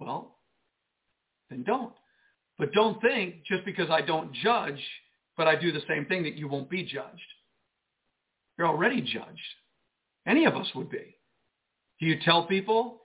well, 0.00 0.35
then 1.50 1.62
don't. 1.62 1.92
But 2.58 2.72
don't 2.72 3.00
think 3.00 3.44
just 3.44 3.64
because 3.64 3.90
I 3.90 4.00
don't 4.00 4.32
judge, 4.32 4.82
but 5.36 5.46
I 5.46 5.56
do 5.56 5.72
the 5.72 5.82
same 5.88 6.06
thing 6.06 6.22
that 6.22 6.36
you 6.36 6.48
won't 6.48 6.70
be 6.70 6.82
judged. 6.82 7.20
You're 8.58 8.68
already 8.68 9.02
judged. 9.02 9.40
Any 10.26 10.46
of 10.46 10.56
us 10.56 10.66
would 10.74 10.90
be. 10.90 11.18
Do 12.00 12.06
you 12.06 12.16
tell 12.24 12.46
people? 12.46 13.00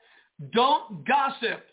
Don't 0.54 1.06
gossip. 1.06 1.66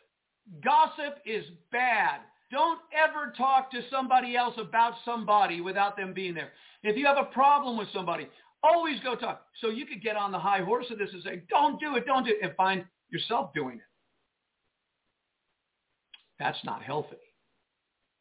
Gossip 0.65 1.19
is 1.25 1.45
bad. 1.71 2.21
Don't 2.51 2.81
ever 2.93 3.33
talk 3.37 3.71
to 3.71 3.81
somebody 3.91 4.37
else 4.37 4.55
about 4.59 4.95
somebody 5.05 5.61
without 5.61 5.97
them 5.97 6.13
being 6.15 6.35
there. 6.35 6.53
If 6.83 6.97
you 6.97 7.07
have 7.07 7.19
a 7.19 7.25
problem 7.25 7.77
with 7.77 7.89
somebody, 7.93 8.29
always 8.63 8.99
go 9.01 9.15
talk. 9.15 9.43
So 9.61 9.69
you 9.69 9.87
could 9.87 10.03
get 10.03 10.17
on 10.17 10.33
the 10.33 10.39
high 10.39 10.63
horse 10.63 10.87
of 10.91 10.99
this 10.99 11.11
and 11.13 11.23
say, 11.23 11.43
don't 11.51 11.79
do 11.79 11.97
it, 11.97 12.07
don't 12.07 12.25
do 12.25 12.31
it, 12.31 12.39
and 12.43 12.55
find 12.57 12.85
yourself 13.11 13.53
doing 13.55 13.77
it. 13.77 13.88
That's 16.39 16.59
not 16.65 16.83
healthy. 16.83 17.17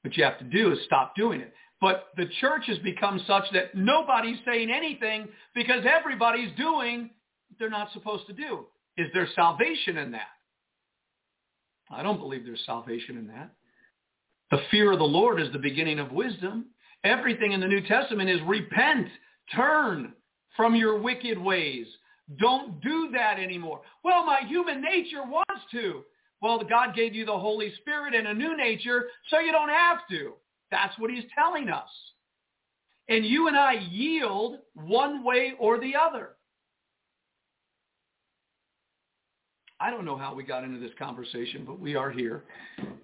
What 0.01 0.15
you 0.17 0.23
have 0.23 0.39
to 0.39 0.45
do 0.45 0.71
is 0.71 0.79
stop 0.85 1.15
doing 1.15 1.41
it. 1.41 1.53
But 1.79 2.07
the 2.15 2.27
church 2.41 2.63
has 2.67 2.79
become 2.79 3.21
such 3.27 3.43
that 3.53 3.75
nobody's 3.75 4.39
saying 4.45 4.71
anything 4.71 5.27
because 5.53 5.85
everybody's 5.85 6.55
doing 6.57 7.01
what 7.01 7.59
they're 7.59 7.69
not 7.69 7.91
supposed 7.93 8.25
to 8.27 8.33
do. 8.33 8.65
Is 8.97 9.07
there 9.13 9.27
salvation 9.35 9.97
in 9.97 10.11
that? 10.11 10.27
I 11.91 12.01
don't 12.03 12.19
believe 12.19 12.45
there's 12.45 12.63
salvation 12.65 13.17
in 13.17 13.27
that. 13.27 13.51
The 14.49 14.61
fear 14.71 14.91
of 14.91 14.99
the 14.99 15.05
Lord 15.05 15.41
is 15.41 15.51
the 15.51 15.59
beginning 15.59 15.99
of 15.99 16.11
wisdom. 16.11 16.65
Everything 17.03 17.51
in 17.51 17.59
the 17.59 17.67
New 17.67 17.81
Testament 17.81 18.29
is 18.29 18.41
repent, 18.47 19.07
turn 19.55 20.13
from 20.55 20.75
your 20.75 20.99
wicked 20.99 21.37
ways. 21.37 21.85
Don't 22.39 22.81
do 22.81 23.09
that 23.13 23.39
anymore. 23.39 23.81
Well, 24.03 24.25
my 24.25 24.41
human 24.47 24.81
nature 24.81 25.23
wants 25.23 25.63
to. 25.71 26.03
Well, 26.41 26.63
God 26.63 26.95
gave 26.95 27.15
you 27.15 27.25
the 27.25 27.37
Holy 27.37 27.73
Spirit 27.81 28.13
and 28.13 28.27
a 28.27 28.33
new 28.33 28.55
nature, 28.55 29.07
so 29.29 29.39
you 29.39 29.51
don't 29.51 29.69
have 29.69 29.99
to. 30.11 30.33
That's 30.69 30.97
what 30.99 31.09
he's 31.09 31.23
telling 31.33 31.69
us. 31.69 31.89
And 33.09 33.25
you 33.25 33.47
and 33.47 33.57
I 33.57 33.73
yield 33.89 34.57
one 34.73 35.23
way 35.23 35.53
or 35.59 35.79
the 35.79 35.95
other. 35.95 36.31
I 39.79 39.91
don't 39.91 40.05
know 40.05 40.17
how 40.17 40.33
we 40.33 40.43
got 40.43 40.63
into 40.63 40.79
this 40.79 40.91
conversation, 40.97 41.63
but 41.65 41.79
we 41.79 41.95
are 41.95 42.09
here. 42.09 42.43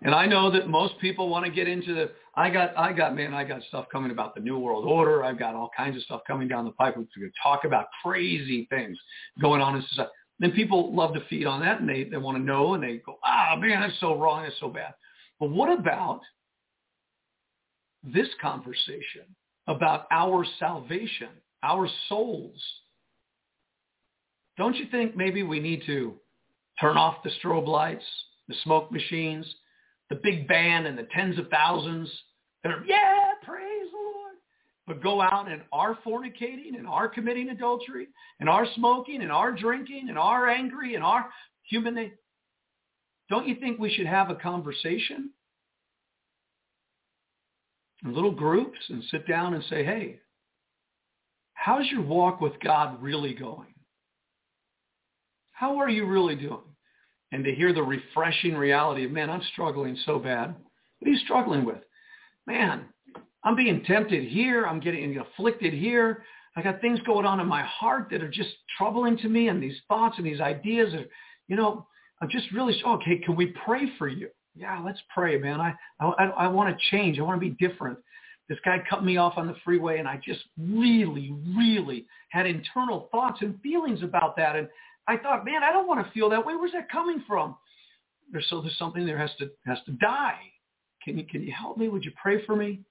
And 0.02 0.14
I 0.16 0.26
know 0.26 0.50
that 0.50 0.68
most 0.68 0.96
people 1.00 1.30
want 1.30 1.46
to 1.46 1.52
get 1.52 1.68
into 1.68 1.94
the 1.94 2.12
I 2.36 2.50
got 2.50 2.76
I 2.76 2.92
got 2.94 3.16
man, 3.16 3.34
I 3.34 3.44
got 3.44 3.62
stuff 3.68 3.86
coming 3.92 4.10
about 4.10 4.34
the 4.34 4.42
New 4.42 4.58
World 4.58 4.86
Order. 4.86 5.24
I've 5.24 5.38
got 5.38 5.54
all 5.54 5.70
kinds 5.78 5.96
of 5.96 6.04
stuff 6.04 6.22
coming 6.26 6.48
down 6.48 6.66
the 6.66 6.72
pipe. 6.72 6.98
We're 6.98 7.04
going 7.04 7.30
to 7.30 7.32
talk 7.42 7.64
about 7.64 7.88
crazy 8.04 8.66
things 8.72 8.98
going 9.40 9.62
on 9.62 9.76
in 9.76 9.84
society. 9.90 10.10
Then 10.44 10.52
people 10.52 10.94
love 10.94 11.14
to 11.14 11.22
feed 11.30 11.46
on 11.46 11.62
that 11.62 11.80
and 11.80 11.88
they, 11.88 12.04
they 12.04 12.18
want 12.18 12.38
to 12.38 12.44
know 12.44 12.74
and 12.74 12.84
they 12.84 12.98
go, 12.98 13.18
ah 13.24 13.56
man, 13.58 13.80
that's 13.80 13.98
so 14.02 14.20
wrong, 14.20 14.44
that's 14.44 14.60
so 14.60 14.68
bad. 14.68 14.94
But 15.40 15.52
what 15.52 15.72
about 15.72 16.20
this 18.04 18.28
conversation 18.42 19.24
about 19.68 20.06
our 20.12 20.46
salvation, 20.60 21.30
our 21.64 21.88
souls? 22.10 22.62
Don't 24.58 24.76
you 24.76 24.88
think 24.92 25.16
maybe 25.16 25.44
we 25.44 25.62
need 25.62 25.84
to 25.86 26.16
turn 26.78 26.98
off 26.98 27.24
the 27.24 27.32
strobe 27.42 27.70
lights, 27.70 28.04
the 28.50 28.56
smoke 28.66 28.92
machines, 28.92 29.46
the 30.10 30.20
big 30.22 30.46
band 30.50 30.88
and 30.88 30.98
the 30.98 31.08
tens 31.16 31.40
of 31.40 31.48
thousands 31.48 32.12
that 32.64 32.74
are, 32.74 32.84
yeah. 32.86 33.32
But 34.86 35.02
go 35.02 35.22
out 35.22 35.50
and 35.50 35.62
are 35.72 35.98
fornicating 36.06 36.78
and 36.78 36.86
are 36.88 37.08
committing 37.08 37.50
adultery 37.50 38.08
and 38.40 38.50
are 38.50 38.68
smoking 38.76 39.22
and 39.22 39.32
are 39.32 39.54
drinking 39.54 40.10
and 40.10 40.18
are 40.18 40.50
angry 40.50 40.96
and 40.96 41.04
are 41.04 41.30
human. 41.64 42.12
Don't 43.30 43.48
you 43.48 43.56
think 43.56 43.80
we 43.80 43.94
should 43.94 44.08
have 44.08 44.30
a 44.30 44.36
conversation 44.36 45.30
in 48.04 48.14
little 48.14 48.32
groups 48.32 48.78
and 48.90 49.04
sit 49.10 49.26
down 49.26 49.54
and 49.54 49.64
say, 49.70 49.86
hey, 49.86 50.20
how's 51.54 51.88
your 51.88 52.02
walk 52.02 52.42
with 52.42 52.60
God 52.62 53.02
really 53.02 53.34
going? 53.34 53.74
How 55.54 55.78
are 55.78 55.90
you 55.90 56.06
really 56.06 56.36
doing? 56.36 56.60
And 57.32 57.46
to 57.46 57.56
hear 57.56 57.74
the 57.74 57.82
refreshing 57.82 58.56
reality 58.56 59.06
of, 59.06 59.12
man, 59.12 59.30
I'm 59.30 59.42
struggling 59.54 59.98
so 60.06 60.20
bad. 60.20 60.54
What 61.00 61.08
are 61.08 61.12
you 61.12 61.20
struggling 61.20 61.64
with? 61.64 61.80
Man, 62.46 62.86
I'm 63.44 63.56
being 63.56 63.84
tempted 63.84 64.24
here. 64.24 64.66
I'm 64.66 64.80
getting 64.80 65.18
afflicted 65.18 65.74
here. 65.74 66.24
I 66.56 66.62
got 66.62 66.82
things 66.82 67.00
going 67.06 67.26
on 67.26 67.40
in 67.40 67.48
my 67.48 67.64
heart 67.64 68.08
that 68.12 68.22
are 68.22 68.30
just 68.30 68.52
troubling 68.78 69.18
to 69.18 69.30
me 69.30 69.48
and 69.48 69.62
these 69.62 69.78
thoughts 69.88 70.16
and 70.18 70.26
these 70.26 70.40
ideas. 70.40 70.94
Are, 70.94 71.06
you 71.48 71.56
know, 71.56 71.88
I'm 72.22 72.30
just 72.30 72.52
really, 72.52 72.80
okay, 72.86 73.18
can 73.18 73.36
we 73.36 73.54
pray 73.66 73.82
for 73.98 74.08
you? 74.08 74.30
Yeah, 74.56 74.82
let's 74.86 75.00
pray, 75.14 75.38
man. 75.40 75.60
I, 75.60 75.74
I, 76.00 76.26
I 76.26 76.48
want 76.48 76.76
to 76.76 76.86
change. 76.92 77.18
I 77.18 77.24
want 77.24 77.42
to 77.42 77.50
be 77.50 77.56
different. 77.68 77.98
This 78.50 78.60
guy 78.64 78.84
cut 78.90 79.04
me 79.04 79.18
off 79.18 79.34
on 79.38 79.48
the 79.48 79.56
freeway 79.64 79.98
and 79.98 80.08
I 80.08 80.20
just 80.24 80.42
really, 80.58 81.34
really 81.58 82.06
had 82.30 82.46
internal 82.46 83.10
thoughts 83.12 83.40
and 83.42 83.60
feelings 83.62 84.04
about 84.04 84.36
that. 84.38 84.56
And 84.56 84.68
I 85.08 85.18
thought, 85.18 85.46
man, 85.46 85.64
I 85.64 85.72
don't 85.72 85.88
want 85.88 86.06
to 86.06 86.12
feel 86.12 86.30
that 86.30 86.46
way. 86.46 86.56
Where's 86.56 86.74
that 86.74 86.90
coming 86.92 87.24
from? 87.28 87.56
There's 88.32 88.46
so 88.50 88.62
there's 88.62 88.78
something 88.78 89.06
there 89.06 89.18
has 89.18 89.32
to 89.40 89.50
has 89.66 89.80
to 89.86 89.92
die. 89.94 90.40
Can 91.04 91.18
you 91.18 91.26
can 91.26 91.44
you 91.44 91.54
help 91.54 91.78
me? 91.78 91.90
Would 91.90 92.06
you 92.06 92.12
pray 92.22 92.46
for 92.46 92.56
me? 92.56 92.82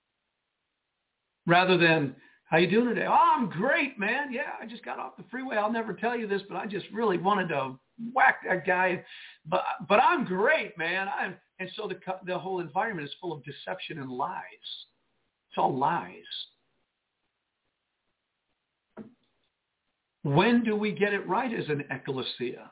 Rather 1.46 1.76
than 1.76 2.14
how 2.44 2.58
you 2.58 2.68
doing 2.68 2.86
today? 2.86 3.06
Oh, 3.08 3.34
I'm 3.36 3.48
great, 3.48 3.98
man. 3.98 4.32
Yeah, 4.32 4.52
I 4.60 4.66
just 4.66 4.84
got 4.84 4.98
off 4.98 5.16
the 5.16 5.24
freeway. 5.30 5.56
I'll 5.56 5.72
never 5.72 5.94
tell 5.94 6.16
you 6.16 6.26
this, 6.26 6.42
but 6.48 6.56
I 6.56 6.66
just 6.66 6.86
really 6.92 7.18
wanted 7.18 7.48
to 7.48 7.78
whack 8.14 8.40
that 8.46 8.66
guy. 8.66 9.04
But 9.46 9.62
but 9.88 10.00
I'm 10.00 10.24
great, 10.24 10.76
man. 10.76 11.08
I'm 11.08 11.34
and 11.58 11.70
so 11.76 11.88
the 11.88 11.98
the 12.26 12.38
whole 12.38 12.60
environment 12.60 13.08
is 13.08 13.14
full 13.20 13.32
of 13.32 13.42
deception 13.44 13.98
and 13.98 14.10
lies. 14.10 14.42
It's 15.50 15.58
all 15.58 15.76
lies. 15.76 16.14
When 20.22 20.62
do 20.62 20.76
we 20.76 20.92
get 20.92 21.12
it 21.12 21.26
right 21.26 21.52
as 21.52 21.68
an 21.68 21.84
ecclesia? 21.90 22.70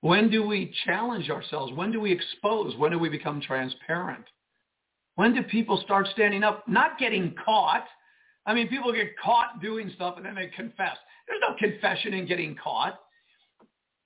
When 0.00 0.30
do 0.30 0.46
we 0.46 0.74
challenge 0.84 1.30
ourselves? 1.30 1.72
When 1.72 1.92
do 1.92 2.00
we 2.00 2.12
expose? 2.12 2.76
When 2.76 2.92
do 2.92 2.98
we 2.98 3.08
become 3.08 3.40
transparent? 3.40 4.24
When 5.16 5.34
do 5.34 5.42
people 5.42 5.80
start 5.84 6.08
standing 6.12 6.42
up, 6.42 6.66
not 6.68 6.98
getting 6.98 7.34
caught? 7.44 7.84
I 8.46 8.54
mean, 8.54 8.68
people 8.68 8.92
get 8.92 9.18
caught 9.22 9.60
doing 9.60 9.90
stuff 9.94 10.14
and 10.16 10.26
then 10.26 10.34
they 10.34 10.48
confess. 10.48 10.96
There's 11.28 11.40
no 11.40 11.54
confession 11.58 12.14
in 12.14 12.26
getting 12.26 12.56
caught. 12.56 12.98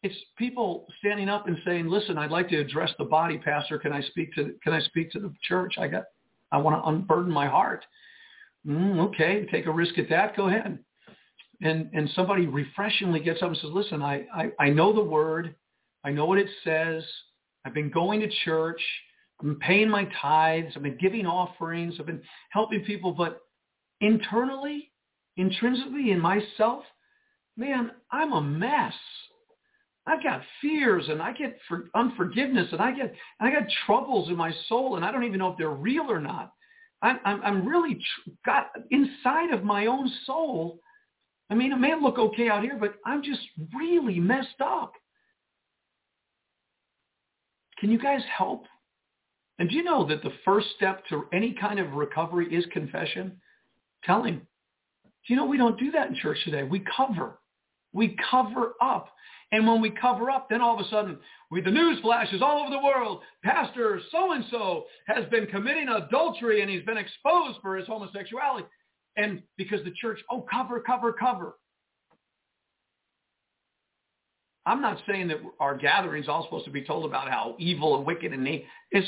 It's 0.03 0.15
people 0.37 0.87
standing 0.99 1.29
up 1.29 1.49
and 1.49 1.57
saying, 1.65 1.89
"Listen, 1.89 2.19
I'd 2.19 2.31
like 2.31 2.49
to 2.51 2.59
address 2.59 2.91
the 2.99 3.05
body, 3.05 3.39
Pastor. 3.39 3.79
Can 3.79 3.93
I 3.93 4.03
speak 4.03 4.35
to 4.35 4.55
Can 4.63 4.73
I 4.73 4.81
speak 4.81 5.11
to 5.13 5.21
the 5.21 5.33
church? 5.43 5.77
I 5.79 5.89
got, 5.89 6.05
I 6.53 6.59
want 6.59 6.77
to 6.77 6.89
unburden 6.89 7.33
my 7.33 7.49
heart." 7.49 7.85
Mm, 8.67 8.99
okay, 9.09 9.47
take 9.51 9.67
a 9.67 9.71
risk 9.71 9.99
at 9.99 10.09
that. 10.11 10.37
Go 10.37 10.49
ahead 10.49 10.79
and 11.63 11.89
and 11.93 12.11
somebody 12.15 12.47
refreshingly 12.47 13.21
gets 13.21 13.43
up 13.43 13.49
and 13.49 13.57
says, 13.59 13.71
listen, 13.73 14.03
I, 14.03 14.27
I, 14.35 14.51
I 14.59 14.71
know 14.71 14.93
the 14.93 15.03
word. 15.03 15.55
I 16.05 16.11
know 16.11 16.27
what 16.27 16.39
it 16.39 16.49
says. 16.65 17.03
I've 17.65 17.75
been 17.75 17.91
going 17.91 18.21
to 18.21 18.29
church. 18.45 18.81
Been 19.43 19.57
paying 19.57 19.91
my 19.91 20.09
tithes. 20.21 20.73
I've 20.75 20.83
been 20.83 20.99
giving 20.99 21.27
offerings. 21.27 21.97
I've 22.01 22.07
been 22.07 22.23
helping 22.51 22.85
people. 22.85 23.13
But 23.13 23.41
internally, 24.01 24.91
intrinsically 25.37 26.11
in 26.11 26.21
myself, 26.21 26.85
man, 27.57 27.91
I'm 28.11 28.33
a 28.33 28.41
mess. 28.41 28.95
I've 30.07 30.23
got 30.23 30.43
fears 30.61 31.05
and 31.09 31.21
I 31.21 31.33
get 31.33 31.59
for 31.69 31.91
unforgiveness 31.95 32.69
and 32.71 32.81
I 32.81 32.93
get 32.93 33.13
and 33.41 33.49
I 33.49 33.51
got 33.51 33.69
troubles 33.87 34.29
in 34.29 34.37
my 34.37 34.53
soul 34.69 34.97
and 34.97 35.05
I 35.05 35.11
don't 35.11 35.25
even 35.25 35.41
know 35.41 35.51
if 35.51 35.59
they're 35.59 35.71
real 35.71 36.11
or 36.11 36.21
not. 36.21 36.53
I'm 37.03 37.19
I'm, 37.25 37.43
I'm 37.43 37.69
really 37.69 37.95
tr- 37.95 38.31
got 38.45 38.71
inside 38.91 39.53
of 39.53 39.65
my 39.65 39.87
own 39.87 40.11
soul. 40.25 40.79
I 41.51 41.55
mean, 41.55 41.73
it 41.73 41.77
may 41.77 41.95
look 42.01 42.19
okay 42.19 42.49
out 42.49 42.63
here, 42.63 42.77
but 42.79 42.95
I'm 43.05 43.23
just 43.23 43.41
really 43.77 44.21
messed 44.21 44.61
up. 44.61 44.93
Can 47.79 47.91
you 47.91 47.99
guys 47.99 48.23
help? 48.37 48.65
And 49.59 49.71
do 49.71 49.75
you 49.75 49.83
know 49.83 50.07
that 50.07 50.23
the 50.23 50.33
first 50.45 50.69
step 50.77 51.07
to 51.09 51.25
any 51.33 51.55
kind 51.59 51.79
of 51.79 51.93
recovery 51.93 52.55
is 52.55 52.65
confession? 52.73 53.41
Tell 54.05 54.23
him. 54.23 54.47
Do 55.27 55.35
you 55.35 55.37
know 55.37 55.47
we 55.47 55.57
don't 55.57 55.79
do 55.79 55.91
that 55.93 56.09
in 56.09 56.15
church 56.15 56.39
today? 56.45 56.63
We 56.63 56.85
cover. 56.97 57.39
We 57.93 58.17
cover 58.31 58.75
up. 58.83 59.09
And 59.53 59.67
when 59.67 59.81
we 59.81 59.91
cover 59.91 60.31
up, 60.31 60.49
then 60.51 60.61
all 60.61 60.79
of 60.79 60.85
a 60.85 60.89
sudden, 60.91 61.19
we, 61.51 61.61
the 61.61 61.71
news 61.71 62.01
flashes 62.01 62.43
all 62.43 62.61
over 62.61 62.71
the 62.71 62.83
world. 62.83 63.23
Pastor 63.43 64.01
so-and-so 64.11 64.85
has 65.07 65.25
been 65.31 65.47
committing 65.47 65.89
adultery 65.89 66.63
and 66.63 66.71
he's 66.71 66.85
been 66.85 66.97
exposed 66.99 67.59
for 67.63 67.77
his 67.77 67.87
homosexuality. 67.87 68.67
And 69.17 69.43
because 69.57 69.83
the 69.85 69.93
church, 69.93 70.21
oh, 70.31 70.45
cover, 70.51 70.81
cover, 70.81 71.13
cover. 71.13 71.55
I'm 74.67 74.83
not 74.83 74.99
saying 75.07 75.29
that 75.29 75.39
our 75.61 75.77
gatherings 75.77 76.29
all 76.29 76.45
supposed 76.45 76.65
to 76.65 76.73
be 76.73 76.85
told 76.85 77.05
about 77.05 77.31
how 77.31 77.55
evil 77.59 77.97
and 77.97 78.05
wicked 78.05 78.33
and. 78.33 78.47
It's 78.91 79.07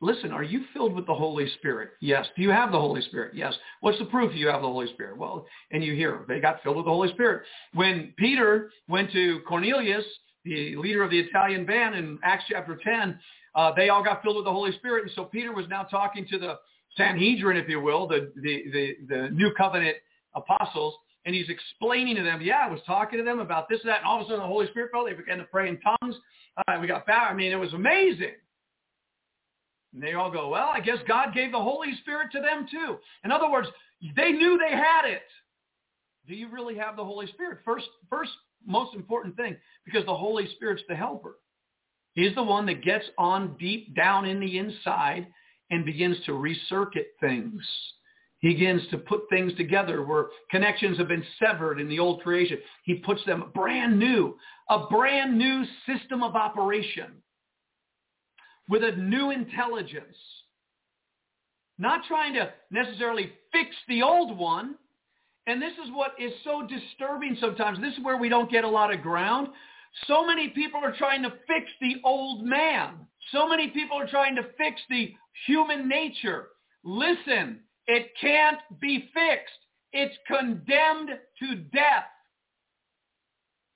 listen, 0.00 0.32
are 0.32 0.42
you 0.42 0.64
filled 0.72 0.94
with 0.94 1.06
the 1.06 1.14
Holy 1.14 1.48
Spirit? 1.58 1.90
Yes. 2.00 2.26
Do 2.36 2.42
you 2.42 2.50
have 2.50 2.72
the 2.72 2.80
Holy 2.80 3.02
Spirit? 3.02 3.34
Yes. 3.34 3.54
What's 3.80 3.98
the 3.98 4.04
proof 4.06 4.34
you 4.34 4.48
have 4.48 4.62
the 4.62 4.68
Holy 4.68 4.92
Spirit? 4.92 5.16
Well, 5.16 5.46
and 5.70 5.82
you 5.82 5.94
hear 5.94 6.24
they 6.28 6.40
got 6.40 6.62
filled 6.62 6.76
with 6.76 6.86
the 6.86 6.90
Holy 6.90 7.10
Spirit. 7.12 7.44
When 7.74 8.12
Peter 8.16 8.70
went 8.88 9.12
to 9.12 9.40
Cornelius, 9.48 10.04
the 10.44 10.76
leader 10.76 11.02
of 11.02 11.10
the 11.10 11.18
Italian 11.18 11.66
band 11.66 11.94
in 11.94 12.18
Acts 12.22 12.44
chapter 12.48 12.78
10, 12.82 13.18
uh, 13.54 13.72
they 13.74 13.88
all 13.88 14.04
got 14.04 14.22
filled 14.22 14.36
with 14.36 14.44
the 14.44 14.52
Holy 14.52 14.72
Spirit. 14.72 15.04
And 15.04 15.12
so 15.14 15.24
Peter 15.24 15.52
was 15.52 15.66
now 15.68 15.82
talking 15.82 16.26
to 16.30 16.38
the 16.38 16.58
Sanhedrin, 16.96 17.56
if 17.56 17.68
you 17.68 17.80
will, 17.80 18.06
the, 18.06 18.32
the, 18.36 18.64
the, 18.72 18.96
the 19.08 19.28
new 19.30 19.52
covenant 19.56 19.96
apostles, 20.34 20.94
and 21.24 21.34
he's 21.34 21.48
explaining 21.48 22.16
to 22.16 22.22
them, 22.22 22.40
yeah, 22.40 22.58
I 22.58 22.70
was 22.70 22.80
talking 22.86 23.18
to 23.18 23.24
them 23.24 23.40
about 23.40 23.68
this 23.68 23.80
and 23.82 23.90
that, 23.90 23.98
and 23.98 24.06
all 24.06 24.20
of 24.20 24.22
a 24.22 24.24
sudden 24.26 24.40
the 24.40 24.46
Holy 24.46 24.68
Spirit 24.68 24.90
fell. 24.92 25.04
They 25.04 25.14
began 25.14 25.38
to 25.38 25.44
pray 25.44 25.68
in 25.68 25.78
tongues. 25.80 26.14
Uh, 26.56 26.78
we 26.80 26.86
got 26.86 27.06
back. 27.06 27.30
I 27.30 27.34
mean, 27.34 27.50
it 27.50 27.56
was 27.56 27.72
amazing. 27.72 28.34
And 29.96 30.04
they 30.04 30.12
all 30.12 30.30
go, 30.30 30.50
well, 30.50 30.68
I 30.70 30.80
guess 30.80 30.98
God 31.08 31.32
gave 31.32 31.52
the 31.52 31.58
Holy 31.58 31.94
Spirit 32.02 32.30
to 32.32 32.40
them 32.42 32.66
too. 32.70 32.98
In 33.24 33.32
other 33.32 33.50
words, 33.50 33.66
they 34.14 34.30
knew 34.30 34.58
they 34.58 34.76
had 34.76 35.06
it. 35.06 35.22
Do 36.28 36.34
you 36.34 36.50
really 36.50 36.76
have 36.76 36.96
the 36.96 37.04
Holy 37.04 37.26
Spirit? 37.28 37.60
First, 37.64 37.86
first 38.10 38.30
most 38.66 38.94
important 38.94 39.36
thing, 39.36 39.56
because 39.86 40.04
the 40.04 40.14
Holy 40.14 40.48
Spirit's 40.54 40.82
the 40.86 40.94
helper. 40.94 41.38
He's 42.12 42.34
the 42.34 42.42
one 42.42 42.66
that 42.66 42.84
gets 42.84 43.06
on 43.16 43.56
deep 43.58 43.96
down 43.96 44.26
in 44.26 44.38
the 44.38 44.58
inside 44.58 45.28
and 45.70 45.86
begins 45.86 46.18
to 46.26 46.32
recircuit 46.32 47.16
things. 47.18 47.62
He 48.40 48.52
begins 48.52 48.82
to 48.90 48.98
put 48.98 49.22
things 49.30 49.54
together 49.56 50.04
where 50.04 50.26
connections 50.50 50.98
have 50.98 51.08
been 51.08 51.24
severed 51.42 51.80
in 51.80 51.88
the 51.88 52.00
old 52.00 52.22
creation. 52.22 52.58
He 52.84 52.96
puts 52.96 53.24
them 53.24 53.50
brand 53.54 53.98
new, 53.98 54.36
a 54.68 54.86
brand 54.88 55.38
new 55.38 55.64
system 55.86 56.22
of 56.22 56.36
operation 56.36 57.22
with 58.68 58.82
a 58.82 58.92
new 58.96 59.30
intelligence. 59.30 60.16
Not 61.78 62.04
trying 62.08 62.34
to 62.34 62.52
necessarily 62.70 63.32
fix 63.52 63.74
the 63.88 64.02
old 64.02 64.36
one. 64.36 64.76
And 65.46 65.62
this 65.62 65.72
is 65.74 65.90
what 65.92 66.12
is 66.18 66.32
so 66.42 66.66
disturbing 66.66 67.36
sometimes. 67.40 67.78
This 67.80 67.94
is 67.96 68.04
where 68.04 68.16
we 68.16 68.28
don't 68.28 68.50
get 68.50 68.64
a 68.64 68.68
lot 68.68 68.92
of 68.92 69.02
ground. 69.02 69.48
So 70.06 70.26
many 70.26 70.48
people 70.48 70.80
are 70.82 70.96
trying 70.96 71.22
to 71.22 71.30
fix 71.46 71.70
the 71.80 71.96
old 72.04 72.44
man. 72.44 72.94
So 73.32 73.48
many 73.48 73.68
people 73.68 73.96
are 73.98 74.08
trying 74.08 74.34
to 74.36 74.42
fix 74.58 74.80
the 74.90 75.14
human 75.46 75.88
nature. 75.88 76.48
Listen, 76.84 77.60
it 77.86 78.10
can't 78.20 78.58
be 78.80 79.08
fixed. 79.14 79.58
It's 79.92 80.16
condemned 80.26 81.10
to 81.40 81.56
death. 81.72 82.04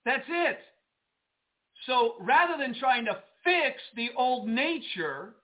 That's 0.04 0.26
it. 0.28 0.58
So 1.86 2.16
rather 2.20 2.62
than 2.62 2.74
trying 2.78 3.04
to 3.06 3.18
fix 3.44 3.80
the 3.96 4.10
old 4.16 4.48
nature 4.48 5.34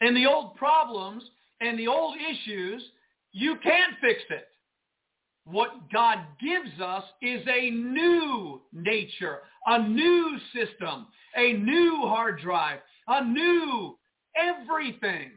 and 0.00 0.16
the 0.16 0.26
old 0.26 0.56
problems 0.56 1.22
and 1.60 1.78
the 1.78 1.88
old 1.88 2.16
issues, 2.16 2.82
you 3.32 3.56
can't 3.62 3.94
fix 4.00 4.20
it. 4.30 4.48
What 5.44 5.90
God 5.92 6.18
gives 6.40 6.80
us 6.80 7.04
is 7.20 7.42
a 7.48 7.70
new 7.70 8.60
nature, 8.72 9.38
a 9.66 9.88
new 9.88 10.38
system, 10.54 11.06
a 11.36 11.54
new 11.54 12.02
hard 12.02 12.40
drive, 12.40 12.78
a 13.08 13.24
new 13.24 13.98
everything. 14.36 15.30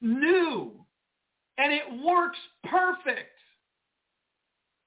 New. 0.00 0.72
And 1.58 1.72
it 1.72 2.04
works 2.04 2.38
perfect. 2.64 3.28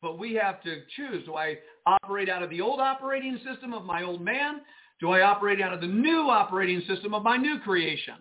But 0.01 0.17
we 0.17 0.33
have 0.33 0.61
to 0.63 0.81
choose. 0.97 1.25
Do 1.25 1.35
I 1.35 1.57
operate 1.85 2.29
out 2.29 2.43
of 2.43 2.49
the 2.49 2.59
old 2.59 2.81
operating 2.81 3.39
system 3.49 3.73
of 3.73 3.85
my 3.85 4.03
old 4.03 4.21
man? 4.21 4.61
Do 5.03 5.11
I 5.11 5.19
operate 5.19 5.59
out 5.59 5.73
of 5.73 5.81
the 5.81 5.87
new 5.87 6.29
operating 6.29 6.81
system 6.87 7.13
of 7.13 7.23
my 7.23 7.35
new 7.35 7.59
creation? 7.59 8.13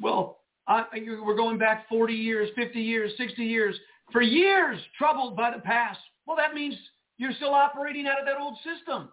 Well, 0.00 0.38
I, 0.68 0.84
we're 0.94 1.34
going 1.34 1.58
back 1.58 1.88
40 1.88 2.14
years, 2.14 2.50
50 2.54 2.80
years, 2.80 3.10
60 3.16 3.42
years, 3.42 3.74
for 4.12 4.22
years 4.22 4.78
troubled 4.96 5.36
by 5.36 5.50
the 5.52 5.60
past. 5.60 5.98
Well, 6.24 6.36
that 6.36 6.54
means 6.54 6.76
you're 7.18 7.32
still 7.32 7.52
operating 7.52 8.06
out 8.06 8.20
of 8.20 8.26
that 8.26 8.40
old 8.40 8.58
system. 8.58 9.08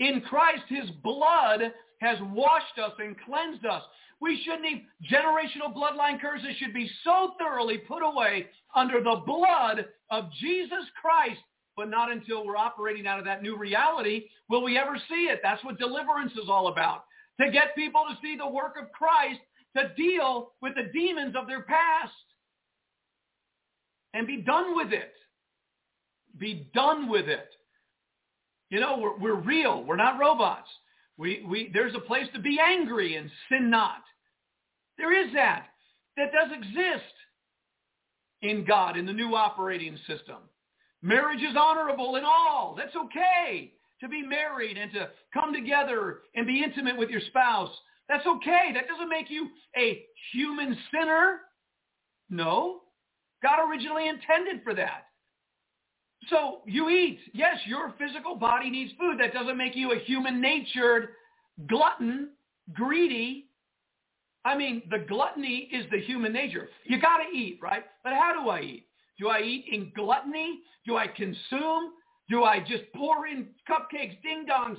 In 0.00 0.20
Christ, 0.20 0.64
his 0.68 0.90
blood 1.02 1.72
has 2.02 2.18
washed 2.20 2.78
us 2.78 2.92
and 2.98 3.16
cleansed 3.24 3.64
us. 3.64 3.82
We 4.20 4.38
shouldn't 4.44 4.66
even, 4.66 4.82
generational 5.10 5.74
bloodline 5.74 6.20
curses 6.20 6.54
should 6.58 6.74
be 6.74 6.90
so 7.04 7.30
thoroughly 7.38 7.78
put 7.78 8.02
away 8.02 8.48
under 8.76 9.02
the 9.02 9.22
blood 9.24 9.86
of 10.10 10.30
Jesus 10.42 10.84
Christ, 11.00 11.40
but 11.76 11.88
not 11.88 12.10
until 12.10 12.46
we're 12.46 12.56
operating 12.56 13.06
out 13.06 13.18
of 13.18 13.24
that 13.24 13.42
new 13.42 13.56
reality 13.56 14.24
will 14.48 14.62
we 14.62 14.78
ever 14.78 14.96
see 15.08 15.26
it. 15.30 15.40
That's 15.42 15.64
what 15.64 15.78
deliverance 15.78 16.32
is 16.32 16.48
all 16.48 16.68
about. 16.68 17.04
To 17.40 17.50
get 17.50 17.74
people 17.74 18.04
to 18.08 18.16
see 18.20 18.36
the 18.36 18.48
work 18.48 18.76
of 18.80 18.92
Christ 18.92 19.40
to 19.76 19.90
deal 19.96 20.52
with 20.60 20.74
the 20.74 20.90
demons 20.92 21.34
of 21.36 21.46
their 21.46 21.62
past 21.62 22.12
and 24.14 24.26
be 24.26 24.42
done 24.42 24.76
with 24.76 24.92
it. 24.92 25.12
Be 26.38 26.68
done 26.74 27.08
with 27.08 27.28
it. 27.28 27.48
You 28.70 28.80
know, 28.80 28.98
we're, 28.98 29.18
we're 29.18 29.40
real. 29.40 29.84
We're 29.84 29.96
not 29.96 30.18
robots. 30.18 30.68
We, 31.18 31.44
we, 31.46 31.70
there's 31.72 31.94
a 31.94 32.00
place 32.00 32.26
to 32.34 32.40
be 32.40 32.58
angry 32.58 33.16
and 33.16 33.30
sin 33.50 33.70
not. 33.70 34.02
There 34.98 35.26
is 35.26 35.32
that. 35.34 35.66
That 36.16 36.32
does 36.32 36.50
exist 36.52 37.12
in 38.42 38.64
God, 38.64 38.96
in 38.96 39.06
the 39.06 39.12
new 39.12 39.34
operating 39.34 39.96
system. 40.06 40.36
Marriage 41.02 41.42
is 41.42 41.56
honorable 41.58 42.16
in 42.16 42.24
all. 42.24 42.74
That's 42.76 42.94
okay 42.94 43.72
to 44.00 44.08
be 44.08 44.22
married 44.22 44.76
and 44.76 44.92
to 44.92 45.08
come 45.34 45.52
together 45.52 46.20
and 46.34 46.46
be 46.46 46.62
intimate 46.62 46.96
with 46.96 47.10
your 47.10 47.20
spouse. 47.28 47.70
That's 48.08 48.26
okay. 48.26 48.70
That 48.74 48.88
doesn't 48.88 49.08
make 49.08 49.30
you 49.30 49.48
a 49.76 50.04
human 50.32 50.76
sinner. 50.92 51.40
No. 52.30 52.80
God 53.42 53.58
originally 53.68 54.08
intended 54.08 54.62
for 54.62 54.74
that. 54.74 55.06
So 56.28 56.60
you 56.66 56.88
eat. 56.88 57.18
Yes, 57.32 57.58
your 57.66 57.94
physical 57.98 58.36
body 58.36 58.70
needs 58.70 58.92
food. 58.98 59.18
That 59.18 59.32
doesn't 59.32 59.56
make 59.56 59.74
you 59.74 59.92
a 59.92 59.98
human-natured 59.98 61.08
glutton, 61.68 62.30
greedy. 62.72 63.46
I 64.44 64.56
mean, 64.56 64.82
the 64.90 65.04
gluttony 65.08 65.68
is 65.72 65.84
the 65.90 66.00
human 66.00 66.32
nature. 66.32 66.68
You 66.84 67.00
got 67.00 67.18
to 67.18 67.36
eat, 67.36 67.58
right? 67.60 67.84
But 68.04 68.12
how 68.12 68.40
do 68.40 68.50
I 68.50 68.60
eat? 68.60 68.86
Do 69.22 69.28
I 69.28 69.40
eat 69.40 69.66
in 69.70 69.92
gluttony? 69.94 70.62
Do 70.84 70.96
I 70.96 71.06
consume? 71.06 71.92
Do 72.28 72.42
I 72.42 72.58
just 72.58 72.82
pour 72.92 73.28
in 73.28 73.46
cupcakes, 73.70 74.20
ding 74.20 74.46
dongs, 74.50 74.78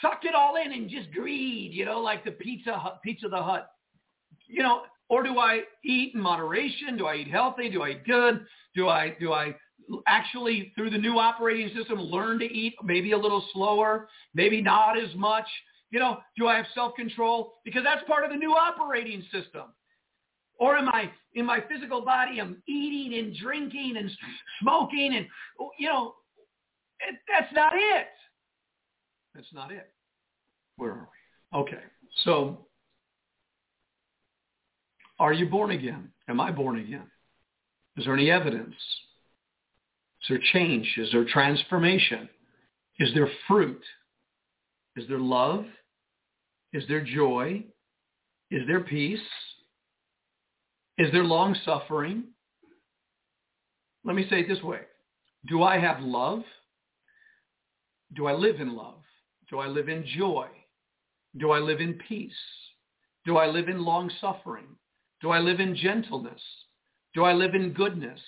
suck 0.00 0.20
it 0.24 0.34
all 0.34 0.56
in 0.56 0.72
and 0.72 0.88
just 0.88 1.10
greed, 1.12 1.74
you 1.74 1.84
know, 1.84 2.00
like 2.00 2.24
the 2.24 2.30
Pizza 2.30 2.72
Hut, 2.72 3.00
Pizza 3.04 3.28
the 3.28 3.42
Hut? 3.42 3.70
You 4.46 4.62
know, 4.62 4.82
or 5.10 5.22
do 5.22 5.38
I 5.38 5.60
eat 5.84 6.14
in 6.14 6.22
moderation? 6.22 6.96
Do 6.96 7.04
I 7.04 7.16
eat 7.16 7.28
healthy? 7.28 7.68
Do 7.68 7.82
I 7.82 7.90
eat 7.90 8.06
good? 8.06 8.46
Do 8.74 8.88
I 8.88 9.14
do 9.20 9.34
I 9.34 9.54
actually 10.06 10.72
through 10.74 10.88
the 10.88 10.98
new 10.98 11.18
operating 11.18 11.76
system 11.76 12.00
learn 12.00 12.38
to 12.38 12.46
eat 12.46 12.76
maybe 12.82 13.12
a 13.12 13.18
little 13.18 13.46
slower, 13.52 14.08
maybe 14.32 14.62
not 14.62 14.98
as 14.98 15.14
much? 15.14 15.46
You 15.90 15.98
know, 15.98 16.20
do 16.38 16.46
I 16.46 16.56
have 16.56 16.66
self-control? 16.74 17.52
Because 17.62 17.82
that's 17.84 18.04
part 18.06 18.24
of 18.24 18.30
the 18.30 18.36
new 18.36 18.52
operating 18.52 19.22
system. 19.30 19.64
Or 20.58 20.76
am 20.76 20.88
I 20.88 21.10
in 21.34 21.46
my 21.46 21.60
physical 21.68 22.04
body? 22.04 22.40
I'm 22.40 22.62
eating 22.66 23.18
and 23.18 23.34
drinking 23.36 23.94
and 23.96 24.10
smoking 24.60 25.14
and 25.16 25.26
you 25.78 25.88
know, 25.88 26.14
it, 27.00 27.16
that's 27.28 27.52
not 27.54 27.72
it. 27.74 28.08
That's 29.34 29.52
not 29.52 29.70
it. 29.70 29.90
Where 30.76 30.90
are 30.90 31.08
we? 31.52 31.60
Okay, 31.60 31.82
so 32.24 32.66
are 35.18 35.32
you 35.32 35.48
born 35.48 35.70
again? 35.70 36.10
Am 36.28 36.40
I 36.40 36.50
born 36.50 36.78
again? 36.78 37.06
Is 37.96 38.04
there 38.04 38.14
any 38.14 38.30
evidence? 38.30 38.74
Is 40.22 40.28
there 40.28 40.40
change? 40.52 40.86
Is 40.98 41.10
there 41.12 41.24
transformation? 41.24 42.28
Is 42.98 43.10
there 43.14 43.30
fruit? 43.46 43.82
Is 44.96 45.06
there 45.08 45.18
love? 45.18 45.64
Is 46.72 46.84
there 46.88 47.04
joy? 47.04 47.64
Is 48.50 48.62
there 48.66 48.80
peace? 48.80 49.20
Is 50.98 51.12
there 51.12 51.24
long 51.24 51.56
suffering? 51.64 52.24
Let 54.04 54.16
me 54.16 54.26
say 54.28 54.40
it 54.40 54.48
this 54.48 54.62
way. 54.62 54.80
Do 55.46 55.62
I 55.62 55.78
have 55.78 56.00
love? 56.00 56.42
Do 58.14 58.26
I 58.26 58.32
live 58.32 58.60
in 58.60 58.74
love? 58.74 59.02
Do 59.48 59.60
I 59.60 59.66
live 59.66 59.88
in 59.88 60.04
joy? 60.04 60.48
Do 61.38 61.52
I 61.52 61.58
live 61.58 61.80
in 61.80 61.94
peace? 62.08 62.32
Do 63.24 63.36
I 63.36 63.46
live 63.46 63.68
in 63.68 63.84
long 63.84 64.10
suffering? 64.20 64.66
Do 65.20 65.30
I 65.30 65.38
live 65.38 65.60
in 65.60 65.76
gentleness? 65.76 66.40
Do 67.14 67.24
I 67.24 67.32
live 67.32 67.54
in 67.54 67.72
goodness? 67.72 68.20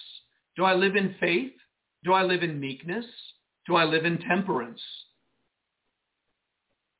Do 0.57 0.65
I 0.65 0.75
live 0.75 0.97
in 0.97 1.15
faith? 1.19 1.53
Do 2.05 2.13
I 2.13 2.23
live 2.23 2.43
in 2.43 2.61
meekness? 2.61 3.07
Do 3.67 3.77
I 3.77 3.85
live 3.85 4.05
in 4.05 4.19
temperance? 4.19 4.81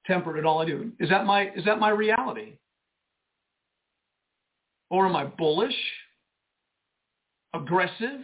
Temperate 0.07 0.39
in 0.39 0.47
all 0.47 0.63
I 0.63 0.67
do. 0.67 0.93
Is 0.99 1.11
that 1.11 1.27
my, 1.27 1.51
is 1.51 1.65
that 1.65 1.79
my 1.79 1.91
reality? 1.91 2.55
Or 4.91 5.07
am 5.07 5.17
I 5.17 5.25
bullish, 5.25 5.77
aggressive, 7.55 8.21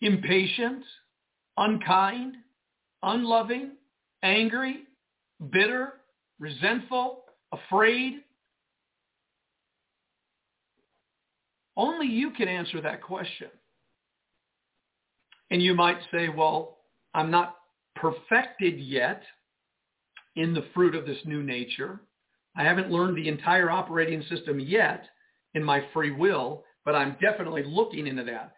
impatient, 0.00 0.82
unkind, 1.56 2.36
unloving, 3.02 3.72
angry, 4.22 4.84
bitter, 5.50 5.94
resentful, 6.38 7.24
afraid, 7.52 8.22
Only 11.76 12.06
you 12.06 12.30
can 12.30 12.48
answer 12.48 12.80
that 12.80 13.02
question. 13.02 13.48
And 15.50 15.62
you 15.62 15.74
might 15.74 15.98
say, 16.10 16.28
well, 16.28 16.78
I'm 17.14 17.30
not 17.30 17.56
perfected 17.94 18.80
yet 18.80 19.22
in 20.36 20.54
the 20.54 20.64
fruit 20.74 20.94
of 20.94 21.06
this 21.06 21.18
new 21.24 21.42
nature. 21.42 22.00
I 22.56 22.64
haven't 22.64 22.90
learned 22.90 23.16
the 23.16 23.28
entire 23.28 23.70
operating 23.70 24.22
system 24.22 24.58
yet 24.58 25.04
in 25.56 25.64
my 25.64 25.82
free 25.92 26.12
will, 26.12 26.62
but 26.84 26.94
I'm 26.94 27.16
definitely 27.20 27.64
looking 27.64 28.06
into 28.06 28.22
that. 28.24 28.52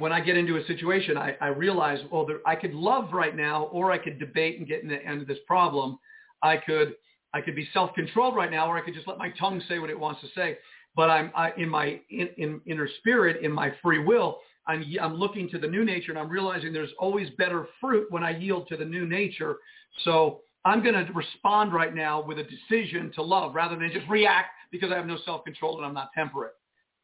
When 0.00 0.12
I 0.12 0.20
get 0.20 0.36
into 0.36 0.56
a 0.56 0.64
situation, 0.66 1.16
I, 1.16 1.36
I 1.40 1.48
realize, 1.48 1.98
well, 2.10 2.24
there, 2.24 2.40
I 2.46 2.56
could 2.56 2.72
love 2.72 3.12
right 3.12 3.36
now, 3.36 3.64
or 3.64 3.92
I 3.92 3.98
could 3.98 4.18
debate 4.18 4.58
and 4.58 4.66
get 4.66 4.82
in 4.82 4.88
the 4.88 5.04
end 5.04 5.20
of 5.20 5.28
this 5.28 5.38
problem. 5.46 5.98
I 6.42 6.56
could, 6.56 6.94
I 7.34 7.40
could 7.40 7.54
be 7.54 7.68
self-controlled 7.72 8.34
right 8.34 8.50
now, 8.50 8.68
or 8.68 8.76
I 8.76 8.80
could 8.80 8.94
just 8.94 9.06
let 9.06 9.18
my 9.18 9.30
tongue 9.38 9.60
say 9.68 9.78
what 9.78 9.90
it 9.90 9.98
wants 9.98 10.20
to 10.22 10.28
say. 10.34 10.56
But 10.94 11.10
I'm 11.10 11.30
I, 11.36 11.52
in 11.56 11.68
my 11.68 12.00
in, 12.10 12.28
in 12.38 12.60
inner 12.66 12.88
spirit, 12.98 13.44
in 13.44 13.52
my 13.52 13.72
free 13.82 14.02
will, 14.02 14.38
I'm, 14.66 14.84
I'm 15.00 15.14
looking 15.14 15.48
to 15.50 15.58
the 15.58 15.68
new 15.68 15.84
nature, 15.84 16.10
and 16.10 16.18
I'm 16.18 16.30
realizing 16.30 16.72
there's 16.72 16.90
always 16.98 17.28
better 17.36 17.68
fruit 17.80 18.06
when 18.10 18.24
I 18.24 18.36
yield 18.36 18.68
to 18.68 18.76
the 18.76 18.84
new 18.84 19.06
nature. 19.06 19.56
So 20.04 20.40
I'm 20.64 20.82
going 20.82 20.94
to 20.94 21.12
respond 21.12 21.72
right 21.72 21.94
now 21.94 22.24
with 22.24 22.38
a 22.38 22.44
decision 22.44 23.12
to 23.16 23.22
love 23.22 23.54
rather 23.54 23.76
than 23.76 23.90
just 23.92 24.08
react 24.08 24.48
because 24.70 24.90
I 24.92 24.96
have 24.96 25.06
no 25.06 25.18
self-control 25.24 25.76
and 25.78 25.86
I'm 25.86 25.94
not 25.94 26.10
temperate. 26.14 26.54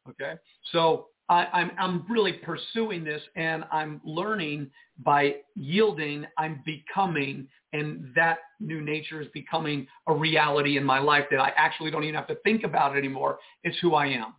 Okay, 0.09 0.33
so 0.71 1.07
I, 1.29 1.45
I'm 1.53 1.71
I'm 1.79 2.05
really 2.09 2.33
pursuing 2.33 3.03
this, 3.03 3.21
and 3.35 3.63
I'm 3.71 4.01
learning 4.03 4.69
by 4.99 5.35
yielding. 5.55 6.25
I'm 6.37 6.61
becoming, 6.65 7.47
and 7.71 8.11
that 8.15 8.39
new 8.59 8.81
nature 8.81 9.21
is 9.21 9.27
becoming 9.33 9.87
a 10.07 10.13
reality 10.13 10.77
in 10.77 10.83
my 10.83 10.99
life 10.99 11.25
that 11.31 11.39
I 11.39 11.53
actually 11.55 11.91
don't 11.91 12.03
even 12.03 12.15
have 12.15 12.27
to 12.27 12.35
think 12.43 12.63
about 12.63 12.95
it 12.95 12.99
anymore. 12.99 13.39
It's 13.63 13.77
who 13.79 13.95
I 13.95 14.07
am. 14.07 14.33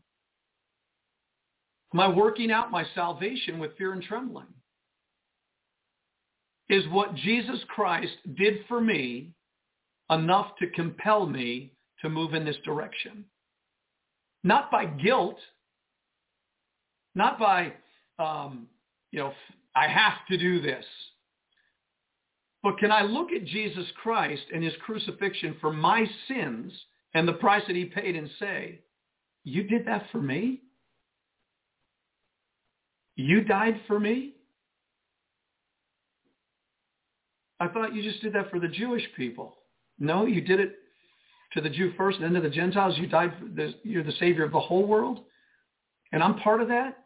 Am 1.95 2.01
I 2.01 2.09
working 2.09 2.51
out 2.51 2.71
my 2.71 2.85
salvation 2.95 3.59
with 3.59 3.77
fear 3.79 3.93
and 3.93 4.03
trembling? 4.03 4.47
Is 6.69 6.85
what 6.89 7.15
Jesus 7.15 7.61
Christ 7.69 8.17
did 8.37 8.65
for 8.69 8.81
me 8.81 9.31
enough 10.11 10.57
to 10.59 10.67
compel 10.71 11.27
me 11.27 11.73
to 12.03 12.09
move 12.09 12.35
in 12.35 12.45
this 12.45 12.57
direction? 12.65 13.25
Not 14.43 14.71
by 14.71 14.87
guilt, 14.87 15.39
not 17.15 17.39
by, 17.39 17.73
um, 18.19 18.67
you 19.11 19.21
know, 19.21 19.33
I 19.75 19.89
have 19.89 20.27
to 20.29 20.37
do 20.37 20.61
this. 20.61 20.85
But 22.63 22.79
can 22.79 22.91
I 22.91 23.03
look 23.03 23.33
at 23.33 23.45
Jesus 23.45 23.87
Christ 24.03 24.45
and 24.53 24.65
his 24.65 24.73
crucifixion 24.85 25.57
for 25.61 25.73
my 25.73 26.07
sins 26.29 26.73
and 27.13 27.29
the 27.29 27.35
price 27.35 27.63
that 27.67 27.77
he 27.77 27.85
paid 27.85 28.17
and 28.17 28.29
say, 28.39 28.81
you 29.45 29.65
did 29.65 29.87
that 29.87 30.07
for 30.11 30.21
me? 30.21 30.63
You 33.17 33.43
died 33.43 33.81
for 33.87 34.01
me? 34.01 34.33
I 37.61 37.69
thought 37.69 37.95
you 37.95 38.03
just 38.03 38.23
did 38.23 38.33
that 38.33 38.51
for 38.51 38.59
the 38.59 38.69
Jewish 38.69 39.05
people. 39.17 39.57
No, 39.99 40.27
you 40.27 40.41
did 40.41 40.59
it 40.59 40.75
to 41.55 41.61
the 41.61 41.71
Jew 41.71 41.93
first 41.97 42.19
and 42.19 42.27
then 42.27 42.43
to 42.43 42.49
the 42.49 42.55
Gentiles. 42.55 42.99
You 42.99 43.07
died. 43.07 43.33
The, 43.57 43.75
you're 43.83 44.05
the 44.05 44.13
Savior 44.19 44.45
of 44.45 44.53
the 44.53 44.61
whole 44.61 44.87
world. 44.87 45.21
And 46.13 46.23
I'm 46.23 46.39
part 46.39 46.61
of 46.61 46.69
that. 46.69 47.05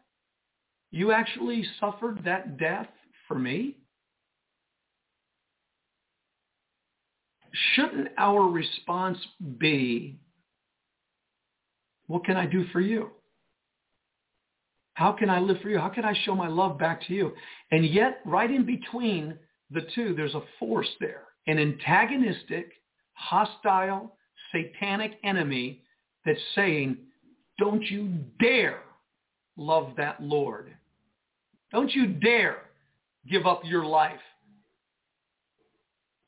You 0.91 1.11
actually 1.11 1.63
suffered 1.79 2.23
that 2.25 2.57
death 2.57 2.87
for 3.27 3.37
me? 3.37 3.77
Shouldn't 7.73 8.09
our 8.17 8.43
response 8.43 9.17
be, 9.57 10.19
what 12.07 12.25
can 12.25 12.37
I 12.37 12.45
do 12.45 12.65
for 12.71 12.79
you? 12.79 13.11
How 14.93 15.11
can 15.11 15.29
I 15.29 15.39
live 15.39 15.57
for 15.61 15.69
you? 15.69 15.79
How 15.79 15.89
can 15.89 16.03
I 16.03 16.13
show 16.25 16.35
my 16.35 16.47
love 16.47 16.77
back 16.77 17.05
to 17.07 17.13
you? 17.13 17.33
And 17.71 17.85
yet, 17.85 18.19
right 18.25 18.49
in 18.51 18.65
between 18.65 19.35
the 19.71 19.81
two, 19.95 20.13
there's 20.15 20.35
a 20.35 20.43
force 20.59 20.89
there, 20.99 21.23
an 21.47 21.57
antagonistic, 21.57 22.71
hostile, 23.13 24.15
satanic 24.51 25.13
enemy 25.23 25.81
that's 26.25 26.39
saying, 26.55 26.97
don't 27.57 27.83
you 27.83 28.13
dare 28.39 28.81
love 29.57 29.93
that 29.97 30.21
Lord. 30.21 30.73
Don't 31.71 31.93
you 31.93 32.07
dare 32.07 32.63
give 33.29 33.45
up 33.45 33.61
your 33.63 33.85
life. 33.85 34.19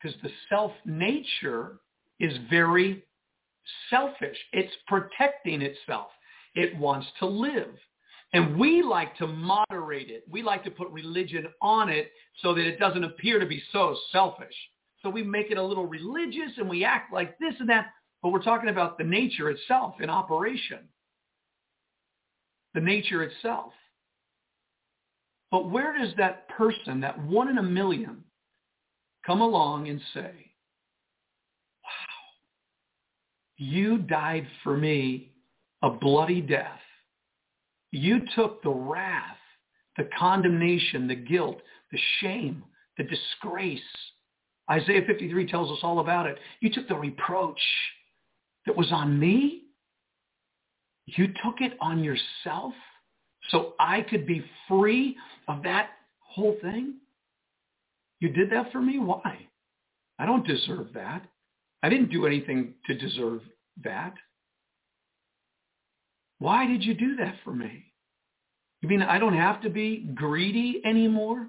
Because 0.01 0.17
the 0.21 0.29
self 0.49 0.71
nature 0.85 1.77
is 2.19 2.33
very 2.49 3.03
selfish. 3.89 4.37
It's 4.53 4.73
protecting 4.87 5.61
itself. 5.61 6.07
It 6.55 6.75
wants 6.77 7.07
to 7.19 7.25
live. 7.25 7.69
And 8.33 8.57
we 8.57 8.81
like 8.81 9.15
to 9.17 9.27
moderate 9.27 10.09
it. 10.09 10.23
We 10.29 10.41
like 10.41 10.63
to 10.63 10.71
put 10.71 10.89
religion 10.89 11.47
on 11.61 11.89
it 11.89 12.11
so 12.41 12.53
that 12.53 12.65
it 12.65 12.79
doesn't 12.79 13.03
appear 13.03 13.39
to 13.39 13.45
be 13.45 13.61
so 13.71 13.95
selfish. 14.11 14.53
So 15.01 15.09
we 15.09 15.23
make 15.23 15.51
it 15.51 15.57
a 15.57 15.63
little 15.63 15.85
religious 15.85 16.51
and 16.57 16.69
we 16.69 16.85
act 16.85 17.11
like 17.11 17.37
this 17.39 17.53
and 17.59 17.69
that, 17.69 17.87
but 18.21 18.29
we're 18.29 18.43
talking 18.43 18.69
about 18.69 18.97
the 18.97 19.03
nature 19.03 19.49
itself 19.49 19.95
in 19.99 20.09
operation. 20.09 20.79
The 22.73 22.81
nature 22.81 23.23
itself. 23.23 23.73
But 25.49 25.69
where 25.69 25.97
does 25.97 26.13
that 26.17 26.47
person, 26.49 27.01
that 27.01 27.21
one 27.25 27.49
in 27.49 27.57
a 27.57 27.63
million, 27.63 28.23
come 29.25 29.41
along 29.41 29.89
and 29.89 29.99
say, 30.13 30.31
wow, 31.83 32.17
you 33.57 33.97
died 33.97 34.47
for 34.63 34.77
me 34.77 35.33
a 35.81 35.89
bloody 35.89 36.41
death 36.41 36.79
you 37.91 38.21
took 38.35 38.63
the 38.63 38.69
wrath, 38.69 39.37
the 39.97 40.09
condemnation, 40.17 41.07
the 41.07 41.15
guilt, 41.15 41.61
the 41.91 41.99
shame, 42.19 42.63
the 42.97 43.03
disgrace. 43.03 43.79
Isaiah 44.69 45.01
53 45.05 45.47
tells 45.47 45.69
us 45.71 45.83
all 45.83 45.99
about 45.99 46.25
it. 46.25 46.37
You 46.61 46.71
took 46.71 46.87
the 46.87 46.95
reproach 46.95 47.59
that 48.65 48.75
was 48.75 48.91
on 48.91 49.19
me. 49.19 49.63
You 51.05 51.27
took 51.27 51.59
it 51.59 51.73
on 51.81 52.03
yourself 52.03 52.73
so 53.49 53.73
I 53.79 54.01
could 54.01 54.25
be 54.25 54.43
free 54.67 55.17
of 55.47 55.63
that 55.63 55.89
whole 56.19 56.57
thing. 56.61 56.95
You 58.19 58.29
did 58.29 58.51
that 58.51 58.71
for 58.71 58.81
me? 58.81 58.99
Why? 58.99 59.47
I 60.19 60.25
don't 60.25 60.45
deserve 60.45 60.87
that. 60.93 61.25
I 61.83 61.89
didn't 61.89 62.11
do 62.11 62.27
anything 62.27 62.75
to 62.85 62.93
deserve 62.93 63.41
that. 63.83 64.13
Why 66.37 66.67
did 66.67 66.83
you 66.83 66.93
do 66.93 67.15
that 67.17 67.35
for 67.43 67.53
me? 67.53 67.85
You 68.81 68.89
mean 68.89 69.01
I 69.01 69.19
don't 69.19 69.35
have 69.35 69.61
to 69.61 69.69
be 69.69 70.09
greedy 70.15 70.81
anymore? 70.85 71.47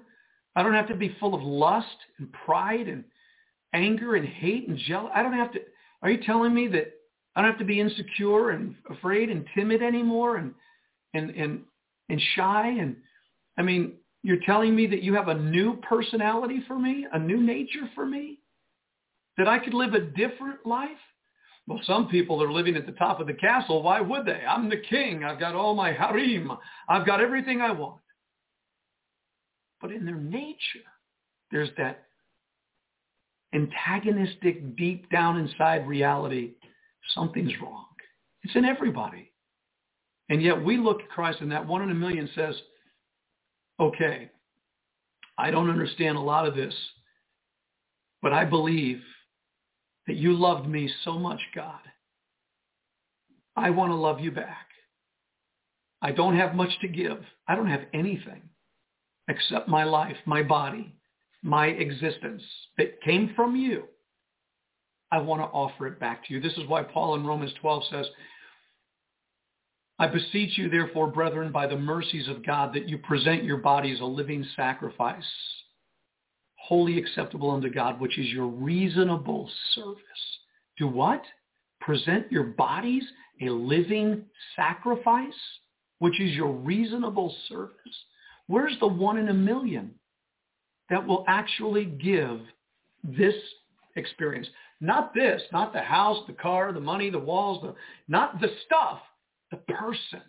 I 0.55 0.63
don't 0.63 0.73
have 0.73 0.87
to 0.89 0.95
be 0.95 1.15
full 1.19 1.33
of 1.33 1.41
lust 1.41 1.87
and 2.19 2.31
pride 2.45 2.87
and 2.87 3.03
anger 3.73 4.15
and 4.15 4.27
hate 4.27 4.67
and 4.67 4.77
jealousy. 4.77 5.11
I 5.15 5.23
don't 5.23 5.33
have 5.33 5.51
to. 5.53 5.59
Are 6.01 6.09
you 6.09 6.23
telling 6.23 6.53
me 6.53 6.67
that 6.69 6.91
I 7.35 7.41
don't 7.41 7.49
have 7.49 7.59
to 7.59 7.65
be 7.65 7.79
insecure 7.79 8.51
and 8.51 8.75
afraid 8.89 9.29
and 9.29 9.45
timid 9.55 9.81
anymore 9.81 10.37
and 10.37 10.53
and 11.13 11.29
and 11.31 11.61
and 12.09 12.21
shy 12.35 12.67
and 12.69 12.95
I 13.57 13.61
mean, 13.61 13.93
you're 14.23 14.39
telling 14.45 14.75
me 14.75 14.87
that 14.87 15.03
you 15.03 15.13
have 15.13 15.27
a 15.27 15.35
new 15.35 15.75
personality 15.87 16.63
for 16.67 16.79
me, 16.79 17.05
a 17.11 17.19
new 17.19 17.41
nature 17.41 17.89
for 17.93 18.05
me, 18.05 18.39
that 19.37 19.47
I 19.47 19.59
could 19.59 19.73
live 19.73 19.93
a 19.93 19.99
different 19.99 20.65
life? 20.65 20.89
Well, 21.67 21.79
some 21.83 22.07
people 22.07 22.41
are 22.43 22.51
living 22.51 22.75
at 22.75 22.85
the 22.85 22.91
top 22.93 23.19
of 23.19 23.27
the 23.27 23.33
castle. 23.33 23.83
Why 23.83 24.01
would 24.01 24.25
they? 24.25 24.41
I'm 24.47 24.69
the 24.69 24.81
king. 24.89 25.23
I've 25.23 25.39
got 25.39 25.55
all 25.55 25.75
my 25.75 25.93
harem. 25.93 26.51
I've 26.89 27.05
got 27.05 27.21
everything 27.21 27.61
I 27.61 27.71
want. 27.71 28.01
But 29.81 29.91
in 29.91 30.05
their 30.05 30.17
nature, 30.17 30.57
there's 31.51 31.69
that 31.77 32.05
antagonistic, 33.53 34.75
deep 34.75 35.09
down 35.09 35.37
inside 35.37 35.87
reality. 35.87 36.53
Something's 37.09 37.53
wrong. 37.61 37.85
It's 38.43 38.55
in 38.55 38.65
everybody. 38.65 39.31
And 40.29 40.41
yet 40.41 40.63
we 40.63 40.77
look 40.77 41.01
at 41.01 41.09
Christ 41.09 41.41
and 41.41 41.51
that 41.51 41.67
one 41.67 41.81
in 41.81 41.91
a 41.91 41.95
million 41.95 42.29
says, 42.35 42.55
okay, 43.79 44.29
I 45.37 45.51
don't 45.51 45.69
understand 45.69 46.17
a 46.17 46.21
lot 46.21 46.47
of 46.47 46.55
this, 46.55 46.73
but 48.21 48.33
I 48.33 48.45
believe 48.45 49.01
that 50.07 50.15
you 50.15 50.33
loved 50.33 50.67
me 50.67 50.89
so 51.03 51.13
much, 51.13 51.39
God. 51.55 51.79
I 53.55 53.69
want 53.69 53.91
to 53.91 53.95
love 53.95 54.19
you 54.19 54.31
back. 54.31 54.67
I 56.01 56.11
don't 56.11 56.35
have 56.35 56.55
much 56.55 56.71
to 56.81 56.87
give. 56.87 57.23
I 57.47 57.55
don't 57.55 57.69
have 57.69 57.85
anything 57.93 58.41
except 59.27 59.67
my 59.67 59.83
life, 59.83 60.17
my 60.25 60.43
body, 60.43 60.93
my 61.41 61.67
existence 61.67 62.43
that 62.77 63.01
came 63.01 63.33
from 63.35 63.55
you. 63.55 63.83
I 65.13 65.19
want 65.19 65.41
to 65.41 65.45
offer 65.45 65.85
it 65.85 65.99
back 65.99 66.25
to 66.25 66.33
you. 66.33 66.41
This 66.41 66.53
is 66.53 66.67
why 66.67 66.81
Paul 66.81 67.13
in 67.13 67.23
Romans 67.23 67.53
12 67.61 67.83
says, 67.91 68.07
I 69.99 70.07
beseech 70.07 70.57
you, 70.57 70.71
therefore, 70.71 71.05
brethren, 71.05 71.51
by 71.51 71.67
the 71.67 71.77
mercies 71.77 72.27
of 72.27 72.43
God, 72.43 72.73
that 72.73 72.89
you 72.89 72.97
present 72.97 73.43
your 73.43 73.57
bodies 73.57 73.99
a 74.01 74.05
living 74.05 74.43
sacrifice, 74.55 75.23
wholly 76.55 76.97
acceptable 76.97 77.51
unto 77.51 77.69
God, 77.69 78.01
which 78.01 78.17
is 78.17 78.25
your 78.29 78.47
reasonable 78.47 79.51
service. 79.75 79.99
Do 80.79 80.87
what? 80.87 81.21
Present 81.79 82.31
your 82.31 82.45
bodies 82.45 83.03
a 83.39 83.51
living 83.51 84.23
sacrifice, 84.55 85.31
which 85.99 86.19
is 86.19 86.33
your 86.33 86.51
reasonable 86.51 87.35
service. 87.49 87.75
Where's 88.47 88.79
the 88.79 88.87
one 88.87 89.19
in 89.19 89.29
a 89.29 89.33
million 89.33 89.93
that 90.89 91.05
will 91.05 91.23
actually 91.27 91.85
give 91.85 92.39
this 93.03 93.35
experience? 93.95 94.47
Not 94.81 95.13
this, 95.13 95.41
not 95.51 95.73
the 95.73 95.81
house, 95.81 96.23
the 96.27 96.33
car, 96.33 96.73
the 96.73 96.79
money, 96.79 97.09
the 97.09 97.19
walls, 97.19 97.61
the, 97.61 97.75
not 98.07 98.39
the 98.41 98.49
stuff, 98.65 98.99
the 99.51 99.57
person. 99.57 100.21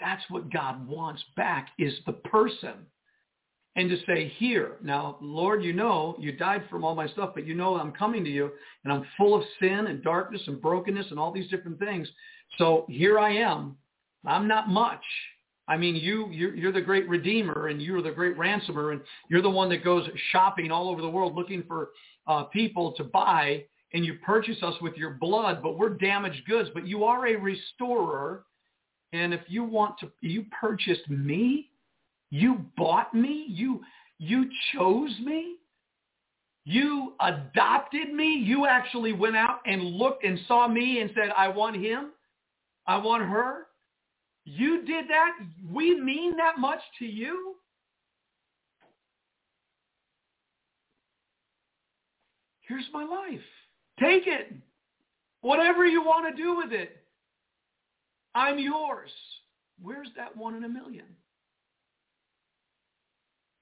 That's 0.00 0.22
what 0.30 0.52
God 0.52 0.86
wants 0.88 1.22
back 1.36 1.70
is 1.78 1.94
the 2.06 2.12
person 2.12 2.86
and 3.76 3.88
to 3.88 3.96
say, 4.04 4.32
here, 4.36 4.72
now, 4.82 5.16
Lord, 5.20 5.62
you 5.62 5.72
know, 5.72 6.16
you 6.18 6.32
died 6.32 6.64
from 6.68 6.84
all 6.84 6.94
my 6.94 7.06
stuff, 7.08 7.30
but 7.34 7.46
you 7.46 7.54
know 7.54 7.76
I'm 7.76 7.92
coming 7.92 8.24
to 8.24 8.30
you, 8.30 8.50
and 8.84 8.92
I'm 8.92 9.06
full 9.16 9.34
of 9.34 9.44
sin 9.60 9.86
and 9.86 10.02
darkness 10.02 10.42
and 10.48 10.60
brokenness 10.60 11.06
and 11.10 11.20
all 11.20 11.32
these 11.32 11.48
different 11.50 11.78
things. 11.78 12.08
So 12.58 12.84
here 12.88 13.18
I 13.18 13.32
am. 13.36 13.76
I'm 14.26 14.48
not 14.48 14.68
much. 14.68 15.02
I 15.68 15.76
mean, 15.76 15.94
you, 15.94 16.28
you're, 16.30 16.54
you're 16.54 16.72
the 16.72 16.80
great 16.80 17.08
redeemer, 17.08 17.68
and 17.68 17.80
you're 17.80 18.02
the 18.02 18.10
great 18.10 18.36
ransomer, 18.36 18.90
and 18.90 19.00
you're 19.28 19.40
the 19.40 19.48
one 19.48 19.68
that 19.68 19.84
goes 19.84 20.08
shopping 20.32 20.72
all 20.72 20.88
over 20.88 21.00
the 21.00 21.08
world 21.08 21.36
looking 21.36 21.62
for 21.68 21.90
uh, 22.26 22.44
people 22.44 22.92
to 22.92 23.04
buy, 23.04 23.64
and 23.92 24.04
you 24.04 24.14
purchase 24.24 24.62
us 24.62 24.74
with 24.80 24.96
your 24.96 25.10
blood, 25.10 25.62
but 25.62 25.76
we're 25.78 25.90
damaged 25.90 26.44
goods. 26.46 26.70
But 26.72 26.86
you 26.86 27.04
are 27.04 27.26
a 27.26 27.36
restorer, 27.36 28.44
and 29.12 29.34
if 29.34 29.40
you 29.48 29.64
want 29.64 29.98
to, 30.00 30.10
you 30.20 30.44
purchased 30.60 31.08
me, 31.08 31.70
you 32.30 32.64
bought 32.76 33.12
me? 33.12 33.46
You, 33.48 33.80
you 34.18 34.48
chose 34.72 35.12
me? 35.24 35.56
You 36.64 37.14
adopted 37.20 38.12
me? 38.12 38.34
You 38.34 38.66
actually 38.66 39.12
went 39.12 39.36
out 39.36 39.60
and 39.66 39.82
looked 39.82 40.24
and 40.24 40.38
saw 40.46 40.68
me 40.68 41.00
and 41.00 41.10
said, 41.14 41.30
I 41.36 41.48
want 41.48 41.76
him. 41.76 42.10
I 42.86 42.98
want 42.98 43.24
her. 43.24 43.66
You 44.44 44.84
did 44.84 45.06
that? 45.08 45.32
We 45.72 46.00
mean 46.00 46.36
that 46.36 46.58
much 46.58 46.80
to 46.98 47.06
you? 47.06 47.56
Here's 52.70 52.88
my 52.92 53.04
life. 53.04 53.40
Take 53.98 54.28
it. 54.28 54.52
Whatever 55.40 55.84
you 55.84 56.02
want 56.02 56.34
to 56.34 56.40
do 56.40 56.56
with 56.56 56.72
it. 56.72 56.96
I'm 58.32 58.60
yours. 58.60 59.10
Where's 59.82 60.08
that 60.16 60.36
one 60.36 60.54
in 60.54 60.62
a 60.62 60.68
million? 60.68 61.06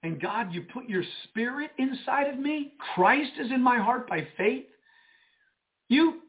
And 0.02 0.20
God, 0.20 0.52
you 0.52 0.66
put 0.74 0.90
your 0.90 1.04
spirit 1.24 1.70
inside 1.78 2.28
of 2.28 2.38
me. 2.38 2.74
Christ 2.94 3.32
is 3.40 3.50
in 3.50 3.62
my 3.62 3.78
heart 3.78 4.06
by 4.06 4.28
faith. 4.36 4.66
You 5.88 6.20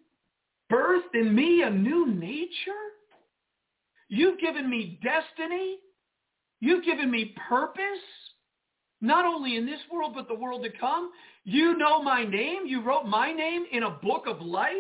birthed 0.72 1.16
in 1.16 1.36
me 1.36 1.64
a 1.64 1.70
new 1.70 2.08
nature. 2.08 2.72
You've 4.08 4.40
given 4.40 4.70
me 4.70 5.02
destiny. 5.04 5.80
You've 6.62 6.86
given 6.86 7.12
me 7.12 7.36
purpose, 7.50 7.84
not 9.02 9.26
only 9.26 9.56
in 9.56 9.66
this 9.66 9.80
world, 9.92 10.14
but 10.16 10.28
the 10.28 10.36
world 10.36 10.64
to 10.64 10.70
come. 10.78 11.12
You 11.46 11.78
know 11.78 12.02
my 12.02 12.24
name. 12.26 12.66
You 12.66 12.82
wrote 12.82 13.06
my 13.06 13.32
name 13.32 13.66
in 13.72 13.84
a 13.84 13.90
book 13.90 14.26
of 14.28 14.42
life. 14.42 14.74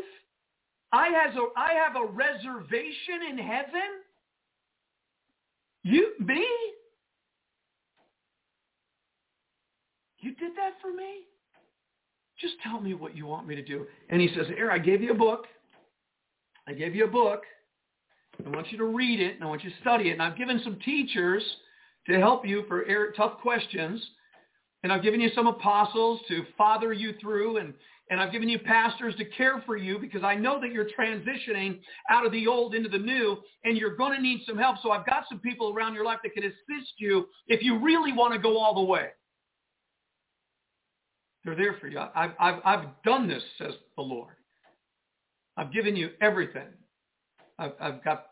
I, 0.91 1.07
has 1.09 1.35
a, 1.35 1.59
I 1.59 1.73
have 1.73 1.95
a 1.95 2.05
reservation 2.05 3.29
in 3.29 3.37
heaven. 3.37 4.01
You, 5.83 6.13
me? 6.19 6.45
You 10.19 10.35
did 10.35 10.51
that 10.57 10.73
for 10.81 10.93
me? 10.93 11.23
Just 12.41 12.55
tell 12.63 12.79
me 12.79 12.93
what 12.93 13.15
you 13.15 13.25
want 13.25 13.47
me 13.47 13.55
to 13.55 13.63
do. 13.63 13.85
And 14.09 14.21
he 14.21 14.29
says, 14.35 14.47
here, 14.47 14.71
I 14.71 14.79
gave 14.79 15.01
you 15.01 15.11
a 15.11 15.15
book. 15.15 15.45
I 16.67 16.73
gave 16.73 16.95
you 16.95 17.05
a 17.05 17.09
book. 17.09 17.43
I 18.45 18.49
want 18.49 18.71
you 18.71 18.77
to 18.77 18.85
read 18.85 19.19
it 19.19 19.35
and 19.35 19.43
I 19.43 19.47
want 19.47 19.63
you 19.63 19.69
to 19.69 19.75
study 19.81 20.09
it. 20.09 20.13
And 20.13 20.21
I've 20.21 20.37
given 20.37 20.61
some 20.63 20.77
teachers 20.83 21.43
to 22.09 22.19
help 22.19 22.45
you 22.45 22.63
for 22.67 22.83
tough 23.15 23.39
questions. 23.41 24.03
And 24.83 24.91
I've 24.91 25.03
given 25.03 25.19
you 25.19 25.29
some 25.35 25.47
apostles 25.47 26.21
to 26.29 26.43
father 26.57 26.93
you 26.93 27.13
through. 27.21 27.57
And, 27.57 27.73
and 28.09 28.19
I've 28.19 28.31
given 28.31 28.49
you 28.49 28.59
pastors 28.59 29.15
to 29.17 29.25
care 29.25 29.61
for 29.65 29.77
you 29.77 29.99
because 29.99 30.23
I 30.23 30.35
know 30.35 30.59
that 30.61 30.71
you're 30.71 30.87
transitioning 30.97 31.79
out 32.09 32.25
of 32.25 32.31
the 32.31 32.47
old 32.47 32.73
into 32.73 32.89
the 32.89 32.97
new 32.97 33.37
and 33.63 33.77
you're 33.77 33.95
going 33.95 34.15
to 34.15 34.21
need 34.21 34.41
some 34.47 34.57
help. 34.57 34.77
So 34.81 34.91
I've 34.91 35.05
got 35.05 35.23
some 35.29 35.39
people 35.39 35.73
around 35.73 35.93
your 35.93 36.05
life 36.05 36.19
that 36.23 36.33
can 36.33 36.43
assist 36.43 36.93
you 36.97 37.27
if 37.47 37.61
you 37.61 37.79
really 37.79 38.13
want 38.13 38.33
to 38.33 38.39
go 38.39 38.57
all 38.57 38.75
the 38.75 38.81
way. 38.81 39.09
They're 41.45 41.55
there 41.55 41.77
for 41.79 41.87
you. 41.87 41.99
I've, 41.99 42.31
I've, 42.39 42.61
I've 42.65 42.85
done 43.03 43.27
this, 43.27 43.43
says 43.57 43.73
the 43.95 44.01
Lord. 44.01 44.35
I've 45.57 45.71
given 45.73 45.95
you 45.95 46.09
everything. 46.21 46.67
I've, 47.57 47.73
I've 47.79 48.03
got 48.03 48.27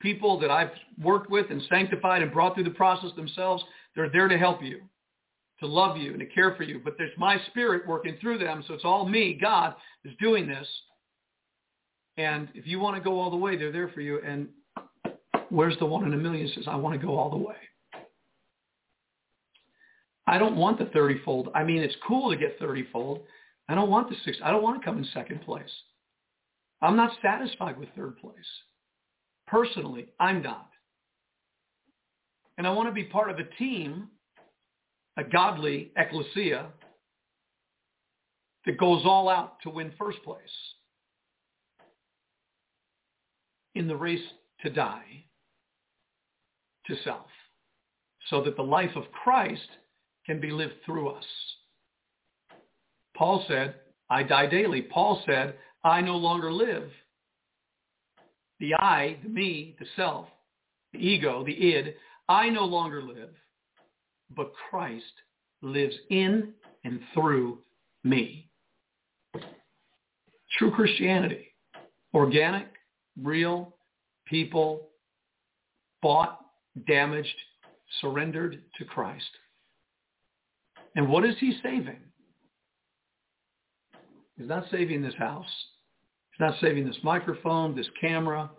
people 0.00 0.38
that 0.40 0.50
I've 0.50 0.70
worked 1.02 1.30
with 1.30 1.50
and 1.50 1.62
sanctified 1.68 2.22
and 2.22 2.32
brought 2.32 2.54
through 2.54 2.64
the 2.64 2.70
process 2.70 3.10
themselves. 3.16 3.62
They're 3.94 4.10
there 4.10 4.28
to 4.28 4.38
help 4.38 4.62
you, 4.62 4.80
to 5.60 5.66
love 5.66 5.96
you 5.96 6.10
and 6.10 6.20
to 6.20 6.26
care 6.26 6.54
for 6.54 6.62
you. 6.62 6.80
But 6.82 6.94
there's 6.98 7.16
my 7.16 7.38
spirit 7.48 7.86
working 7.86 8.16
through 8.20 8.38
them. 8.38 8.62
So 8.66 8.74
it's 8.74 8.84
all 8.84 9.08
me. 9.08 9.38
God 9.40 9.74
is 10.04 10.12
doing 10.20 10.46
this. 10.46 10.66
And 12.18 12.48
if 12.54 12.66
you 12.66 12.78
want 12.78 12.96
to 12.96 13.02
go 13.02 13.18
all 13.20 13.30
the 13.30 13.36
way, 13.36 13.56
they're 13.56 13.72
there 13.72 13.88
for 13.88 14.00
you. 14.00 14.20
And 14.26 14.48
where's 15.50 15.78
the 15.78 15.86
one 15.86 16.04
in 16.04 16.14
a 16.14 16.16
million 16.16 16.50
says, 16.54 16.64
I 16.68 16.76
want 16.76 16.98
to 16.98 17.06
go 17.06 17.16
all 17.16 17.30
the 17.30 17.36
way. 17.36 17.56
I 20.26 20.38
don't 20.38 20.56
want 20.56 20.78
the 20.78 20.86
30-fold. 20.86 21.50
I 21.54 21.62
mean, 21.62 21.82
it's 21.82 21.94
cool 22.06 22.30
to 22.30 22.36
get 22.36 22.60
30-fold. 22.60 23.20
I 23.68 23.74
don't 23.74 23.90
want 23.90 24.08
the 24.08 24.16
six. 24.24 24.38
I 24.42 24.50
don't 24.50 24.62
want 24.62 24.80
to 24.80 24.84
come 24.84 24.98
in 24.98 25.04
second 25.12 25.42
place. 25.42 25.70
I'm 26.82 26.96
not 26.96 27.12
satisfied 27.22 27.78
with 27.78 27.88
third 27.96 28.18
place. 28.18 28.34
Personally, 29.46 30.08
I'm 30.18 30.42
not. 30.42 30.70
And 32.58 32.66
I 32.66 32.70
want 32.70 32.88
to 32.88 32.92
be 32.92 33.04
part 33.04 33.30
of 33.30 33.38
a 33.38 33.44
team, 33.58 34.08
a 35.16 35.24
godly 35.24 35.92
ecclesia, 35.96 36.66
that 38.64 38.78
goes 38.78 39.02
all 39.04 39.28
out 39.28 39.60
to 39.62 39.70
win 39.70 39.92
first 39.98 40.22
place 40.24 40.40
in 43.74 43.86
the 43.86 43.96
race 43.96 44.20
to 44.62 44.70
die 44.70 45.24
to 46.86 46.96
self 47.04 47.26
so 48.28 48.42
that 48.42 48.56
the 48.56 48.62
life 48.62 48.90
of 48.96 49.04
Christ 49.12 49.68
can 50.24 50.40
be 50.40 50.50
lived 50.50 50.74
through 50.84 51.08
us. 51.10 51.24
Paul 53.16 53.44
said, 53.46 53.76
I 54.10 54.22
die 54.22 54.46
daily. 54.46 54.82
Paul 54.82 55.22
said, 55.26 55.54
I 55.84 56.00
no 56.00 56.16
longer 56.16 56.52
live. 56.52 56.90
The 58.60 58.74
I, 58.74 59.18
the 59.22 59.28
me, 59.28 59.76
the 59.78 59.86
self, 59.96 60.28
the 60.92 60.98
ego, 60.98 61.44
the 61.44 61.52
id, 61.52 61.94
I 62.28 62.48
no 62.48 62.64
longer 62.64 63.02
live, 63.02 63.30
but 64.34 64.52
Christ 64.70 65.04
lives 65.62 65.94
in 66.10 66.52
and 66.84 67.00
through 67.12 67.58
me. 68.02 68.48
True 70.58 70.70
Christianity, 70.70 71.48
organic, 72.14 72.68
real, 73.22 73.76
people, 74.26 74.88
bought, 76.02 76.40
damaged, 76.86 77.36
surrendered 78.00 78.62
to 78.78 78.84
Christ. 78.84 79.30
And 80.94 81.08
what 81.08 81.24
is 81.24 81.36
he 81.38 81.58
saving? 81.62 82.00
He's 84.38 84.48
not 84.48 84.64
saving 84.70 85.02
this 85.02 85.14
house. 85.14 85.46
He's 86.36 86.40
not 86.40 86.60
saving 86.60 86.86
this 86.86 86.98
microphone, 87.02 87.74
this 87.74 87.88
camera. 88.00 88.50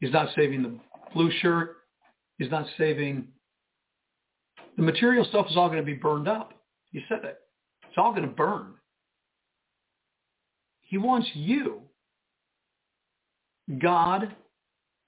He's 0.00 0.12
not 0.12 0.28
saving 0.36 0.62
the 0.62 0.78
blue 1.12 1.30
shirt. 1.40 1.76
He's 2.38 2.50
not 2.50 2.66
saving 2.78 3.28
the 4.78 4.84
material 4.84 5.24
stuff 5.24 5.46
is 5.50 5.56
all 5.56 5.68
going 5.68 5.80
to 5.80 5.84
be 5.84 5.94
burned 5.94 6.28
up. 6.28 6.52
He 6.92 7.00
said 7.08 7.24
it. 7.24 7.38
It's 7.82 7.98
all 7.98 8.12
going 8.12 8.22
to 8.22 8.28
burn. 8.28 8.74
He 10.82 10.98
wants 10.98 11.28
you. 11.34 11.82
God, 13.80 14.34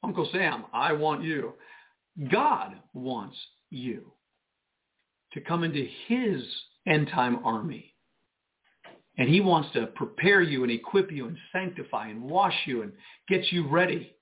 Uncle 0.03 0.29
Sam, 0.33 0.65
I 0.73 0.93
want 0.93 1.23
you. 1.23 1.55
God 2.31 2.75
wants 2.93 3.37
you 3.71 4.13
to 5.33 5.41
come 5.41 5.63
into 5.63 5.87
his 6.09 6.43
end 6.87 7.09
time 7.15 7.39
army. 7.45 7.95
And 9.19 9.29
he 9.29 9.41
wants 9.41 9.71
to 9.75 9.87
prepare 9.87 10.41
you 10.41 10.63
and 10.63 10.73
equip 10.73 11.11
you 11.13 11.27
and 11.27 11.37
sanctify 11.53 12.09
and 12.09 12.23
wash 12.23 12.55
you 12.67 12.83
and 12.83 12.93
get 13.29 13.53
you 13.53 13.69
ready 13.69 14.15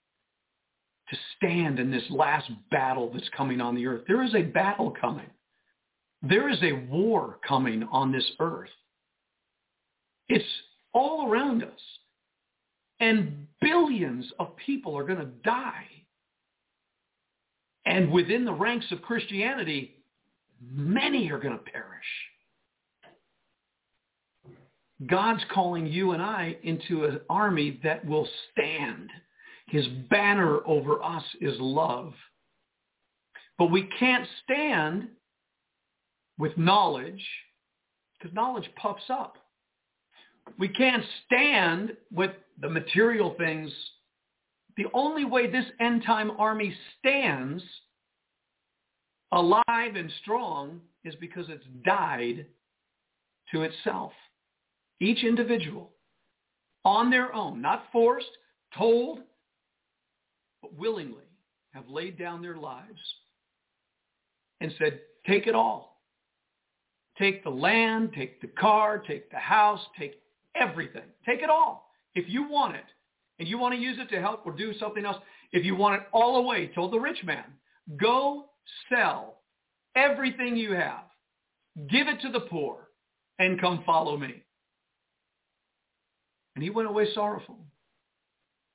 to 1.11 1.17
stand 1.37 1.79
in 1.79 1.91
this 1.91 2.05
last 2.11 2.51
battle 2.71 3.11
that's 3.13 3.29
coming 3.37 3.61
on 3.61 3.75
the 3.75 3.87
earth. 3.87 4.03
There 4.07 4.23
is 4.23 4.35
a 4.35 4.43
battle 4.43 4.95
coming. 5.01 5.31
There 6.23 6.49
is 6.49 6.59
a 6.63 6.73
war 6.91 7.39
coming 7.47 7.85
on 7.91 8.13
this 8.13 8.29
earth. 8.41 8.71
It's 10.29 10.45
all 10.93 11.31
around 11.31 11.63
us. 11.63 11.81
And 13.01 13.47
billions 13.61 14.27
of 14.39 14.57
people 14.57 14.99
are 14.99 15.05
going 15.05 15.21
to 15.21 15.31
die. 15.45 15.87
And 17.87 18.11
within 18.11 18.45
the 18.45 18.53
ranks 18.53 18.87
of 18.91 19.01
Christianity, 19.01 19.95
many 20.61 21.31
are 21.31 21.39
going 21.39 21.57
to 21.57 21.71
perish. 21.71 22.05
God's 25.07 25.45
calling 25.53 25.87
you 25.87 26.13
and 26.13 26.23
I 26.23 26.57
into 26.63 27.05
an 27.05 27.21
army 27.31 27.81
that 27.85 28.05
will 28.05 28.29
stand. 28.53 29.11
His 29.69 29.87
banner 30.11 30.61
over 30.67 31.03
us 31.03 31.23
is 31.41 31.55
love. 31.61 32.15
But 33.59 33.71
we 33.71 33.89
can't 33.99 34.27
stand 34.45 35.09
with 36.39 36.57
knowledge 36.57 37.25
because 38.19 38.35
knowledge 38.35 38.69
puffs 38.77 39.09
up. 39.09 39.37
We 40.59 40.69
can't 40.69 41.05
stand 41.27 41.97
with 42.13 42.31
the 42.61 42.71
material 42.71 43.35
things. 43.39 43.71
The 44.77 44.87
only 44.95 45.25
way 45.25 45.51
this 45.51 45.67
end 45.81 46.03
time 46.05 46.33
army 46.39 46.75
stands 46.99 47.63
alive 49.33 49.97
and 49.97 50.11
strong 50.23 50.81
is 51.05 51.15
because 51.17 51.47
it's 51.49 51.67
died 51.85 52.47
to 53.53 53.63
itself. 53.63 54.13
Each 55.01 55.23
individual 55.25 55.91
on 56.85 57.11
their 57.11 57.35
own, 57.35 57.61
not 57.61 57.85
forced, 57.93 58.31
told, 58.77 59.21
but 60.63 60.75
willingly 60.75 61.25
have 61.73 61.89
laid 61.89 62.19
down 62.19 62.43
their 62.43 62.57
lives 62.57 63.01
and 64.61 64.73
said, 64.79 65.01
take 65.27 65.47
it 65.47 65.55
all. 65.55 66.01
Take 67.19 67.43
the 67.43 67.51
land, 67.51 68.13
take 68.15 68.41
the 68.41 68.47
car, 68.47 68.99
take 68.99 69.31
the 69.31 69.37
house, 69.39 69.81
take 69.99 70.21
everything. 70.55 71.03
Take 71.27 71.43
it 71.43 71.51
all. 71.51 71.91
If 72.15 72.29
you 72.29 72.49
want 72.49 72.77
it 72.77 72.85
and 73.39 73.49
you 73.49 73.59
want 73.59 73.75
to 73.75 73.81
use 73.81 73.99
it 73.99 74.09
to 74.15 74.21
help 74.21 74.47
or 74.47 74.53
do 74.53 74.73
something 74.75 75.05
else, 75.05 75.19
if 75.53 75.65
you 75.65 75.75
want 75.75 76.01
it 76.01 76.09
all 76.13 76.37
away, 76.37 76.71
told 76.75 76.93
the 76.93 76.99
rich 76.99 77.23
man, 77.25 77.45
go 78.01 78.47
sell 78.89 79.41
everything 79.97 80.57
you 80.57 80.73
have. 80.73 81.05
Give 81.91 82.09
it 82.09 82.21
to 82.23 82.31
the 82.31 82.41
poor 82.41 82.89
and 83.39 83.61
come 83.61 83.83
follow 83.85 84.17
me. 84.17 84.43
And 86.59 86.63
he 86.65 86.71
went 86.71 86.89
away 86.89 87.07
sorrowful. 87.15 87.57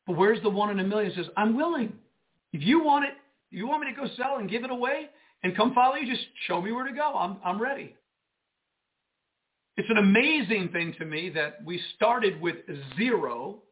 But 0.08 0.16
where's 0.16 0.42
the 0.42 0.50
one 0.50 0.70
in 0.70 0.80
a 0.80 0.86
million 0.86 1.12
says, 1.14 1.26
I'm 1.36 1.58
willing. 1.58 1.92
If 2.54 2.62
you 2.64 2.82
want 2.82 3.04
it, 3.04 3.12
you 3.52 3.68
want 3.68 3.82
me 3.84 3.94
to 3.94 4.02
go 4.02 4.08
sell 4.16 4.38
and 4.38 4.50
give 4.50 4.64
it 4.64 4.72
away 4.72 5.10
and 5.44 5.54
come 5.54 5.74
follow 5.74 5.96
you, 5.96 6.10
just 6.10 6.26
show 6.48 6.62
me 6.62 6.72
where 6.72 6.88
to 6.88 6.94
go. 6.94 7.14
I'm, 7.14 7.40
I'm 7.44 7.62
ready. 7.62 7.94
It's 9.76 9.90
an 9.90 9.98
amazing 9.98 10.70
thing 10.72 10.96
to 10.98 11.04
me 11.04 11.30
that 11.32 11.58
we 11.66 11.78
started 11.98 12.40
with 12.40 12.56
zero. 12.96 13.64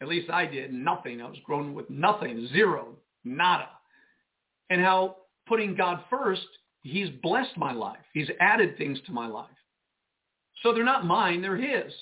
At 0.00 0.06
least 0.06 0.30
I 0.30 0.46
did. 0.46 0.72
Nothing. 0.72 1.20
I 1.20 1.28
was 1.28 1.38
grown 1.44 1.74
with 1.74 1.90
nothing. 1.90 2.48
Zero. 2.52 2.90
Nada. 3.24 3.68
And 4.70 4.80
how 4.80 5.16
putting 5.48 5.74
God 5.74 6.04
first, 6.08 6.46
he's 6.82 7.08
blessed 7.20 7.56
my 7.56 7.72
life. 7.72 7.98
He's 8.12 8.28
added 8.38 8.78
things 8.78 9.00
to 9.06 9.12
my 9.12 9.26
life. 9.26 9.48
So 10.62 10.72
they're 10.72 10.84
not 10.84 11.04
mine. 11.04 11.42
They're 11.42 11.56
his. 11.56 11.92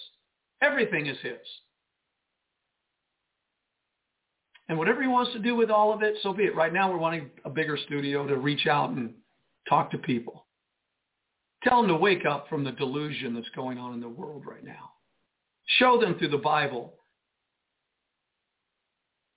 Everything 0.63 1.07
is 1.07 1.19
his. 1.23 1.35
And 4.69 4.79
whatever 4.79 5.03
he 5.03 5.09
wants 5.09 5.33
to 5.33 5.39
do 5.39 5.55
with 5.57 5.71
all 5.71 5.93
of 5.93 6.03
it, 6.03 6.15
so 6.23 6.33
be 6.33 6.45
it. 6.45 6.55
Right 6.55 6.73
now 6.73 6.91
we're 6.91 6.99
wanting 6.99 7.31
a 7.45 7.51
bigger 7.51 7.77
studio 7.77 8.27
to 8.27 8.37
reach 8.37 8.67
out 8.67 8.91
and 8.91 9.13
talk 9.69 9.91
to 9.91 9.99
people. 9.99 10.47
Tell 11.65 11.83
them 11.83 11.89
to 11.89 11.97
wake 11.97 12.25
up 12.25 12.49
from 12.49 12.65
the 12.65 12.73
delusion 12.73 13.35
that's 13.35 13.49
going 13.55 13.79
on 13.79 13.93
in 13.93 14.01
the 14.01 14.09
world 14.09 14.45
right 14.47 14.65
now. 14.65 14.93
Show 15.79 16.01
them 16.01 16.17
through 16.19 16.31
the 16.31 16.39
Bible 16.39 16.95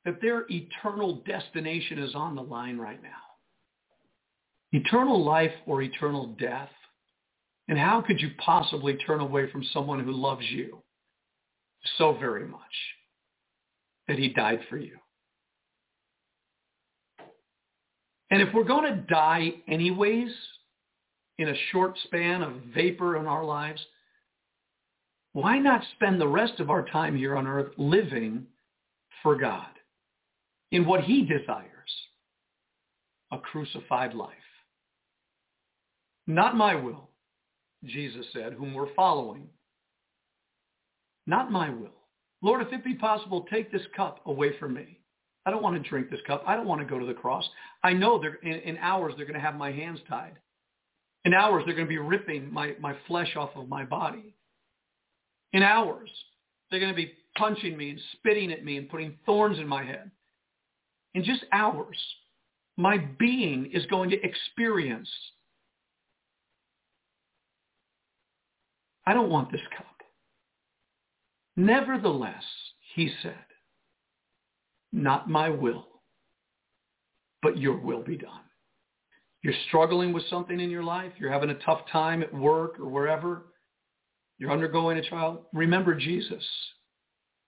that 0.05 0.21
their 0.21 0.45
eternal 0.49 1.23
destination 1.27 1.99
is 1.99 2.13
on 2.13 2.35
the 2.35 2.41
line 2.41 2.77
right 2.77 3.01
now. 3.01 3.09
Eternal 4.71 5.23
life 5.23 5.51
or 5.65 5.81
eternal 5.81 6.35
death. 6.39 6.69
And 7.67 7.77
how 7.77 8.01
could 8.01 8.21
you 8.21 8.29
possibly 8.37 8.95
turn 8.95 9.19
away 9.19 9.51
from 9.51 9.63
someone 9.73 10.03
who 10.03 10.11
loves 10.11 10.45
you 10.49 10.83
so 11.97 12.13
very 12.13 12.47
much 12.47 12.61
that 14.07 14.17
he 14.17 14.29
died 14.29 14.59
for 14.69 14.77
you? 14.77 14.97
And 18.31 18.41
if 18.41 18.53
we're 18.53 18.63
going 18.63 18.91
to 18.91 19.01
die 19.01 19.53
anyways, 19.67 20.31
in 21.37 21.49
a 21.49 21.55
short 21.71 21.97
span 22.05 22.41
of 22.41 22.53
vapor 22.73 23.17
in 23.17 23.27
our 23.27 23.43
lives, 23.43 23.81
why 25.33 25.59
not 25.59 25.81
spend 25.95 26.19
the 26.19 26.27
rest 26.27 26.59
of 26.59 26.69
our 26.69 26.85
time 26.87 27.17
here 27.17 27.35
on 27.35 27.45
earth 27.45 27.73
living 27.77 28.45
for 29.21 29.35
God 29.35 29.67
in 30.71 30.85
what 30.85 31.03
he 31.03 31.23
desires, 31.23 31.91
a 33.31 33.37
crucified 33.37 34.13
life? 34.13 34.31
Not 36.27 36.55
my 36.55 36.75
will, 36.75 37.09
Jesus 37.83 38.25
said, 38.33 38.53
whom 38.53 38.73
we're 38.73 38.93
following. 38.95 39.49
Not 41.27 41.51
my 41.51 41.69
will. 41.69 41.89
Lord, 42.41 42.65
if 42.65 42.71
it 42.71 42.83
be 42.83 42.95
possible, 42.95 43.45
take 43.51 43.71
this 43.71 43.81
cup 43.95 44.19
away 44.25 44.57
from 44.59 44.73
me. 44.73 44.99
I 45.45 45.51
don't 45.51 45.63
want 45.63 45.81
to 45.81 45.89
drink 45.89 46.09
this 46.09 46.19
cup. 46.25 46.43
I 46.45 46.55
don't 46.55 46.67
want 46.67 46.81
to 46.81 46.87
go 46.87 46.99
to 46.99 47.05
the 47.05 47.13
cross. 47.13 47.47
I 47.83 47.93
know 47.93 48.21
in, 48.43 48.51
in 48.51 48.77
hours 48.77 49.13
they're 49.15 49.25
going 49.25 49.39
to 49.39 49.45
have 49.45 49.55
my 49.55 49.71
hands 49.71 49.99
tied. 50.09 50.37
In 51.25 51.33
hours, 51.33 51.63
they're 51.65 51.75
going 51.75 51.87
to 51.87 51.89
be 51.89 51.97
ripping 51.97 52.53
my, 52.53 52.75
my 52.79 52.95
flesh 53.07 53.35
off 53.35 53.49
of 53.55 53.67
my 53.67 53.83
body. 53.83 54.35
In 55.53 55.63
hours, 55.63 56.09
they're 56.69 56.79
going 56.79 56.91
to 56.91 56.95
be 56.95 57.13
punching 57.35 57.75
me 57.75 57.89
and 57.89 57.99
spitting 58.13 58.51
at 58.51 58.63
me 58.63 58.77
and 58.77 58.87
putting 58.87 59.17
thorns 59.25 59.57
in 59.57 59.67
my 59.67 59.83
head. 59.83 60.11
In 61.15 61.23
just 61.23 61.43
hours, 61.51 61.97
my 62.77 62.97
being 62.97 63.71
is 63.73 63.85
going 63.87 64.11
to 64.11 64.21
experience. 64.21 65.09
I 69.07 69.13
don't 69.13 69.29
want 69.29 69.51
this 69.51 69.61
cup. 69.75 69.94
Nevertheless, 71.57 72.43
he 72.95 73.11
said, 73.21 73.35
not 74.91 75.29
my 75.29 75.49
will, 75.49 75.87
but 77.41 77.57
your 77.57 77.77
will 77.77 78.03
be 78.03 78.17
done 78.17 78.41
you're 79.45 79.53
struggling 79.67 80.11
with 80.11 80.27
something 80.27 80.59
in 80.59 80.71
your 80.71 80.81
life, 80.81 81.11
you're 81.19 81.31
having 81.31 81.51
a 81.51 81.59
tough 81.59 81.81
time 81.91 82.23
at 82.23 82.33
work 82.33 82.79
or 82.79 82.89
wherever, 82.89 83.43
you're 84.39 84.51
undergoing 84.51 84.97
a 84.97 85.07
trial, 85.07 85.45
remember 85.53 85.93
Jesus. 85.93 86.43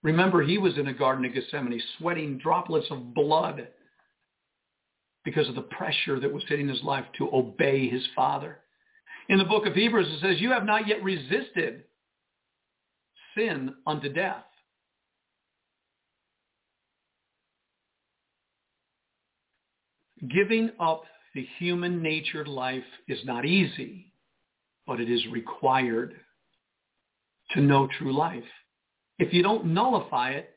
Remember 0.04 0.40
he 0.40 0.58
was 0.58 0.78
in 0.78 0.86
the 0.86 0.92
Garden 0.92 1.24
of 1.24 1.34
Gethsemane 1.34 1.82
sweating 1.98 2.38
droplets 2.38 2.86
of 2.92 3.14
blood 3.14 3.66
because 5.24 5.48
of 5.48 5.56
the 5.56 5.62
pressure 5.62 6.20
that 6.20 6.32
was 6.32 6.44
hitting 6.46 6.68
his 6.68 6.84
life 6.84 7.04
to 7.18 7.34
obey 7.34 7.88
his 7.88 8.06
Father. 8.14 8.58
In 9.28 9.38
the 9.38 9.44
book 9.44 9.66
of 9.66 9.74
Hebrews, 9.74 10.06
it 10.08 10.20
says, 10.20 10.40
you 10.40 10.52
have 10.52 10.64
not 10.64 10.86
yet 10.86 11.02
resisted 11.02 11.82
sin 13.38 13.74
unto 13.86 14.12
death. 14.12 14.44
Giving 20.28 20.70
up 20.80 21.04
the 21.34 21.46
human 21.58 22.02
natured 22.02 22.48
life 22.48 22.82
is 23.06 23.18
not 23.24 23.44
easy, 23.44 24.12
but 24.86 25.00
it 25.00 25.08
is 25.08 25.24
required 25.30 26.14
to 27.52 27.60
know 27.60 27.88
true 27.98 28.16
life. 28.16 28.42
If 29.18 29.32
you 29.32 29.42
don't 29.42 29.66
nullify 29.66 30.30
it, 30.30 30.50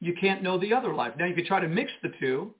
you 0.00 0.14
can't 0.20 0.42
know 0.42 0.58
the 0.58 0.72
other 0.72 0.92
life. 0.92 1.12
Now 1.16 1.26
if 1.26 1.30
you 1.30 1.36
can 1.36 1.46
try 1.46 1.60
to 1.60 1.68
mix 1.68 1.92
the 2.02 2.10
two 2.20 2.54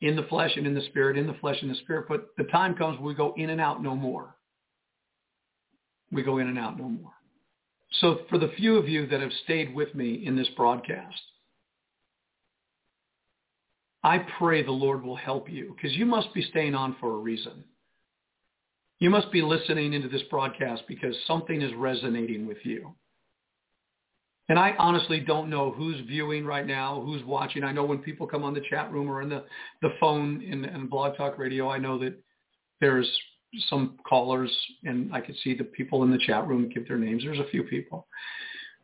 in 0.00 0.16
the 0.16 0.22
flesh 0.24 0.52
and 0.56 0.66
in 0.66 0.74
the 0.74 0.82
spirit, 0.82 1.18
in 1.18 1.26
the 1.26 1.34
flesh 1.34 1.56
and 1.60 1.70
the 1.70 1.76
spirit, 1.76 2.06
but 2.08 2.28
the 2.38 2.44
time 2.44 2.74
comes 2.74 2.98
we 3.00 3.14
go 3.14 3.34
in 3.36 3.50
and 3.50 3.60
out 3.60 3.82
no 3.82 3.96
more. 3.96 4.36
We 6.12 6.22
go 6.22 6.38
in 6.38 6.46
and 6.46 6.58
out 6.58 6.78
no 6.78 6.88
more. 6.88 7.12
So 8.00 8.20
for 8.30 8.38
the 8.38 8.52
few 8.56 8.76
of 8.76 8.88
you 8.88 9.06
that 9.06 9.20
have 9.20 9.32
stayed 9.44 9.74
with 9.74 9.94
me 9.94 10.22
in 10.26 10.36
this 10.36 10.48
broadcast, 10.56 11.20
I 14.02 14.18
pray 14.38 14.62
the 14.62 14.72
Lord 14.72 15.04
will 15.04 15.16
help 15.16 15.48
you 15.48 15.74
because 15.76 15.96
you 15.96 16.06
must 16.06 16.32
be 16.34 16.42
staying 16.42 16.74
on 16.74 16.96
for 16.98 17.14
a 17.14 17.18
reason. 17.18 17.64
You 18.98 19.10
must 19.10 19.30
be 19.30 19.42
listening 19.42 19.92
into 19.92 20.08
this 20.08 20.22
broadcast 20.30 20.82
because 20.88 21.14
something 21.26 21.60
is 21.60 21.72
resonating 21.74 22.46
with 22.46 22.58
you. 22.64 22.94
And 24.48 24.58
I 24.58 24.74
honestly 24.78 25.20
don't 25.20 25.50
know 25.50 25.70
who's 25.70 26.00
viewing 26.06 26.44
right 26.44 26.66
now, 26.66 27.00
who's 27.04 27.24
watching. 27.24 27.64
I 27.64 27.72
know 27.72 27.84
when 27.84 27.98
people 27.98 28.26
come 28.26 28.42
on 28.42 28.54
the 28.54 28.62
chat 28.68 28.92
room 28.92 29.08
or 29.08 29.22
in 29.22 29.28
the, 29.28 29.44
the 29.82 29.94
phone 30.00 30.42
in, 30.42 30.64
in 30.64 30.88
Blog 30.88 31.16
Talk 31.16 31.38
Radio, 31.38 31.70
I 31.70 31.78
know 31.78 31.98
that 31.98 32.14
there's 32.80 33.08
some 33.68 33.98
callers 34.08 34.50
and 34.84 35.14
I 35.14 35.20
could 35.20 35.36
see 35.42 35.54
the 35.54 35.64
people 35.64 36.02
in 36.02 36.10
the 36.10 36.18
chat 36.18 36.46
room 36.46 36.68
give 36.68 36.88
their 36.88 36.98
names. 36.98 37.22
There's 37.24 37.38
a 37.38 37.50
few 37.50 37.62
people. 37.62 38.06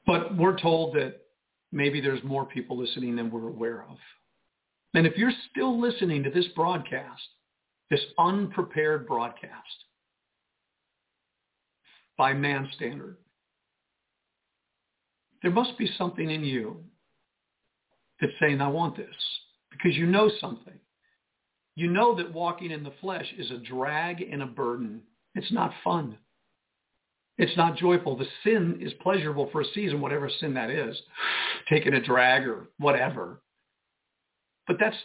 But 0.07 0.37
we're 0.37 0.59
told 0.59 0.95
that 0.97 1.21
maybe 1.73 2.01
there's 2.01 2.23
more 2.25 2.47
people 2.47 2.77
listening 2.79 3.17
than 3.17 3.31
we're 3.31 3.49
aware 3.49 3.83
of. 3.83 3.97
And 4.95 5.07
if 5.07 5.17
you're 5.17 5.33
still 5.51 5.81
listening 5.81 6.23
to 6.23 6.31
this 6.31 6.47
broadcast, 6.57 7.23
this 7.91 8.01
unprepared 8.19 9.07
broadcast 9.07 9.85
by 12.17 12.33
man's 12.33 12.73
standard, 12.75 13.17
there 15.43 15.51
must 15.51 15.79
be 15.79 15.91
something 15.97 16.31
in 16.31 16.43
you 16.43 16.79
that's 18.21 18.33
saying, 18.41 18.61
I 18.61 18.69
want 18.69 18.97
this 18.97 19.07
because 19.71 19.97
you 19.97 20.07
know 20.07 20.31
something. 20.41 20.79
You 21.79 21.89
know 21.89 22.17
that 22.17 22.33
walking 22.33 22.73
in 22.73 22.83
the 22.83 22.93
flesh 23.01 23.33
is 23.39 23.53
a 23.53 23.59
drag 23.59 24.21
and 24.21 24.43
a 24.43 24.47
burden. 24.47 25.01
It's 25.37 25.53
not 25.53 25.71
fun. 25.85 26.19
It's 27.37 27.57
not 27.57 27.77
joyful. 27.77 28.17
The 28.17 28.27
sin 28.43 28.81
is 28.81 28.93
pleasurable 29.01 29.49
for 29.53 29.61
a 29.61 29.73
season, 29.77 30.01
whatever 30.01 30.29
sin 30.41 30.55
that 30.55 30.71
is, 30.71 31.01
taking 31.69 31.95
a 31.95 32.05
drag 32.05 32.49
or 32.49 32.67
whatever. 32.81 33.43
But 34.67 34.79
that's, 34.81 34.97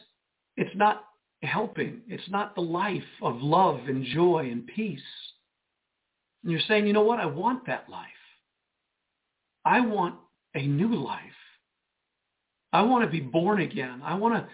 it's 0.57 0.75
not 0.75 1.03
helping. 1.43 2.01
It's 2.07 2.27
not 2.31 2.55
the 2.55 2.61
life 2.61 3.03
of 3.21 3.35
love 3.39 3.81
and 3.87 4.03
joy 4.03 4.49
and 4.51 4.65
peace. 4.65 4.99
And 6.41 6.51
you're 6.51 6.61
saying, 6.67 6.87
you 6.87 6.93
know 6.93 7.03
what? 7.03 7.19
I 7.19 7.27
want 7.27 7.67
that 7.67 7.87
life. 7.87 8.07
I 9.63 9.79
want 9.81 10.15
a 10.55 10.65
new 10.65 10.95
life. 10.95 11.21
I 12.71 12.81
want 12.81 13.05
to 13.05 13.11
be 13.11 13.19
born 13.19 13.61
again. 13.61 14.01
I 14.03 14.15
want 14.15 14.33
to 14.33 14.49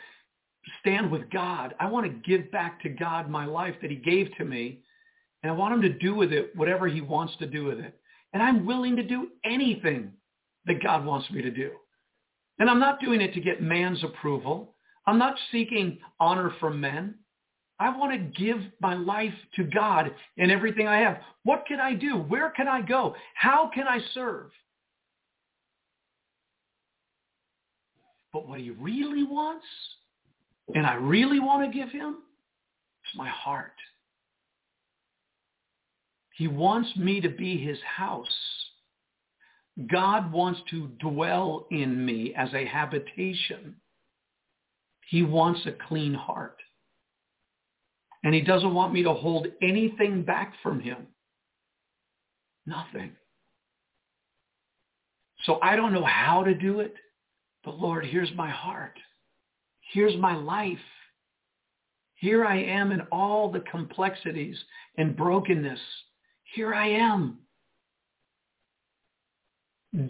stand 0.82 1.12
with 1.12 1.30
God. 1.30 1.74
I 1.80 1.88
want 1.88 2.06
to 2.06 2.30
give 2.30 2.52
back 2.52 2.82
to 2.84 2.90
God 2.90 3.30
my 3.30 3.46
life 3.46 3.76
that 3.82 3.92
he 3.92 3.98
gave 3.98 4.30
to 4.38 4.46
me. 4.46 4.82
And 5.44 5.52
I 5.52 5.56
want 5.56 5.74
him 5.74 5.82
to 5.82 5.90
do 6.00 6.16
with 6.16 6.34
it 6.34 6.56
whatever 6.56 6.88
he 6.88 7.02
wants 7.02 7.34
to 7.38 7.48
do 7.48 7.66
with 7.66 7.80
it. 7.80 8.00
And 8.34 8.44
I'm 8.44 8.66
willing 8.66 8.96
to 8.96 9.04
do 9.04 9.30
anything 9.44 10.12
that 10.66 10.84
God 10.84 11.06
wants 11.06 11.30
me 11.32 11.42
to 11.42 11.52
do. 11.52 11.72
And 12.60 12.70
I'm 12.70 12.80
not 12.80 13.00
doing 13.00 13.22
it 13.22 13.34
to 13.34 13.42
get 13.42 13.62
man's 13.62 14.04
approval. 14.04 14.76
I'm 15.08 15.18
not 15.18 15.36
seeking 15.52 15.98
honor 16.20 16.54
from 16.60 16.80
men. 16.80 17.16
I 17.80 17.98
want 17.98 18.12
to 18.12 18.44
give 18.44 18.58
my 18.82 18.94
life 18.94 19.34
to 19.56 19.64
God 19.64 20.12
in 20.36 20.52
everything 20.52 20.88
I 20.88 20.98
have. 20.98 21.20
What 21.44 21.64
can 21.66 21.80
I 21.80 21.94
do? 21.94 22.18
Where 22.18 22.50
can 22.50 22.68
I 22.68 22.82
go? 22.82 23.16
How 23.36 23.72
can 23.74 23.88
I 23.88 24.00
serve? 24.14 24.52
But 28.34 28.48
what 28.48 28.60
he 28.60 28.72
really 28.72 29.24
wants, 29.24 29.66
and 30.76 30.86
I 30.86 30.96
really 30.96 31.40
want 31.40 31.72
to 31.72 31.78
give 31.78 31.90
him, 31.90 32.18
is 33.06 33.18
my 33.18 33.30
heart. 33.30 33.74
He 36.36 36.48
wants 36.48 36.96
me 36.96 37.20
to 37.22 37.30
be 37.30 37.58
his 37.58 37.80
house. 37.82 38.28
God 39.92 40.32
wants 40.32 40.62
to 40.72 40.88
dwell 41.00 41.68
in 41.72 42.06
me 42.06 42.34
as 42.36 42.54
a 42.54 42.66
habitation. 42.66 43.76
He 45.08 45.24
wants 45.24 45.62
a 45.66 45.72
clean 45.88 46.14
heart. 46.14 46.58
And 48.24 48.34
he 48.34 48.42
doesn't 48.42 48.74
want 48.74 48.94
me 48.94 49.04
to 49.04 49.14
hold 49.14 49.48
anything 49.62 50.24
back 50.24 50.54
from 50.62 50.80
him. 50.80 51.08
Nothing. 52.66 53.12
So 55.44 55.60
I 55.64 55.76
don't 55.76 55.94
know 55.94 56.06
how 56.06 56.44
to 56.44 56.54
do 56.54 56.82
it, 56.82 56.94
but 57.64 57.80
Lord, 57.80 58.06
here's 58.06 58.32
my 58.36 58.50
heart. 58.50 59.00
Here's 59.92 60.16
my 60.18 60.36
life. 60.36 60.78
Here 62.16 62.46
I 62.46 62.62
am 62.62 62.92
in 62.92 63.02
all 63.12 63.52
the 63.52 63.62
complexities 63.62 64.58
and 64.98 65.16
brokenness. 65.16 65.80
Here 66.54 66.74
I 66.74 66.90
am. 66.90 67.40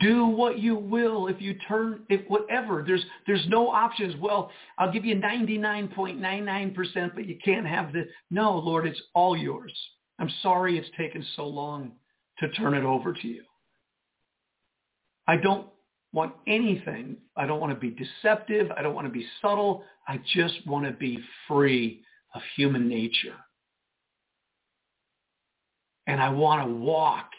Do 0.02 0.26
what 0.26 0.60
you 0.60 0.76
will 0.76 1.28
if 1.28 1.40
you 1.40 1.56
turn 1.68 2.02
if 2.10 2.28
whatever. 2.28 2.84
There's 2.86 3.04
there's 3.26 3.46
no 3.48 3.70
options. 3.70 4.14
Well 4.20 4.52
i'll 4.78 4.92
give 4.92 5.06
you 5.06 5.16
99.99% 5.16 7.16
but 7.16 7.26
you 7.26 7.38
can't 7.46 7.66
have 7.66 7.94
the 7.94 8.06
no 8.30 8.58
lord 8.58 8.86
it's 8.86 9.02
all 9.16 9.38
yours. 9.38 9.72
I'm 10.20 10.30
sorry 10.42 10.78
it's 10.78 10.90
taken 10.98 11.26
so 11.38 11.48
long 11.48 11.94
to 12.40 12.50
turn 12.50 12.74
it 12.74 12.84
over 12.84 13.14
to 13.14 13.28
you. 13.28 13.44
I 15.28 15.38
don't 15.38 15.68
want 16.14 16.34
anything 16.48 17.16
i 17.38 17.46
don't 17.46 17.60
want 17.60 17.74
to 17.74 17.80
be 17.80 17.96
deceptive 17.96 18.72
i 18.72 18.82
don't 18.82 18.96
want 18.96 19.06
to 19.06 19.14
be 19.14 19.26
subtle 19.42 19.84
i 20.08 20.20
just 20.34 20.66
want 20.66 20.86
to 20.86 20.92
be 20.92 21.20
free 21.48 22.02
of 22.34 22.42
human 22.56 22.88
nature 22.88 23.36
and 26.08 26.22
i 26.22 26.30
want 26.30 26.68
to 26.68 26.74
walk 26.74 27.30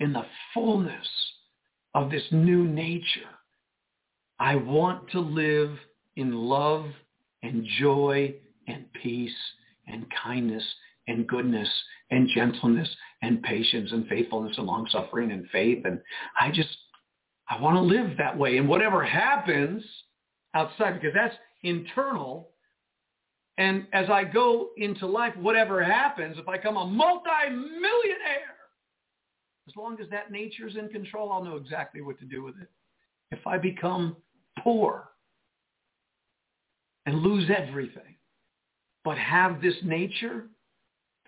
in 0.00 0.12
the 0.12 0.24
fullness 0.52 1.08
of 1.94 2.10
this 2.10 2.24
new 2.30 2.64
nature. 2.64 3.30
I 4.38 4.56
want 4.56 5.10
to 5.10 5.20
live 5.20 5.70
in 6.16 6.32
love 6.32 6.86
and 7.42 7.64
joy 7.78 8.34
and 8.66 8.84
peace 9.00 9.34
and 9.86 10.06
kindness 10.22 10.64
and 11.06 11.26
goodness 11.26 11.68
and 12.10 12.28
gentleness 12.34 12.88
and 13.22 13.42
patience 13.42 13.92
and 13.92 14.06
faithfulness 14.08 14.56
and 14.58 14.66
long 14.66 14.88
suffering 14.90 15.30
and 15.32 15.48
faith. 15.50 15.84
And 15.84 16.00
I 16.40 16.50
just, 16.50 16.76
I 17.48 17.60
want 17.60 17.76
to 17.76 17.80
live 17.80 18.16
that 18.18 18.36
way. 18.36 18.56
And 18.58 18.68
whatever 18.68 19.04
happens 19.04 19.84
outside, 20.54 20.94
because 20.94 21.14
that's 21.14 21.34
internal. 21.62 22.50
And 23.58 23.86
as 23.92 24.08
I 24.10 24.24
go 24.24 24.70
into 24.76 25.06
life, 25.06 25.36
whatever 25.36 25.82
happens, 25.82 26.38
if 26.38 26.48
I 26.48 26.56
become 26.56 26.76
a 26.76 26.86
multi-millionaire, 26.86 28.54
as 29.68 29.76
long 29.76 29.98
as 30.00 30.08
that 30.10 30.30
nature 30.30 30.66
is 30.66 30.76
in 30.76 30.88
control, 30.88 31.32
I'll 31.32 31.44
know 31.44 31.56
exactly 31.56 32.00
what 32.00 32.18
to 32.18 32.24
do 32.24 32.42
with 32.42 32.54
it. 32.60 32.68
If 33.30 33.46
I 33.46 33.58
become 33.58 34.16
poor 34.58 35.08
and 37.06 37.20
lose 37.20 37.50
everything, 37.54 38.16
but 39.04 39.18
have 39.18 39.60
this 39.60 39.74
nature, 39.82 40.46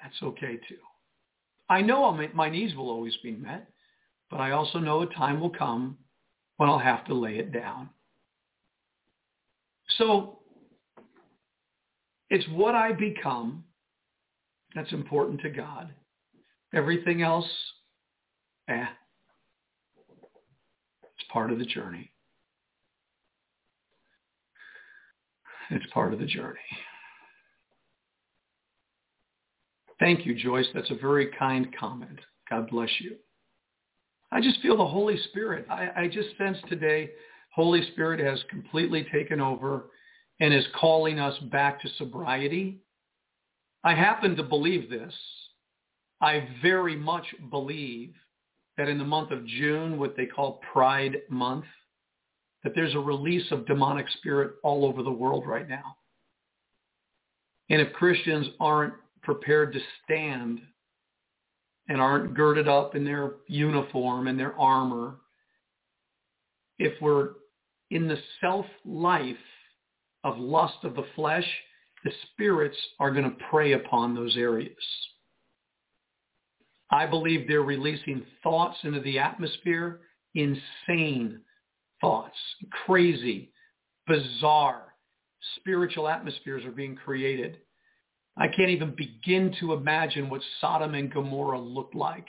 that's 0.02 0.16
okay 0.22 0.58
too. 0.68 0.76
I 1.68 1.82
know 1.82 2.10
my 2.32 2.48
needs 2.48 2.74
will 2.74 2.90
always 2.90 3.16
be 3.22 3.32
met, 3.32 3.68
but 4.30 4.40
I 4.40 4.52
also 4.52 4.78
know 4.78 5.02
a 5.02 5.06
time 5.14 5.40
will 5.40 5.50
come 5.50 5.98
when 6.56 6.68
I'll 6.68 6.78
have 6.78 7.04
to 7.06 7.14
lay 7.14 7.38
it 7.38 7.52
down. 7.52 7.90
So 9.98 10.38
it's 12.30 12.46
what 12.48 12.74
I 12.74 12.92
become 12.92 13.64
that's 14.74 14.92
important 14.92 15.40
to 15.42 15.50
God. 15.50 15.90
Everything 16.74 17.22
else 17.22 17.48
Eh. 18.68 18.84
It's 21.02 21.28
part 21.32 21.52
of 21.52 21.58
the 21.58 21.64
journey. 21.64 22.10
It's 25.70 25.86
part 25.92 26.12
of 26.12 26.20
the 26.20 26.26
journey. 26.26 26.58
Thank 29.98 30.26
you, 30.26 30.34
Joyce. 30.34 30.66
That's 30.74 30.90
a 30.90 30.94
very 30.94 31.30
kind 31.38 31.74
comment. 31.78 32.20
God 32.50 32.68
bless 32.70 32.90
you. 33.00 33.16
I 34.32 34.40
just 34.40 34.60
feel 34.60 34.76
the 34.76 34.86
Holy 34.86 35.16
Spirit. 35.30 35.66
I, 35.70 35.90
I 35.96 36.08
just 36.08 36.36
sense 36.36 36.58
today 36.68 37.10
Holy 37.54 37.82
Spirit 37.92 38.20
has 38.20 38.38
completely 38.50 39.06
taken 39.12 39.40
over 39.40 39.86
and 40.40 40.52
is 40.52 40.66
calling 40.78 41.18
us 41.18 41.38
back 41.50 41.80
to 41.80 41.88
sobriety. 41.96 42.80
I 43.82 43.94
happen 43.94 44.36
to 44.36 44.42
believe 44.42 44.90
this. 44.90 45.14
I 46.20 46.48
very 46.60 46.96
much 46.96 47.24
believe 47.50 48.14
that 48.76 48.88
in 48.88 48.98
the 48.98 49.04
month 49.04 49.30
of 49.30 49.46
June, 49.46 49.98
what 49.98 50.16
they 50.16 50.26
call 50.26 50.60
Pride 50.72 51.18
Month, 51.30 51.64
that 52.62 52.74
there's 52.74 52.94
a 52.94 52.98
release 52.98 53.50
of 53.50 53.66
demonic 53.66 54.06
spirit 54.18 54.56
all 54.62 54.84
over 54.84 55.02
the 55.02 55.10
world 55.10 55.46
right 55.46 55.68
now. 55.68 55.96
And 57.70 57.80
if 57.80 57.92
Christians 57.94 58.48
aren't 58.60 58.94
prepared 59.22 59.72
to 59.72 59.80
stand 60.04 60.60
and 61.88 62.00
aren't 62.00 62.34
girded 62.34 62.68
up 62.68 62.94
in 62.94 63.04
their 63.04 63.34
uniform 63.46 64.26
and 64.26 64.38
their 64.38 64.58
armor, 64.58 65.16
if 66.78 66.92
we're 67.00 67.30
in 67.90 68.08
the 68.08 68.18
self-life 68.40 69.36
of 70.24 70.38
lust 70.38 70.78
of 70.82 70.94
the 70.94 71.06
flesh, 71.14 71.46
the 72.04 72.10
spirits 72.32 72.76
are 72.98 73.10
going 73.10 73.24
to 73.24 73.44
prey 73.50 73.72
upon 73.72 74.14
those 74.14 74.36
areas. 74.36 74.76
I 76.90 77.06
believe 77.06 77.48
they're 77.48 77.62
releasing 77.62 78.24
thoughts 78.42 78.76
into 78.82 79.00
the 79.00 79.18
atmosphere, 79.18 80.00
insane 80.34 81.40
thoughts, 82.00 82.36
crazy, 82.86 83.52
bizarre, 84.06 84.94
spiritual 85.56 86.08
atmospheres 86.08 86.64
are 86.64 86.72
being 86.72 86.96
created. 86.96 87.58
I 88.36 88.48
can't 88.48 88.70
even 88.70 88.94
begin 88.94 89.54
to 89.60 89.72
imagine 89.72 90.28
what 90.28 90.42
Sodom 90.60 90.94
and 90.94 91.12
Gomorrah 91.12 91.60
looked 91.60 91.94
like 91.94 92.26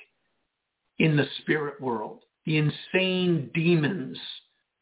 in 0.99 1.17
the 1.17 1.27
spirit 1.41 1.81
world. 1.81 2.23
The 2.45 2.57
insane 2.57 3.51
demons 3.53 4.17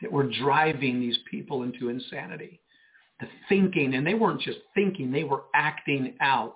that 0.02 0.12
were 0.12 0.30
driving 0.30 1.00
these 1.00 1.18
people 1.30 1.64
into 1.64 1.90
insanity. 1.90 2.62
The 3.20 3.28
thinking, 3.50 3.96
and 3.96 4.06
they 4.06 4.14
weren't 4.14 4.42
just 4.42 4.60
thinking, 4.76 5.12
they 5.12 5.24
were 5.24 5.44
acting 5.56 6.16
out 6.22 6.56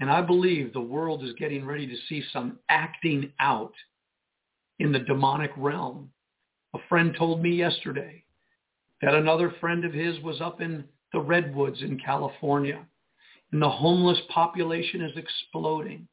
and 0.00 0.10
I 0.10 0.20
believe 0.20 0.72
the 0.72 0.80
world 0.80 1.24
is 1.24 1.32
getting 1.38 1.64
ready 1.64 1.86
to 1.86 1.96
see 2.08 2.22
some 2.32 2.58
acting 2.68 3.32
out 3.40 3.72
in 4.78 4.92
the 4.92 4.98
demonic 4.98 5.52
realm. 5.56 6.10
A 6.74 6.78
friend 6.88 7.14
told 7.16 7.42
me 7.42 7.50
yesterday 7.50 8.22
that 9.00 9.14
another 9.14 9.54
friend 9.60 9.84
of 9.84 9.94
his 9.94 10.20
was 10.20 10.40
up 10.40 10.60
in 10.60 10.84
the 11.12 11.20
redwoods 11.20 11.80
in 11.80 11.98
California 11.98 12.84
and 13.56 13.62
the 13.62 13.70
homeless 13.70 14.18
population 14.28 15.00
is 15.00 15.16
exploding. 15.16 16.06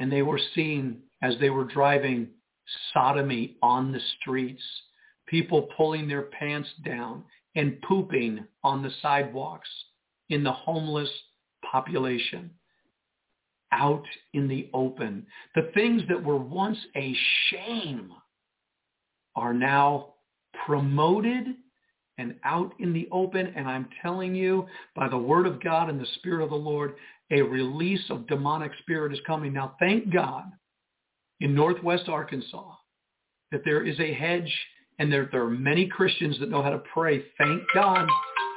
And 0.00 0.10
they 0.10 0.22
were 0.22 0.40
seen 0.56 1.02
as 1.22 1.34
they 1.38 1.50
were 1.50 1.62
driving 1.62 2.30
sodomy 2.92 3.58
on 3.62 3.92
the 3.92 4.00
streets, 4.18 4.62
people 5.28 5.68
pulling 5.76 6.08
their 6.08 6.22
pants 6.22 6.68
down 6.84 7.22
and 7.54 7.80
pooping 7.82 8.44
on 8.64 8.82
the 8.82 8.90
sidewalks 9.00 9.68
in 10.28 10.42
the 10.42 10.50
homeless 10.50 11.08
population 11.70 12.50
out 13.70 14.02
in 14.34 14.48
the 14.48 14.68
open. 14.74 15.26
The 15.54 15.70
things 15.74 16.02
that 16.08 16.24
were 16.24 16.38
once 16.38 16.78
a 16.96 17.14
shame 17.50 18.10
are 19.36 19.54
now 19.54 20.14
promoted 20.66 21.54
and 22.18 22.34
out 22.44 22.72
in 22.78 22.92
the 22.92 23.08
open. 23.12 23.52
And 23.56 23.68
I'm 23.68 23.88
telling 24.02 24.34
you, 24.34 24.66
by 24.94 25.08
the 25.08 25.18
word 25.18 25.46
of 25.46 25.62
God 25.62 25.90
and 25.90 26.00
the 26.00 26.06
Spirit 26.16 26.42
of 26.42 26.50
the 26.50 26.56
Lord, 26.56 26.94
a 27.30 27.42
release 27.42 28.04
of 28.10 28.26
demonic 28.26 28.72
spirit 28.80 29.12
is 29.12 29.18
coming. 29.26 29.52
Now, 29.52 29.74
thank 29.78 30.12
God 30.12 30.44
in 31.40 31.54
Northwest 31.54 32.08
Arkansas 32.08 32.72
that 33.52 33.62
there 33.64 33.84
is 33.84 33.98
a 34.00 34.14
hedge 34.14 34.52
and 34.98 35.12
there, 35.12 35.28
there 35.30 35.42
are 35.42 35.50
many 35.50 35.86
Christians 35.86 36.38
that 36.40 36.48
know 36.48 36.62
how 36.62 36.70
to 36.70 36.82
pray. 36.92 37.24
Thank 37.38 37.62
God 37.74 38.08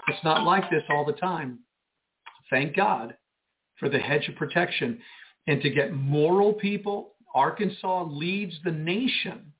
It's 0.09 0.23
not 0.23 0.43
like 0.43 0.69
this 0.69 0.83
all 0.89 1.05
the 1.05 1.13
time. 1.13 1.59
Thank 2.49 2.75
God 2.75 3.15
for 3.79 3.89
the 3.89 3.99
hedge 3.99 4.27
of 4.27 4.35
protection. 4.35 4.99
And 5.47 5.61
to 5.61 5.69
get 5.69 5.93
moral 5.93 6.53
people, 6.53 7.15
Arkansas 7.35 8.03
leads 8.09 8.53
the 8.63 8.71
nation 8.71 9.53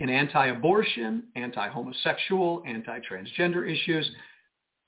in 0.00 0.10
anti-abortion, 0.10 1.24
anti-homosexual, 1.34 2.62
anti-transgender 2.66 3.70
issues. 3.70 4.08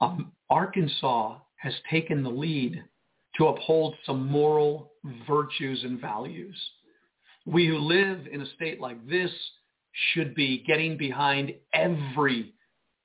Um, 0.01 0.32
Arkansas 0.49 1.39
has 1.57 1.74
taken 1.91 2.23
the 2.23 2.31
lead 2.31 2.82
to 3.37 3.47
uphold 3.47 3.95
some 4.05 4.27
moral 4.27 4.93
virtues 5.27 5.82
and 5.85 6.01
values. 6.01 6.57
We 7.47 7.66
who 7.66 7.78
live 7.78 8.27
in 8.31 8.43
a 8.43 8.55
state 8.55 8.81
like 8.81 9.07
this 9.09 9.31
should 10.12 10.35
be 10.35 10.65
getting 10.66 10.97
behind 10.97 11.55
every 11.73 12.55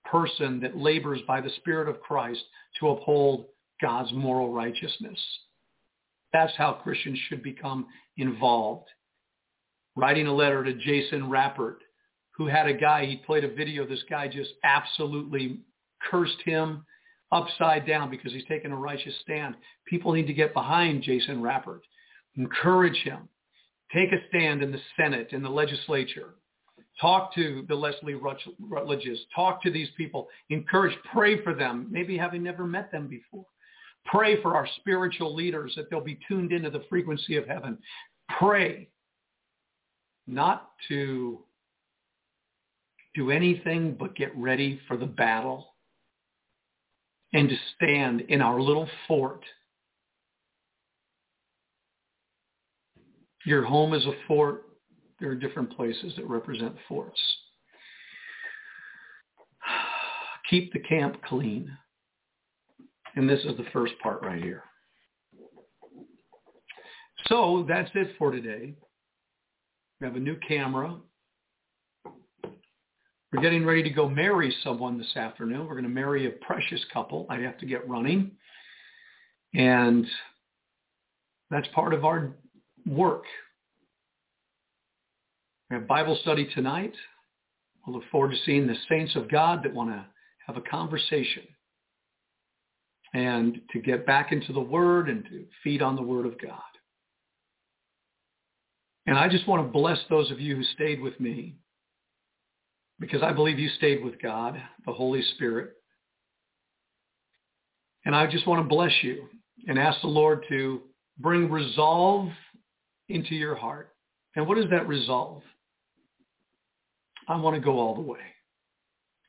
person 0.06 0.60
that 0.61 0.77
labors 0.77 1.19
by 1.27 1.41
the 1.41 1.49
Spirit 1.57 1.90
of 1.90 2.02
Christ 2.02 2.44
to 2.80 2.90
uphold 2.90 3.45
God's 3.82 4.14
moral 4.14 4.53
righteousness. 4.53 5.19
That's 6.32 6.53
how 6.57 6.73
Christians 6.73 7.19
should 7.27 7.41
become 7.41 7.88
involved. 8.18 8.88
Writing 9.95 10.27
a 10.27 10.34
letter 10.34 10.64
to 10.64 10.73
Jason 10.73 11.30
Rapert, 11.30 11.80
who 12.37 12.47
had 12.47 12.67
a 12.67 12.73
guy, 12.73 13.05
he 13.05 13.17
played 13.17 13.43
a 13.43 13.53
video, 13.53 13.85
this 13.85 14.03
guy 14.09 14.27
just 14.27 14.51
absolutely 14.63 15.59
cursed 16.09 16.41
him 16.43 16.85
upside 17.31 17.87
down 17.87 18.09
because 18.09 18.31
he's 18.31 18.45
taken 18.45 18.71
a 18.71 18.75
righteous 18.75 19.13
stand. 19.21 19.55
People 19.87 20.11
need 20.13 20.27
to 20.27 20.33
get 20.33 20.53
behind 20.53 21.03
Jason 21.03 21.41
Rapert, 21.41 21.81
encourage 22.37 22.97
him, 23.03 23.29
take 23.93 24.11
a 24.11 24.27
stand 24.29 24.61
in 24.61 24.71
the 24.71 24.81
Senate, 24.97 25.29
in 25.31 25.41
the 25.41 25.49
legislature, 25.49 26.35
talk 26.99 27.33
to 27.35 27.65
the 27.67 27.75
Leslie 27.75 28.15
Rutledges, 28.15 29.19
talk 29.33 29.61
to 29.63 29.71
these 29.71 29.89
people, 29.97 30.27
encourage, 30.49 30.97
pray 31.11 31.41
for 31.43 31.53
them, 31.53 31.87
maybe 31.89 32.17
having 32.17 32.43
never 32.43 32.65
met 32.65 32.91
them 32.91 33.07
before. 33.07 33.45
Pray 34.05 34.41
for 34.41 34.55
our 34.55 34.67
spiritual 34.77 35.33
leaders 35.33 35.73
that 35.75 35.89
they'll 35.89 35.99
be 35.99 36.19
tuned 36.27 36.51
into 36.51 36.69
the 36.69 36.83
frequency 36.89 37.37
of 37.37 37.47
heaven. 37.47 37.77
Pray 38.37 38.87
not 40.27 40.71
to 40.89 41.39
do 43.15 43.31
anything 43.31 43.95
but 43.97 44.15
get 44.15 44.35
ready 44.35 44.79
for 44.87 44.97
the 44.97 45.05
battle 45.05 45.73
and 47.33 47.49
to 47.49 47.55
stand 47.75 48.21
in 48.21 48.41
our 48.41 48.61
little 48.61 48.87
fort. 49.07 49.43
Your 53.45 53.63
home 53.63 53.93
is 53.93 54.05
a 54.05 54.13
fort. 54.27 54.63
There 55.19 55.29
are 55.29 55.35
different 55.35 55.75
places 55.75 56.13
that 56.17 56.27
represent 56.27 56.75
forts. 56.87 57.19
Keep 60.49 60.73
the 60.73 60.79
camp 60.79 61.21
clean. 61.23 61.71
And 63.15 63.29
this 63.29 63.39
is 63.39 63.55
the 63.57 63.65
first 63.71 63.93
part 64.03 64.21
right 64.21 64.43
here. 64.43 64.63
So 67.27 67.65
that's 67.67 67.89
it 67.95 68.15
for 68.17 68.31
today. 68.31 68.75
We 69.99 70.07
have 70.07 70.15
a 70.17 70.19
new 70.19 70.35
camera. 70.47 70.97
We're 73.35 73.41
getting 73.41 73.65
ready 73.65 73.83
to 73.83 73.89
go 73.89 74.07
marry 74.07 74.55
someone 74.63 74.97
this 74.97 75.17
afternoon. 75.17 75.67
We're 75.67 75.73
going 75.73 75.83
to 75.83 75.89
marry 75.89 76.25
a 76.25 76.29
precious 76.29 76.79
couple. 76.93 77.25
I 77.29 77.39
have 77.39 77.57
to 77.57 77.65
get 77.65 77.85
running. 77.85 78.31
And 79.53 80.07
that's 81.49 81.67
part 81.75 81.93
of 81.93 82.05
our 82.05 82.31
work. 82.87 83.23
We 85.69 85.75
have 85.75 85.85
Bible 85.85 86.17
study 86.21 86.47
tonight. 86.55 86.93
I 87.85 87.91
look 87.91 88.03
forward 88.09 88.31
to 88.31 88.37
seeing 88.45 88.67
the 88.67 88.77
saints 88.87 89.17
of 89.17 89.29
God 89.29 89.63
that 89.63 89.73
want 89.73 89.89
to 89.89 90.05
have 90.47 90.55
a 90.55 90.61
conversation 90.61 91.43
and 93.13 93.59
to 93.73 93.79
get 93.79 94.05
back 94.05 94.31
into 94.31 94.53
the 94.53 94.61
Word 94.61 95.09
and 95.09 95.25
to 95.25 95.43
feed 95.61 95.81
on 95.81 95.97
the 95.97 96.01
Word 96.01 96.25
of 96.25 96.39
God. 96.39 96.61
And 99.07 99.17
I 99.17 99.27
just 99.27 99.45
want 99.45 99.61
to 99.67 99.69
bless 99.69 99.99
those 100.09 100.31
of 100.31 100.39
you 100.39 100.55
who 100.55 100.63
stayed 100.63 101.01
with 101.01 101.19
me 101.19 101.55
because 102.99 103.22
I 103.22 103.34
believe 103.34 103.59
you 103.59 103.69
stayed 103.69 104.03
with 104.03 104.22
God, 104.22 104.61
the 104.85 104.93
Holy 104.93 105.22
Spirit. 105.35 105.72
And 108.05 108.15
I 108.15 108.27
just 108.27 108.47
want 108.47 108.63
to 108.63 108.67
bless 108.67 108.91
you 109.01 109.26
and 109.67 109.80
ask 109.80 110.01
the 110.01 110.07
Lord 110.07 110.45
to 110.49 110.81
bring 111.17 111.49
resolve 111.49 112.30
into 113.09 113.35
your 113.35 113.55
heart. 113.55 113.93
And 114.35 114.47
what 114.47 114.57
is 114.57 114.69
that 114.69 114.88
resolve? 114.88 115.41
I 117.27 117.35
want 117.38 117.55
to 117.55 117.61
go 117.61 117.80
all 117.80 117.95
the 117.95 118.01
way. 118.01 118.19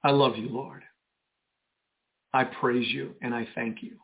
I 0.04 0.10
love 0.10 0.36
you, 0.36 0.48
Lord. 0.48 0.82
I 2.32 2.44
praise 2.44 2.86
you 2.88 3.14
and 3.22 3.34
I 3.34 3.48
thank 3.54 3.82
you. 3.82 3.96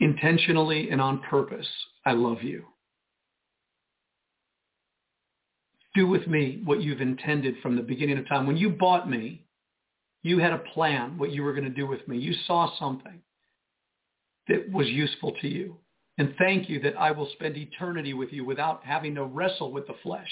Intentionally 0.00 0.90
and 0.90 1.00
on 1.00 1.20
purpose, 1.28 1.68
I 2.06 2.12
love 2.12 2.42
you. 2.42 2.64
Do 5.98 6.06
with 6.06 6.28
me 6.28 6.62
what 6.64 6.80
you've 6.80 7.00
intended 7.00 7.56
from 7.60 7.74
the 7.74 7.82
beginning 7.82 8.18
of 8.18 8.28
time. 8.28 8.46
When 8.46 8.56
you 8.56 8.70
bought 8.70 9.10
me, 9.10 9.44
you 10.22 10.38
had 10.38 10.52
a 10.52 10.58
plan 10.72 11.18
what 11.18 11.32
you 11.32 11.42
were 11.42 11.52
going 11.52 11.64
to 11.64 11.70
do 11.70 11.88
with 11.88 12.06
me. 12.06 12.18
You 12.18 12.34
saw 12.46 12.70
something 12.78 13.20
that 14.46 14.70
was 14.70 14.86
useful 14.86 15.32
to 15.40 15.48
you. 15.48 15.76
And 16.16 16.36
thank 16.38 16.68
you 16.68 16.78
that 16.82 16.96
I 16.96 17.10
will 17.10 17.28
spend 17.32 17.56
eternity 17.56 18.14
with 18.14 18.32
you 18.32 18.44
without 18.44 18.84
having 18.84 19.16
to 19.16 19.24
wrestle 19.24 19.72
with 19.72 19.88
the 19.88 19.96
flesh 20.04 20.30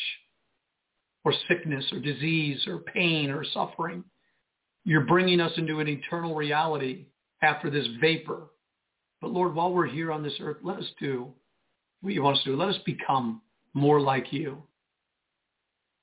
or 1.24 1.34
sickness 1.48 1.84
or 1.90 1.98
disease 1.98 2.64
or 2.68 2.78
pain 2.78 3.30
or 3.30 3.42
suffering. 3.42 4.04
You're 4.84 5.00
bringing 5.00 5.40
us 5.40 5.52
into 5.56 5.80
an 5.80 5.88
eternal 5.88 6.36
reality 6.36 7.06
after 7.42 7.70
this 7.70 7.88
vapor. 8.00 8.50
But 9.20 9.32
Lord, 9.32 9.52
while 9.56 9.72
we're 9.72 9.86
here 9.86 10.12
on 10.12 10.22
this 10.22 10.38
earth, 10.40 10.58
let 10.62 10.78
us 10.78 10.90
do 11.00 11.32
what 12.02 12.14
you 12.14 12.22
want 12.22 12.36
us 12.36 12.44
to 12.44 12.50
do. 12.50 12.56
Let 12.56 12.68
us 12.68 12.78
become 12.86 13.42
more 13.74 14.00
like 14.00 14.32
you, 14.32 14.62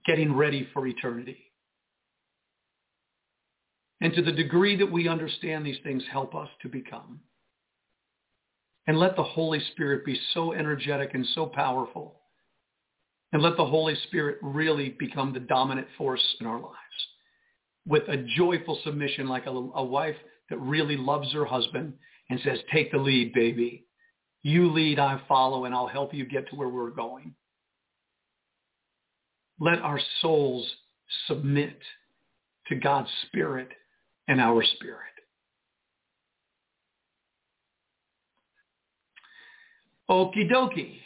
getting 0.05 0.35
ready 0.35 0.67
for 0.73 0.85
eternity. 0.87 1.37
And 4.01 4.13
to 4.13 4.21
the 4.21 4.31
degree 4.31 4.75
that 4.77 4.91
we 4.91 5.07
understand 5.07 5.65
these 5.65 5.77
things, 5.83 6.03
help 6.11 6.35
us 6.35 6.49
to 6.61 6.69
become. 6.69 7.21
And 8.85 8.99
let 8.99 9.15
the 9.15 9.23
Holy 9.23 9.61
Spirit 9.71 10.05
be 10.05 10.19
so 10.33 10.51
energetic 10.51 11.13
and 11.13 11.25
so 11.33 11.45
powerful. 11.45 12.19
And 13.31 13.41
let 13.41 13.55
the 13.55 13.65
Holy 13.65 13.95
Spirit 14.07 14.39
really 14.41 14.89
become 14.99 15.33
the 15.33 15.39
dominant 15.39 15.87
force 15.97 16.23
in 16.41 16.45
our 16.45 16.59
lives 16.59 16.77
with 17.85 18.03
a 18.07 18.25
joyful 18.37 18.79
submission 18.83 19.27
like 19.27 19.45
a, 19.45 19.49
a 19.49 19.83
wife 19.83 20.15
that 20.49 20.59
really 20.59 20.97
loves 20.97 21.31
her 21.33 21.45
husband 21.45 21.93
and 22.29 22.39
says, 22.43 22.59
take 22.71 22.91
the 22.91 22.97
lead, 22.97 23.33
baby. 23.33 23.85
You 24.43 24.71
lead, 24.71 24.99
I 24.99 25.21
follow, 25.27 25.65
and 25.65 25.73
I'll 25.73 25.87
help 25.87 26.13
you 26.13 26.25
get 26.25 26.49
to 26.49 26.55
where 26.55 26.69
we're 26.69 26.89
going. 26.89 27.33
Let 29.59 29.79
our 29.79 29.99
souls 30.21 30.69
submit 31.27 31.77
to 32.67 32.75
God's 32.75 33.09
spirit 33.27 33.69
and 34.27 34.39
our 34.41 34.63
spirit. 34.75 34.99
Okie 40.09 40.51
dokie. 40.51 40.97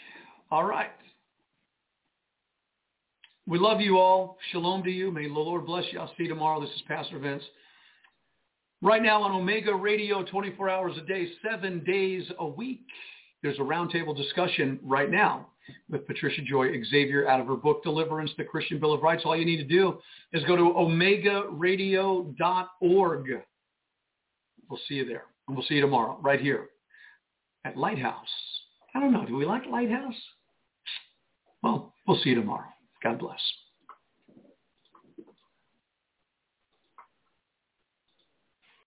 All 0.49 0.65
right. 0.65 0.91
We 3.45 3.59
love 3.59 3.79
you 3.79 3.97
all. 3.97 4.37
Shalom 4.51 4.83
to 4.83 4.91
you. 4.91 5.11
May 5.11 5.27
the 5.27 5.33
Lord 5.33 5.65
bless 5.65 5.85
you. 5.91 5.99
I'll 5.99 6.11
see 6.17 6.23
you 6.23 6.29
tomorrow. 6.29 6.59
This 6.59 6.69
is 6.71 6.81
Pastor 6.87 7.19
Vince. 7.19 7.43
Right 8.81 9.01
now 9.01 9.23
on 9.23 9.31
Omega 9.31 9.73
Radio, 9.73 10.23
24 10.23 10.69
hours 10.69 10.97
a 10.97 11.05
day, 11.07 11.27
seven 11.49 11.83
days 11.83 12.29
a 12.39 12.47
week. 12.47 12.85
There's 13.41 13.57
a 13.57 13.61
roundtable 13.61 14.15
discussion 14.15 14.79
right 14.83 15.09
now 15.09 15.47
with 15.89 16.05
Patricia 16.07 16.41
Joy 16.41 16.69
Xavier 16.89 17.27
out 17.27 17.39
of 17.39 17.47
her 17.47 17.55
book, 17.55 17.83
Deliverance, 17.83 18.31
the 18.37 18.43
Christian 18.43 18.79
Bill 18.79 18.93
of 18.93 19.01
Rights. 19.01 19.23
All 19.25 19.35
you 19.35 19.45
need 19.45 19.57
to 19.57 19.63
do 19.63 19.99
is 20.33 20.43
go 20.43 20.55
to 20.55 20.63
omegaradio.org. 20.63 23.25
We'll 24.69 24.79
see 24.87 24.95
you 24.95 25.05
there. 25.05 25.23
And 25.47 25.55
we'll 25.55 25.65
see 25.65 25.75
you 25.75 25.81
tomorrow 25.81 26.17
right 26.21 26.41
here 26.41 26.69
at 27.65 27.77
Lighthouse. 27.77 28.27
I 28.93 28.99
don't 28.99 29.13
know. 29.13 29.25
Do 29.25 29.35
we 29.35 29.45
like 29.45 29.65
Lighthouse? 29.65 30.15
Well, 31.63 31.93
we'll 32.07 32.19
see 32.23 32.29
you 32.29 32.35
tomorrow. 32.35 32.67
God 33.03 33.19
bless. 33.19 33.39